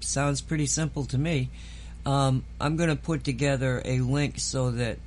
sounds 0.00 0.40
pretty 0.40 0.66
simple 0.66 1.04
to 1.04 1.18
me, 1.18 1.50
um, 2.04 2.44
I'm 2.60 2.74
going 2.76 2.90
to 2.90 2.96
put 2.96 3.22
together 3.22 3.80
a 3.84 4.00
link 4.00 4.40
so 4.40 4.72
that 4.72 4.98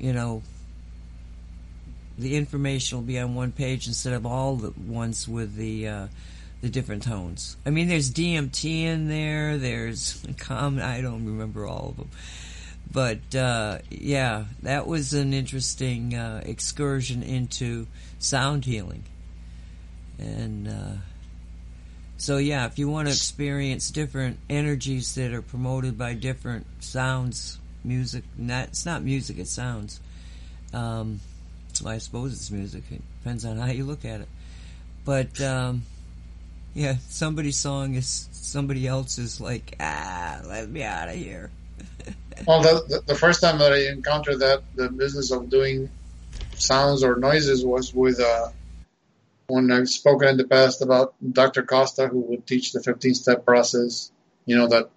you 0.00 0.12
know 0.12 0.42
the 2.18 2.34
information 2.34 2.98
will 2.98 3.04
be 3.04 3.20
on 3.20 3.36
one 3.36 3.52
page 3.52 3.86
instead 3.86 4.12
of 4.12 4.26
all 4.26 4.56
the 4.56 4.72
ones 4.88 5.28
with 5.28 5.54
the 5.54 5.86
uh, 5.86 6.06
the 6.64 6.70
different 6.70 7.02
tones. 7.02 7.58
I 7.66 7.70
mean, 7.70 7.88
there's 7.88 8.10
DMT 8.10 8.84
in 8.84 9.06
there. 9.06 9.58
There's 9.58 10.24
common. 10.38 10.82
I 10.82 11.02
don't 11.02 11.26
remember 11.26 11.66
all 11.66 11.90
of 11.90 11.96
them, 11.98 12.10
but 12.90 13.36
uh, 13.36 13.80
yeah, 13.90 14.44
that 14.62 14.86
was 14.86 15.12
an 15.12 15.34
interesting 15.34 16.14
uh, 16.14 16.42
excursion 16.46 17.22
into 17.22 17.86
sound 18.18 18.64
healing, 18.64 19.04
and 20.18 20.66
uh, 20.66 20.92
so 22.16 22.38
yeah, 22.38 22.64
if 22.64 22.78
you 22.78 22.88
want 22.88 23.08
to 23.08 23.12
experience 23.12 23.90
different 23.90 24.38
energies 24.48 25.14
that 25.16 25.34
are 25.34 25.42
promoted 25.42 25.98
by 25.98 26.14
different 26.14 26.66
sounds, 26.82 27.58
music. 27.84 28.24
Not 28.38 28.68
it's 28.68 28.86
not 28.86 29.02
music; 29.02 29.36
It 29.38 29.48
sounds. 29.48 30.00
Um, 30.72 31.20
well, 31.82 31.92
I 31.92 31.98
suppose 31.98 32.32
it's 32.32 32.50
music. 32.50 32.84
It 32.90 33.02
depends 33.22 33.44
on 33.44 33.58
how 33.58 33.66
you 33.66 33.84
look 33.84 34.06
at 34.06 34.22
it. 34.22 34.28
But 35.04 35.38
um, 35.42 35.82
yeah, 36.74 36.96
somebody's 37.08 37.56
song 37.56 37.94
is 37.94 38.28
somebody 38.32 38.86
else's. 38.86 39.40
Like 39.40 39.76
ah, 39.80 40.40
let 40.46 40.68
me 40.68 40.82
out 40.82 41.08
of 41.08 41.14
here. 41.14 41.50
Well, 42.48 42.62
the, 42.62 43.00
the, 43.06 43.14
first 43.14 43.40
time 43.40 43.58
that 43.58 43.72
I 43.72 43.86
encountered 43.92 44.40
that, 44.40 44.64
the 44.74 44.90
business 44.90 45.30
of 45.30 45.48
doing 45.48 45.88
sounds 46.54 47.04
or 47.04 47.14
noises 47.14 47.64
was 47.64 47.94
with 47.94 48.20
uh, 48.20 48.48
when 49.46 49.70
I've 49.70 49.88
spoken 49.88 50.28
in 50.28 50.36
the 50.36 50.46
past 50.46 50.82
about 50.82 51.14
Dr. 51.32 51.62
Costa, 51.62 52.08
who 52.08 52.20
would 52.20 52.46
teach 52.46 52.72
the 52.72 52.82
15 52.82 53.14
step 53.14 53.44
process, 53.44 54.10
you 54.46 54.56
know, 54.56 54.66
that 54.66 54.90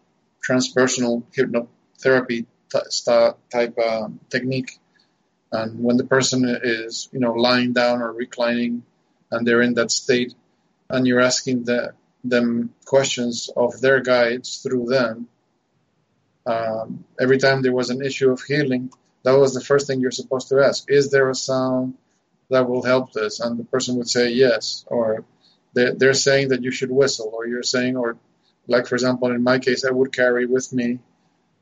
transpersonal 0.47 1.23
hypnotherapy 1.35 2.45
t- 2.71 3.35
type 3.51 3.77
um, 3.77 4.19
technique. 4.29 4.79
And 5.51 5.83
when 5.83 5.97
the 5.97 6.05
person 6.05 6.43
is, 6.63 7.07
you 7.11 7.19
know, 7.19 7.33
lying 7.33 7.73
down 7.73 8.01
or 8.01 8.11
reclining, 8.11 8.83
and 9.31 9.47
they're 9.47 9.61
in 9.61 9.75
that 9.75 9.91
state, 9.91 10.33
and 10.89 11.05
you're 11.05 11.19
asking 11.19 11.63
the, 11.63 11.93
them 12.23 12.73
questions 12.85 13.49
of 13.55 13.79
their 13.81 14.01
guides 14.01 14.57
through 14.57 14.85
them. 14.85 15.27
Um, 16.45 17.03
every 17.19 17.37
time 17.37 17.61
there 17.61 17.73
was 17.73 17.89
an 17.89 18.01
issue 18.01 18.31
of 18.31 18.41
healing, 18.41 18.91
that 19.23 19.37
was 19.37 19.53
the 19.53 19.61
first 19.61 19.87
thing 19.87 19.99
you're 19.99 20.11
supposed 20.11 20.49
to 20.49 20.63
ask: 20.63 20.85
Is 20.87 21.11
there 21.11 21.29
a 21.29 21.35
sound 21.35 21.95
that 22.49 22.69
will 22.69 22.83
help 22.83 23.11
this? 23.11 23.39
And 23.41 23.59
the 23.59 23.65
person 23.65 23.95
would 23.97 24.09
say 24.09 24.29
yes, 24.29 24.85
or 24.87 25.25
they're, 25.73 25.93
they're 25.93 26.13
saying 26.13 26.49
that 26.49 26.63
you 26.63 26.71
should 26.71 26.91
whistle, 26.91 27.31
or 27.33 27.45
you're 27.45 27.63
saying, 27.63 27.97
or 27.97 28.17
like 28.67 28.87
for 28.87 28.95
example, 28.95 29.31
in 29.31 29.43
my 29.43 29.59
case, 29.59 29.83
I 29.83 29.91
would 29.91 30.13
carry 30.13 30.45
with 30.45 30.71
me 30.71 30.99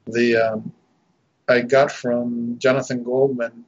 the 0.05 0.35
um, 0.37 0.73
I 1.47 1.61
got 1.61 1.91
from 1.91 2.57
Jonathan 2.59 3.03
Goldman, 3.03 3.65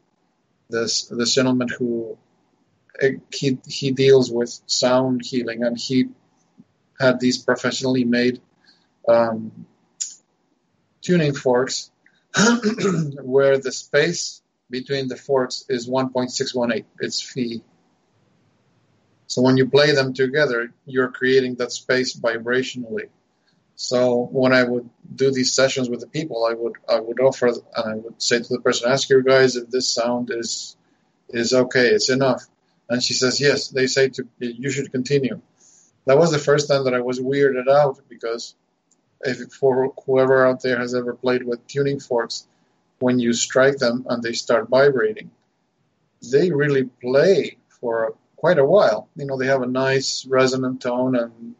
this 0.69 1.07
this 1.07 1.33
gentleman 1.33 1.67
who 1.67 2.17
he 3.33 3.57
he 3.67 3.91
deals 3.91 4.31
with 4.31 4.59
sound 4.67 5.25
healing, 5.25 5.63
and 5.63 5.77
he 5.77 6.09
had 6.99 7.19
these 7.19 7.37
professionally 7.37 8.03
made 8.03 8.41
um, 9.07 9.65
tuning 11.01 11.33
forks 11.33 11.91
where 13.21 13.57
the 13.57 13.71
space 13.71 14.41
between 14.69 15.07
the 15.07 15.15
forks 15.15 15.65
is 15.69 15.89
1.618. 15.89 16.83
It's 16.99 17.21
phi. 17.21 17.61
So 19.27 19.41
when 19.41 19.57
you 19.57 19.67
play 19.69 19.93
them 19.93 20.13
together, 20.13 20.73
you're 20.85 21.11
creating 21.11 21.55
that 21.55 21.71
space 21.71 22.17
vibrationally. 22.17 23.09
So 23.75 24.27
when 24.31 24.53
I 24.53 24.63
would 24.63 24.89
do 25.15 25.31
these 25.31 25.53
sessions 25.53 25.89
with 25.89 25.99
the 25.99 26.07
people, 26.07 26.45
I 26.45 26.53
would 26.53 26.73
I 26.89 26.99
would 26.99 27.19
offer 27.19 27.47
and 27.47 27.61
I 27.75 27.95
would 27.95 28.21
say 28.21 28.39
to 28.39 28.49
the 28.49 28.59
person, 28.59 28.89
ask 28.89 29.07
your 29.09 29.21
guys 29.21 29.55
if 29.55 29.69
this 29.69 29.87
sound 29.87 30.31
is 30.31 30.75
is 31.29 31.53
okay, 31.53 31.89
it's 31.89 32.09
enough. 32.09 32.45
And 32.89 33.03
she 33.03 33.13
says 33.13 33.39
yes. 33.41 33.69
They 33.69 33.87
say 33.87 34.09
to 34.09 34.27
you 34.39 34.69
should 34.69 34.91
continue. 34.91 35.41
That 36.05 36.17
was 36.17 36.31
the 36.31 36.39
first 36.39 36.69
time 36.69 36.85
that 36.85 36.93
I 36.93 37.01
was 37.01 37.19
weirded 37.19 37.67
out 37.67 37.99
because 38.07 38.55
if 39.21 39.51
for 39.51 39.93
whoever 40.05 40.45
out 40.45 40.61
there 40.61 40.79
has 40.79 40.95
ever 40.95 41.13
played 41.13 41.43
with 41.43 41.65
tuning 41.67 41.99
forks, 41.99 42.47
when 42.99 43.19
you 43.19 43.33
strike 43.33 43.77
them 43.77 44.05
and 44.09 44.23
they 44.23 44.33
start 44.33 44.69
vibrating, 44.69 45.31
they 46.31 46.51
really 46.51 46.85
play 46.85 47.57
for 47.81 48.15
quite 48.35 48.57
a 48.57 48.65
while. 48.65 49.09
You 49.15 49.25
know, 49.25 49.37
they 49.37 49.47
have 49.47 49.61
a 49.61 49.67
nice 49.67 50.25
resonant 50.25 50.81
tone, 50.81 51.15
and 51.15 51.55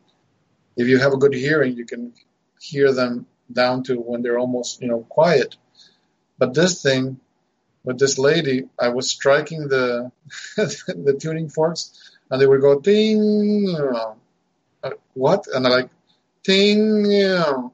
if 0.76 0.88
you 0.88 0.98
have 0.98 1.14
a 1.14 1.18
good 1.18 1.34
hearing, 1.34 1.76
you 1.76 1.86
can 1.86 2.14
hear 2.60 2.94
them 2.94 3.26
down 3.52 3.84
to 3.84 3.95
when 3.95 4.22
they're 4.22 4.40
almost, 4.40 4.82
you 4.82 4.88
know, 4.88 5.06
quiet. 5.10 5.58
But 6.38 6.54
this 6.54 6.82
thing 6.82 7.20
with 7.88 7.98
this 7.98 8.20
lady, 8.20 8.66
I 8.78 8.90
was 8.90 9.10
striking 9.10 9.70
the 9.70 10.12
the 10.58 11.18
tuning 11.18 11.48
forks, 11.48 12.12
and 12.30 12.42
they 12.42 12.46
would 12.46 12.60
go 12.60 12.82
ding. 12.82 13.74
Uh, 13.74 14.92
what? 15.14 15.48
And 15.48 15.66
I 15.66 15.70
like 15.70 15.90
ting. 16.44 17.06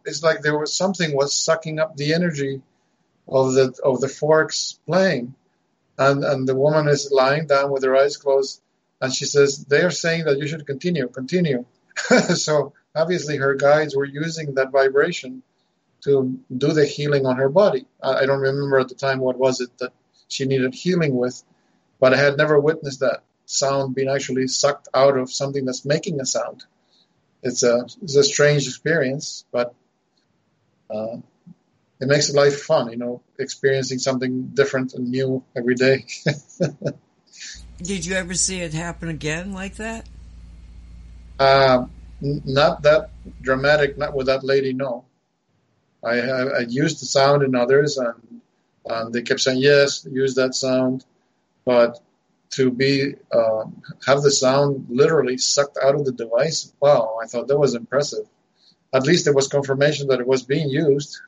It's 0.05 0.21
like 0.21 0.41
there 0.41 0.57
was 0.57 0.77
something 0.77 1.15
was 1.15 1.35
sucking 1.35 1.79
up 1.79 1.97
the 1.97 2.13
energy 2.13 2.61
of 3.27 3.53
the 3.55 3.73
of 3.83 4.01
the 4.01 4.07
forks 4.07 4.79
playing, 4.85 5.33
and 5.97 6.23
and 6.23 6.47
the 6.47 6.55
woman 6.55 6.87
is 6.89 7.11
lying 7.11 7.47
down 7.47 7.71
with 7.71 7.83
her 7.83 7.95
eyes 7.95 8.17
closed, 8.17 8.61
and 9.01 9.11
she 9.11 9.25
says 9.25 9.65
they 9.65 9.81
are 9.81 9.97
saying 10.03 10.25
that 10.25 10.37
you 10.37 10.45
should 10.47 10.67
continue, 10.67 11.07
continue. 11.07 11.65
so 12.35 12.73
obviously 12.95 13.37
her 13.37 13.55
guides 13.55 13.95
were 13.95 14.05
using 14.05 14.53
that 14.53 14.71
vibration 14.71 15.41
to 16.03 16.37
do 16.55 16.71
the 16.71 16.85
healing 16.85 17.25
on 17.25 17.37
her 17.37 17.49
body. 17.49 17.87
I 18.03 18.27
don't 18.27 18.41
remember 18.41 18.77
at 18.77 18.89
the 18.89 18.95
time 18.95 19.17
what 19.17 19.39
was 19.39 19.59
it 19.59 19.75
that 19.79 19.91
she 20.27 20.45
needed 20.45 20.73
healing 20.73 21.15
with, 21.15 21.43
but 21.99 22.13
I 22.13 22.17
had 22.17 22.37
never 22.37 22.59
witnessed 22.59 23.01
that 23.01 23.23
sound 23.45 23.95
being 23.95 24.09
actually 24.09 24.47
sucked 24.47 24.87
out 24.93 25.17
of 25.17 25.31
something 25.31 25.65
that's 25.65 25.85
making 25.85 26.19
a 26.19 26.25
sound. 26.25 26.63
It's 27.41 27.63
a 27.63 27.85
it's 28.01 28.15
a 28.15 28.23
strange 28.23 28.67
experience, 28.67 29.45
but 29.51 29.75
uh, 30.89 31.17
it 31.99 32.07
makes 32.07 32.33
life 32.33 32.61
fun, 32.61 32.89
you 32.89 32.97
know, 32.97 33.21
experiencing 33.37 33.99
something 33.99 34.47
different 34.53 34.93
and 34.93 35.09
new 35.09 35.43
every 35.55 35.75
day. 35.75 36.05
Did 37.81 38.05
you 38.05 38.15
ever 38.15 38.33
see 38.33 38.61
it 38.61 38.73
happen 38.73 39.09
again 39.09 39.53
like 39.53 39.75
that? 39.75 40.07
Um, 41.39 41.91
n- 42.23 42.41
not 42.45 42.83
that 42.83 43.09
dramatic, 43.41 43.97
not 43.97 44.15
with 44.15 44.27
that 44.27 44.43
lady, 44.43 44.73
no. 44.73 45.05
I, 46.03 46.19
I, 46.19 46.41
I 46.41 46.59
used 46.59 47.01
the 47.01 47.05
sound 47.05 47.43
in 47.43 47.55
others, 47.55 47.97
and 47.97 48.32
um, 48.89 49.11
they 49.11 49.21
kept 49.21 49.39
saying 49.41 49.59
yes, 49.59 50.05
use 50.11 50.35
that 50.35 50.55
sound, 50.55 51.05
but 51.65 51.99
to 52.51 52.69
be 52.69 53.15
um, 53.33 53.81
have 54.05 54.21
the 54.21 54.31
sound 54.31 54.85
literally 54.89 55.37
sucked 55.37 55.77
out 55.81 55.95
of 55.95 56.05
the 56.05 56.11
device, 56.11 56.71
wow! 56.79 57.17
I 57.23 57.27
thought 57.27 57.47
that 57.47 57.57
was 57.57 57.73
impressive. 57.75 58.25
At 58.93 59.07
least 59.07 59.25
there 59.25 59.33
was 59.33 59.47
confirmation 59.47 60.07
that 60.09 60.19
it 60.19 60.27
was 60.27 60.43
being 60.43 60.69
used. 60.69 61.19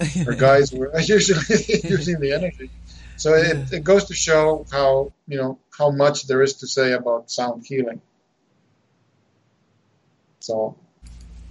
Our 0.26 0.34
guys 0.34 0.72
were 0.72 0.92
usually 1.00 1.40
using 1.84 2.20
the 2.20 2.32
energy. 2.32 2.70
So 3.16 3.34
it, 3.34 3.72
it 3.72 3.82
goes 3.82 4.04
to 4.04 4.14
show 4.14 4.64
how 4.70 5.12
you 5.26 5.38
know 5.38 5.58
how 5.76 5.90
much 5.90 6.26
there 6.28 6.42
is 6.42 6.54
to 6.54 6.66
say 6.68 6.92
about 6.92 7.30
sound 7.30 7.66
healing. 7.66 8.00
So 10.40 10.76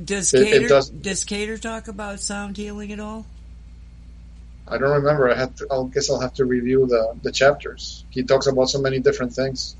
Does 0.03 0.33
It- 0.33 0.41
it 0.41 0.51
Cater 0.51 0.67
does- 0.67 0.89
does 0.89 1.23
Cater 1.25 1.57
talk 1.57 1.87
about 1.87 2.19
sound 2.21 2.55
healing 2.57 2.91
at 2.93 2.99
all? 2.99 3.25
I 4.67 4.77
don't 4.77 4.91
remember. 4.91 5.29
I 5.29 5.35
have 5.35 5.55
to. 5.55 5.67
I 5.71 5.83
guess 5.93 6.09
I'll 6.09 6.19
have 6.19 6.33
to 6.35 6.45
review 6.45 6.85
the 6.87 7.15
the 7.21 7.31
chapters. 7.31 8.03
He 8.09 8.23
talks 8.23 8.47
about 8.47 8.69
so 8.69 8.81
many 8.81 8.99
different 8.99 9.33
things. 9.33 9.75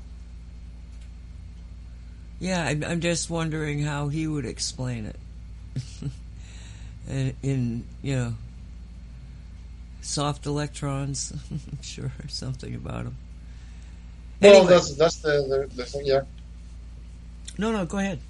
Yeah, 2.40 2.64
I'm, 2.64 2.84
I'm 2.84 3.00
just 3.00 3.28
wondering 3.30 3.82
how 3.82 4.08
he 4.08 4.26
would 4.26 4.44
explain 4.44 5.06
it. 5.06 5.16
in, 7.08 7.34
in 7.42 7.84
you 8.02 8.16
know, 8.16 8.34
soft 10.00 10.46
electrons, 10.46 11.32
I'm 11.50 11.60
sure, 11.82 12.12
something 12.28 12.74
about 12.74 13.04
them. 13.04 13.16
Well, 14.40 14.54
Anyway. 14.54 14.70
that's 14.72 14.94
that's 14.94 15.16
the, 15.16 15.68
the 15.68 15.76
the 15.76 15.84
thing. 15.84 16.06
Yeah. 16.06 16.22
No, 17.58 17.72
no, 17.72 17.84
go 17.84 17.98
ahead. 17.98 18.20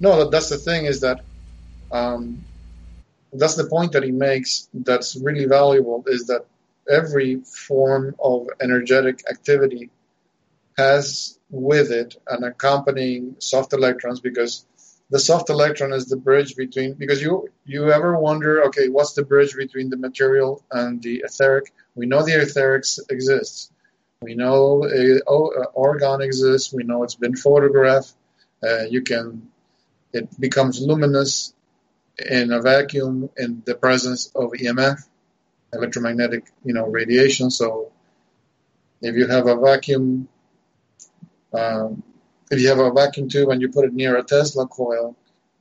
No, 0.00 0.30
that's 0.30 0.48
the 0.48 0.56
thing 0.58 0.86
is 0.86 1.00
that 1.00 1.20
um, 1.92 2.42
that's 3.32 3.56
the 3.56 3.66
point 3.66 3.92
that 3.92 4.02
he 4.02 4.12
makes. 4.12 4.68
That's 4.72 5.16
really 5.16 5.44
valuable 5.44 6.04
is 6.06 6.26
that 6.26 6.46
every 6.88 7.40
form 7.40 8.14
of 8.18 8.48
energetic 8.60 9.22
activity 9.30 9.90
has 10.76 11.38
with 11.50 11.90
it 11.90 12.16
an 12.28 12.44
accompanying 12.44 13.36
soft 13.38 13.72
electrons 13.72 14.20
because 14.20 14.64
the 15.10 15.18
soft 15.18 15.50
electron 15.50 15.92
is 15.92 16.06
the 16.06 16.16
bridge 16.16 16.54
between 16.54 16.94
because 16.94 17.20
you 17.20 17.48
you 17.64 17.90
ever 17.90 18.18
wonder 18.18 18.64
okay 18.64 18.88
what's 18.88 19.14
the 19.14 19.24
bridge 19.24 19.54
between 19.56 19.88
the 19.90 19.96
material 19.96 20.62
and 20.70 21.02
the 21.02 21.22
etheric? 21.24 21.72
We 21.94 22.06
know 22.06 22.22
the 22.22 22.40
etheric 22.40 22.84
exists. 23.10 23.70
We 24.20 24.34
know 24.34 24.84
a, 24.84 25.18
uh, 25.18 25.72
orgone 25.76 26.22
exists. 26.24 26.72
We 26.72 26.84
know 26.84 27.02
it's 27.02 27.14
been 27.14 27.36
photographed. 27.36 28.12
Uh, 28.62 28.84
you 28.84 29.02
can 29.02 29.48
it 30.12 30.28
becomes 30.40 30.80
luminous 30.80 31.54
in 32.18 32.52
a 32.52 32.60
vacuum 32.60 33.30
in 33.36 33.62
the 33.64 33.74
presence 33.74 34.30
of 34.34 34.50
EMF, 34.52 34.98
electromagnetic, 35.72 36.50
you 36.64 36.74
know, 36.74 36.86
radiation. 36.86 37.50
So 37.50 37.92
if 39.00 39.14
you 39.14 39.26
have 39.26 39.46
a 39.46 39.56
vacuum, 39.56 40.28
um, 41.52 42.02
if 42.50 42.60
you 42.60 42.68
have 42.68 42.78
a 42.78 42.92
vacuum 42.92 43.28
tube 43.28 43.50
and 43.50 43.60
you 43.60 43.70
put 43.70 43.84
it 43.84 43.94
near 43.94 44.16
a 44.16 44.24
Tesla 44.24 44.66
coil, 44.66 45.16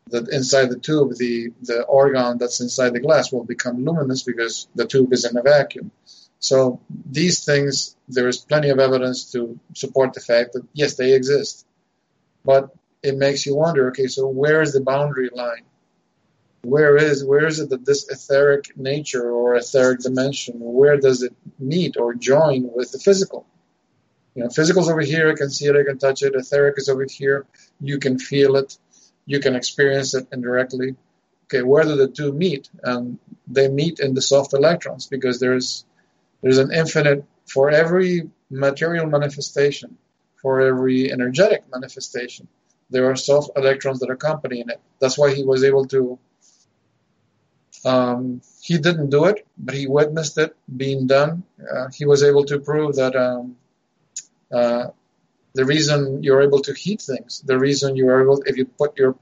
that 0.09 0.29
inside 0.29 0.69
the 0.69 0.79
tube, 0.79 1.15
the 1.17 1.49
the 1.61 1.85
orgone 1.89 2.39
that's 2.39 2.61
inside 2.61 2.93
the 2.93 2.99
glass 2.99 3.31
will 3.31 3.43
become 3.43 3.83
luminous 3.83 4.23
because 4.23 4.67
the 4.73 4.85
tube 4.85 5.11
is 5.11 5.25
in 5.25 5.37
a 5.37 5.41
vacuum. 5.41 5.91
So 6.39 6.79
these 7.09 7.43
things, 7.43 7.95
there 8.07 8.27
is 8.27 8.37
plenty 8.37 8.69
of 8.69 8.79
evidence 8.79 9.31
to 9.31 9.59
support 9.73 10.13
the 10.13 10.21
fact 10.21 10.53
that 10.53 10.63
yes, 10.73 10.95
they 10.95 11.13
exist, 11.13 11.65
but 12.45 12.73
it 13.03 13.17
makes 13.17 13.45
you 13.45 13.55
wonder. 13.55 13.89
Okay, 13.89 14.07
so 14.07 14.27
where 14.27 14.61
is 14.61 14.73
the 14.73 14.81
boundary 14.81 15.29
line? 15.33 15.63
Where 16.63 16.97
is 16.97 17.23
where 17.23 17.45
is 17.45 17.59
it 17.59 17.69
that 17.69 17.85
this 17.85 18.09
etheric 18.09 18.75
nature 18.77 19.31
or 19.31 19.55
etheric 19.55 19.99
dimension, 19.99 20.55
where 20.59 20.97
does 20.97 21.23
it 21.23 21.33
meet 21.59 21.97
or 21.97 22.13
join 22.13 22.69
with 22.73 22.91
the 22.91 22.99
physical? 22.99 23.45
You 24.35 24.43
know, 24.43 24.49
physical's 24.49 24.89
over 24.89 25.01
here, 25.01 25.31
I 25.31 25.35
can 25.35 25.49
see 25.49 25.65
it, 25.65 25.75
I 25.75 25.83
can 25.83 25.97
touch 25.97 26.21
it. 26.23 26.35
Etheric 26.35 26.75
is 26.77 26.89
over 26.89 27.05
here, 27.09 27.45
you 27.79 27.97
can 27.99 28.19
feel 28.19 28.55
it, 28.55 28.77
you 29.25 29.39
can 29.39 29.55
experience 29.55 30.13
it 30.13 30.27
indirectly. 30.31 30.95
Okay, 31.45 31.63
where 31.63 31.83
do 31.83 31.95
the 31.95 32.07
two 32.07 32.33
meet? 32.33 32.69
And 32.83 33.19
they 33.47 33.67
meet 33.69 33.99
in 33.99 34.13
the 34.13 34.21
soft 34.21 34.53
electrons 34.53 35.07
because 35.07 35.39
there's 35.39 35.85
there's 36.41 36.57
an 36.57 36.71
infinite 36.71 37.23
for 37.47 37.69
every 37.69 38.29
material 38.49 39.07
manifestation, 39.07 39.97
for 40.41 40.61
every 40.61 41.11
energetic 41.11 41.63
manifestation. 41.71 42.47
There 42.89 43.09
are 43.09 43.15
soft 43.15 43.51
electrons 43.57 43.99
that 43.99 44.09
accompany 44.09 44.61
it. 44.61 44.79
That's 44.99 45.17
why 45.17 45.33
he 45.33 45.43
was 45.43 45.63
able 45.63 45.85
to 45.87 46.19
um, 47.85 48.41
he 48.61 48.77
didn't 48.77 49.09
do 49.09 49.25
it, 49.25 49.45
but 49.57 49.75
he 49.75 49.87
witnessed 49.87 50.37
it 50.37 50.55
being 50.75 51.07
done. 51.07 51.43
Uh, 51.59 51.87
he 51.93 52.05
was 52.05 52.23
able 52.23 52.45
to 52.45 52.59
prove 52.59 52.95
that 52.95 53.15
um, 53.15 53.55
uh, 54.51 54.87
the 55.53 55.65
reason 55.65 56.23
you're 56.23 56.41
able 56.41 56.61
to 56.61 56.73
heat 56.73 57.01
things, 57.01 57.41
the 57.45 57.57
reason 57.57 57.95
you're 57.95 58.21
able, 58.21 58.41
if 58.45 58.57
you 58.57 58.65
put 58.65 58.97
your, 58.97 59.15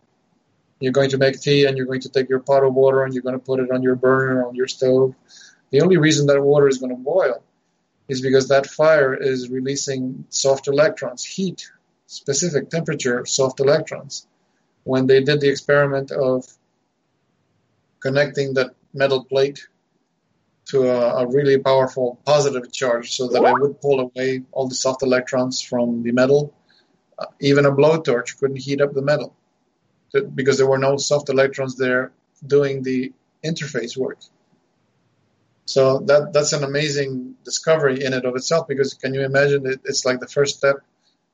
you're 0.79 0.91
going 0.91 1.09
to 1.11 1.17
make 1.17 1.39
tea 1.39 1.65
and 1.65 1.77
you're 1.77 1.85
going 1.85 2.01
to 2.01 2.09
take 2.09 2.29
your 2.29 2.39
pot 2.39 2.63
of 2.63 2.73
water 2.73 3.03
and 3.03 3.13
you're 3.13 3.23
going 3.23 3.39
to 3.39 3.45
put 3.45 3.59
it 3.59 3.71
on 3.71 3.81
your 3.81 3.95
burner, 3.95 4.45
on 4.47 4.55
your 4.55 4.67
stove. 4.67 5.15
The 5.71 5.81
only 5.81 5.97
reason 5.97 6.27
that 6.27 6.41
water 6.41 6.67
is 6.67 6.77
going 6.77 6.95
to 6.95 7.01
boil 7.01 7.41
is 8.07 8.21
because 8.21 8.49
that 8.49 8.67
fire 8.67 9.13
is 9.13 9.49
releasing 9.49 10.25
soft 10.29 10.67
electrons, 10.67 11.23
heat, 11.23 11.71
specific 12.07 12.69
temperature, 12.69 13.25
soft 13.25 13.59
electrons. 13.59 14.27
When 14.83 15.07
they 15.07 15.23
did 15.23 15.41
the 15.41 15.49
experiment 15.49 16.11
of 16.11 16.45
connecting 18.05 18.53
that 18.53 18.69
metal 18.93 19.25
plate 19.25 19.59
to 20.71 20.77
a, 20.95 21.23
a 21.23 21.27
really 21.27 21.57
powerful 21.57 22.19
positive 22.25 22.71
charge 22.71 23.07
so 23.17 23.27
that 23.27 23.43
it 23.43 23.55
would 23.61 23.81
pull 23.81 23.99
away 23.99 24.43
all 24.51 24.67
the 24.67 24.75
soft 24.75 25.01
electrons 25.01 25.59
from 25.69 26.03
the 26.03 26.11
metal, 26.11 26.53
uh, 27.17 27.25
even 27.39 27.65
a 27.65 27.71
blowtorch 27.71 28.37
couldn't 28.39 28.61
heat 28.67 28.79
up 28.79 28.93
the 28.93 29.01
metal 29.01 29.35
because 30.39 30.57
there 30.57 30.69
were 30.73 30.77
no 30.77 30.97
soft 30.97 31.29
electrons 31.29 31.75
there 31.77 32.11
doing 32.55 32.83
the 32.83 33.11
interface 33.43 33.97
work. 33.97 34.19
So 35.65 35.81
that 36.09 36.31
that's 36.31 36.53
an 36.53 36.63
amazing 36.63 37.35
discovery 37.43 38.03
in 38.05 38.13
and 38.13 38.23
of 38.23 38.35
itself 38.35 38.67
because 38.67 38.93
can 38.93 39.15
you 39.15 39.21
imagine 39.21 39.65
it, 39.65 39.79
it's 39.83 40.05
like 40.05 40.19
the 40.19 40.33
first 40.37 40.57
step 40.57 40.77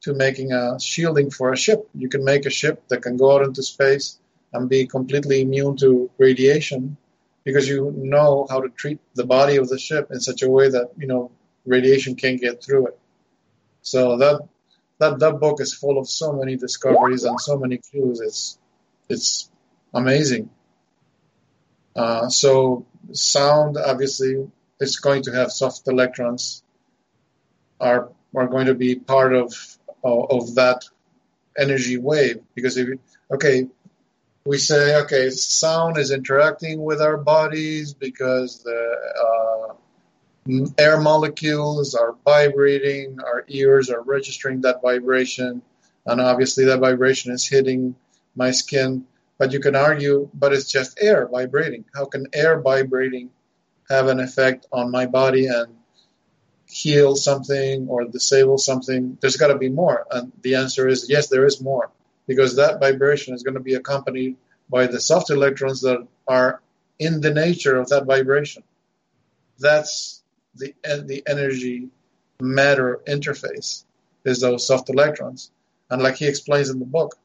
to 0.04 0.14
making 0.14 0.54
a 0.54 0.80
shielding 0.80 1.30
for 1.32 1.52
a 1.52 1.58
ship. 1.58 1.80
You 1.94 2.08
can 2.08 2.24
make 2.24 2.46
a 2.46 2.50
ship 2.62 2.76
that 2.88 3.02
can 3.02 3.18
go 3.18 3.28
out 3.34 3.44
into 3.44 3.62
space 3.62 4.21
and 4.54 4.70
be 4.70 4.86
completely 4.86 5.42
immune 5.42 5.78
to 5.78 6.10
radiation 6.18 6.98
because 7.44 7.68
you 7.68 7.92
know 7.98 8.46
how 8.50 8.62
to 8.62 8.70
treat 8.70 9.00
the 9.16 9.26
body 9.26 9.58
of 9.58 9.70
the 9.70 9.80
ship 9.80 10.10
in 10.12 10.20
such 10.20 10.42
a 10.44 10.50
way 10.50 10.70
that 10.70 10.92
you 10.98 11.08
know 11.08 11.32
radiation 11.66 12.16
can't 12.16 12.40
get 12.40 12.64
through 12.64 12.88
it. 12.88 13.00
So 13.82 14.18
that 14.18 14.42
that 15.00 15.20
that 15.20 15.40
book 15.40 15.62
is 15.62 15.74
full 15.74 15.98
of 15.98 16.08
so 16.08 16.34
many 16.34 16.56
discoveries 16.58 17.24
and 17.24 17.40
so 17.40 17.58
many 17.58 17.78
clues. 17.78 18.20
It's 18.22 18.60
it's 19.10 19.50
amazing. 19.94 20.50
Uh, 21.96 22.30
so 22.30 22.86
sound 23.12 23.78
obviously 23.78 24.48
is 24.80 24.98
going 24.98 25.24
to 25.24 25.32
have 25.32 25.52
soft 25.52 25.88
electrons 25.88 26.64
are 27.80 28.10
are 28.36 28.48
going 28.48 28.68
to 28.68 28.76
be 28.76 28.96
part 28.96 29.34
of 29.34 29.54
of, 30.04 30.32
of 30.32 30.56
that 30.56 30.84
energy 31.58 31.98
wave 31.98 32.40
because 32.56 32.78
if 32.78 32.88
you, 32.88 33.00
okay 33.32 33.68
we 34.46 34.58
say 34.58 35.02
okay 35.02 35.30
sound 35.30 35.98
is 35.98 36.12
interacting 36.12 36.84
with 36.84 37.02
our 37.02 37.18
bodies 37.18 37.94
because 37.94 38.64
the 38.64 39.76
uh, 40.50 40.72
air 40.78 41.00
molecules 41.00 41.94
are 41.94 42.16
vibrating 42.26 43.20
our 43.22 43.46
ears 43.48 43.90
are 43.90 44.02
registering 44.02 44.62
that 44.62 44.82
vibration 44.82 45.62
and 46.06 46.20
obviously 46.20 46.66
that 46.66 46.80
vibration 46.80 47.32
is 47.32 47.48
hitting 47.48 47.96
my 48.36 48.52
skin. 48.52 49.06
But 49.38 49.54
you 49.54 49.60
can 49.60 49.76
argue 49.76 50.30
but 50.34 50.54
it's 50.54 50.72
just 50.72 51.00
air 51.02 51.28
vibrating. 51.28 51.86
How 51.96 52.06
can 52.06 52.28
air 52.34 52.62
vibrating 52.62 53.32
have 53.90 54.08
an 54.08 54.20
effect 54.20 54.68
on 54.72 54.92
my 54.92 55.06
body 55.06 55.48
and 55.48 55.76
heal 56.68 57.16
something 57.16 57.88
or 57.90 58.06
disable 58.06 58.58
something, 58.58 59.18
there's 59.20 59.36
got 59.36 59.48
to 59.48 59.58
be 59.58 59.70
more. 59.70 60.06
And 60.10 60.32
the 60.42 60.56
answer 60.56 60.88
is 60.88 61.10
yes, 61.10 61.28
there 61.28 61.46
is 61.46 61.60
more 61.60 61.92
because 62.28 62.56
that 62.56 62.80
vibration 62.80 63.34
is 63.34 63.44
going 63.44 63.56
to 63.56 63.60
be 63.60 63.74
accompanied 63.76 64.38
by 64.70 64.88
the 64.88 65.00
soft 65.00 65.30
electrons 65.30 65.82
that 65.82 66.08
are 66.28 66.62
in 67.00 67.22
the 67.22 67.34
nature 67.34 67.78
of 67.78 67.90
that 67.90 68.06
vibration. 68.06 68.64
That's 69.60 70.24
the 70.56 70.74
the 70.84 71.24
energy 71.28 71.90
matter 72.40 73.02
interface 73.08 73.84
is 74.26 74.42
those 74.42 74.66
soft 74.66 74.90
electrons. 74.90 75.52
And 75.90 76.02
like 76.02 76.16
he 76.16 76.28
explains 76.28 76.70
in 76.70 76.80
the 76.80 76.86
book, 76.86 77.18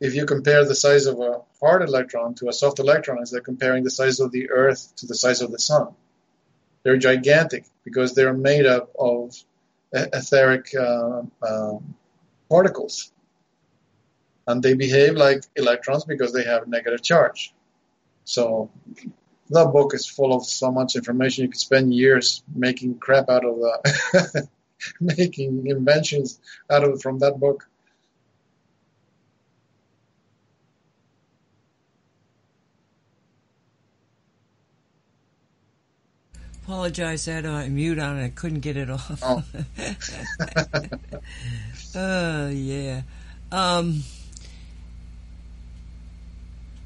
if 0.00 0.14
you 0.14 0.24
compare 0.26 0.64
the 0.64 0.74
size 0.74 1.06
of 1.06 1.20
a 1.20 1.42
hard 1.60 1.82
electron 1.82 2.34
to 2.36 2.48
a 2.48 2.52
soft 2.52 2.78
electron, 2.78 3.18
it's 3.20 3.32
like 3.32 3.44
comparing 3.44 3.84
the 3.84 3.90
size 3.90 4.20
of 4.20 4.32
the 4.32 4.50
Earth 4.50 4.92
to 4.96 5.06
the 5.06 5.14
size 5.14 5.42
of 5.42 5.52
the 5.52 5.58
Sun. 5.58 5.94
They're 6.82 6.96
gigantic 6.96 7.66
because 7.84 8.14
they're 8.14 8.32
made 8.32 8.66
up 8.66 8.90
of 8.98 9.36
etheric 9.92 10.74
uh, 10.74 11.22
um, 11.46 11.94
particles. 12.48 13.12
And 14.50 14.62
they 14.62 14.74
behave 14.74 15.14
like 15.14 15.44
electrons 15.54 16.04
because 16.04 16.32
they 16.32 16.42
have 16.44 16.66
negative 16.66 17.02
charge. 17.02 17.54
So 18.24 18.70
that 19.50 19.72
book 19.72 19.94
is 19.94 20.06
full 20.06 20.32
of 20.32 20.44
so 20.44 20.72
much 20.72 20.96
information. 20.96 21.44
You 21.44 21.50
could 21.50 21.60
spend 21.60 21.94
years 21.94 22.42
making 22.54 22.98
crap 22.98 23.28
out 23.28 23.44
of 23.44 23.56
that, 23.56 24.48
making 25.00 25.66
inventions 25.66 26.40
out 26.68 26.82
of 26.82 27.00
from 27.00 27.20
that 27.20 27.38
book. 27.38 27.68
Apologize, 36.64 37.26
I 37.26 37.32
had 37.32 37.72
mute 37.72 37.98
on 37.98 38.16
and 38.16 38.24
I 38.24 38.28
couldn't 38.28 38.60
get 38.60 38.76
it 38.76 38.90
off. 38.90 39.20
Oh. 39.22 39.42
Uh, 41.94 42.50
yeah. 42.52 43.02
Um, 43.50 44.04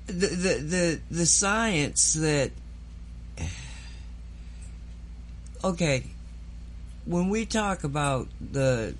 the, 0.06 0.12
the, 0.12 1.00
the, 1.10 1.26
science 1.26 2.14
that, 2.14 2.50
okay, 5.64 6.04
when 7.06 7.28
we 7.28 7.46
talk 7.46 7.84
about 7.84 8.28
the 8.40 8.94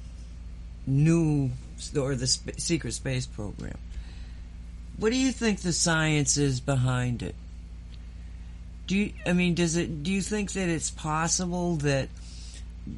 new, 0.86 1.50
or 1.96 2.14
the 2.14 2.26
sp- 2.28 2.56
secret 2.58 2.92
space 2.92 3.26
program, 3.26 3.76
what 4.96 5.10
do 5.10 5.18
you 5.18 5.32
think 5.32 5.60
the 5.60 5.72
science 5.72 6.36
is 6.36 6.60
behind 6.60 7.22
it? 7.22 7.34
Do 8.86 8.96
you, 8.96 9.12
I 9.26 9.32
mean, 9.32 9.54
does 9.54 9.76
it, 9.76 10.02
do 10.02 10.12
you 10.12 10.22
think 10.22 10.52
that 10.52 10.68
it's 10.68 10.90
possible 10.90 11.76
that 11.76 12.08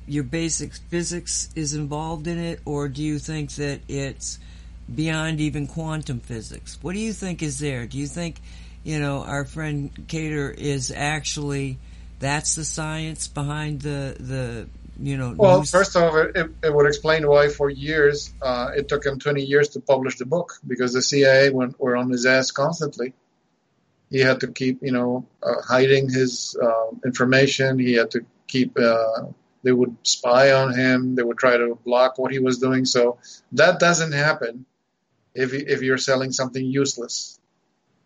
your 0.06 0.24
basic 0.24 0.74
physics 0.74 1.48
is 1.54 1.74
involved 1.74 2.26
in 2.26 2.38
it, 2.38 2.60
or 2.64 2.88
do 2.88 3.02
you 3.02 3.18
think 3.18 3.52
that 3.52 3.80
it's 3.88 4.38
beyond 4.92 5.40
even 5.40 5.66
quantum 5.66 6.20
physics? 6.20 6.78
What 6.82 6.94
do 6.94 7.00
you 7.00 7.12
think 7.12 7.42
is 7.42 7.58
there? 7.58 7.86
Do 7.86 7.98
you 7.98 8.06
think, 8.06 8.36
you 8.84 8.98
know, 8.98 9.22
our 9.22 9.44
friend 9.44 9.90
Cater 10.08 10.50
is 10.50 10.92
actually 10.94 11.78
that's 12.18 12.54
the 12.54 12.64
science 12.64 13.28
behind 13.28 13.82
the 13.82 14.16
the 14.18 14.68
you 15.00 15.16
know? 15.16 15.34
Well, 15.36 15.58
news- 15.58 15.70
first 15.70 15.96
off, 15.96 16.14
it, 16.14 16.50
it, 16.62 16.74
would 16.74 16.86
explain 16.86 17.26
why 17.28 17.48
for 17.48 17.68
years 17.68 18.32
uh, 18.40 18.70
it 18.74 18.88
took 18.88 19.04
him 19.04 19.18
20 19.18 19.42
years 19.42 19.70
to 19.70 19.80
publish 19.80 20.18
the 20.18 20.26
book 20.26 20.54
because 20.66 20.92
the 20.92 21.02
CIA 21.02 21.50
went, 21.50 21.78
were 21.78 21.96
on 21.96 22.10
his 22.10 22.24
ass 22.24 22.50
constantly. 22.50 23.12
He 24.10 24.20
had 24.20 24.40
to 24.40 24.48
keep, 24.48 24.82
you 24.82 24.92
know, 24.92 25.26
uh, 25.42 25.60
hiding 25.62 26.08
his 26.08 26.56
uh, 26.62 26.90
information. 27.04 27.78
He 27.78 27.94
had 27.94 28.12
to 28.12 28.24
keep. 28.46 28.78
Uh, 28.78 29.24
they 29.64 29.72
would 29.72 29.96
spy 30.04 30.52
on 30.52 30.72
him. 30.72 31.16
They 31.16 31.24
would 31.24 31.38
try 31.38 31.56
to 31.56 31.76
block 31.84 32.18
what 32.18 32.30
he 32.30 32.38
was 32.38 32.58
doing. 32.58 32.84
So 32.84 33.18
that 33.52 33.80
doesn't 33.80 34.12
happen 34.12 34.64
if 35.36 35.52
you, 35.52 35.64
if 35.66 35.82
you're 35.82 35.98
selling 35.98 36.32
something 36.32 36.64
useless. 36.64 37.38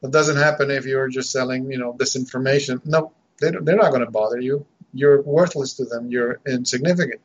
That 0.02 0.12
doesn't 0.12 0.36
happen 0.36 0.70
if 0.70 0.86
you're 0.86 1.09
just 1.09 1.31
selling, 1.31 1.70
you 1.70 1.78
know, 1.78 1.93
disinformation. 1.93 2.85
No, 2.85 3.12
they, 3.40 3.51
they're 3.51 3.77
not 3.77 3.90
going 3.90 4.05
to 4.05 4.11
bother 4.11 4.40
you. 4.40 4.66
You're 4.93 5.23
worthless 5.23 5.74
to 5.74 5.85
them. 5.85 6.11
You're 6.11 6.40
insignificant. 6.47 7.20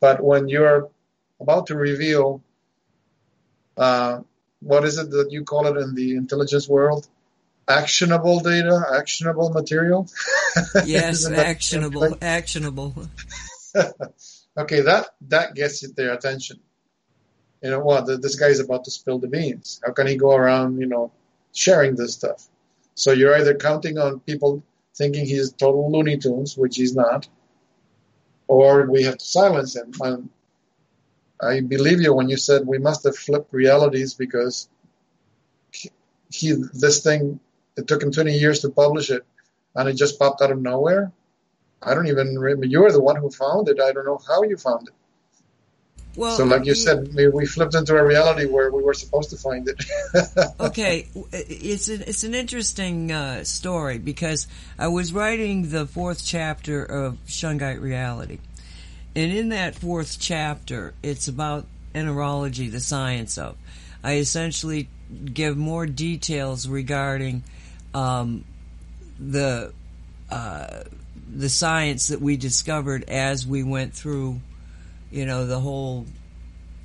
But 0.00 0.22
when 0.22 0.48
you're 0.48 0.90
about 1.40 1.68
to 1.68 1.76
reveal, 1.76 2.42
uh, 3.76 4.20
what 4.60 4.84
is 4.84 4.98
it 4.98 5.10
that 5.10 5.28
you 5.30 5.44
call 5.44 5.66
it 5.66 5.76
in 5.80 5.94
the 5.94 6.16
intelligence 6.16 6.68
world? 6.68 7.08
Actionable 7.66 8.40
data, 8.40 8.82
actionable 8.96 9.50
material. 9.50 10.08
yes, 10.86 11.30
actionable, 11.30 12.16
actionable. 12.22 12.94
okay, 14.56 14.80
that 14.80 15.08
that 15.28 15.54
gets 15.54 15.86
their 15.92 16.14
attention. 16.14 16.60
You 17.62 17.70
know 17.70 17.80
what? 17.80 18.06
th 18.06 18.20
this 18.20 18.36
guy's 18.36 18.60
about 18.60 18.84
to 18.84 18.90
spill 18.90 19.18
the 19.18 19.28
beans. 19.36 19.80
How 19.84 19.92
can 19.92 20.06
he 20.06 20.16
go 20.16 20.32
around, 20.40 20.80
you 20.80 20.86
know, 20.86 21.10
sharing 21.52 21.96
this 21.96 22.14
stuff? 22.14 22.40
So 22.94 23.12
you're 23.12 23.36
either 23.36 23.54
counting 23.54 23.96
on 23.98 24.20
people 24.20 24.62
thinking 24.94 25.24
he's 25.26 25.52
total 25.52 25.90
Looney 25.92 26.16
Tunes, 26.18 26.56
which 26.56 26.76
he's 26.76 26.94
not, 26.94 27.28
or 28.46 28.70
we 28.94 29.02
have 29.04 29.18
to 29.18 29.24
silence 29.24 29.76
him. 29.76 29.92
And 30.00 30.28
I 31.40 31.60
believe 31.60 32.00
you 32.00 32.12
when 32.14 32.28
you 32.28 32.36
said 32.36 32.66
we 32.66 32.78
must 32.78 33.04
have 33.04 33.16
flipped 33.16 33.52
realities 33.52 34.14
because 34.14 34.68
he 36.30 36.52
this 36.84 37.02
thing 37.02 37.40
it 37.76 37.86
took 37.86 38.02
him 38.02 38.10
20 38.10 38.32
years 38.36 38.60
to 38.60 38.70
publish 38.70 39.08
it, 39.10 39.24
and 39.76 39.88
it 39.88 39.94
just 39.94 40.18
popped 40.18 40.42
out 40.42 40.50
of 40.50 40.60
nowhere. 40.60 41.12
I 41.80 41.94
don't 41.94 42.08
even 42.08 42.36
remember. 42.38 42.66
You're 42.66 42.90
the 42.90 43.00
one 43.00 43.16
who 43.16 43.30
found 43.30 43.68
it. 43.68 43.80
I 43.80 43.92
don't 43.92 44.04
know 44.04 44.20
how 44.26 44.42
you 44.42 44.56
found 44.56 44.88
it. 44.88 44.94
Well, 46.18 46.36
so, 46.36 46.44
like 46.44 46.64
you 46.64 46.74
said, 46.74 47.14
we, 47.14 47.28
we 47.28 47.46
flipped 47.46 47.76
into 47.76 47.94
a 47.94 48.04
reality 48.04 48.46
where 48.46 48.72
we 48.72 48.82
were 48.82 48.92
supposed 48.92 49.30
to 49.30 49.36
find 49.36 49.68
it. 49.68 49.84
okay, 50.60 51.06
it's 51.32 51.86
an 51.86 52.02
it's 52.08 52.24
an 52.24 52.34
interesting 52.34 53.12
uh, 53.12 53.44
story 53.44 53.98
because 53.98 54.48
I 54.76 54.88
was 54.88 55.12
writing 55.12 55.70
the 55.70 55.86
fourth 55.86 56.26
chapter 56.26 56.82
of 56.84 57.18
Shungite 57.28 57.80
Reality, 57.80 58.40
and 59.14 59.32
in 59.32 59.50
that 59.50 59.76
fourth 59.76 60.18
chapter, 60.18 60.92
it's 61.04 61.28
about 61.28 61.66
enterology, 61.94 62.68
the 62.68 62.80
science 62.80 63.38
of. 63.38 63.56
I 64.02 64.16
essentially 64.16 64.88
give 65.32 65.56
more 65.56 65.86
details 65.86 66.66
regarding 66.66 67.44
um, 67.94 68.44
the 69.20 69.72
uh, 70.32 70.82
the 71.32 71.48
science 71.48 72.08
that 72.08 72.20
we 72.20 72.36
discovered 72.36 73.08
as 73.08 73.46
we 73.46 73.62
went 73.62 73.94
through, 73.94 74.40
you 75.10 75.26
know, 75.26 75.46
the 75.46 75.60
whole 75.60 76.06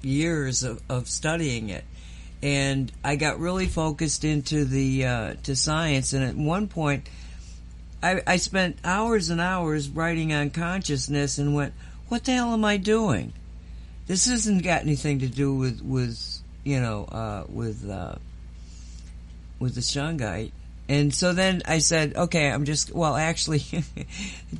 years 0.02 0.64
of, 0.64 0.82
of 0.90 1.08
studying 1.08 1.70
it. 1.70 1.84
And 2.42 2.92
I 3.04 3.16
got 3.16 3.40
really 3.40 3.68
focused 3.68 4.26
into 4.26 4.66
the 4.66 5.06
uh, 5.06 5.34
to 5.44 5.56
science, 5.56 6.12
and 6.12 6.26
at 6.26 6.36
one 6.36 6.68
point, 6.68 7.08
I, 8.02 8.22
I 8.28 8.36
spent 8.36 8.80
hours 8.84 9.30
and 9.30 9.40
hours 9.40 9.88
writing 9.88 10.34
on 10.34 10.50
consciousness, 10.50 11.38
and 11.38 11.56
went, 11.56 11.74
"What 12.10 12.26
the 12.26 12.34
hell 12.34 12.52
am 12.54 12.66
I 12.66 12.76
doing? 12.76 13.32
This 14.08 14.26
hasn't 14.28 14.62
got 14.62 14.82
anything 14.82 15.20
to 15.20 15.28
do 15.28 15.56
with 15.56 15.82
with 15.82 16.40
you 16.66 16.82
know 16.82 17.06
uh, 17.06 17.46
with 17.48 17.90
uh, 17.90 18.16
with 19.60 19.76
the 19.76 19.82
shungite." 19.82 20.52
And 20.90 21.16
so 21.16 21.32
then 21.32 21.62
I 21.66 21.78
said, 21.78 22.14
"Okay, 22.14 22.52
I'm 22.52 22.66
just 22.66 22.94
well, 22.94 23.16
actually." 23.16 23.64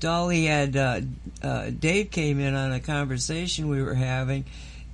Do- 0.00 0.06
Dolly 0.06 0.44
had 0.44 0.76
uh, 0.76 1.00
uh, 1.42 1.70
Dave 1.70 2.10
came 2.10 2.40
in 2.40 2.54
on 2.54 2.72
a 2.72 2.80
conversation 2.80 3.68
we 3.68 3.82
were 3.82 3.94
having, 3.94 4.44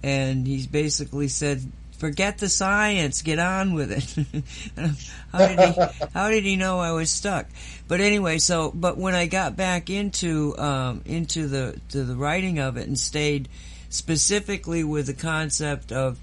and 0.02 0.46
he 0.46 0.66
basically 0.66 1.28
said, 1.28 1.60
"Forget 1.98 2.38
the 2.38 2.48
science, 2.48 3.22
get 3.22 3.38
on 3.38 3.74
with 3.74 3.92
it." 3.92 4.92
how 5.32 5.46
did 5.46 5.60
he? 5.60 6.06
How 6.14 6.30
did 6.30 6.44
he 6.44 6.56
know 6.56 6.80
I 6.80 6.92
was 6.92 7.10
stuck? 7.10 7.46
But 7.88 8.00
anyway, 8.00 8.38
so 8.38 8.70
but 8.74 8.96
when 8.96 9.14
I 9.14 9.26
got 9.26 9.56
back 9.56 9.90
into 9.90 10.56
um, 10.58 11.02
into 11.04 11.46
the 11.46 11.78
to 11.90 12.04
the 12.04 12.16
writing 12.16 12.58
of 12.58 12.76
it 12.76 12.86
and 12.86 12.98
stayed 12.98 13.48
specifically 13.90 14.82
with 14.82 15.06
the 15.06 15.14
concept 15.14 15.92
of 15.92 16.18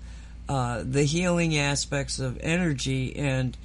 uh, 0.50 0.82
the 0.84 1.04
healing 1.04 1.56
aspects 1.58 2.20
of 2.20 2.40
energy 2.42 3.16
and 3.16 3.56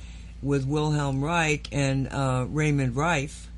with 0.42 0.66
Wilhelm 0.66 1.24
Reich 1.24 1.68
and 1.72 2.08
uh, 2.08 2.46
Raymond 2.48 2.94
Rife. 2.94 3.48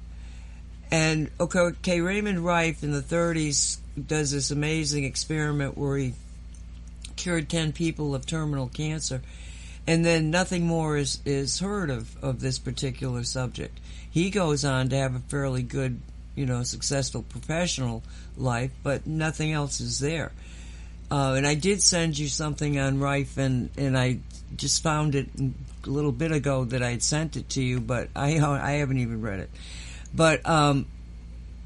And 0.97 1.31
okay, 1.39 2.01
Raymond 2.01 2.43
Rife 2.43 2.83
in 2.83 2.91
the 2.91 3.03
30s 3.03 3.77
does 4.07 4.31
this 4.31 4.51
amazing 4.51 5.05
experiment 5.05 5.77
where 5.77 5.99
he 5.99 6.15
cured 7.17 7.51
10 7.51 7.73
people 7.73 8.15
of 8.15 8.25
terminal 8.25 8.69
cancer, 8.69 9.21
and 9.87 10.07
then 10.07 10.31
nothing 10.31 10.65
more 10.67 10.97
is, 10.97 11.21
is 11.27 11.59
heard 11.59 11.91
of, 11.91 12.17
of 12.25 12.41
this 12.41 12.59
particular 12.59 13.25
subject. 13.25 13.79
He 14.11 14.31
goes 14.31 14.65
on 14.65 14.89
to 14.89 14.97
have 14.97 15.15
a 15.15 15.19
fairly 15.19 15.63
good, 15.63 16.01
you 16.35 16.47
know, 16.47 16.63
successful 16.63 17.23
professional 17.29 18.03
life, 18.39 18.71
but 18.83 19.07
nothing 19.07 19.53
else 19.53 19.83
is 19.83 20.01
there. 20.01 20.33
Uh, 21.11 21.35
and 21.37 21.47
I 21.47 21.57
did 21.57 21.83
send 21.83 22.19
you 22.19 22.29
something 22.29 22.79
on 22.79 23.01
Rife, 23.01 23.37
and, 23.37 23.69
and 23.77 23.99
I 23.99 24.21
just 24.57 24.83
found 24.83 25.15
it 25.15 25.29
a 25.39 25.91
little 25.91 26.11
bit 26.11 26.33
ago 26.33 26.65
that 26.65 26.83
I 26.83 26.93
had 26.93 27.03
sent 27.03 27.37
it 27.37 27.51
to 27.51 27.63
you, 27.63 27.81
but 27.81 28.09
I 28.17 28.39
I 28.39 28.71
haven't 28.73 28.99
even 28.99 29.21
read 29.21 29.41
it. 29.41 29.51
But 30.17 30.49
um, 30.49 30.87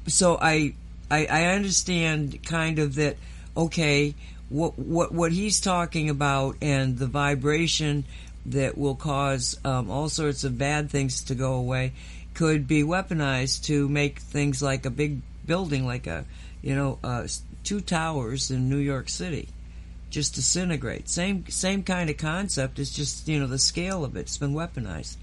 so 0.07 0.37
I, 0.39 0.75
I 1.09 1.25
I 1.25 1.43
understand 1.45 2.43
kind 2.45 2.79
of 2.79 2.95
that. 2.95 3.17
Okay, 3.55 4.15
what 4.49 4.77
what 4.77 5.11
what 5.13 5.31
he's 5.31 5.61
talking 5.61 6.09
about 6.09 6.57
and 6.61 6.97
the 6.97 7.07
vibration 7.07 8.05
that 8.45 8.77
will 8.77 8.95
cause 8.95 9.59
um, 9.63 9.89
all 9.89 10.09
sorts 10.09 10.43
of 10.43 10.57
bad 10.57 10.89
things 10.89 11.23
to 11.23 11.35
go 11.35 11.53
away 11.53 11.93
could 12.33 12.67
be 12.67 12.83
weaponized 12.83 13.65
to 13.65 13.87
make 13.87 14.19
things 14.19 14.61
like 14.61 14.85
a 14.85 14.89
big 14.89 15.21
building, 15.45 15.85
like 15.85 16.07
a 16.07 16.25
you 16.61 16.75
know 16.75 16.99
uh, 17.03 17.27
two 17.63 17.81
towers 17.81 18.51
in 18.51 18.69
New 18.69 18.77
York 18.77 19.09
City, 19.09 19.47
just 20.09 20.35
disintegrate. 20.35 21.09
Same 21.09 21.45
same 21.47 21.83
kind 21.83 22.09
of 22.09 22.17
concept. 22.17 22.79
It's 22.79 22.91
just 22.91 23.27
you 23.27 23.39
know 23.39 23.47
the 23.47 23.59
scale 23.59 24.03
of 24.03 24.15
it. 24.15 24.21
It's 24.21 24.37
been 24.37 24.53
weaponized. 24.53 25.17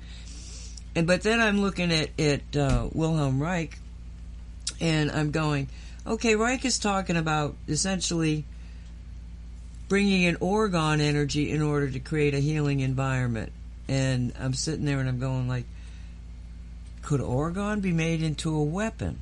And 0.95 1.07
but 1.07 1.23
then 1.23 1.41
I'm 1.41 1.61
looking 1.61 1.93
at 1.93 2.19
at 2.19 2.57
uh, 2.57 2.89
Wilhelm 2.93 3.41
Reich, 3.41 3.79
and 4.81 5.11
I'm 5.11 5.31
going, 5.31 5.69
okay, 6.07 6.35
Reich 6.35 6.65
is 6.65 6.79
talking 6.79 7.17
about 7.17 7.57
essentially 7.69 8.45
bringing 9.89 10.23
in 10.23 10.37
orgone 10.37 11.01
energy 11.01 11.51
in 11.51 11.63
order 11.63 11.91
to 11.91 11.99
create 11.99 12.35
a 12.35 12.41
healing 12.41 12.81
environment. 12.81 13.53
And 13.89 14.33
I'm 14.39 14.53
sitting 14.53 14.85
there 14.85 15.01
and 15.01 15.09
I'm 15.09 15.19
going 15.19 15.49
like, 15.49 15.65
could 17.03 17.21
orgone 17.21 17.81
be 17.81 17.93
made 17.93 18.23
into 18.23 18.55
a 18.55 18.63
weapon? 18.63 19.19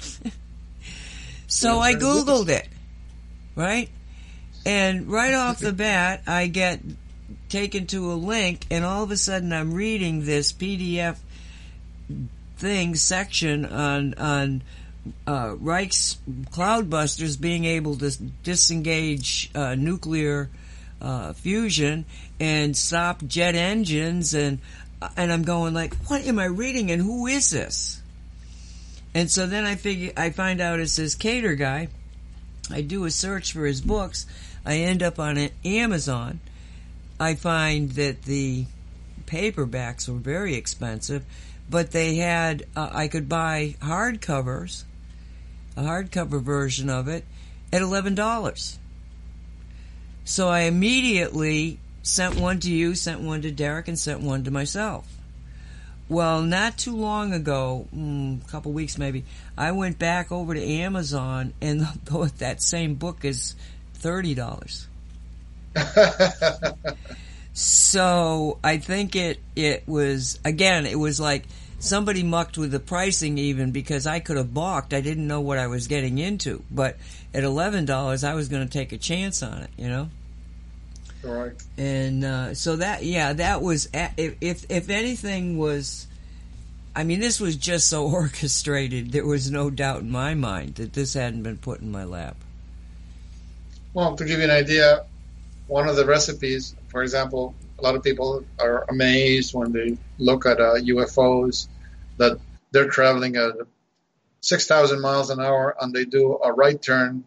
so 1.46 1.78
I 1.78 1.94
googled 1.94 2.48
it, 2.48 2.68
right? 3.56 3.88
And 4.66 5.08
right 5.08 5.34
off 5.34 5.58
the 5.58 5.72
bat, 5.72 6.22
I 6.26 6.46
get 6.46 6.80
taken 7.52 7.86
to 7.86 8.10
a 8.10 8.14
link, 8.14 8.64
and 8.70 8.82
all 8.82 9.02
of 9.02 9.10
a 9.10 9.16
sudden, 9.16 9.52
I'm 9.52 9.74
reading 9.74 10.24
this 10.24 10.52
PDF 10.52 11.18
thing 12.56 12.94
section 12.94 13.66
on 13.66 14.14
on 14.14 14.62
uh, 15.26 15.54
Reich's 15.60 16.16
cloudbusters 16.50 17.38
being 17.38 17.66
able 17.66 17.96
to 17.96 18.10
disengage 18.42 19.50
uh, 19.54 19.74
nuclear 19.74 20.48
uh, 21.02 21.34
fusion 21.34 22.06
and 22.40 22.74
stop 22.74 23.22
jet 23.26 23.54
engines, 23.54 24.32
and 24.32 24.58
and 25.16 25.30
I'm 25.30 25.42
going 25.42 25.74
like, 25.74 25.94
what 26.06 26.26
am 26.26 26.38
I 26.38 26.46
reading, 26.46 26.90
and 26.90 27.02
who 27.02 27.26
is 27.26 27.50
this? 27.50 28.00
And 29.14 29.30
so 29.30 29.46
then 29.46 29.66
I 29.66 29.74
figure 29.74 30.12
I 30.16 30.30
find 30.30 30.62
out 30.62 30.80
it's 30.80 30.96
this 30.96 31.14
Cater 31.14 31.54
guy. 31.54 31.88
I 32.70 32.80
do 32.80 33.04
a 33.04 33.10
search 33.10 33.52
for 33.52 33.66
his 33.66 33.82
books. 33.82 34.24
I 34.64 34.78
end 34.78 35.02
up 35.02 35.18
on 35.18 35.50
Amazon. 35.66 36.40
I 37.18 37.34
find 37.34 37.90
that 37.92 38.22
the 38.22 38.66
paperbacks 39.26 40.08
were 40.08 40.18
very 40.18 40.54
expensive, 40.54 41.24
but 41.70 41.90
they 41.90 42.16
had 42.16 42.64
uh, 42.76 42.90
I 42.92 43.08
could 43.08 43.28
buy 43.28 43.76
hardcovers, 43.80 44.84
a 45.76 45.82
hardcover 45.82 46.42
version 46.42 46.90
of 46.90 47.08
it, 47.08 47.24
at 47.72 47.82
eleven 47.82 48.14
dollars. 48.14 48.78
So 50.24 50.48
I 50.48 50.60
immediately 50.60 51.78
sent 52.02 52.38
one 52.38 52.60
to 52.60 52.70
you, 52.70 52.94
sent 52.94 53.20
one 53.20 53.42
to 53.42 53.50
Derek, 53.50 53.88
and 53.88 53.98
sent 53.98 54.20
one 54.20 54.44
to 54.44 54.50
myself. 54.50 55.06
Well, 56.08 56.42
not 56.42 56.76
too 56.76 56.94
long 56.94 57.32
ago, 57.32 57.86
mm, 57.94 58.44
a 58.44 58.48
couple 58.48 58.72
weeks 58.72 58.98
maybe, 58.98 59.24
I 59.56 59.72
went 59.72 59.98
back 59.98 60.30
over 60.30 60.52
to 60.52 60.62
Amazon, 60.62 61.54
and 61.60 61.80
that 62.38 62.62
same 62.62 62.94
book 62.94 63.24
is 63.24 63.54
thirty 63.94 64.34
dollars. 64.34 64.88
So 67.54 68.58
I 68.64 68.78
think 68.78 69.14
it 69.14 69.38
it 69.54 69.86
was 69.86 70.38
again 70.44 70.86
it 70.86 70.98
was 70.98 71.20
like 71.20 71.44
somebody 71.78 72.22
mucked 72.22 72.56
with 72.56 72.70
the 72.70 72.80
pricing 72.80 73.36
even 73.36 73.72
because 73.72 74.06
I 74.06 74.20
could 74.20 74.38
have 74.38 74.54
balked. 74.54 74.94
I 74.94 75.02
didn't 75.02 75.26
know 75.26 75.40
what 75.40 75.58
I 75.58 75.66
was 75.66 75.86
getting 75.86 76.18
into, 76.18 76.62
but 76.70 76.96
at 77.34 77.44
eleven 77.44 77.84
dollars 77.84 78.24
I 78.24 78.34
was 78.34 78.48
going 78.48 78.66
to 78.66 78.72
take 78.72 78.92
a 78.92 78.98
chance 78.98 79.42
on 79.42 79.58
it, 79.58 79.70
you 79.76 79.88
know. 79.88 80.08
Right. 81.22 81.52
And 81.76 82.24
uh, 82.24 82.54
so 82.54 82.76
that 82.76 83.04
yeah 83.04 83.34
that 83.34 83.60
was 83.60 83.88
if 83.92 84.36
if 84.40 84.70
if 84.70 84.90
anything 84.90 85.58
was. 85.58 86.06
I 86.94 87.04
mean, 87.04 87.20
this 87.20 87.40
was 87.40 87.56
just 87.56 87.88
so 87.88 88.06
orchestrated. 88.10 89.12
There 89.12 89.26
was 89.26 89.50
no 89.50 89.70
doubt 89.70 90.00
in 90.00 90.10
my 90.10 90.34
mind 90.34 90.76
that 90.76 90.92
this 90.94 91.14
hadn't 91.14 91.42
been 91.42 91.58
put 91.58 91.80
in 91.80 91.90
my 91.90 92.04
lap. 92.04 92.36
Well, 93.94 94.16
to 94.16 94.24
give 94.24 94.38
you 94.38 94.44
an 94.44 94.50
idea, 94.50 95.04
one 95.66 95.88
of 95.88 95.96
the 95.96 96.04
recipes, 96.04 96.74
for 96.88 97.02
example, 97.02 97.54
a 97.78 97.82
lot 97.82 97.94
of 97.94 98.02
people 98.02 98.44
are 98.60 98.84
amazed 98.88 99.54
when 99.54 99.72
they 99.72 99.98
look 100.18 100.46
at 100.46 100.60
uh, 100.60 100.74
UFOs 100.74 101.68
that 102.18 102.38
they're 102.70 102.88
traveling 102.88 103.36
at 103.36 103.52
6,000 104.40 105.00
miles 105.00 105.30
an 105.30 105.40
hour 105.40 105.76
and 105.80 105.92
they 105.92 106.04
do 106.04 106.38
a 106.42 106.52
right 106.52 106.80
turn, 106.80 107.24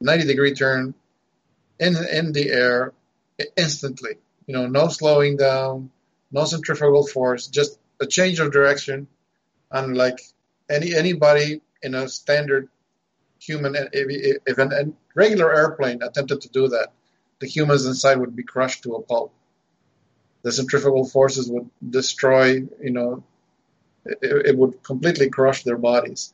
90 0.00 0.26
degree 0.26 0.54
turn 0.54 0.94
in, 1.78 1.96
in 1.96 2.32
the 2.32 2.50
air 2.50 2.92
instantly. 3.56 4.16
You 4.46 4.54
know, 4.54 4.66
no 4.66 4.88
slowing 4.88 5.36
down, 5.36 5.90
no 6.30 6.44
centrifugal 6.44 7.06
force, 7.06 7.46
just 7.46 7.78
a 8.00 8.06
change 8.06 8.40
of 8.40 8.52
direction. 8.52 9.06
And 9.70 9.96
like 9.96 10.20
any 10.70 10.94
anybody 10.94 11.60
in 11.82 11.94
a 11.94 12.08
standard 12.08 12.68
human, 13.38 13.76
if, 13.92 14.58
a 14.58 14.92
regular 15.14 15.54
airplane 15.54 16.02
attempted 16.02 16.40
to 16.42 16.48
do 16.48 16.68
that, 16.68 16.92
the 17.40 17.46
humans 17.46 17.86
inside 17.86 18.18
would 18.18 18.34
be 18.36 18.42
crushed 18.42 18.82
to 18.84 18.94
a 18.94 19.02
pulp. 19.02 19.32
The 20.42 20.52
centrifugal 20.52 21.04
forces 21.06 21.50
would 21.50 21.68
destroy, 21.90 22.66
you 22.82 22.90
know, 22.90 23.24
it, 24.04 24.46
it 24.46 24.58
would 24.58 24.82
completely 24.82 25.30
crush 25.30 25.64
their 25.64 25.76
bodies. 25.76 26.32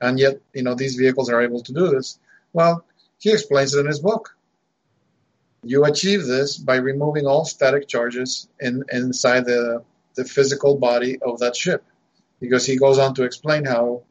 And 0.00 0.18
yet, 0.18 0.40
you 0.52 0.62
know, 0.62 0.74
these 0.74 0.96
vehicles 0.96 1.30
are 1.30 1.42
able 1.42 1.62
to 1.62 1.72
do 1.72 1.88
this. 1.88 2.18
Well, 2.52 2.84
he 3.18 3.32
explains 3.32 3.74
it 3.74 3.80
in 3.80 3.86
his 3.86 4.00
book. 4.00 4.36
You 5.62 5.84
achieve 5.84 6.26
this 6.26 6.58
by 6.58 6.76
removing 6.76 7.26
all 7.26 7.44
static 7.44 7.88
charges 7.88 8.48
in, 8.60 8.84
inside 8.92 9.46
the, 9.46 9.82
the 10.14 10.24
physical 10.24 10.76
body 10.76 11.18
of 11.22 11.38
that 11.38 11.56
ship. 11.56 11.84
Because 12.40 12.66
he 12.66 12.76
goes 12.76 12.98
on 12.98 13.14
to 13.14 13.22
explain 13.22 13.64
how 13.64 14.02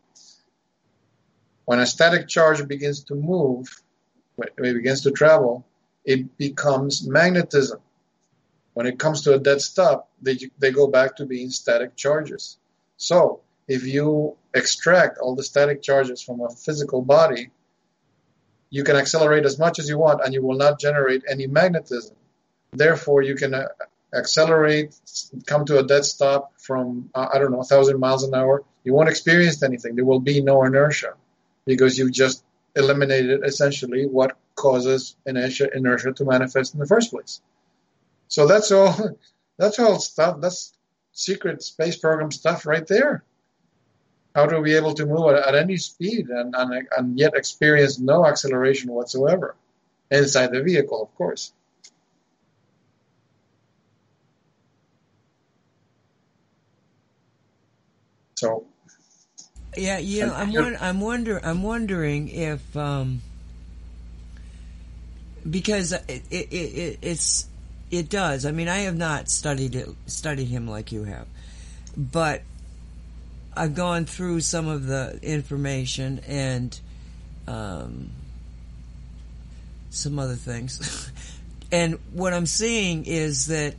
When 1.65 1.80
a 1.80 1.85
static 1.85 2.27
charge 2.27 2.68
begins 2.68 3.03
to 3.05 3.15
move, 3.15 3.81
when 4.35 4.49
it 4.57 4.73
begins 4.73 5.01
to 5.01 5.11
travel, 5.11 5.65
it 6.05 6.38
becomes 6.38 7.07
magnetism. 7.07 7.80
When 8.73 8.88
it 8.88 8.97
comes 8.99 9.21
to 9.23 9.34
a 9.34 9.39
dead 9.39 9.61
stop, 9.61 10.09
they, 10.21 10.38
they 10.59 10.71
go 10.71 10.88
back 10.88 11.15
to 11.17 11.25
being 11.25 11.49
static 11.49 11.95
charges. 11.95 12.57
So, 12.97 13.41
if 13.67 13.85
you 13.85 14.35
extract 14.53 15.19
all 15.19 15.35
the 15.35 15.43
static 15.43 15.81
charges 15.81 16.21
from 16.21 16.41
a 16.41 16.49
physical 16.49 17.01
body, 17.01 17.49
you 18.69 18.84
can 18.84 18.95
accelerate 18.95 19.45
as 19.45 19.59
much 19.59 19.80
as 19.80 19.88
you 19.88 19.97
want 19.97 20.21
and 20.23 20.34
you 20.34 20.41
will 20.41 20.57
not 20.57 20.80
generate 20.80 21.23
any 21.30 21.47
magnetism. 21.47 22.15
Therefore, 22.71 23.21
you 23.21 23.35
can 23.35 23.53
uh, 23.53 23.67
accelerate, 24.13 24.95
come 25.45 25.65
to 25.65 25.80
a 25.80 25.84
dead 25.84 26.05
stop 26.05 26.53
from, 26.59 27.09
uh, 27.13 27.27
I 27.31 27.38
don't 27.38 27.51
know, 27.51 27.57
1,000 27.57 27.99
miles 27.99 28.23
an 28.23 28.34
hour. 28.34 28.63
You 28.84 28.93
won't 28.93 29.09
experience 29.09 29.61
anything. 29.63 29.95
There 29.95 30.05
will 30.05 30.19
be 30.19 30.41
no 30.41 30.63
inertia 30.63 31.13
because 31.65 31.97
you've 31.97 32.11
just 32.11 32.43
eliminated 32.76 33.41
essentially 33.44 34.06
what 34.06 34.38
causes 34.56 35.16
inertia, 35.26 35.70
inertia 35.76 36.12
to 36.14 36.26
manifest 36.26 36.74
in 36.74 36.80
the 36.80 36.88
first 36.88 37.12
place. 37.12 37.41
So 38.28 38.48
that's 38.48 38.72
all. 38.72 38.94
That's 39.60 39.78
all 39.78 40.00
stuff. 40.00 40.41
That's 40.41 40.74
secret 41.12 41.62
space 41.62 41.95
program 41.95 42.32
stuff 42.32 42.66
right 42.66 42.88
there. 42.88 43.24
How 44.34 44.48
to 44.48 44.64
be 44.64 44.74
able 44.74 44.95
to 44.95 45.06
move 45.06 45.28
at, 45.28 45.48
at 45.48 45.54
any 45.54 45.78
speed 45.78 46.30
and, 46.30 46.56
and 46.58 46.88
and 46.98 47.20
yet 47.20 47.36
experience 47.36 48.00
no 48.00 48.26
acceleration 48.26 48.91
whatsoever 48.91 49.56
inside 50.10 50.52
the 50.52 50.64
vehicle, 50.64 51.04
of 51.04 51.14
course. 51.16 51.54
So 58.34 58.66
Yeah, 59.78 59.98
you 59.98 60.26
know, 60.26 60.34
I'm 60.34 60.54
won- 60.54 60.78
I'm 60.80 61.00
wonder 61.02 61.40
I'm 61.44 61.64
wondering 61.64 62.30
if 62.30 62.76
um, 62.78 63.22
because 65.50 65.91
it, 65.91 66.24
it, 66.30 66.54
it 66.54 67.00
it's 67.02 67.48
it 67.91 68.10
does. 68.10 68.45
I 68.45 68.52
mean, 68.52 68.68
I 68.68 68.80
have 68.80 68.95
not 68.98 69.30
studied 69.30 69.76
it 69.76 69.90
studied 70.08 70.48
him 70.48 70.68
like 70.68 70.91
you 70.91 71.04
have, 71.04 71.28
but 71.98 72.41
I've 73.56 73.76
gone 73.76 74.06
through 74.06 74.41
some 74.41 74.68
of 74.68 74.86
the 74.86 75.20
information 75.22 76.22
and 76.28 76.80
um, 77.48 78.10
some 79.90 80.18
other 80.18 80.36
things, 80.36 81.12
and 81.72 82.00
what 82.14 82.34
I'm 82.34 82.45
seeing 82.48 83.06
is 83.06 83.48
that 83.48 83.76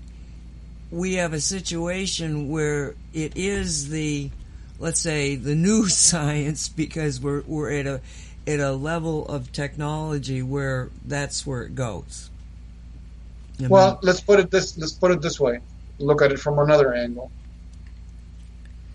we 0.91 1.15
have 1.15 1.33
a 1.33 1.41
situation 1.41 2.51
where 2.51 2.95
it 3.13 3.37
is 3.37 3.89
the 3.89 4.31
let's 4.79 5.01
say 5.01 5.37
the 5.37 5.55
new 5.55 5.89
science 5.89 6.69
because 6.69 7.21
we're 7.21 7.43
we're 7.47 7.71
at 7.73 7.87
a 7.87 8.01
at 8.47 8.61
a 8.61 8.73
level 8.73 9.27
of 9.27 9.53
technology 9.53 10.43
where 10.43 10.91
that's 11.05 11.47
where 11.47 11.63
it 11.63 11.75
goes. 11.75 12.31
I 13.63 13.69
Well, 13.69 13.99
mean, 13.99 14.01
let's 14.03 14.21
put 14.21 14.41
it 14.41 14.51
this 14.51 14.77
let's 14.79 14.93
put 14.93 15.11
it 15.13 15.21
this 15.23 15.39
way. 15.41 15.61
Look 15.99 16.23
at 16.23 16.33
it 16.33 16.39
from 16.41 16.59
another 16.59 16.95
angle. 16.95 17.33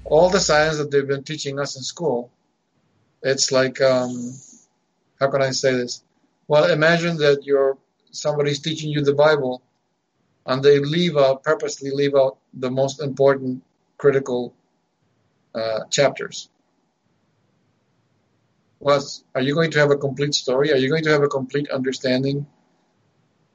All 0.03 0.30
the 0.30 0.39
science 0.39 0.77
that 0.77 0.91
they've 0.91 1.07
been 1.07 1.23
teaching 1.23 1.60
us 1.60 1.76
in 1.77 1.84
school, 1.84 2.31
it's 3.23 3.51
like 3.51 3.81
um, 3.81 4.34
how 5.19 5.30
can 5.30 5.41
I 5.41 5.51
say 5.51 5.73
this? 5.73 6.03
Well, 6.47 6.65
imagine 6.72 7.18
that 7.18 7.45
you're 7.45 7.77
somebody's 8.11 8.60
teaching 8.60 8.89
you 8.91 9.01
the 9.03 9.14
Bible, 9.14 9.61
and 10.45 10.64
they 10.64 10.80
leave 10.80 11.18
out 11.18 11.43
purposely 11.43 11.91
leave 11.91 12.15
out 12.15 12.38
the 12.53 12.72
most 12.72 13.01
important 13.01 13.64
critical 13.97 14.53
uh, 15.56 15.86
chapters. 15.90 16.50
Well, 18.80 19.06
are 19.36 19.42
you 19.42 19.54
going 19.54 19.72
to 19.72 19.80
have 19.80 19.92
a 19.92 19.98
complete 19.98 20.34
story? 20.34 20.72
Are 20.72 20.78
you 20.78 20.90
going 20.90 21.04
to 21.04 21.12
have 21.12 21.24
a 21.24 21.28
complete 21.28 21.70
understanding 21.70 22.46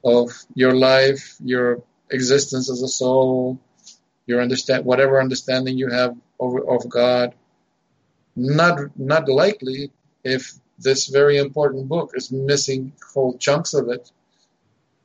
of 0.03 0.31
your 0.53 0.75
life, 0.75 1.35
your 1.43 1.83
existence 2.11 2.69
as 2.69 2.83
a 2.83 2.87
soul, 2.87 3.59
your 4.27 4.41
understand 4.41 4.85
whatever 4.85 5.19
understanding 5.19 5.77
you 5.77 5.89
have 5.89 6.15
of, 6.39 6.55
of 6.67 6.89
God. 6.89 7.33
Not 8.35 8.97
not 8.97 9.27
likely 9.27 9.91
if 10.23 10.53
this 10.77 11.07
very 11.07 11.37
important 11.37 11.87
book 11.87 12.11
is 12.15 12.31
missing 12.31 12.93
whole 13.13 13.37
chunks 13.37 13.73
of 13.73 13.89
it. 13.89 14.11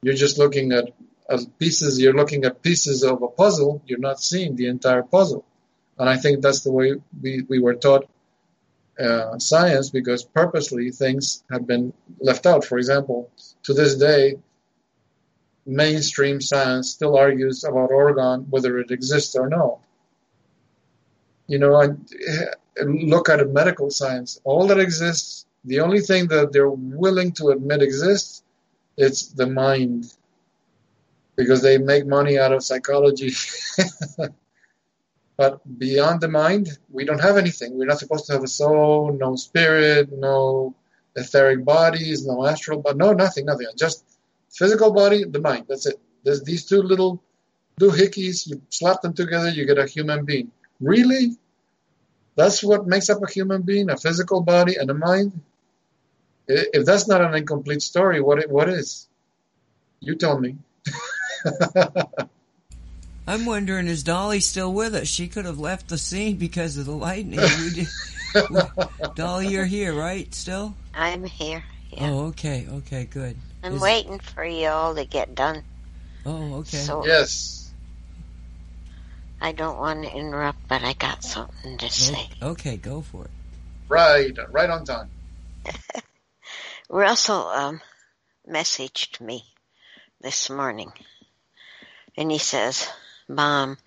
You're 0.02 0.14
just 0.14 0.38
looking 0.38 0.72
at, 0.72 0.86
at 1.28 1.40
pieces. 1.58 2.00
You're 2.00 2.14
looking 2.14 2.44
at 2.44 2.62
pieces 2.62 3.04
of 3.04 3.22
a 3.22 3.28
puzzle. 3.28 3.82
You're 3.86 3.98
not 3.98 4.20
seeing 4.20 4.56
the 4.56 4.66
entire 4.66 5.02
puzzle. 5.02 5.44
And 6.00 6.08
I 6.08 6.16
think 6.16 6.40
that's 6.40 6.62
the 6.62 6.72
way 6.72 6.94
we, 7.20 7.42
we 7.46 7.58
were 7.58 7.74
taught 7.74 8.08
uh, 8.98 9.38
science 9.38 9.90
because 9.90 10.24
purposely 10.24 10.90
things 10.90 11.44
have 11.50 11.66
been 11.66 11.92
left 12.20 12.46
out. 12.46 12.64
For 12.64 12.78
example, 12.78 13.30
to 13.64 13.74
this 13.74 13.96
day, 13.96 14.38
mainstream 15.66 16.40
science 16.40 16.90
still 16.90 17.18
argues 17.18 17.64
about 17.64 17.90
orgone, 17.90 18.48
whether 18.48 18.78
it 18.78 18.90
exists 18.90 19.36
or 19.36 19.50
no. 19.50 19.80
You 21.48 21.58
know, 21.58 21.74
I 21.74 21.88
look 22.82 23.28
at 23.28 23.46
medical 23.50 23.90
science. 23.90 24.40
All 24.44 24.66
that 24.68 24.78
exists, 24.78 25.44
the 25.66 25.80
only 25.80 26.00
thing 26.00 26.28
that 26.28 26.50
they're 26.50 26.70
willing 26.70 27.32
to 27.32 27.48
admit 27.48 27.82
exists, 27.82 28.42
it's 28.96 29.26
the 29.26 29.46
mind, 29.46 30.14
because 31.36 31.60
they 31.60 31.76
make 31.76 32.06
money 32.06 32.38
out 32.38 32.54
of 32.54 32.64
psychology. 32.64 33.32
but 35.40 35.78
beyond 35.78 36.20
the 36.20 36.28
mind, 36.28 36.68
we 36.90 37.06
don't 37.06 37.22
have 37.22 37.38
anything. 37.38 37.78
We're 37.78 37.86
not 37.86 37.98
supposed 37.98 38.26
to 38.26 38.34
have 38.34 38.44
a 38.44 38.54
soul, 38.60 39.10
no 39.18 39.36
spirit, 39.36 40.12
no 40.12 40.74
etheric 41.16 41.64
bodies, 41.64 42.26
no 42.26 42.44
astral, 42.46 42.82
but 42.82 42.98
no, 42.98 43.14
nothing, 43.14 43.46
nothing. 43.46 43.68
Just 43.74 44.04
physical 44.50 44.92
body, 44.92 45.24
the 45.24 45.40
mind. 45.40 45.64
That's 45.66 45.86
it. 45.86 45.98
There's 46.24 46.42
these 46.42 46.66
two 46.66 46.82
little 46.82 47.22
doohickeys. 47.80 48.46
You 48.48 48.60
slap 48.68 49.00
them 49.00 49.14
together, 49.14 49.48
you 49.48 49.64
get 49.64 49.78
a 49.78 49.86
human 49.86 50.26
being. 50.26 50.50
Really? 50.78 51.38
That's 52.36 52.62
what 52.62 52.86
makes 52.86 53.08
up 53.08 53.22
a 53.22 53.30
human 53.30 53.62
being: 53.62 53.88
a 53.88 53.96
physical 53.96 54.42
body 54.42 54.76
and 54.76 54.90
a 54.90 54.94
mind. 55.08 55.40
If 56.48 56.84
that's 56.84 57.08
not 57.08 57.22
an 57.22 57.34
incomplete 57.34 57.80
story, 57.80 58.20
what 58.20 58.46
what 58.50 58.68
is? 58.68 59.08
You 60.00 60.16
tell 60.16 60.38
me. 60.38 60.58
I'm 63.30 63.46
wondering, 63.46 63.86
is 63.86 64.02
Dolly 64.02 64.40
still 64.40 64.72
with 64.72 64.92
us? 64.92 65.06
She 65.06 65.28
could 65.28 65.44
have 65.44 65.60
left 65.60 65.86
the 65.86 65.98
scene 65.98 66.36
because 66.36 66.76
of 66.76 66.86
the 66.86 66.92
lightning. 66.92 67.38
We 67.60 67.70
did- 67.70 69.14
Dolly, 69.14 69.48
you're 69.48 69.64
here, 69.64 69.94
right? 69.94 70.32
Still? 70.34 70.74
I'm 70.92 71.24
here. 71.24 71.62
Yeah. 71.90 72.10
Oh, 72.10 72.26
okay, 72.26 72.66
okay, 72.68 73.04
good. 73.04 73.36
I'm 73.62 73.74
is- 73.74 73.80
waiting 73.80 74.18
for 74.18 74.44
you 74.44 74.66
all 74.66 74.96
to 74.96 75.04
get 75.04 75.36
done. 75.36 75.62
Oh, 76.26 76.54
okay. 76.56 76.78
So 76.78 77.06
yes. 77.06 77.72
I 79.40 79.52
don't 79.52 79.78
want 79.78 80.04
to 80.04 80.12
interrupt, 80.12 80.66
but 80.66 80.82
I 80.82 80.92
got 80.94 81.22
something 81.22 81.78
to 81.78 81.88
say. 81.88 82.28
Okay, 82.42 82.76
go 82.76 83.00
for 83.00 83.26
it. 83.26 83.30
Right. 83.88 84.36
Right 84.50 84.70
on 84.70 84.84
time. 84.84 85.08
Russell 86.88 87.46
um, 87.46 87.80
messaged 88.48 89.20
me 89.20 89.44
this 90.20 90.50
morning, 90.50 90.92
and 92.16 92.30
he 92.30 92.38
says, 92.38 92.88
Mom, 93.32 93.78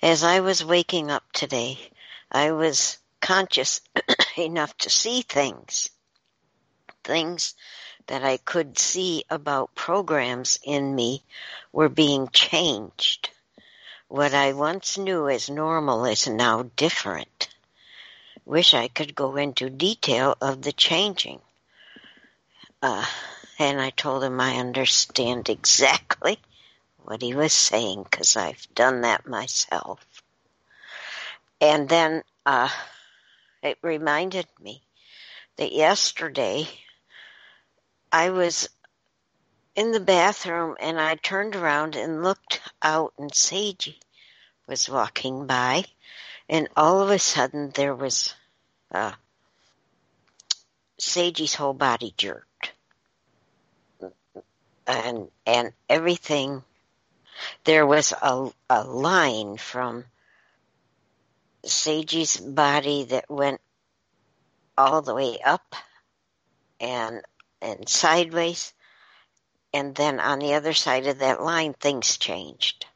as 0.00 0.22
I 0.22 0.38
was 0.38 0.64
waking 0.64 1.10
up 1.10 1.24
today, 1.32 1.90
I 2.30 2.52
was 2.52 2.98
conscious 3.20 3.80
enough 4.38 4.78
to 4.78 4.90
see 4.90 5.22
things, 5.22 5.90
things 7.02 7.56
that 8.06 8.22
I 8.22 8.36
could 8.36 8.78
see 8.78 9.24
about 9.28 9.74
programs 9.74 10.60
in 10.62 10.94
me 10.94 11.24
were 11.72 11.88
being 11.88 12.28
changed. 12.28 13.30
What 14.06 14.34
I 14.34 14.52
once 14.52 14.96
knew 14.96 15.28
as 15.28 15.50
normal 15.50 16.04
is 16.04 16.28
now 16.28 16.70
different. 16.76 17.48
Wish 18.44 18.72
I 18.72 18.86
could 18.86 19.16
go 19.16 19.34
into 19.34 19.68
detail 19.68 20.36
of 20.40 20.62
the 20.62 20.72
changing. 20.72 21.40
Uh, 22.80 23.04
and 23.58 23.80
I 23.80 23.90
told 23.90 24.22
him 24.22 24.40
I 24.40 24.58
understand 24.58 25.48
exactly 25.48 26.38
what 27.06 27.22
he 27.22 27.34
was 27.34 27.52
saying 27.52 28.02
because 28.02 28.36
I've 28.36 28.66
done 28.74 29.02
that 29.02 29.28
myself. 29.28 30.04
And 31.60 31.88
then 31.88 32.24
uh, 32.44 32.68
it 33.62 33.78
reminded 33.80 34.46
me 34.60 34.82
that 35.56 35.70
yesterday 35.70 36.66
I 38.10 38.30
was 38.30 38.68
in 39.76 39.92
the 39.92 40.00
bathroom 40.00 40.76
and 40.80 41.00
I 41.00 41.14
turned 41.14 41.54
around 41.54 41.94
and 41.94 42.24
looked 42.24 42.60
out 42.82 43.12
and 43.18 43.30
Seiji 43.30 44.00
was 44.66 44.88
walking 44.88 45.46
by 45.46 45.84
and 46.48 46.68
all 46.76 47.02
of 47.02 47.10
a 47.10 47.20
sudden 47.20 47.70
there 47.70 47.94
was 47.94 48.34
uh, 48.92 49.12
Seiji's 51.00 51.54
whole 51.54 51.74
body 51.74 52.12
jerked 52.16 52.72
and 54.88 55.28
and 55.46 55.72
everything 55.88 56.64
there 57.64 57.86
was 57.86 58.12
a 58.12 58.50
a 58.70 58.84
line 58.84 59.56
from 59.56 60.04
Seiji's 61.64 62.36
body 62.36 63.04
that 63.04 63.30
went 63.30 63.60
all 64.78 65.02
the 65.02 65.14
way 65.14 65.38
up 65.44 65.74
and 66.80 67.22
and 67.60 67.88
sideways. 67.88 68.72
And 69.72 69.94
then 69.94 70.20
on 70.20 70.38
the 70.38 70.54
other 70.54 70.72
side 70.72 71.06
of 71.06 71.18
that 71.18 71.42
line 71.42 71.74
things 71.74 72.16
changed. 72.16 72.86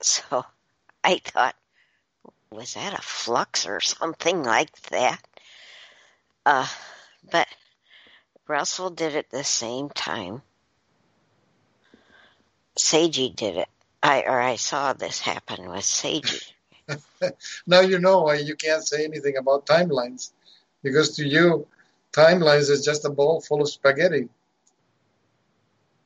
So 0.00 0.44
i 1.04 1.18
thought 1.24 1.56
was 2.50 2.74
that 2.74 2.98
a 2.98 3.02
flux 3.02 3.66
or 3.66 3.80
something 3.80 4.42
like 4.42 4.80
that? 4.90 5.20
Uh 6.44 6.68
but 7.30 7.48
russell 8.48 8.90
did 8.90 9.14
it 9.14 9.30
the 9.30 9.44
same 9.44 9.88
time 9.90 10.42
Seiji 12.80 13.34
did 13.34 13.56
it 13.56 13.68
i 14.02 14.22
or 14.22 14.40
i 14.40 14.56
saw 14.56 14.92
this 14.92 15.20
happen 15.20 15.68
with 15.68 15.84
Seiji. 15.84 16.42
Now 17.66 17.80
you 17.80 17.98
know 18.00 18.22
why 18.22 18.36
you 18.36 18.56
can't 18.56 18.82
say 18.82 19.04
anything 19.04 19.36
about 19.36 19.66
timelines, 19.66 20.32
because 20.82 21.16
to 21.16 21.24
you, 21.24 21.68
timelines 22.12 22.68
is 22.68 22.84
just 22.84 23.04
a 23.04 23.10
bowl 23.10 23.40
full 23.40 23.62
of 23.62 23.70
spaghetti. 23.70 24.28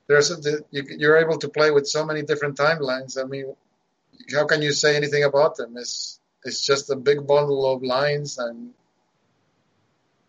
There's 0.09 0.30
a, 0.30 0.36
you, 0.70 0.82
you're 0.98 1.16
able 1.16 1.38
to 1.38 1.48
play 1.48 1.70
with 1.70 1.86
so 1.86 2.05
many 2.05 2.22
different 2.22 2.59
timelines. 2.59 3.16
I 3.18 3.24
mean, 3.24 3.55
how 4.34 4.44
can 4.44 4.60
you 4.60 4.72
say 4.72 4.96
anything 4.96 5.24
about 5.24 5.56
them? 5.56 5.76
It's 5.78 6.20
it's 6.44 6.66
just 6.66 6.90
a 6.90 6.96
big 6.96 7.26
bundle 7.26 7.64
of 7.72 7.82
lines, 7.82 8.36
and 8.36 8.74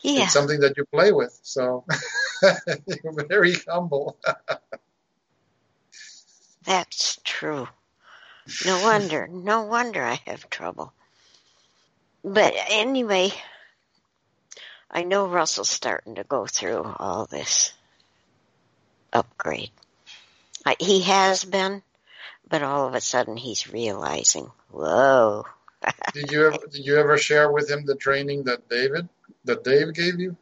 yeah 0.01 0.23
it's 0.23 0.33
something 0.33 0.61
that 0.61 0.77
you 0.77 0.85
play 0.85 1.11
with. 1.11 1.37
So 1.41 1.83
you're 3.03 3.27
very 3.27 3.55
humble. 3.67 4.17
That's 6.65 7.19
true. 7.23 7.67
No 8.65 8.81
wonder. 8.81 9.27
No 9.27 9.63
wonder 9.63 10.03
I 10.03 10.19
have 10.27 10.49
trouble. 10.49 10.93
But 12.23 12.53
anyway, 12.69 13.31
I 14.89 15.03
know 15.03 15.27
Russell's 15.27 15.69
starting 15.69 16.15
to 16.15 16.23
go 16.23 16.45
through 16.45 16.83
all 16.97 17.25
this 17.25 17.73
upgrade. 19.13 19.71
I, 20.65 20.75
he 20.79 21.03
has 21.03 21.43
been, 21.43 21.83
but 22.49 22.63
all 22.63 22.87
of 22.87 22.95
a 22.95 23.01
sudden 23.01 23.37
he's 23.37 23.71
realizing, 23.71 24.49
whoa. 24.71 25.45
did 26.13 26.31
you 26.31 26.47
ever 26.47 26.57
did 26.71 26.85
you 26.85 26.97
ever 26.97 27.17
share 27.17 27.51
with 27.51 27.69
him 27.69 27.85
the 27.85 27.95
training 27.95 28.45
that 28.45 28.67
David 28.69 29.07
that 29.43 29.63
Dave 29.63 29.93
gave 29.93 30.19
you? 30.19 30.35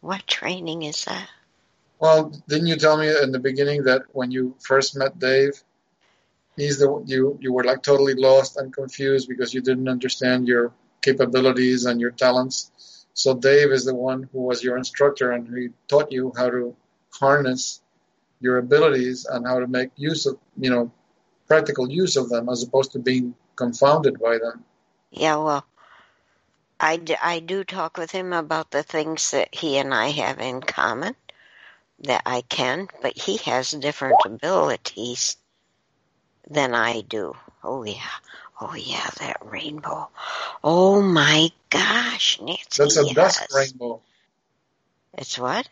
What 0.00 0.26
training 0.26 0.82
is 0.82 1.04
that? 1.04 1.28
Well, 2.00 2.32
didn't 2.48 2.68
you 2.68 2.76
tell 2.76 2.96
me 2.96 3.08
in 3.22 3.30
the 3.30 3.38
beginning 3.38 3.84
that 3.84 4.02
when 4.12 4.30
you 4.30 4.56
first 4.60 4.96
met 4.96 5.18
Dave, 5.18 5.62
he's 6.56 6.78
the 6.78 7.02
you 7.06 7.38
you 7.40 7.52
were 7.52 7.64
like 7.64 7.82
totally 7.82 8.14
lost 8.14 8.56
and 8.56 8.72
confused 8.72 9.28
because 9.28 9.52
you 9.52 9.60
didn't 9.60 9.88
understand 9.88 10.48
your 10.48 10.72
capabilities 11.02 11.84
and 11.84 12.00
your 12.00 12.10
talents. 12.10 13.06
So 13.12 13.34
Dave 13.34 13.70
is 13.70 13.84
the 13.84 13.94
one 13.94 14.28
who 14.32 14.40
was 14.40 14.64
your 14.64 14.78
instructor 14.78 15.32
and 15.32 15.46
he 15.54 15.68
taught 15.88 16.10
you 16.10 16.32
how 16.36 16.48
to 16.48 16.74
harness 17.12 17.82
your 18.40 18.56
abilities 18.58 19.26
and 19.26 19.46
how 19.46 19.60
to 19.60 19.66
make 19.66 19.90
use 19.96 20.24
of 20.24 20.38
you 20.56 20.70
know 20.70 20.90
practical 21.46 21.90
use 21.90 22.16
of 22.16 22.30
them 22.30 22.48
as 22.48 22.62
opposed 22.62 22.92
to 22.92 22.98
being 22.98 23.34
confounded 23.56 24.18
by 24.18 24.38
them. 24.38 24.64
Yeah, 25.10 25.36
well, 25.36 25.66
I, 26.78 26.96
d- 26.96 27.16
I 27.20 27.40
do 27.40 27.64
talk 27.64 27.98
with 27.98 28.10
him 28.12 28.32
about 28.32 28.70
the 28.70 28.84
things 28.84 29.32
that 29.32 29.54
he 29.54 29.76
and 29.76 29.92
I 29.92 30.08
have 30.08 30.40
in 30.40 30.60
common 30.62 31.14
that 32.02 32.22
I 32.26 32.42
can, 32.42 32.88
but 33.02 33.16
he 33.16 33.36
has 33.38 33.70
different 33.72 34.16
abilities 34.24 35.36
than 36.48 36.74
I 36.74 37.02
do. 37.02 37.36
Oh, 37.62 37.84
yeah. 37.84 38.00
Oh, 38.60 38.74
yeah, 38.74 39.08
that 39.20 39.38
rainbow. 39.44 40.10
Oh, 40.62 41.00
my 41.00 41.50
gosh, 41.70 42.40
Nancy. 42.40 42.62
That's 42.76 42.96
a 42.98 43.04
yes. 43.04 43.14
dusk 43.14 43.54
rainbow. 43.54 44.02
It's 45.14 45.38
what? 45.38 45.68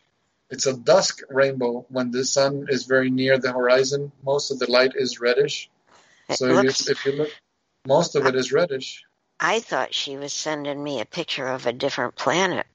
It's 0.51 0.67
a 0.67 0.75
dusk 0.75 1.21
rainbow 1.29 1.85
when 1.91 2.11
the 2.11 2.25
sun 2.25 2.67
is 2.71 2.85
very 2.85 3.11
near 3.11 3.39
the 3.39 3.53
horizon. 3.53 4.13
Most 4.25 4.51
of 4.51 4.59
the 4.59 4.71
light 4.71 4.93
is 4.95 5.21
reddish. 5.21 5.69
It 6.29 6.39
So 6.39 6.47
if 6.47 6.65
looks, 6.65 6.87
you, 6.87 6.93
if 6.93 7.05
you 7.05 7.13
look, 7.13 7.31
most 7.87 8.17
of 8.17 8.27
it 8.27 8.35
is 8.35 8.53
reddish. 8.53 9.05
I 9.41 9.61
thought 9.61 9.95
she 9.95 10.17
was 10.17 10.33
sending 10.33 10.83
me 10.83 11.01
a 11.01 11.05
picture 11.05 11.47
of 11.47 11.67
a 11.67 11.73
different 11.73 12.17
planet 12.17 12.67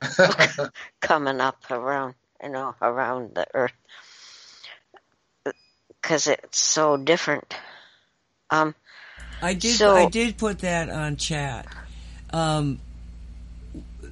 coming 1.00 1.40
up 1.40 1.70
around, 1.70 2.14
you 2.42 2.48
know, 2.48 2.74
around 2.82 3.34
the 3.34 3.46
Earth. 3.54 3.72
Because 6.00 6.26
it's 6.26 6.58
so 6.58 6.96
different. 6.96 7.54
Um, 8.50 8.74
I 9.40 9.54
did. 9.54 9.76
So- 9.76 9.94
I 9.94 10.08
did 10.08 10.36
put 10.36 10.60
that 10.60 10.90
on 10.90 11.16
chat. 11.16 11.66
Um, 12.32 12.80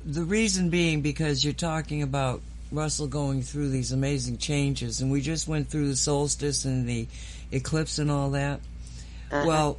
the 0.05 0.23
reason 0.23 0.71
being 0.71 1.01
because 1.01 1.45
you're 1.45 1.53
talking 1.53 2.03
about 2.03 2.43
Russell 2.73 3.07
going 3.07 3.43
through 3.43 3.71
these 3.71 3.93
amazing 3.93 4.39
changes, 4.39 5.01
and 5.01 5.11
we 5.11 5.21
just 5.21 5.49
went 5.49 5.69
through 5.69 5.89
the 5.89 5.97
solstice 5.97 6.65
and 6.65 6.89
the 6.89 7.07
eclipse 7.53 7.99
and 7.99 8.11
all 8.11 8.31
that. 8.31 8.61
uh-huh. 9.31 9.45
Well, 9.47 9.79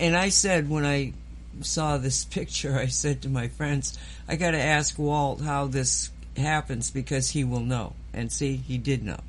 and 0.00 0.16
I 0.16 0.28
said 0.28 0.70
when 0.70 0.84
I 0.84 1.12
saw 1.60 1.98
this 1.98 2.24
picture, 2.24 2.76
I 2.78 2.86
said 2.86 3.22
to 3.22 3.28
my 3.28 3.48
friends, 3.48 3.98
I 4.28 4.36
got 4.36 4.52
to 4.52 4.62
ask 4.62 4.98
Walt 4.98 5.40
how 5.40 5.66
this 5.66 6.10
happens 6.36 6.90
because 6.90 7.30
he 7.30 7.44
will 7.44 7.60
know. 7.60 7.94
And 8.12 8.30
see, 8.30 8.56
he 8.56 8.78
did 8.78 9.02
know. 9.02 9.20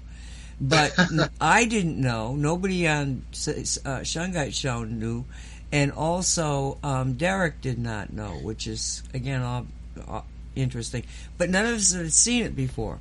But 0.59 0.93
I 1.41 1.65
didn't 1.65 1.99
know. 1.99 2.35
Nobody 2.35 2.87
on 2.87 3.23
uh, 3.31 3.33
Shungite 3.33 4.53
Show 4.53 4.83
knew. 4.83 5.25
And 5.71 5.91
also, 5.91 6.77
um, 6.83 7.13
Derek 7.13 7.61
did 7.61 7.79
not 7.79 8.13
know, 8.13 8.29
which 8.29 8.67
is, 8.67 9.03
again, 9.13 9.41
all, 9.41 9.65
all 10.07 10.25
interesting. 10.55 11.03
But 11.37 11.49
none 11.49 11.65
of 11.65 11.73
us 11.73 11.93
had 11.93 12.13
seen 12.13 12.43
it 12.43 12.55
before. 12.55 12.99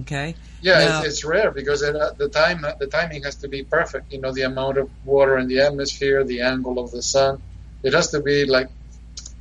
Okay? 0.00 0.34
Yeah, 0.62 0.78
Now- 0.78 0.98
it's, 0.98 1.08
it's 1.08 1.24
rare 1.24 1.50
because 1.50 1.82
it, 1.82 1.94
uh, 1.94 2.12
the 2.12 2.28
time 2.28 2.64
the 2.80 2.86
timing 2.86 3.22
has 3.22 3.36
to 3.36 3.48
be 3.48 3.62
perfect. 3.62 4.12
You 4.12 4.20
know, 4.20 4.32
the 4.32 4.42
amount 4.42 4.78
of 4.78 4.90
water 5.04 5.38
in 5.38 5.48
the 5.48 5.60
atmosphere, 5.60 6.24
the 6.24 6.40
angle 6.40 6.78
of 6.78 6.90
the 6.90 7.02
sun. 7.02 7.40
It 7.82 7.92
has 7.92 8.10
to 8.10 8.20
be 8.20 8.46
like 8.46 8.68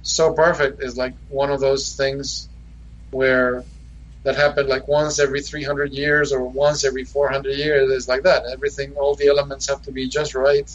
so 0.04 0.34
perfect. 0.34 0.84
Is 0.84 0.98
like 0.98 1.14
one 1.30 1.50
of 1.50 1.60
those 1.62 1.96
things 1.96 2.48
where 3.16 3.66
that 4.24 4.36
happened 4.36 4.70
like 4.70 4.88
once 4.88 5.20
every 5.20 5.42
300 5.42 5.94
years 5.94 6.32
or 6.34 6.42
once 6.48 6.84
every 6.86 7.06
400 7.06 7.56
years. 7.56 7.92
It's 7.92 8.08
like 8.08 8.24
that. 8.24 8.44
Everything, 8.54 8.94
all 8.94 9.16
the 9.16 9.28
elements 9.28 9.68
have 9.70 9.82
to 9.84 9.92
be 9.92 10.10
just 10.10 10.36
right, 10.36 10.70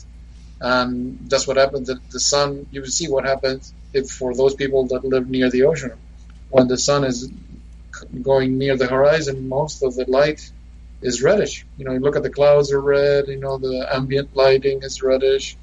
and 0.61 1.19
that's 1.31 1.47
what 1.49 1.57
happened 1.59 1.87
The, 1.87 1.99
the 2.13 2.21
sun. 2.21 2.67
You 2.73 2.81
would 2.83 2.93
see 3.01 3.09
what 3.09 3.25
happens 3.27 3.75
if 3.93 4.11
for 4.11 4.35
those 4.35 4.55
people 4.55 4.87
that 4.89 5.05
live 5.05 5.29
near 5.29 5.51
the 5.51 5.65
ocean, 5.65 5.93
when 6.49 6.69
the 6.69 6.79
sun 6.79 7.05
is 7.05 7.31
going 8.23 8.59
near 8.59 8.77
the 8.77 8.87
horizon, 8.87 9.49
most 9.49 9.83
of 9.83 9.95
the 9.97 10.07
light 10.09 10.41
is 11.03 11.23
reddish. 11.23 11.67
You 11.77 11.85
know, 11.85 11.93
you 11.93 12.01
look 12.01 12.17
at 12.17 12.23
the 12.23 12.31
clouds 12.31 12.73
are 12.73 12.81
red. 12.81 13.29
You 13.29 13.41
know, 13.41 13.59
the 13.59 13.89
ambient 13.93 14.37
lighting 14.37 14.81
is 14.83 15.03
reddish. 15.03 15.57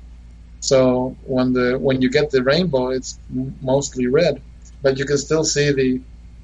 So 0.61 1.17
when 1.23 1.53
the 1.53 1.77
when 1.79 2.01
you 2.01 2.09
get 2.09 2.31
the 2.31 2.43
rainbow, 2.43 2.89
it's 2.89 3.19
mostly 3.61 4.07
red, 4.07 4.41
but 4.83 4.97
you 4.99 5.05
can 5.05 5.17
still 5.17 5.43
see 5.45 5.71
the 5.71 6.01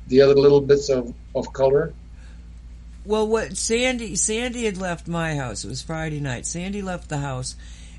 the 0.08 0.22
other 0.22 0.36
little 0.36 0.62
bits 0.62 0.90
of, 0.90 1.14
of 1.36 1.52
color. 1.54 1.94
Well, 3.06 3.28
what 3.28 3.58
Sandy 3.58 4.16
Sandy 4.16 4.66
had 4.66 4.78
left 4.78 5.08
my 5.08 5.36
house. 5.36 5.66
It 5.66 5.70
was 5.70 5.82
Friday 5.82 6.20
night. 6.20 6.46
Sandy 6.46 6.82
left 6.82 7.10
the 7.10 7.18
house, 7.18 7.56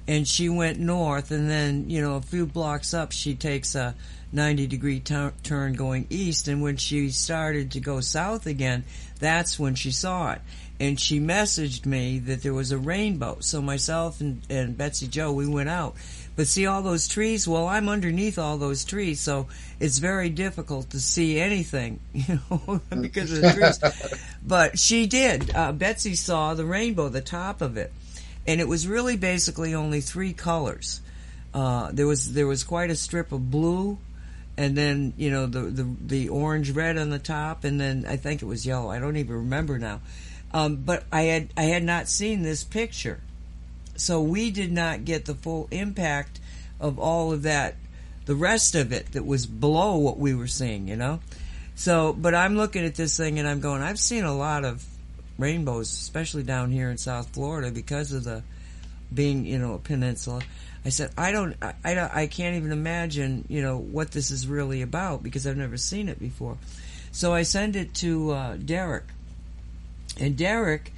and 0.08 0.26
she 0.26 0.48
went 0.48 0.78
north, 0.78 1.30
and 1.30 1.48
then 1.48 1.90
you 1.90 2.00
know 2.00 2.16
a 2.16 2.22
few 2.22 2.46
blocks 2.46 2.94
up, 2.94 3.12
she 3.12 3.34
takes 3.34 3.74
a 3.74 3.94
ninety 4.32 4.66
degree 4.66 5.00
tu- 5.00 5.32
turn 5.42 5.74
going 5.74 6.06
east. 6.08 6.48
And 6.48 6.62
when 6.62 6.78
she 6.78 7.10
started 7.10 7.72
to 7.72 7.80
go 7.80 8.00
south 8.00 8.46
again, 8.46 8.84
that's 9.18 9.58
when 9.58 9.74
she 9.74 9.90
saw 9.90 10.32
it. 10.32 10.40
And 10.80 10.98
she 10.98 11.20
messaged 11.20 11.86
me 11.86 12.18
that 12.20 12.42
there 12.42 12.54
was 12.54 12.72
a 12.72 12.78
rainbow. 12.78 13.36
So 13.40 13.62
myself 13.62 14.20
and, 14.20 14.42
and 14.50 14.76
Betsy 14.76 15.06
Joe, 15.06 15.32
we 15.32 15.46
went 15.46 15.68
out. 15.68 15.94
But 16.36 16.48
see 16.48 16.66
all 16.66 16.82
those 16.82 17.06
trees? 17.06 17.46
Well, 17.46 17.68
I'm 17.68 17.88
underneath 17.88 18.38
all 18.38 18.58
those 18.58 18.84
trees, 18.84 19.20
so 19.20 19.46
it's 19.78 19.98
very 19.98 20.30
difficult 20.30 20.90
to 20.90 21.00
see 21.00 21.38
anything, 21.38 22.00
you 22.12 22.40
know, 22.50 22.80
because 23.00 23.32
of 23.32 23.42
the 23.42 23.52
trees. 23.52 24.20
But 24.46 24.78
she 24.78 25.06
did. 25.06 25.54
Uh, 25.54 25.72
Betsy 25.72 26.14
saw 26.14 26.52
the 26.52 26.66
rainbow, 26.66 27.08
the 27.08 27.22
top 27.22 27.62
of 27.62 27.78
it, 27.78 27.92
and 28.46 28.60
it 28.60 28.68
was 28.68 28.86
really 28.86 29.16
basically 29.16 29.74
only 29.74 30.02
three 30.02 30.34
colors. 30.34 31.00
Uh, 31.54 31.90
there 31.92 32.06
was 32.06 32.34
there 32.34 32.46
was 32.46 32.62
quite 32.62 32.90
a 32.90 32.96
strip 32.96 33.32
of 33.32 33.50
blue, 33.50 33.96
and 34.58 34.76
then 34.76 35.14
you 35.16 35.30
know 35.30 35.46
the 35.46 35.60
the 35.60 35.96
the 36.04 36.28
orange 36.28 36.72
red 36.72 36.98
on 36.98 37.10
the 37.10 37.18
top, 37.18 37.64
and 37.64 37.80
then 37.80 38.04
I 38.06 38.16
think 38.16 38.42
it 38.42 38.46
was 38.46 38.66
yellow. 38.66 38.90
I 38.90 38.98
don't 38.98 39.16
even 39.16 39.34
remember 39.36 39.78
now. 39.78 40.00
Um, 40.52 40.76
but 40.76 41.04
I 41.10 41.22
had 41.22 41.48
I 41.56 41.64
had 41.64 41.82
not 41.82 42.08
seen 42.08 42.42
this 42.42 42.64
picture, 42.64 43.20
so 43.96 44.20
we 44.22 44.50
did 44.50 44.72
not 44.72 45.04
get 45.04 45.24
the 45.24 45.34
full 45.34 45.68
impact 45.70 46.40
of 46.80 46.98
all 46.98 47.32
of 47.32 47.42
that, 47.42 47.76
the 48.26 48.34
rest 48.34 48.74
of 48.74 48.92
it 48.92 49.12
that 49.12 49.24
was 49.24 49.46
below 49.46 49.96
what 49.98 50.18
we 50.18 50.34
were 50.34 50.46
seeing. 50.46 50.88
You 50.88 50.96
know. 50.96 51.20
So, 51.76 52.12
but 52.12 52.34
I'm 52.34 52.56
looking 52.56 52.84
at 52.84 52.94
this 52.94 53.16
thing 53.16 53.38
and 53.38 53.48
I'm 53.48 53.60
going, 53.60 53.82
I've 53.82 53.98
seen 53.98 54.24
a 54.24 54.36
lot 54.36 54.64
of 54.64 54.84
rainbows, 55.38 55.90
especially 55.92 56.44
down 56.44 56.70
here 56.70 56.88
in 56.88 56.98
South 56.98 57.34
Florida 57.34 57.72
because 57.72 58.12
of 58.12 58.22
the 58.22 58.42
being, 59.12 59.44
you 59.44 59.58
know, 59.58 59.74
a 59.74 59.78
peninsula. 59.78 60.42
I 60.84 60.90
said, 60.90 61.10
I 61.18 61.32
don't, 61.32 61.56
I, 61.62 61.74
I, 61.84 61.94
don't- 61.94 62.14
I 62.14 62.26
can't 62.28 62.56
even 62.56 62.70
imagine, 62.70 63.44
you 63.48 63.60
know, 63.62 63.76
what 63.78 64.12
this 64.12 64.30
is 64.30 64.46
really 64.46 64.82
about 64.82 65.22
because 65.24 65.46
I've 65.48 65.56
never 65.56 65.76
seen 65.76 66.08
it 66.08 66.20
before. 66.20 66.58
So 67.10 67.32
I 67.32 67.42
send 67.42 67.74
it 67.74 67.94
to 67.94 68.30
uh, 68.30 68.56
Derek, 68.56 69.04
and 70.20 70.36
Derek 70.36 70.92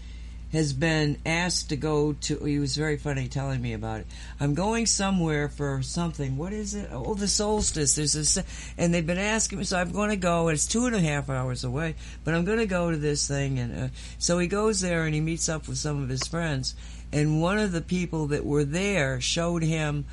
has 0.57 0.73
been 0.73 1.19
asked 1.27 1.69
to 1.69 1.77
go 1.77 2.15
to. 2.15 2.39
He 2.39 2.59
was 2.59 2.77
very 2.77 2.97
funny 2.97 3.29
telling 3.29 3.61
me 3.61 3.75
about 3.75 4.01
it. 4.01 4.07
I'm 4.41 4.55
going 4.55 4.87
somewhere 4.87 5.51
for 5.51 5.83
something. 5.83 6.39
What 6.39 6.55
is 6.55 6.75
it? 6.75 6.89
Oh, 6.91 7.13
the 7.13 7.29
solstice. 7.29 7.95
There's 7.95 8.15
this, 8.15 8.39
and 8.79 8.93
they've 8.93 9.07
been 9.07 9.19
asking 9.19 9.59
me. 9.59 9.65
So 9.65 9.79
I'm 9.79 9.93
going 9.93 10.09
to 10.11 10.17
go. 10.17 10.49
It's 10.49 10.67
two 10.67 10.87
and 10.87 10.97
a 10.97 11.01
half 11.01 11.29
hours 11.29 11.63
away, 11.63 11.95
but 12.25 12.33
I'm 12.33 12.47
going 12.47 12.59
to 12.59 12.67
go 12.67 12.91
to 12.91 12.97
this 12.97 13.29
thing. 13.29 13.59
And 13.59 13.79
uh, 13.79 13.89
so 14.19 14.39
he 14.39 14.47
goes 14.47 14.81
there 14.81 15.05
and 15.05 15.15
he 15.15 15.21
meets 15.21 15.51
up 15.51 15.69
with 15.69 15.77
some 15.77 16.03
of 16.03 16.09
his 16.09 16.27
friends. 16.27 16.75
And 17.13 17.43
one 17.43 17.59
of 17.59 17.73
the 17.73 17.83
people 17.83 18.29
that 18.29 18.45
were 18.45 18.65
there 18.65 19.21
showed 19.21 19.63
him 19.63 20.07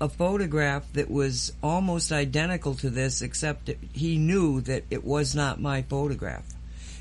a 0.00 0.08
photograph 0.08 0.90
that 0.94 1.10
was 1.10 1.52
almost 1.62 2.10
identical 2.10 2.74
to 2.76 2.88
this, 2.88 3.20
except 3.20 3.70
he 3.92 4.16
knew 4.16 4.62
that 4.62 4.84
it 4.90 5.04
was 5.04 5.34
not 5.34 5.60
my 5.60 5.82
photograph 5.82 6.44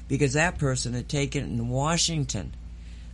because 0.10 0.34
that 0.34 0.58
person 0.58 0.94
had 0.94 1.08
taken 1.08 1.44
in 1.44 1.70
Washington, 1.70 2.52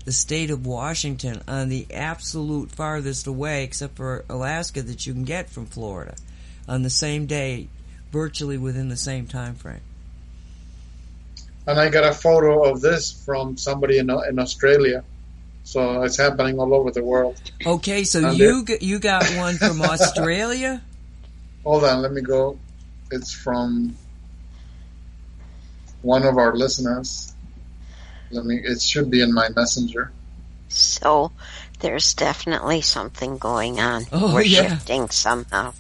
the 0.06 0.12
state 0.12 0.50
of 0.50 0.66
Washington, 0.66 1.44
on 1.48 1.70
the 1.70 1.86
absolute 1.94 2.72
farthest 2.72 3.28
away, 3.28 3.64
except 3.64 3.98
for 3.98 4.24
Alaska, 4.30 4.82
that 4.82 5.06
you 5.06 5.14
can 5.14 5.26
get 5.26 5.50
from 5.50 5.68
Florida, 5.68 6.16
on 6.68 6.82
the 6.82 6.90
same 6.90 7.28
day, 7.28 7.68
virtually 8.12 8.58
within 8.58 8.90
the 8.90 8.98
same 8.98 9.28
time 9.28 9.56
frame. 9.56 9.82
And 11.68 11.80
I 11.80 11.90
got 11.90 12.06
a 12.06 12.14
photo 12.14 12.64
of 12.64 12.80
this 12.82 13.12
from 13.12 13.58
somebody 13.58 13.98
in 13.98 14.10
in 14.10 14.40
Australia. 14.40 15.04
So 15.64 16.04
it's 16.04 16.18
happening 16.18 16.60
all 16.60 16.74
over 16.76 16.92
the 16.92 17.04
world. 17.04 17.40
Okay, 17.66 18.04
so 18.04 18.20
And 18.24 18.38
you 18.38 18.64
g- 18.64 18.78
you 18.82 19.00
got 19.00 19.24
one 19.36 19.56
from 19.56 19.82
Australia. 19.94 20.82
Hold 21.64 21.84
on, 21.84 22.04
let 22.04 22.14
me 22.14 22.22
go. 22.22 22.60
It's 23.10 23.34
from 23.34 23.98
one 26.06 26.24
of 26.24 26.38
our 26.38 26.56
listeners. 26.56 27.34
Let 28.32 28.46
me. 28.46 28.58
It 28.64 28.82
should 28.82 29.10
be 29.10 29.22
in 29.22 29.34
my 29.34 29.50
messenger. 29.50 30.12
So 30.70 31.32
there's 31.80 32.14
definitely 32.14 32.82
something 32.82 33.38
going 33.38 33.80
on. 33.80 34.04
Oh, 34.12 34.34
We're 34.34 34.44
yeah. 34.44 34.70
shifting 34.70 35.10
somehow. 35.10 35.74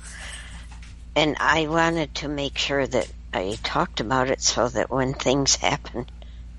And 1.15 1.37
I 1.39 1.67
wanted 1.67 2.13
to 2.15 2.27
make 2.27 2.57
sure 2.57 2.85
that 2.85 3.11
I 3.33 3.57
talked 3.63 3.99
about 3.99 4.29
it 4.29 4.41
so 4.41 4.67
that 4.69 4.89
when 4.89 5.13
things 5.13 5.55
happen 5.57 6.07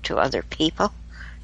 to 0.03 0.17
other 0.17 0.43
people 0.43 0.91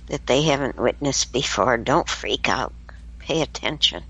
that 0.08 0.26
they 0.26 0.44
haven't 0.44 0.78
witnessed 0.78 1.32
before, 1.34 1.78
don't 1.78 2.08
freak 2.10 2.48
out. 2.50 2.74
Pay 3.20 3.42
attention. 3.42 4.04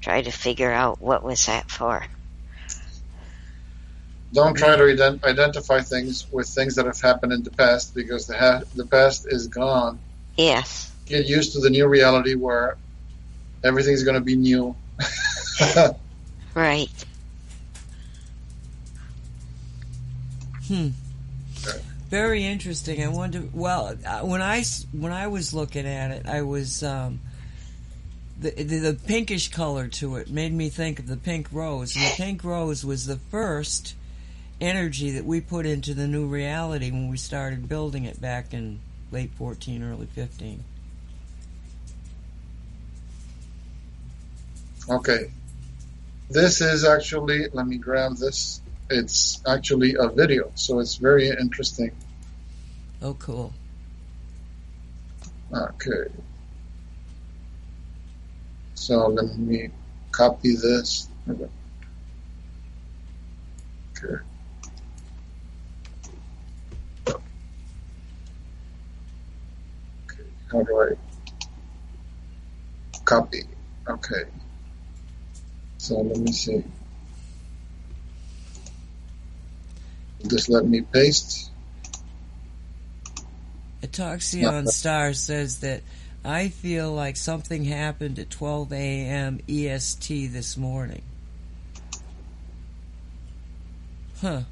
Try 0.00 0.22
to 0.22 0.30
figure 0.30 0.72
out 0.72 1.00
what 1.00 1.22
was 1.22 1.46
that 1.46 1.70
for. 1.70 2.04
Don't 4.36 4.54
try 4.54 4.76
to 4.76 4.82
ident- 4.82 5.24
identify 5.24 5.80
things 5.80 6.26
with 6.30 6.46
things 6.46 6.74
that 6.74 6.84
have 6.84 7.00
happened 7.00 7.32
in 7.32 7.42
the 7.42 7.50
past 7.50 7.94
because 7.94 8.26
the 8.26 8.36
ha- 8.36 8.60
the 8.74 8.84
past 8.84 9.26
is 9.30 9.46
gone. 9.48 9.98
Yes. 10.36 10.92
Get 11.06 11.24
used 11.24 11.54
to 11.54 11.60
the 11.60 11.70
new 11.70 11.88
reality 11.88 12.34
where 12.34 12.76
everything's 13.64 14.02
going 14.02 14.16
to 14.16 14.20
be 14.20 14.36
new. 14.36 14.76
Right. 16.54 16.90
Hmm. 20.68 20.88
Very 22.10 22.44
interesting. 22.44 23.02
I 23.02 23.08
wonder. 23.08 23.42
Well, 23.54 23.96
uh, 24.06 24.20
when 24.20 24.42
I 24.42 24.58
s- 24.58 24.84
when 24.92 25.12
I 25.12 25.28
was 25.28 25.54
looking 25.54 25.86
at 25.86 26.10
it, 26.10 26.26
I 26.26 26.42
was 26.42 26.82
um, 26.82 27.20
the, 28.38 28.50
the 28.50 28.78
the 28.80 28.94
pinkish 29.06 29.48
color 29.48 29.88
to 29.88 30.16
it 30.16 30.28
made 30.30 30.52
me 30.52 30.68
think 30.68 30.98
of 30.98 31.06
the 31.06 31.16
pink 31.16 31.48
rose, 31.52 31.96
and 31.96 32.04
the 32.04 32.14
pink 32.18 32.44
rose 32.44 32.84
was 32.84 33.06
the 33.06 33.16
first 33.16 33.94
energy 34.60 35.12
that 35.12 35.24
we 35.24 35.40
put 35.40 35.66
into 35.66 35.94
the 35.94 36.06
new 36.06 36.26
reality 36.26 36.90
when 36.90 37.08
we 37.08 37.16
started 37.16 37.68
building 37.68 38.04
it 38.04 38.20
back 38.20 38.54
in 38.54 38.80
late 39.12 39.30
fourteen, 39.32 39.82
early 39.82 40.06
fifteen. 40.06 40.64
Okay. 44.88 45.30
This 46.30 46.60
is 46.60 46.84
actually, 46.84 47.48
let 47.52 47.66
me 47.66 47.76
grab 47.76 48.16
this. 48.16 48.60
It's 48.88 49.42
actually 49.46 49.96
a 49.98 50.08
video, 50.08 50.50
so 50.54 50.80
it's 50.80 50.96
very 50.96 51.28
interesting. 51.28 51.92
Oh, 53.02 53.14
cool. 53.14 53.52
Okay. 55.52 56.10
So 58.74 59.08
let 59.08 59.36
me 59.36 59.70
copy 60.12 60.56
this. 60.56 61.08
Okay. 61.28 61.48
How 70.50 70.62
do 70.62 70.80
I 70.80 70.88
copy? 73.04 73.42
Okay. 73.88 74.24
So 75.78 76.00
let 76.00 76.18
me 76.18 76.32
see. 76.32 76.64
Just 80.26 80.48
let 80.48 80.66
me 80.66 80.82
paste. 80.82 81.50
Atoxion 83.82 84.66
Star 84.68 85.12
says 85.12 85.60
that 85.60 85.82
I 86.24 86.48
feel 86.48 86.92
like 86.92 87.16
something 87.16 87.64
happened 87.64 88.18
at 88.18 88.30
12 88.30 88.72
a.m. 88.72 89.40
EST 89.48 90.32
this 90.32 90.56
morning. 90.56 91.02
Huh. 94.20 94.42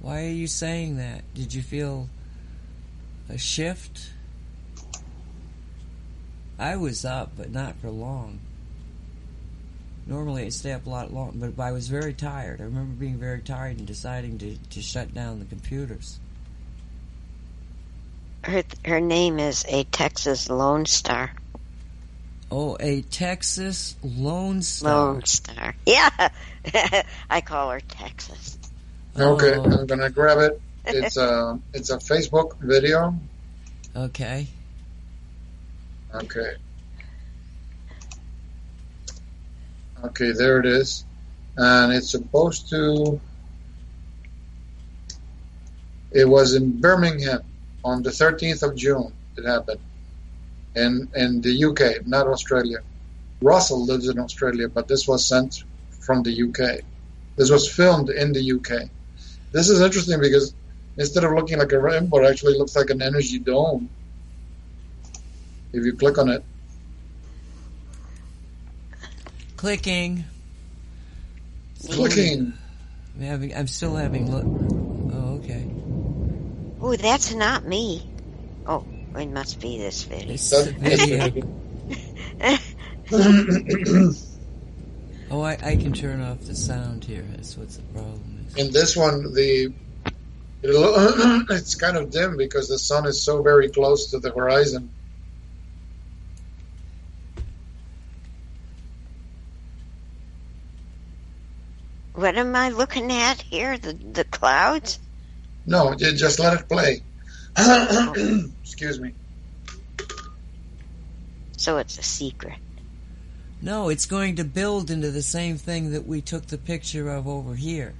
Why 0.00 0.24
are 0.24 0.30
you 0.30 0.46
saying 0.46 0.98
that? 0.98 1.22
Did 1.34 1.54
you 1.54 1.62
feel 1.62 2.08
a 3.28 3.38
shift? 3.38 4.10
I 6.58 6.76
was 6.76 7.04
up, 7.04 7.32
but 7.36 7.50
not 7.50 7.76
for 7.76 7.90
long. 7.90 8.40
Normally 10.06 10.44
I 10.46 10.48
stay 10.50 10.72
up 10.72 10.86
a 10.86 10.90
lot 10.90 11.12
long, 11.12 11.32
but 11.34 11.60
I 11.62 11.72
was 11.72 11.88
very 11.88 12.14
tired. 12.14 12.60
I 12.60 12.64
remember 12.64 12.92
being 12.94 13.18
very 13.18 13.40
tired 13.40 13.78
and 13.78 13.86
deciding 13.86 14.38
to, 14.38 14.56
to 14.70 14.80
shut 14.80 15.12
down 15.12 15.40
the 15.40 15.44
computers. 15.44 16.20
Her 18.44 18.62
her 18.84 19.00
name 19.00 19.40
is 19.40 19.64
a 19.68 19.82
Texas 19.84 20.48
Lone 20.48 20.86
Star. 20.86 21.32
Oh, 22.52 22.76
a 22.78 23.02
Texas 23.02 23.96
Lone 24.04 24.62
Star. 24.62 25.12
Lone 25.12 25.24
Star. 25.24 25.74
Yeah. 25.86 26.28
I 27.30 27.40
call 27.40 27.70
her 27.70 27.80
Texas. 27.80 28.58
Okay, 29.18 29.54
Oh, 29.56 29.62
I'm 29.64 29.86
gonna 29.86 30.10
grab 30.10 30.38
it. 30.38 30.60
It's 30.86 31.16
a 31.16 31.58
it's 31.74 31.90
a 31.90 31.98
Facebook 31.98 32.58
video. 32.60 33.18
okay. 33.94 34.46
Okay. 36.14 36.54
Okay, 40.04 40.32
there 40.32 40.58
it 40.60 40.66
is. 40.66 41.04
And 41.56 41.92
it's 41.92 42.10
supposed 42.10 42.68
to. 42.70 43.20
It 46.12 46.28
was 46.28 46.54
in 46.54 46.80
Birmingham 46.80 47.42
on 47.84 48.02
the 48.02 48.10
13th 48.10 48.62
of 48.62 48.76
June. 48.76 49.12
It 49.36 49.44
happened. 49.44 49.80
In, 50.74 51.08
in 51.14 51.40
the 51.40 51.64
UK, 51.64 52.06
not 52.06 52.26
Australia. 52.26 52.78
Russell 53.42 53.84
lives 53.84 54.08
in 54.08 54.18
Australia, 54.18 54.68
but 54.68 54.88
this 54.88 55.08
was 55.08 55.26
sent 55.26 55.64
from 55.90 56.22
the 56.22 56.42
UK. 56.42 56.84
This 57.36 57.50
was 57.50 57.70
filmed 57.70 58.10
in 58.10 58.32
the 58.32 58.52
UK. 58.52 58.88
This 59.52 59.68
is 59.68 59.80
interesting 59.80 60.20
because 60.20 60.54
instead 60.96 61.24
of 61.24 61.32
looking 61.32 61.58
like 61.58 61.72
a 61.72 61.78
rainbow, 61.78 62.18
it 62.24 62.30
actually 62.30 62.56
looks 62.58 62.74
like 62.76 62.90
an 62.90 63.02
energy 63.02 63.38
dome. 63.38 63.88
If 65.72 65.84
you 65.84 65.92
click 65.94 66.16
on 66.18 66.28
it. 66.30 66.42
Clicking. 69.56 70.24
Clicking. 71.90 72.52
I'm 73.16 73.22
having. 73.22 73.54
I'm 73.54 73.66
still 73.66 73.94
having. 73.96 74.30
Look. 74.30 74.44
Oh, 75.14 75.40
okay. 75.42 75.66
Oh, 76.80 76.94
that's 76.96 77.34
not 77.34 77.66
me. 77.66 78.08
Oh, 78.66 78.84
it 79.16 79.26
must 79.26 79.60
be 79.60 79.78
this 79.78 80.04
video. 80.04 80.28
This 80.28 80.50
That- 80.50 80.74
video. 80.78 81.42
Oh, 85.28 85.40
I, 85.42 85.58
I 85.60 85.74
can 85.74 85.92
turn 85.92 86.20
off 86.20 86.42
the 86.42 86.54
sound 86.54 87.04
here. 87.04 87.24
That's 87.30 87.56
what 87.56 87.68
the 87.70 87.82
problem 87.92 88.46
is. 88.48 88.54
In 88.64 88.70
this 88.72 88.96
one, 88.96 89.32
the 89.34 89.64
it 89.64 89.72
lo- 89.72 89.74
it's 90.62 91.74
kind 91.74 91.96
of 91.96 92.10
dim 92.10 92.36
because 92.36 92.68
the 92.68 92.78
sun 92.78 93.06
is 93.06 93.22
so 93.22 93.42
very 93.42 93.68
close 93.68 94.10
to 94.10 94.18
the 94.18 94.30
horizon. 94.30 94.90
What 102.14 102.36
am 102.36 102.56
I 102.56 102.70
looking 102.70 103.12
at 103.12 103.42
here? 103.42 103.76
The 103.76 103.92
the 103.92 104.24
clouds? 104.24 104.98
No, 105.66 105.94
you 105.98 106.12
just 106.12 106.38
let 106.38 106.58
it 106.58 106.68
play. 106.68 107.02
Excuse 108.62 108.98
me. 109.00 109.12
So 111.58 111.78
it's 111.78 111.98
a 111.98 112.02
secret. 112.02 112.58
No, 113.60 113.88
it's 113.88 114.06
going 114.06 114.36
to 114.36 114.44
build 114.44 114.90
into 114.90 115.10
the 115.10 115.22
same 115.22 115.56
thing 115.56 115.92
that 115.92 116.06
we 116.06 116.20
took 116.20 116.46
the 116.46 116.58
picture 116.58 117.10
of 117.10 117.26
over 117.26 117.54
here. 117.54 117.94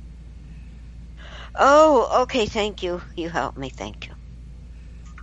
Oh, 1.59 2.23
okay. 2.23 2.47
Thank 2.47 2.83
you. 2.83 3.01
You 3.17 3.29
helped 3.29 3.59
me. 3.59 3.71
Thank 3.71 4.09
you. 4.09 4.15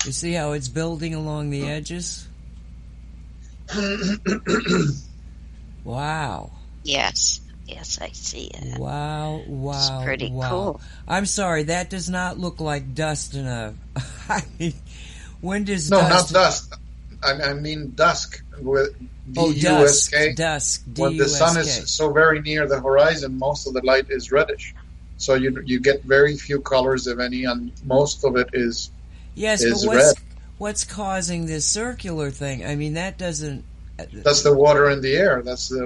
You 0.06 0.12
see 0.12 0.34
how 0.34 0.52
it's 0.52 0.68
building 0.68 1.14
along 1.14 1.50
the 1.50 1.68
edges? 1.68 2.28
Wow. 5.84 6.52
Yes. 6.84 7.42
Yes, 7.66 8.00
I 8.02 8.10
see 8.10 8.52
it. 8.54 8.78
Wow, 8.78 9.42
wow, 9.48 10.02
pretty 10.04 10.30
wow. 10.30 10.50
cool. 10.50 10.82
I'm 11.08 11.26
sorry, 11.26 11.64
that 11.64 11.90
does 11.90 12.10
not 12.10 12.38
look 12.38 12.60
like 12.60 12.94
dust 12.94 13.36
in 13.36 13.48
a. 13.48 13.74
I 14.30 14.44
mean, 14.60 14.74
when 15.40 15.64
does 15.64 15.90
No, 15.90 16.02
not 16.02 16.10
dust? 16.10 16.34
dust. 16.34 16.74
I, 17.24 17.42
I 17.42 17.54
mean 17.54 17.94
dusk 17.96 18.44
with 18.62 18.90
oh, 18.98 19.04
D 19.32 19.40
oh, 19.40 19.50
U 19.52 19.62
dusk, 19.62 20.14
dusk. 20.36 20.84
When 20.98 21.16
the 21.16 21.30
sun 21.30 21.58
is 21.58 21.90
so 21.90 22.12
very 22.12 22.42
near 22.42 22.68
the 22.68 22.82
horizon, 22.82 23.40
most 23.40 23.66
of 23.66 23.74
the 23.74 23.82
light 23.82 24.08
is 24.10 24.30
reddish. 24.30 24.76
So 25.24 25.36
you 25.36 25.62
you 25.66 25.80
get 25.80 26.04
very 26.04 26.36
few 26.36 26.60
colors, 26.60 27.08
if 27.08 27.18
any, 27.20 27.46
and 27.46 27.72
most 27.86 28.26
of 28.26 28.36
it 28.36 28.50
is 28.54 28.92
Yes, 29.36 29.64
is 29.64 29.86
but 29.86 29.96
what's 29.96 30.06
red. 30.06 30.16
what's 30.58 30.84
causing 30.84 31.46
this 31.46 31.66
circular 31.66 32.30
thing? 32.30 32.66
I 32.66 32.76
mean, 32.76 32.96
that 32.96 33.18
doesn't. 33.18 33.64
that's 34.12 34.44
the 34.44 34.54
water 34.54 34.90
in 34.90 35.02
the 35.02 35.16
air. 35.16 35.42
That's 35.42 35.70
the 35.70 35.86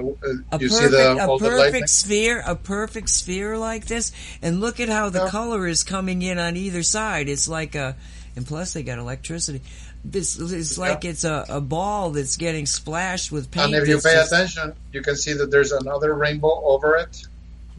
uh, 0.54 0.58
you 0.58 0.68
perfect, 0.68 0.72
see 0.72 0.86
the 0.88 1.12
a 1.18 1.26
all 1.28 1.38
the 1.38 1.48
perfect 1.50 1.88
sphere, 1.88 2.42
a 2.44 2.56
perfect 2.56 3.10
sphere 3.10 3.56
like 3.56 3.86
this, 3.86 4.10
and 4.42 4.60
look 4.60 4.80
at 4.80 4.88
how 4.88 5.08
the 5.10 5.20
Yeah. 5.24 5.30
color 5.30 5.68
is 5.68 5.84
coming 5.84 6.20
in 6.22 6.38
on 6.40 6.56
either 6.56 6.82
side. 6.82 7.28
It's 7.28 7.46
like 7.48 7.76
a, 7.76 7.94
and 8.34 8.44
plus 8.44 8.72
they 8.72 8.82
got 8.82 8.98
electricity. 8.98 9.62
This 10.04 10.36
it's 10.38 10.76
like 10.78 11.04
it's 11.04 11.22
a, 11.24 11.44
a 11.48 11.60
ball 11.60 12.10
that's 12.10 12.36
getting 12.36 12.66
splashed 12.66 13.30
with 13.30 13.52
paint. 13.52 13.66
And 13.74 13.82
if 13.82 13.88
you 13.88 13.98
pay 14.00 14.14
just- 14.14 14.32
attention, 14.32 14.72
you 14.92 15.00
can 15.00 15.14
see 15.14 15.34
that 15.34 15.50
there's 15.52 15.70
another 15.70 16.12
rainbow 16.14 16.60
over 16.64 16.96
it, 16.96 17.22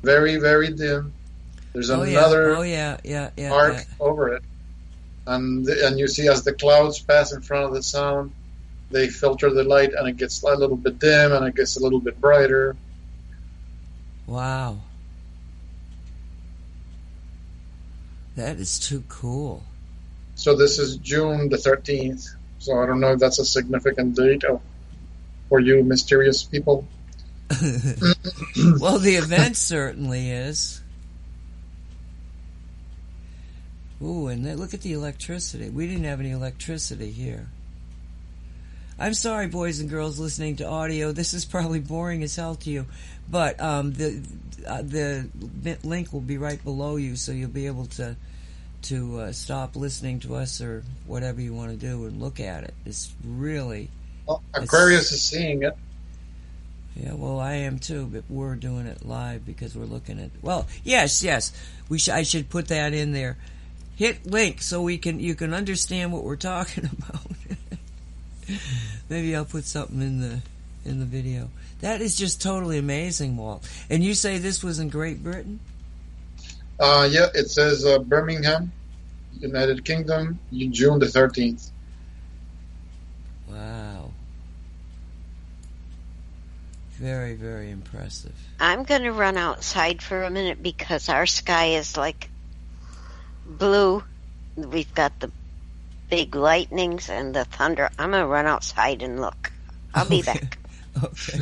very 0.02 0.38
very 0.38 0.72
dim. 0.72 1.12
There's 1.74 1.90
oh 1.90 2.02
another 2.02 2.50
yeah, 2.50 2.58
oh 2.58 2.62
yeah, 2.62 2.98
yeah, 3.04 3.30
yeah. 3.38 3.52
arc 3.52 3.76
yeah. 3.76 3.84
over 4.00 4.34
it, 4.34 4.44
and 5.28 5.68
and 5.68 6.00
you 6.00 6.08
see 6.08 6.28
as 6.28 6.44
the 6.44 6.54
clouds 6.54 7.00
pass 7.00 7.32
in 7.32 7.42
front 7.42 7.66
of 7.66 7.74
the 7.74 7.84
sun, 7.84 8.34
they 8.92 9.08
filter 9.08 9.52
the 9.52 9.64
light, 9.64 9.94
and 9.94 10.08
it 10.08 10.18
gets 10.18 10.42
a 10.44 10.56
little 10.56 10.78
bit 10.78 11.00
dim, 11.00 11.32
and 11.32 11.46
it 11.48 11.56
gets 11.56 11.78
a 11.78 11.84
little 11.84 12.00
bit 12.00 12.20
brighter. 12.20 12.76
Wow. 14.26 14.80
That 18.36 18.58
is 18.58 18.80
too 18.80 19.04
cool. 19.10 19.64
So 20.36 20.56
this 20.56 20.80
is 20.80 20.96
June 20.98 21.50
the 21.50 21.58
13th. 21.58 22.30
So 22.60 22.82
I 22.82 22.86
don't 22.86 23.00
know 23.00 23.14
if 23.14 23.20
that's 23.20 23.40
a 23.40 23.46
significant 23.46 24.16
date 24.16 24.44
for 25.50 25.60
you 25.60 25.84
mysterious 25.84 26.44
people. 26.44 26.88
well, 28.80 29.00
the 29.00 29.16
event 29.22 29.58
certainly 29.58 30.30
is. 30.30 30.79
Ooh, 34.02 34.28
and 34.28 34.46
then 34.46 34.58
look 34.58 34.74
at 34.74 34.82
the 34.82 34.94
electricity. 34.94 35.70
We 35.70 35.88
didn't 35.88 36.06
have 36.06 36.20
any 36.20 36.32
electricity 36.32 37.12
here. 37.12 37.48
I'm 38.98 39.14
sorry, 39.14 39.48
boys 39.48 39.80
and 39.80 39.90
girls 39.90 40.20
listening 40.20 40.58
to 40.58 40.68
audio. 40.68 41.12
This 41.12 41.34
is 41.34 41.46
probably 41.46 41.80
boring 41.80 42.22
as 42.24 42.36
hell 42.36 42.56
to 42.56 42.70
you, 42.70 42.86
but 43.30 43.60
um, 43.62 43.94
the 43.94 44.22
uh, 44.68 44.82
the 44.82 45.30
link 45.84 46.12
will 46.12 46.20
be 46.22 46.38
right 46.38 46.62
below 46.64 46.98
you, 46.98 47.16
so 47.16 47.32
you'll 47.32 47.50
be 47.50 47.68
able 47.68 47.86
to 47.86 48.16
to 48.84 49.20
uh, 49.20 49.32
stop 49.32 49.76
listening 49.76 50.20
to 50.22 50.36
us 50.36 50.62
or 50.62 50.84
whatever 51.06 51.42
you 51.42 51.54
want 51.54 51.72
to 51.72 51.78
do 51.78 52.06
and 52.06 52.22
look 52.22 52.40
at 52.40 52.64
it. 52.64 52.74
It's 52.86 53.14
really 53.26 53.90
Well, 54.26 54.42
Aquarius 54.54 55.12
is 55.12 55.22
seeing 55.22 55.64
it. 55.64 55.76
Yeah, 56.96 57.14
well, 57.14 57.40
I 57.40 57.54
am 57.54 57.80
too, 57.80 58.06
but 58.06 58.24
we're 58.30 58.56
doing 58.56 58.86
it 58.86 59.06
live 59.06 59.46
because 59.46 59.76
we're 59.76 59.86
looking 59.86 60.20
at. 60.20 60.32
Well, 60.42 60.68
yes, 60.84 61.24
yes, 61.24 61.54
we. 61.88 62.00
Sh- 62.00 62.10
I 62.10 62.24
should 62.24 62.50
put 62.50 62.68
that 62.68 62.94
in 62.94 63.14
there. 63.14 63.38
Hit 64.00 64.26
link 64.26 64.62
so 64.62 64.82
we 64.82 64.98
can 64.98 65.20
you 65.20 65.36
can 65.36 65.54
understand 65.54 66.14
what 66.14 66.24
we're 66.24 66.38
talking 66.38 66.86
about. 66.98 67.20
Maybe 69.10 69.36
I'll 69.36 69.44
put 69.44 69.66
something 69.66 70.02
in 70.02 70.22
the 70.22 70.40
in 70.86 71.02
the 71.02 71.06
video. 71.06 71.50
That 71.82 72.00
is 72.00 72.16
just 72.16 72.42
totally 72.42 72.78
amazing, 72.78 73.36
Walt. 73.36 73.70
And 73.90 74.02
you 74.02 74.14
say 74.14 74.38
this 74.38 74.64
was 74.64 74.80
in 74.80 74.88
Great 74.88 75.22
Britain? 75.22 75.60
Uh, 76.80 77.10
yeah, 77.12 77.26
it 77.34 77.50
says 77.50 77.86
uh, 77.86 78.00
Birmingham, 78.00 78.72
United 79.38 79.84
Kingdom, 79.84 80.40
June 80.54 81.00
the 81.00 81.06
13th. 81.06 81.70
Wow. 83.50 84.12
Very, 86.92 87.36
very 87.36 87.70
impressive. 87.70 88.36
I'm 88.62 88.84
going 88.84 89.04
to 89.04 89.12
run 89.12 89.36
outside 89.36 90.02
for 90.02 90.24
a 90.24 90.30
minute 90.30 90.64
because 90.64 91.10
our 91.10 91.26
sky 91.26 91.72
is 91.72 91.98
like 91.98 92.30
blue. 93.50 94.04
We've 94.56 94.94
got 94.94 95.20
the 95.20 95.32
big 96.10 96.36
lightnings 96.36 97.10
and 97.10 97.36
the 97.36 97.46
thunder. 97.46 97.90
I'm 97.98 98.12
going 98.12 98.22
to 98.24 98.28
run 98.28 98.46
outside 98.46 99.02
and 99.02 99.20
look. 99.20 99.52
I'll 99.94 100.08
be 100.08 100.22
back. 100.22 100.58
Okay. 101.02 101.38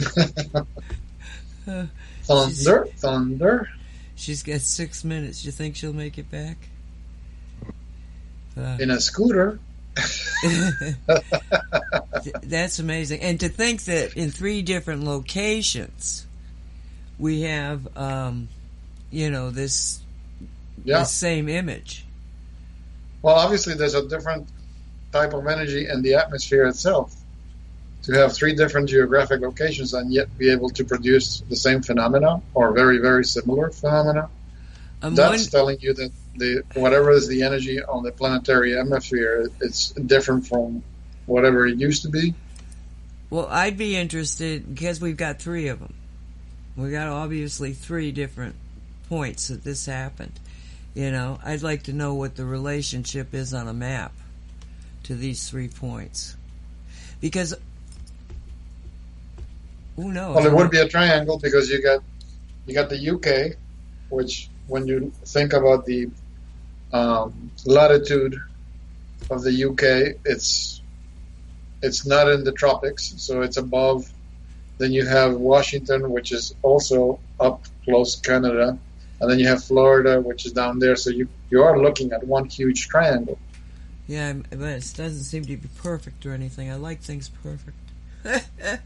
Thunder, 2.24 2.88
thunder. 2.98 3.70
She's 4.16 4.44
got 4.44 4.62
six 4.62 5.04
minutes. 5.04 5.44
You 5.46 5.52
think 5.52 5.76
she'll 5.76 5.94
make 5.94 6.18
it 6.18 6.30
back? 6.30 6.58
Uh, 8.58 8.78
In 8.80 8.92
a 8.92 9.00
scooter. 9.00 9.60
That's 12.44 12.80
amazing. 12.80 13.22
And 13.22 13.40
to 13.40 13.50
think 13.50 13.86
that 13.86 14.16
in 14.16 14.32
three 14.32 14.62
different 14.62 15.04
locations, 15.04 16.26
we 17.18 17.42
have, 17.42 17.88
um, 17.98 18.50
you 19.10 19.30
know, 19.30 19.50
this, 19.50 20.00
Yeah. 20.88 21.00
this 21.00 21.12
same 21.12 21.50
image. 21.50 22.06
Well, 23.22 23.36
obviously, 23.36 23.74
there's 23.74 23.94
a 23.94 24.08
different 24.08 24.48
type 25.12 25.34
of 25.34 25.46
energy 25.48 25.88
in 25.88 26.02
the 26.02 26.16
atmosphere 26.16 26.66
itself. 26.66 27.14
To 28.04 28.14
have 28.14 28.34
three 28.34 28.56
different 28.56 28.88
geographic 28.88 29.42
locations 29.42 29.94
and 29.94 30.14
yet 30.14 30.36
be 30.38 30.50
able 30.50 30.70
to 30.70 30.86
produce 30.86 31.42
the 31.50 31.58
same 31.58 31.82
phenomena 31.82 32.42
or 32.54 32.72
very, 32.72 33.00
very 33.00 33.26
similar 33.26 33.70
phenomena, 33.70 34.30
I'm 35.02 35.14
that's 35.14 35.44
won- 35.44 35.50
telling 35.52 35.78
you 35.82 35.94
that 35.94 36.12
the 36.38 36.64
whatever 36.76 37.12
is 37.12 37.28
the 37.28 37.44
energy 37.44 37.84
on 37.84 38.04
the 38.04 38.12
planetary 38.14 38.80
atmosphere, 38.80 39.50
it's 39.60 39.92
different 39.92 40.48
from 40.48 40.84
whatever 41.26 41.68
it 41.68 41.78
used 41.78 42.04
to 42.04 42.10
be. 42.10 42.34
well, 43.30 43.48
I'd 43.48 43.78
be 43.78 43.98
interested 43.98 44.74
because 44.74 45.02
we've 45.02 45.18
got 45.18 45.40
three 45.40 45.68
of 45.68 45.80
them. 45.80 45.94
We 46.78 46.92
got 46.92 47.08
obviously 47.10 47.74
three 47.74 48.12
different 48.14 48.56
points 49.10 49.50
that 49.50 49.64
this 49.66 49.86
happened. 49.88 50.40
You 50.98 51.12
know, 51.12 51.38
I'd 51.46 51.62
like 51.62 51.84
to 51.84 51.94
know 51.94 52.16
what 52.16 52.36
the 52.36 52.44
relationship 52.44 53.36
is 53.36 53.54
on 53.54 53.68
a 53.68 53.74
map 53.74 54.14
to 55.04 55.14
these 55.14 55.48
three 55.48 55.68
points. 55.68 56.36
Because 57.22 57.54
who 59.96 60.12
knows? 60.12 60.38
Well, 60.38 60.48
it 60.48 60.54
would 60.54 60.72
be 60.72 60.80
a 60.80 60.88
triangle 60.88 61.38
because 61.38 61.70
you 61.70 61.84
got 61.84 62.02
you 62.66 62.74
got 62.74 62.90
the 62.90 63.12
UK, 63.12 63.58
which 64.10 64.50
when 64.66 64.88
you 64.88 65.12
think 65.24 65.54
about 65.54 65.86
the 65.86 66.10
um, 66.92 67.52
latitude 67.64 68.42
of 69.30 69.44
the 69.44 69.66
UK, 69.66 70.18
it's 70.26 70.82
it's 71.84 72.08
not 72.08 72.28
in 72.28 72.44
the 72.44 72.54
tropics, 72.54 73.14
so 73.18 73.44
it's 73.44 73.58
above. 73.58 74.12
Then 74.80 74.94
you 74.94 75.06
have 75.06 75.36
Washington, 75.36 76.10
which 76.10 76.32
is 76.32 76.56
also 76.64 77.20
up 77.40 77.66
close 77.84 78.16
Canada, 78.16 78.80
and 79.20 79.30
then 79.30 79.40
you 79.40 79.48
have 79.48 79.64
Florida, 79.64 80.22
which 80.22 80.46
is 80.46 80.52
down 80.52 80.80
there. 80.80 80.96
So 80.96 81.10
you 81.10 81.28
you 81.50 81.64
are 81.64 81.80
looking 81.80 82.12
at 82.12 82.26
one 82.26 82.46
huge 82.46 82.88
triangle. 82.88 83.38
Yeah, 84.08 84.34
but 84.50 84.60
it 84.60 84.94
doesn't 84.96 85.24
seem 85.24 85.44
to 85.46 85.58
be 85.58 85.68
perfect 85.78 86.26
or 86.26 86.34
anything. 86.34 86.72
I 86.72 86.76
like 86.76 87.02
things 87.02 87.30
perfect. 87.30 87.78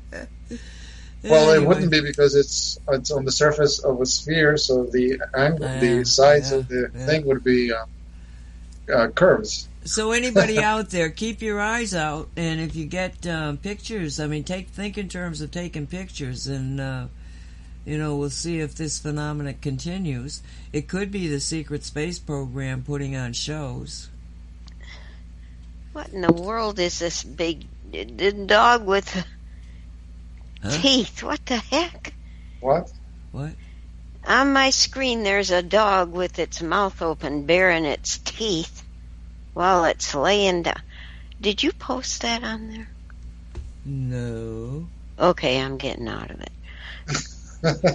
Well, 1.23 1.51
it 1.51 1.65
wouldn't 1.65 1.91
be 1.91 2.01
because 2.01 2.35
it's 2.35 2.79
it's 2.89 3.11
on 3.11 3.25
the 3.25 3.31
surface 3.31 3.79
of 3.79 4.01
a 4.01 4.05
sphere, 4.05 4.57
so 4.57 4.85
the 4.85 5.21
angle, 5.35 5.67
Yeah, 5.67 5.79
the 5.79 6.05
sides 6.05 6.51
yeah, 6.51 6.57
of 6.57 6.67
the 6.67 6.91
yeah. 6.93 7.05
thing 7.05 7.25
would 7.27 7.43
be 7.43 7.71
uh, 7.71 7.85
uh, 8.91 9.07
curves. 9.09 9.67
So 9.83 10.11
anybody 10.11 10.57
out 10.63 10.89
there, 10.89 11.09
keep 11.09 11.41
your 11.41 11.59
eyes 11.61 11.93
out, 11.93 12.29
and 12.35 12.59
if 12.59 12.75
you 12.75 12.85
get 12.85 13.27
um, 13.27 13.57
pictures, 13.57 14.19
I 14.19 14.25
mean, 14.25 14.43
take 14.43 14.69
think 14.69 14.97
in 14.97 15.09
terms 15.09 15.41
of 15.41 15.51
taking 15.51 15.85
pictures, 15.85 16.47
and 16.47 16.81
uh, 16.81 17.05
you 17.85 17.97
know, 17.97 18.15
we'll 18.15 18.29
see 18.29 18.59
if 18.59 18.75
this 18.75 18.99
phenomenon 18.99 19.55
continues. 19.61 20.41
It 20.71 20.87
could 20.87 21.11
be 21.11 21.27
the 21.27 21.39
secret 21.39 21.83
space 21.83 22.19
program 22.19 22.83
putting 22.83 23.15
on 23.15 23.33
shows. 23.33 24.09
What 25.93 26.09
in 26.09 26.21
the 26.21 26.31
world 26.31 26.79
is 26.79 26.99
this 26.99 27.23
big 27.23 27.65
d- 27.91 28.05
d- 28.05 28.45
dog 28.45 28.85
with 28.85 29.25
Huh? 30.63 30.77
teeth? 30.81 31.23
What 31.23 31.45
the 31.45 31.57
heck? 31.57 32.13
What? 32.59 32.91
What? 33.31 33.51
On 34.27 34.53
my 34.53 34.69
screen, 34.69 35.23
there's 35.23 35.49
a 35.49 35.63
dog 35.63 36.11
with 36.11 36.37
its 36.37 36.61
mouth 36.61 37.01
open, 37.01 37.45
baring 37.47 37.85
its 37.85 38.19
teeth 38.19 38.83
while 39.53 39.85
it's 39.85 40.13
laying 40.13 40.61
down. 40.63 40.81
Did 41.41 41.63
you 41.63 41.71
post 41.71 42.21
that 42.21 42.43
on 42.43 42.69
there? 42.69 42.87
No. 43.83 44.87
Okay, 45.17 45.59
I'm 45.59 45.77
getting 45.77 46.07
out 46.07 46.29
of 46.29 46.39
it. 46.39 46.51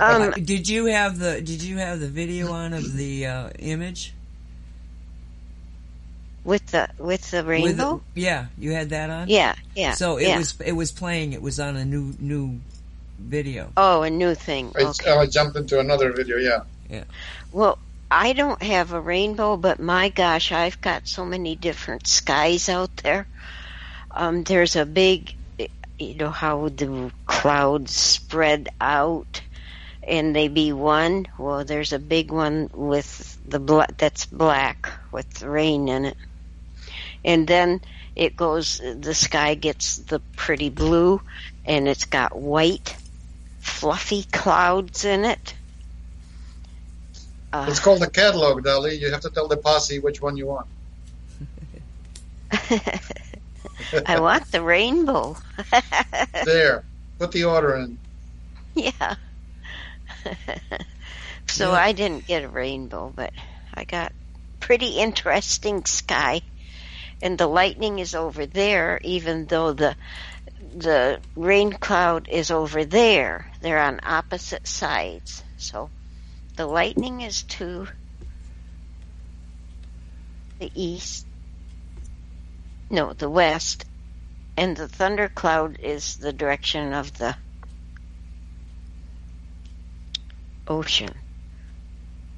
Um, 0.01 0.31
Did 0.33 0.69
you 0.69 0.87
have 0.87 1.19
the 1.19 1.41
Did 1.41 1.63
you 1.63 1.79
have 1.79 2.01
the 2.01 2.09
video 2.09 2.53
on 2.53 2.73
of 2.73 2.97
the 2.97 3.27
uh, 3.27 3.51
image? 3.59 4.13
with 6.45 6.65
the 6.69 6.89
with 6.99 7.29
the 7.33 7.39
With 7.39 7.47
rainbow. 7.47 8.01
the- 8.15 8.21
yeah, 8.21 8.47
you 8.57 8.73
had 8.73 8.91
that 8.91 9.11
on. 9.11 9.29
yeah, 9.29 9.57
yeah. 9.75 9.93
So 9.95 10.17
it 10.19 10.29
yeah. 10.29 10.39
was 10.39 10.61
it 10.61 10.73
was 10.73 10.93
playing. 10.93 11.33
It 11.33 11.43
was 11.43 11.59
on 11.59 11.77
a 11.77 11.85
new 11.85 12.15
new 12.21 12.61
video. 13.19 13.73
Oh, 13.77 14.03
a 14.03 14.11
new 14.11 14.35
thing. 14.35 14.71
It's, 14.77 15.01
Okay. 15.01 15.11
I 15.11 15.27
jumped 15.27 15.57
into 15.57 15.81
another 15.81 16.13
video. 16.13 16.37
Yeah. 16.89 17.05
Well, 17.51 17.79
I 18.11 18.33
don't 18.33 18.63
have 18.63 18.93
a 18.93 19.01
rainbow, 19.01 19.57
but 19.57 19.81
my 19.81 20.09
gosh, 20.11 20.53
I've 20.53 20.81
got 20.81 21.09
so 21.09 21.25
many 21.25 21.57
different 21.57 22.07
skies 22.07 22.69
out 22.69 22.97
there. 22.99 23.27
Um, 24.13 24.45
there's 24.45 24.77
a 24.77 24.87
big, 24.87 25.35
you 25.99 26.15
know, 26.15 26.31
how 26.31 26.69
the 26.69 27.11
clouds 27.27 27.93
spread 27.93 28.69
out 28.81 29.41
and 30.07 30.35
they 30.35 30.49
be 30.49 30.73
one. 30.73 31.27
Well, 31.39 31.65
there's 31.65 31.93
a 31.93 31.99
big 31.99 32.31
one 32.31 32.71
with 32.73 33.39
the 33.47 33.59
bla- 33.59 33.89
that's 33.99 34.27
black 34.27 34.91
with 35.13 35.43
rain 35.43 35.89
in 35.89 36.05
it, 36.07 36.17
and 37.25 37.47
then 37.47 37.81
it 38.15 38.37
goes. 38.37 38.79
The 38.81 39.15
sky 39.15 39.55
gets 39.55 39.97
the 39.99 40.21
pretty 40.37 40.71
blue, 40.71 41.21
and 41.65 41.89
it's 41.89 42.05
got 42.05 42.37
white, 42.37 42.95
fluffy 43.61 44.25
clouds 44.33 45.05
in 45.05 45.25
it. 45.25 45.55
Uh, 47.53 47.67
It's 47.69 47.81
called 47.81 48.03
a 48.03 48.11
catalog, 48.11 48.63
Dolly. 48.65 48.97
You 48.97 49.11
have 49.11 49.21
to 49.23 49.31
tell 49.31 49.49
the 49.49 49.57
posse 49.57 49.99
which 49.99 50.21
one 50.21 50.37
you 50.37 50.47
want. 50.47 50.67
I 54.07 54.21
want 54.21 54.51
the 54.53 54.63
rainbow. 54.63 55.37
There. 56.45 56.85
Put 57.19 57.33
the 57.33 57.45
order 57.45 57.77
in. 57.77 57.99
yeah. 58.75 59.17
so 61.47 61.73
Yeah. 61.73 61.79
I 61.79 61.93
didn't 61.93 62.27
get 62.27 62.45
a 62.45 62.49
rainbow, 62.49 63.13
but 63.15 63.33
I 63.75 63.85
got 63.85 64.13
pretty 64.61 64.99
interesting 64.99 65.85
sky. 65.85 66.43
And 67.23 67.39
the 67.39 67.47
lightning 67.47 67.99
is 67.99 68.15
over 68.15 68.47
there, 68.47 69.01
even 69.03 69.47
though 69.47 69.73
the 69.73 69.97
the 70.75 71.21
rain 71.35 71.73
cloud 71.73 72.29
is 72.29 72.51
over 72.51 72.85
there. 72.85 73.51
They're 73.61 73.81
on 73.81 74.01
opposite 74.03 74.67
sides. 74.67 75.43
So 75.57 75.91
the 76.57 76.67
lightning 76.67 77.23
is 77.23 77.43
to 77.45 77.89
the 80.59 80.71
east. 80.75 81.27
No, 82.91 83.13
the 83.13 83.31
west. 83.31 83.85
And 84.57 84.77
the 84.77 84.89
thundercloud 84.89 85.81
is 85.81 86.17
the 86.17 86.33
direction 86.33 86.93
of 86.93 87.17
the 87.19 87.37
ocean. 90.69 91.15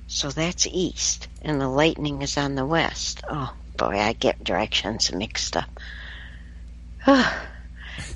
So 0.07 0.31
that's 0.31 0.67
east, 0.71 1.29
and 1.43 1.61
the 1.61 1.69
lightning 1.69 2.23
is 2.23 2.37
on 2.39 2.55
the 2.55 2.65
west. 2.65 3.23
Oh 3.29 3.53
boy, 3.77 3.99
I 3.99 4.15
get 4.15 4.43
directions 4.43 5.13
mixed 5.13 5.57
up. 5.57 5.81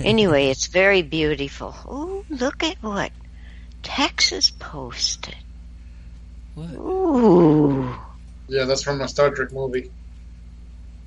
anyway, 0.00 0.48
it's 0.48 0.68
very 0.68 1.02
beautiful. 1.02 1.76
Oh, 1.86 2.24
look 2.30 2.62
at 2.62 2.82
what 2.82 3.12
Texas 3.82 4.50
posted. 4.50 5.36
What? 6.54 6.74
Ooh. 6.74 7.94
Yeah, 8.48 8.64
that's 8.64 8.82
from 8.82 9.00
a 9.00 9.08
Star 9.08 9.30
Trek 9.30 9.52
movie. 9.52 9.90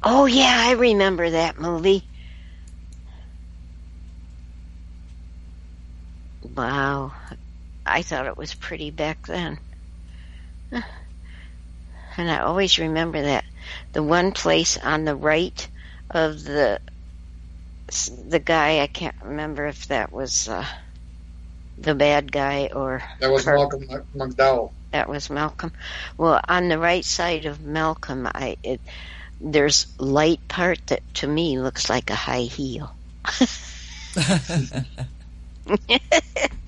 Oh 0.03 0.26
yeah, 0.26 0.56
I 0.68 0.73
remember 0.73 1.30
that 1.32 1.60
movie. 1.60 2.03
Wow. 6.56 7.14
I 7.86 8.02
thought 8.02 8.28
it 8.28 8.38
was 8.38 8.53
pretty 8.53 8.91
back 8.91 9.28
then. 9.28 9.60
And 12.18 12.32
I 12.32 12.40
always 12.40 12.80
remember 12.80 13.22
that. 13.24 13.44
The 13.91 14.02
one 14.02 14.32
place 14.32 14.78
on 14.78 15.03
the 15.03 15.16
right 15.16 15.68
of 16.10 16.44
the 16.44 16.80
the 18.30 18.40
guy, 18.40 18.80
I 18.82 18.88
can't 18.88 19.16
remember 19.22 19.66
if 19.68 19.88
that 19.88 20.12
was 20.12 20.48
uh, 20.48 20.66
the 21.78 21.94
bad 21.94 22.32
guy 22.32 22.70
or 22.74 23.03
That 23.20 23.32
was 23.32 23.45
Kirk. 23.45 23.57
Malcolm 23.57 23.88
McDowell. 24.16 24.72
that 24.91 25.10
was 25.10 25.30
Malcolm. 25.30 25.72
Well, 26.18 26.40
on 26.48 26.70
the 26.70 26.80
right 26.80 27.06
side 27.06 27.45
of 27.45 27.62
Malcolm, 27.62 28.28
I 28.34 28.57
it, 28.64 28.82
there's 29.41 29.88
light 29.99 30.48
part 30.48 30.80
that 30.88 31.02
to 31.16 31.28
me 31.28 31.60
looks 31.60 31.90
like 31.90 32.10
a 32.10 32.16
high 32.16 32.44
heel. 32.44 32.95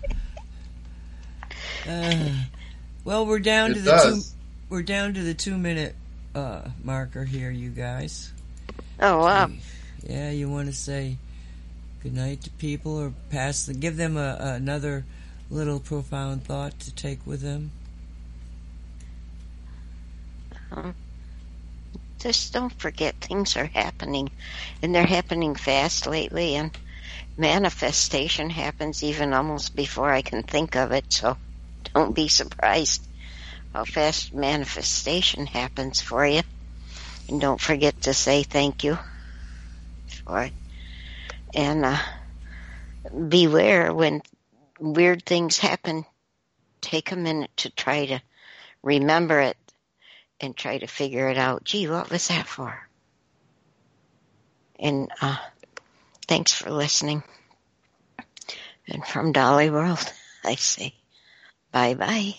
Uh, 1.87 2.29
well, 3.05 3.25
we're 3.25 3.39
down 3.39 3.73
to 3.73 3.79
It 3.79 3.83
the 3.83 4.01
two. 4.03 4.21
We're 4.69 4.83
down 4.83 5.13
to 5.13 5.21
the 5.21 5.33
two 5.33 5.57
minute 5.57 5.95
uh, 6.35 6.61
marker 6.83 7.23
here, 7.23 7.49
you 7.49 7.69
guys. 7.69 8.31
Oh 8.99 9.19
wow! 9.19 9.49
Yeah, 10.03 10.31
you 10.31 10.49
want 10.49 10.67
to 10.67 10.73
say 10.73 11.17
good 12.03 12.13
night 12.13 12.41
to 12.43 12.49
people 12.51 12.97
or 12.97 13.13
pass 13.29 13.65
the 13.65 13.73
give 13.73 13.97
them 13.97 14.17
a, 14.17 14.37
another 14.39 15.05
little 15.49 15.79
profound 15.79 16.43
thought 16.43 16.77
to 16.79 16.93
take 16.93 17.25
with 17.25 17.41
them. 17.41 17.71
Just 22.19 22.51
don't 22.51 22.73
forget 22.73 23.15
things 23.21 23.55
are 23.55 23.65
happening, 23.65 24.29
and 24.81 24.93
they're 24.93 25.05
happening 25.05 25.55
fast 25.55 26.07
lately. 26.07 26.55
And 26.55 26.77
manifestation 27.37 28.49
happens 28.49 29.03
even 29.03 29.33
almost 29.33 29.75
before 29.75 30.11
I 30.11 30.21
can 30.21 30.43
think 30.43 30.75
of 30.75 30.91
it. 30.91 31.13
So 31.13 31.37
don't 31.93 32.15
be 32.15 32.27
surprised 32.27 33.05
how 33.73 33.85
fast 33.85 34.33
manifestation 34.33 35.45
happens 35.45 36.01
for 36.01 36.25
you. 36.25 36.41
And 37.29 37.41
don't 37.41 37.61
forget 37.61 38.01
to 38.03 38.13
say 38.13 38.43
thank 38.43 38.83
you 38.83 38.97
for 40.25 40.43
it. 40.43 40.53
And 41.53 41.85
uh, 41.85 41.99
beware 43.29 43.93
when 43.93 44.21
weird 44.79 45.25
things 45.25 45.57
happen. 45.57 46.05
Take 46.81 47.11
a 47.11 47.15
minute 47.15 47.51
to 47.57 47.69
try 47.69 48.05
to 48.05 48.21
remember 48.83 49.41
it 49.41 49.57
and 50.39 50.55
try 50.55 50.77
to 50.77 50.87
figure 50.87 51.29
it 51.29 51.37
out. 51.37 51.63
Gee, 51.63 51.87
what 51.87 52.09
was 52.09 52.27
that 52.29 52.47
for? 52.47 52.77
And 54.79 55.11
uh, 55.21 55.37
thanks 56.27 56.53
for 56.53 56.69
listening. 56.69 57.23
And 58.87 59.05
from 59.05 59.31
Dolly 59.31 59.69
World, 59.69 60.11
I 60.45 60.55
say 60.55 60.93
bye 61.71 61.93
bye. 61.93 62.33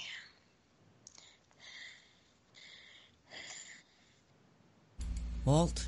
Walt, 5.44 5.86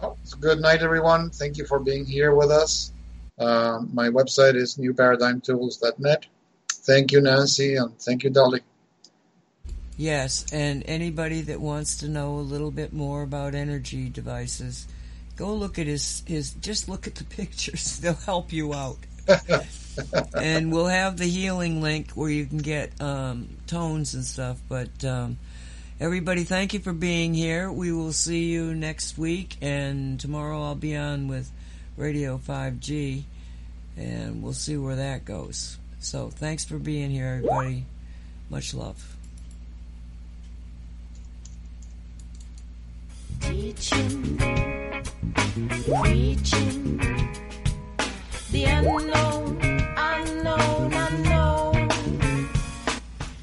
Well, 0.00 0.18
it's 0.22 0.34
a 0.34 0.36
good 0.36 0.60
night, 0.60 0.82
everyone. 0.82 1.30
Thank 1.30 1.56
you 1.58 1.64
for 1.66 1.78
being 1.78 2.04
here 2.04 2.34
with 2.34 2.50
us. 2.50 2.92
Uh, 3.38 3.80
my 3.92 4.08
website 4.08 4.56
is 4.56 4.76
newparadigmtools.net. 4.76 6.26
Thank 6.72 7.12
you, 7.12 7.20
Nancy, 7.20 7.76
and 7.76 7.96
thank 8.00 8.24
you, 8.24 8.30
Dolly. 8.30 8.60
yes, 9.96 10.44
and 10.52 10.82
anybody 10.86 11.42
that 11.42 11.60
wants 11.60 11.96
to 11.98 12.08
know 12.08 12.34
a 12.34 12.40
little 12.40 12.70
bit 12.70 12.92
more 12.92 13.22
about 13.22 13.54
energy 13.54 14.08
devices, 14.08 14.88
go 15.36 15.54
look 15.54 15.78
at 15.78 15.86
his 15.86 16.22
his. 16.26 16.52
Just 16.54 16.88
look 16.88 17.06
at 17.06 17.14
the 17.16 17.24
pictures; 17.36 17.98
they'll 17.98 18.14
help 18.14 18.52
you 18.52 18.74
out. 18.74 18.98
and 20.34 20.72
we'll 20.72 20.86
have 20.86 21.16
the 21.16 21.26
healing 21.26 21.80
link 21.82 22.12
where 22.12 22.30
you 22.30 22.46
can 22.46 22.58
get 22.58 23.00
um, 23.00 23.48
tones 23.66 24.14
and 24.14 24.24
stuff. 24.24 24.60
But 24.68 25.04
um, 25.04 25.38
everybody, 25.98 26.44
thank 26.44 26.74
you 26.74 26.80
for 26.80 26.92
being 26.92 27.34
here. 27.34 27.70
We 27.70 27.92
will 27.92 28.12
see 28.12 28.44
you 28.46 28.74
next 28.74 29.18
week, 29.18 29.56
and 29.60 30.18
tomorrow 30.18 30.62
I'll 30.62 30.74
be 30.74 30.96
on 30.96 31.28
with 31.28 31.50
Radio 31.96 32.38
5G, 32.38 33.22
and 33.96 34.42
we'll 34.42 34.52
see 34.52 34.76
where 34.76 34.96
that 34.96 35.24
goes. 35.24 35.78
So 36.00 36.30
thanks 36.30 36.64
for 36.64 36.78
being 36.78 37.10
here, 37.10 37.42
everybody. 37.44 37.84
Much 38.48 38.74
love. 38.74 39.16
The 48.50 48.64
unknown, 48.64 49.58
unknown, 49.96 50.92
unknown. 50.92 51.88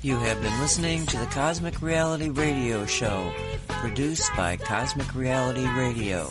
You 0.01 0.17
have 0.17 0.41
been 0.41 0.59
listening 0.59 1.05
to 1.07 1.17
the 1.17 1.25
Cosmic 1.27 1.81
Reality 1.81 2.29
Radio 2.29 2.85
Show, 2.85 3.31
produced 3.67 4.29
by 4.35 4.57
Cosmic 4.57 5.13
Reality 5.15 5.67
Radio. 5.77 6.27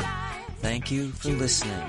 Thank 0.61 0.90
you 0.90 1.11
for 1.11 1.31
listening. 1.31 1.82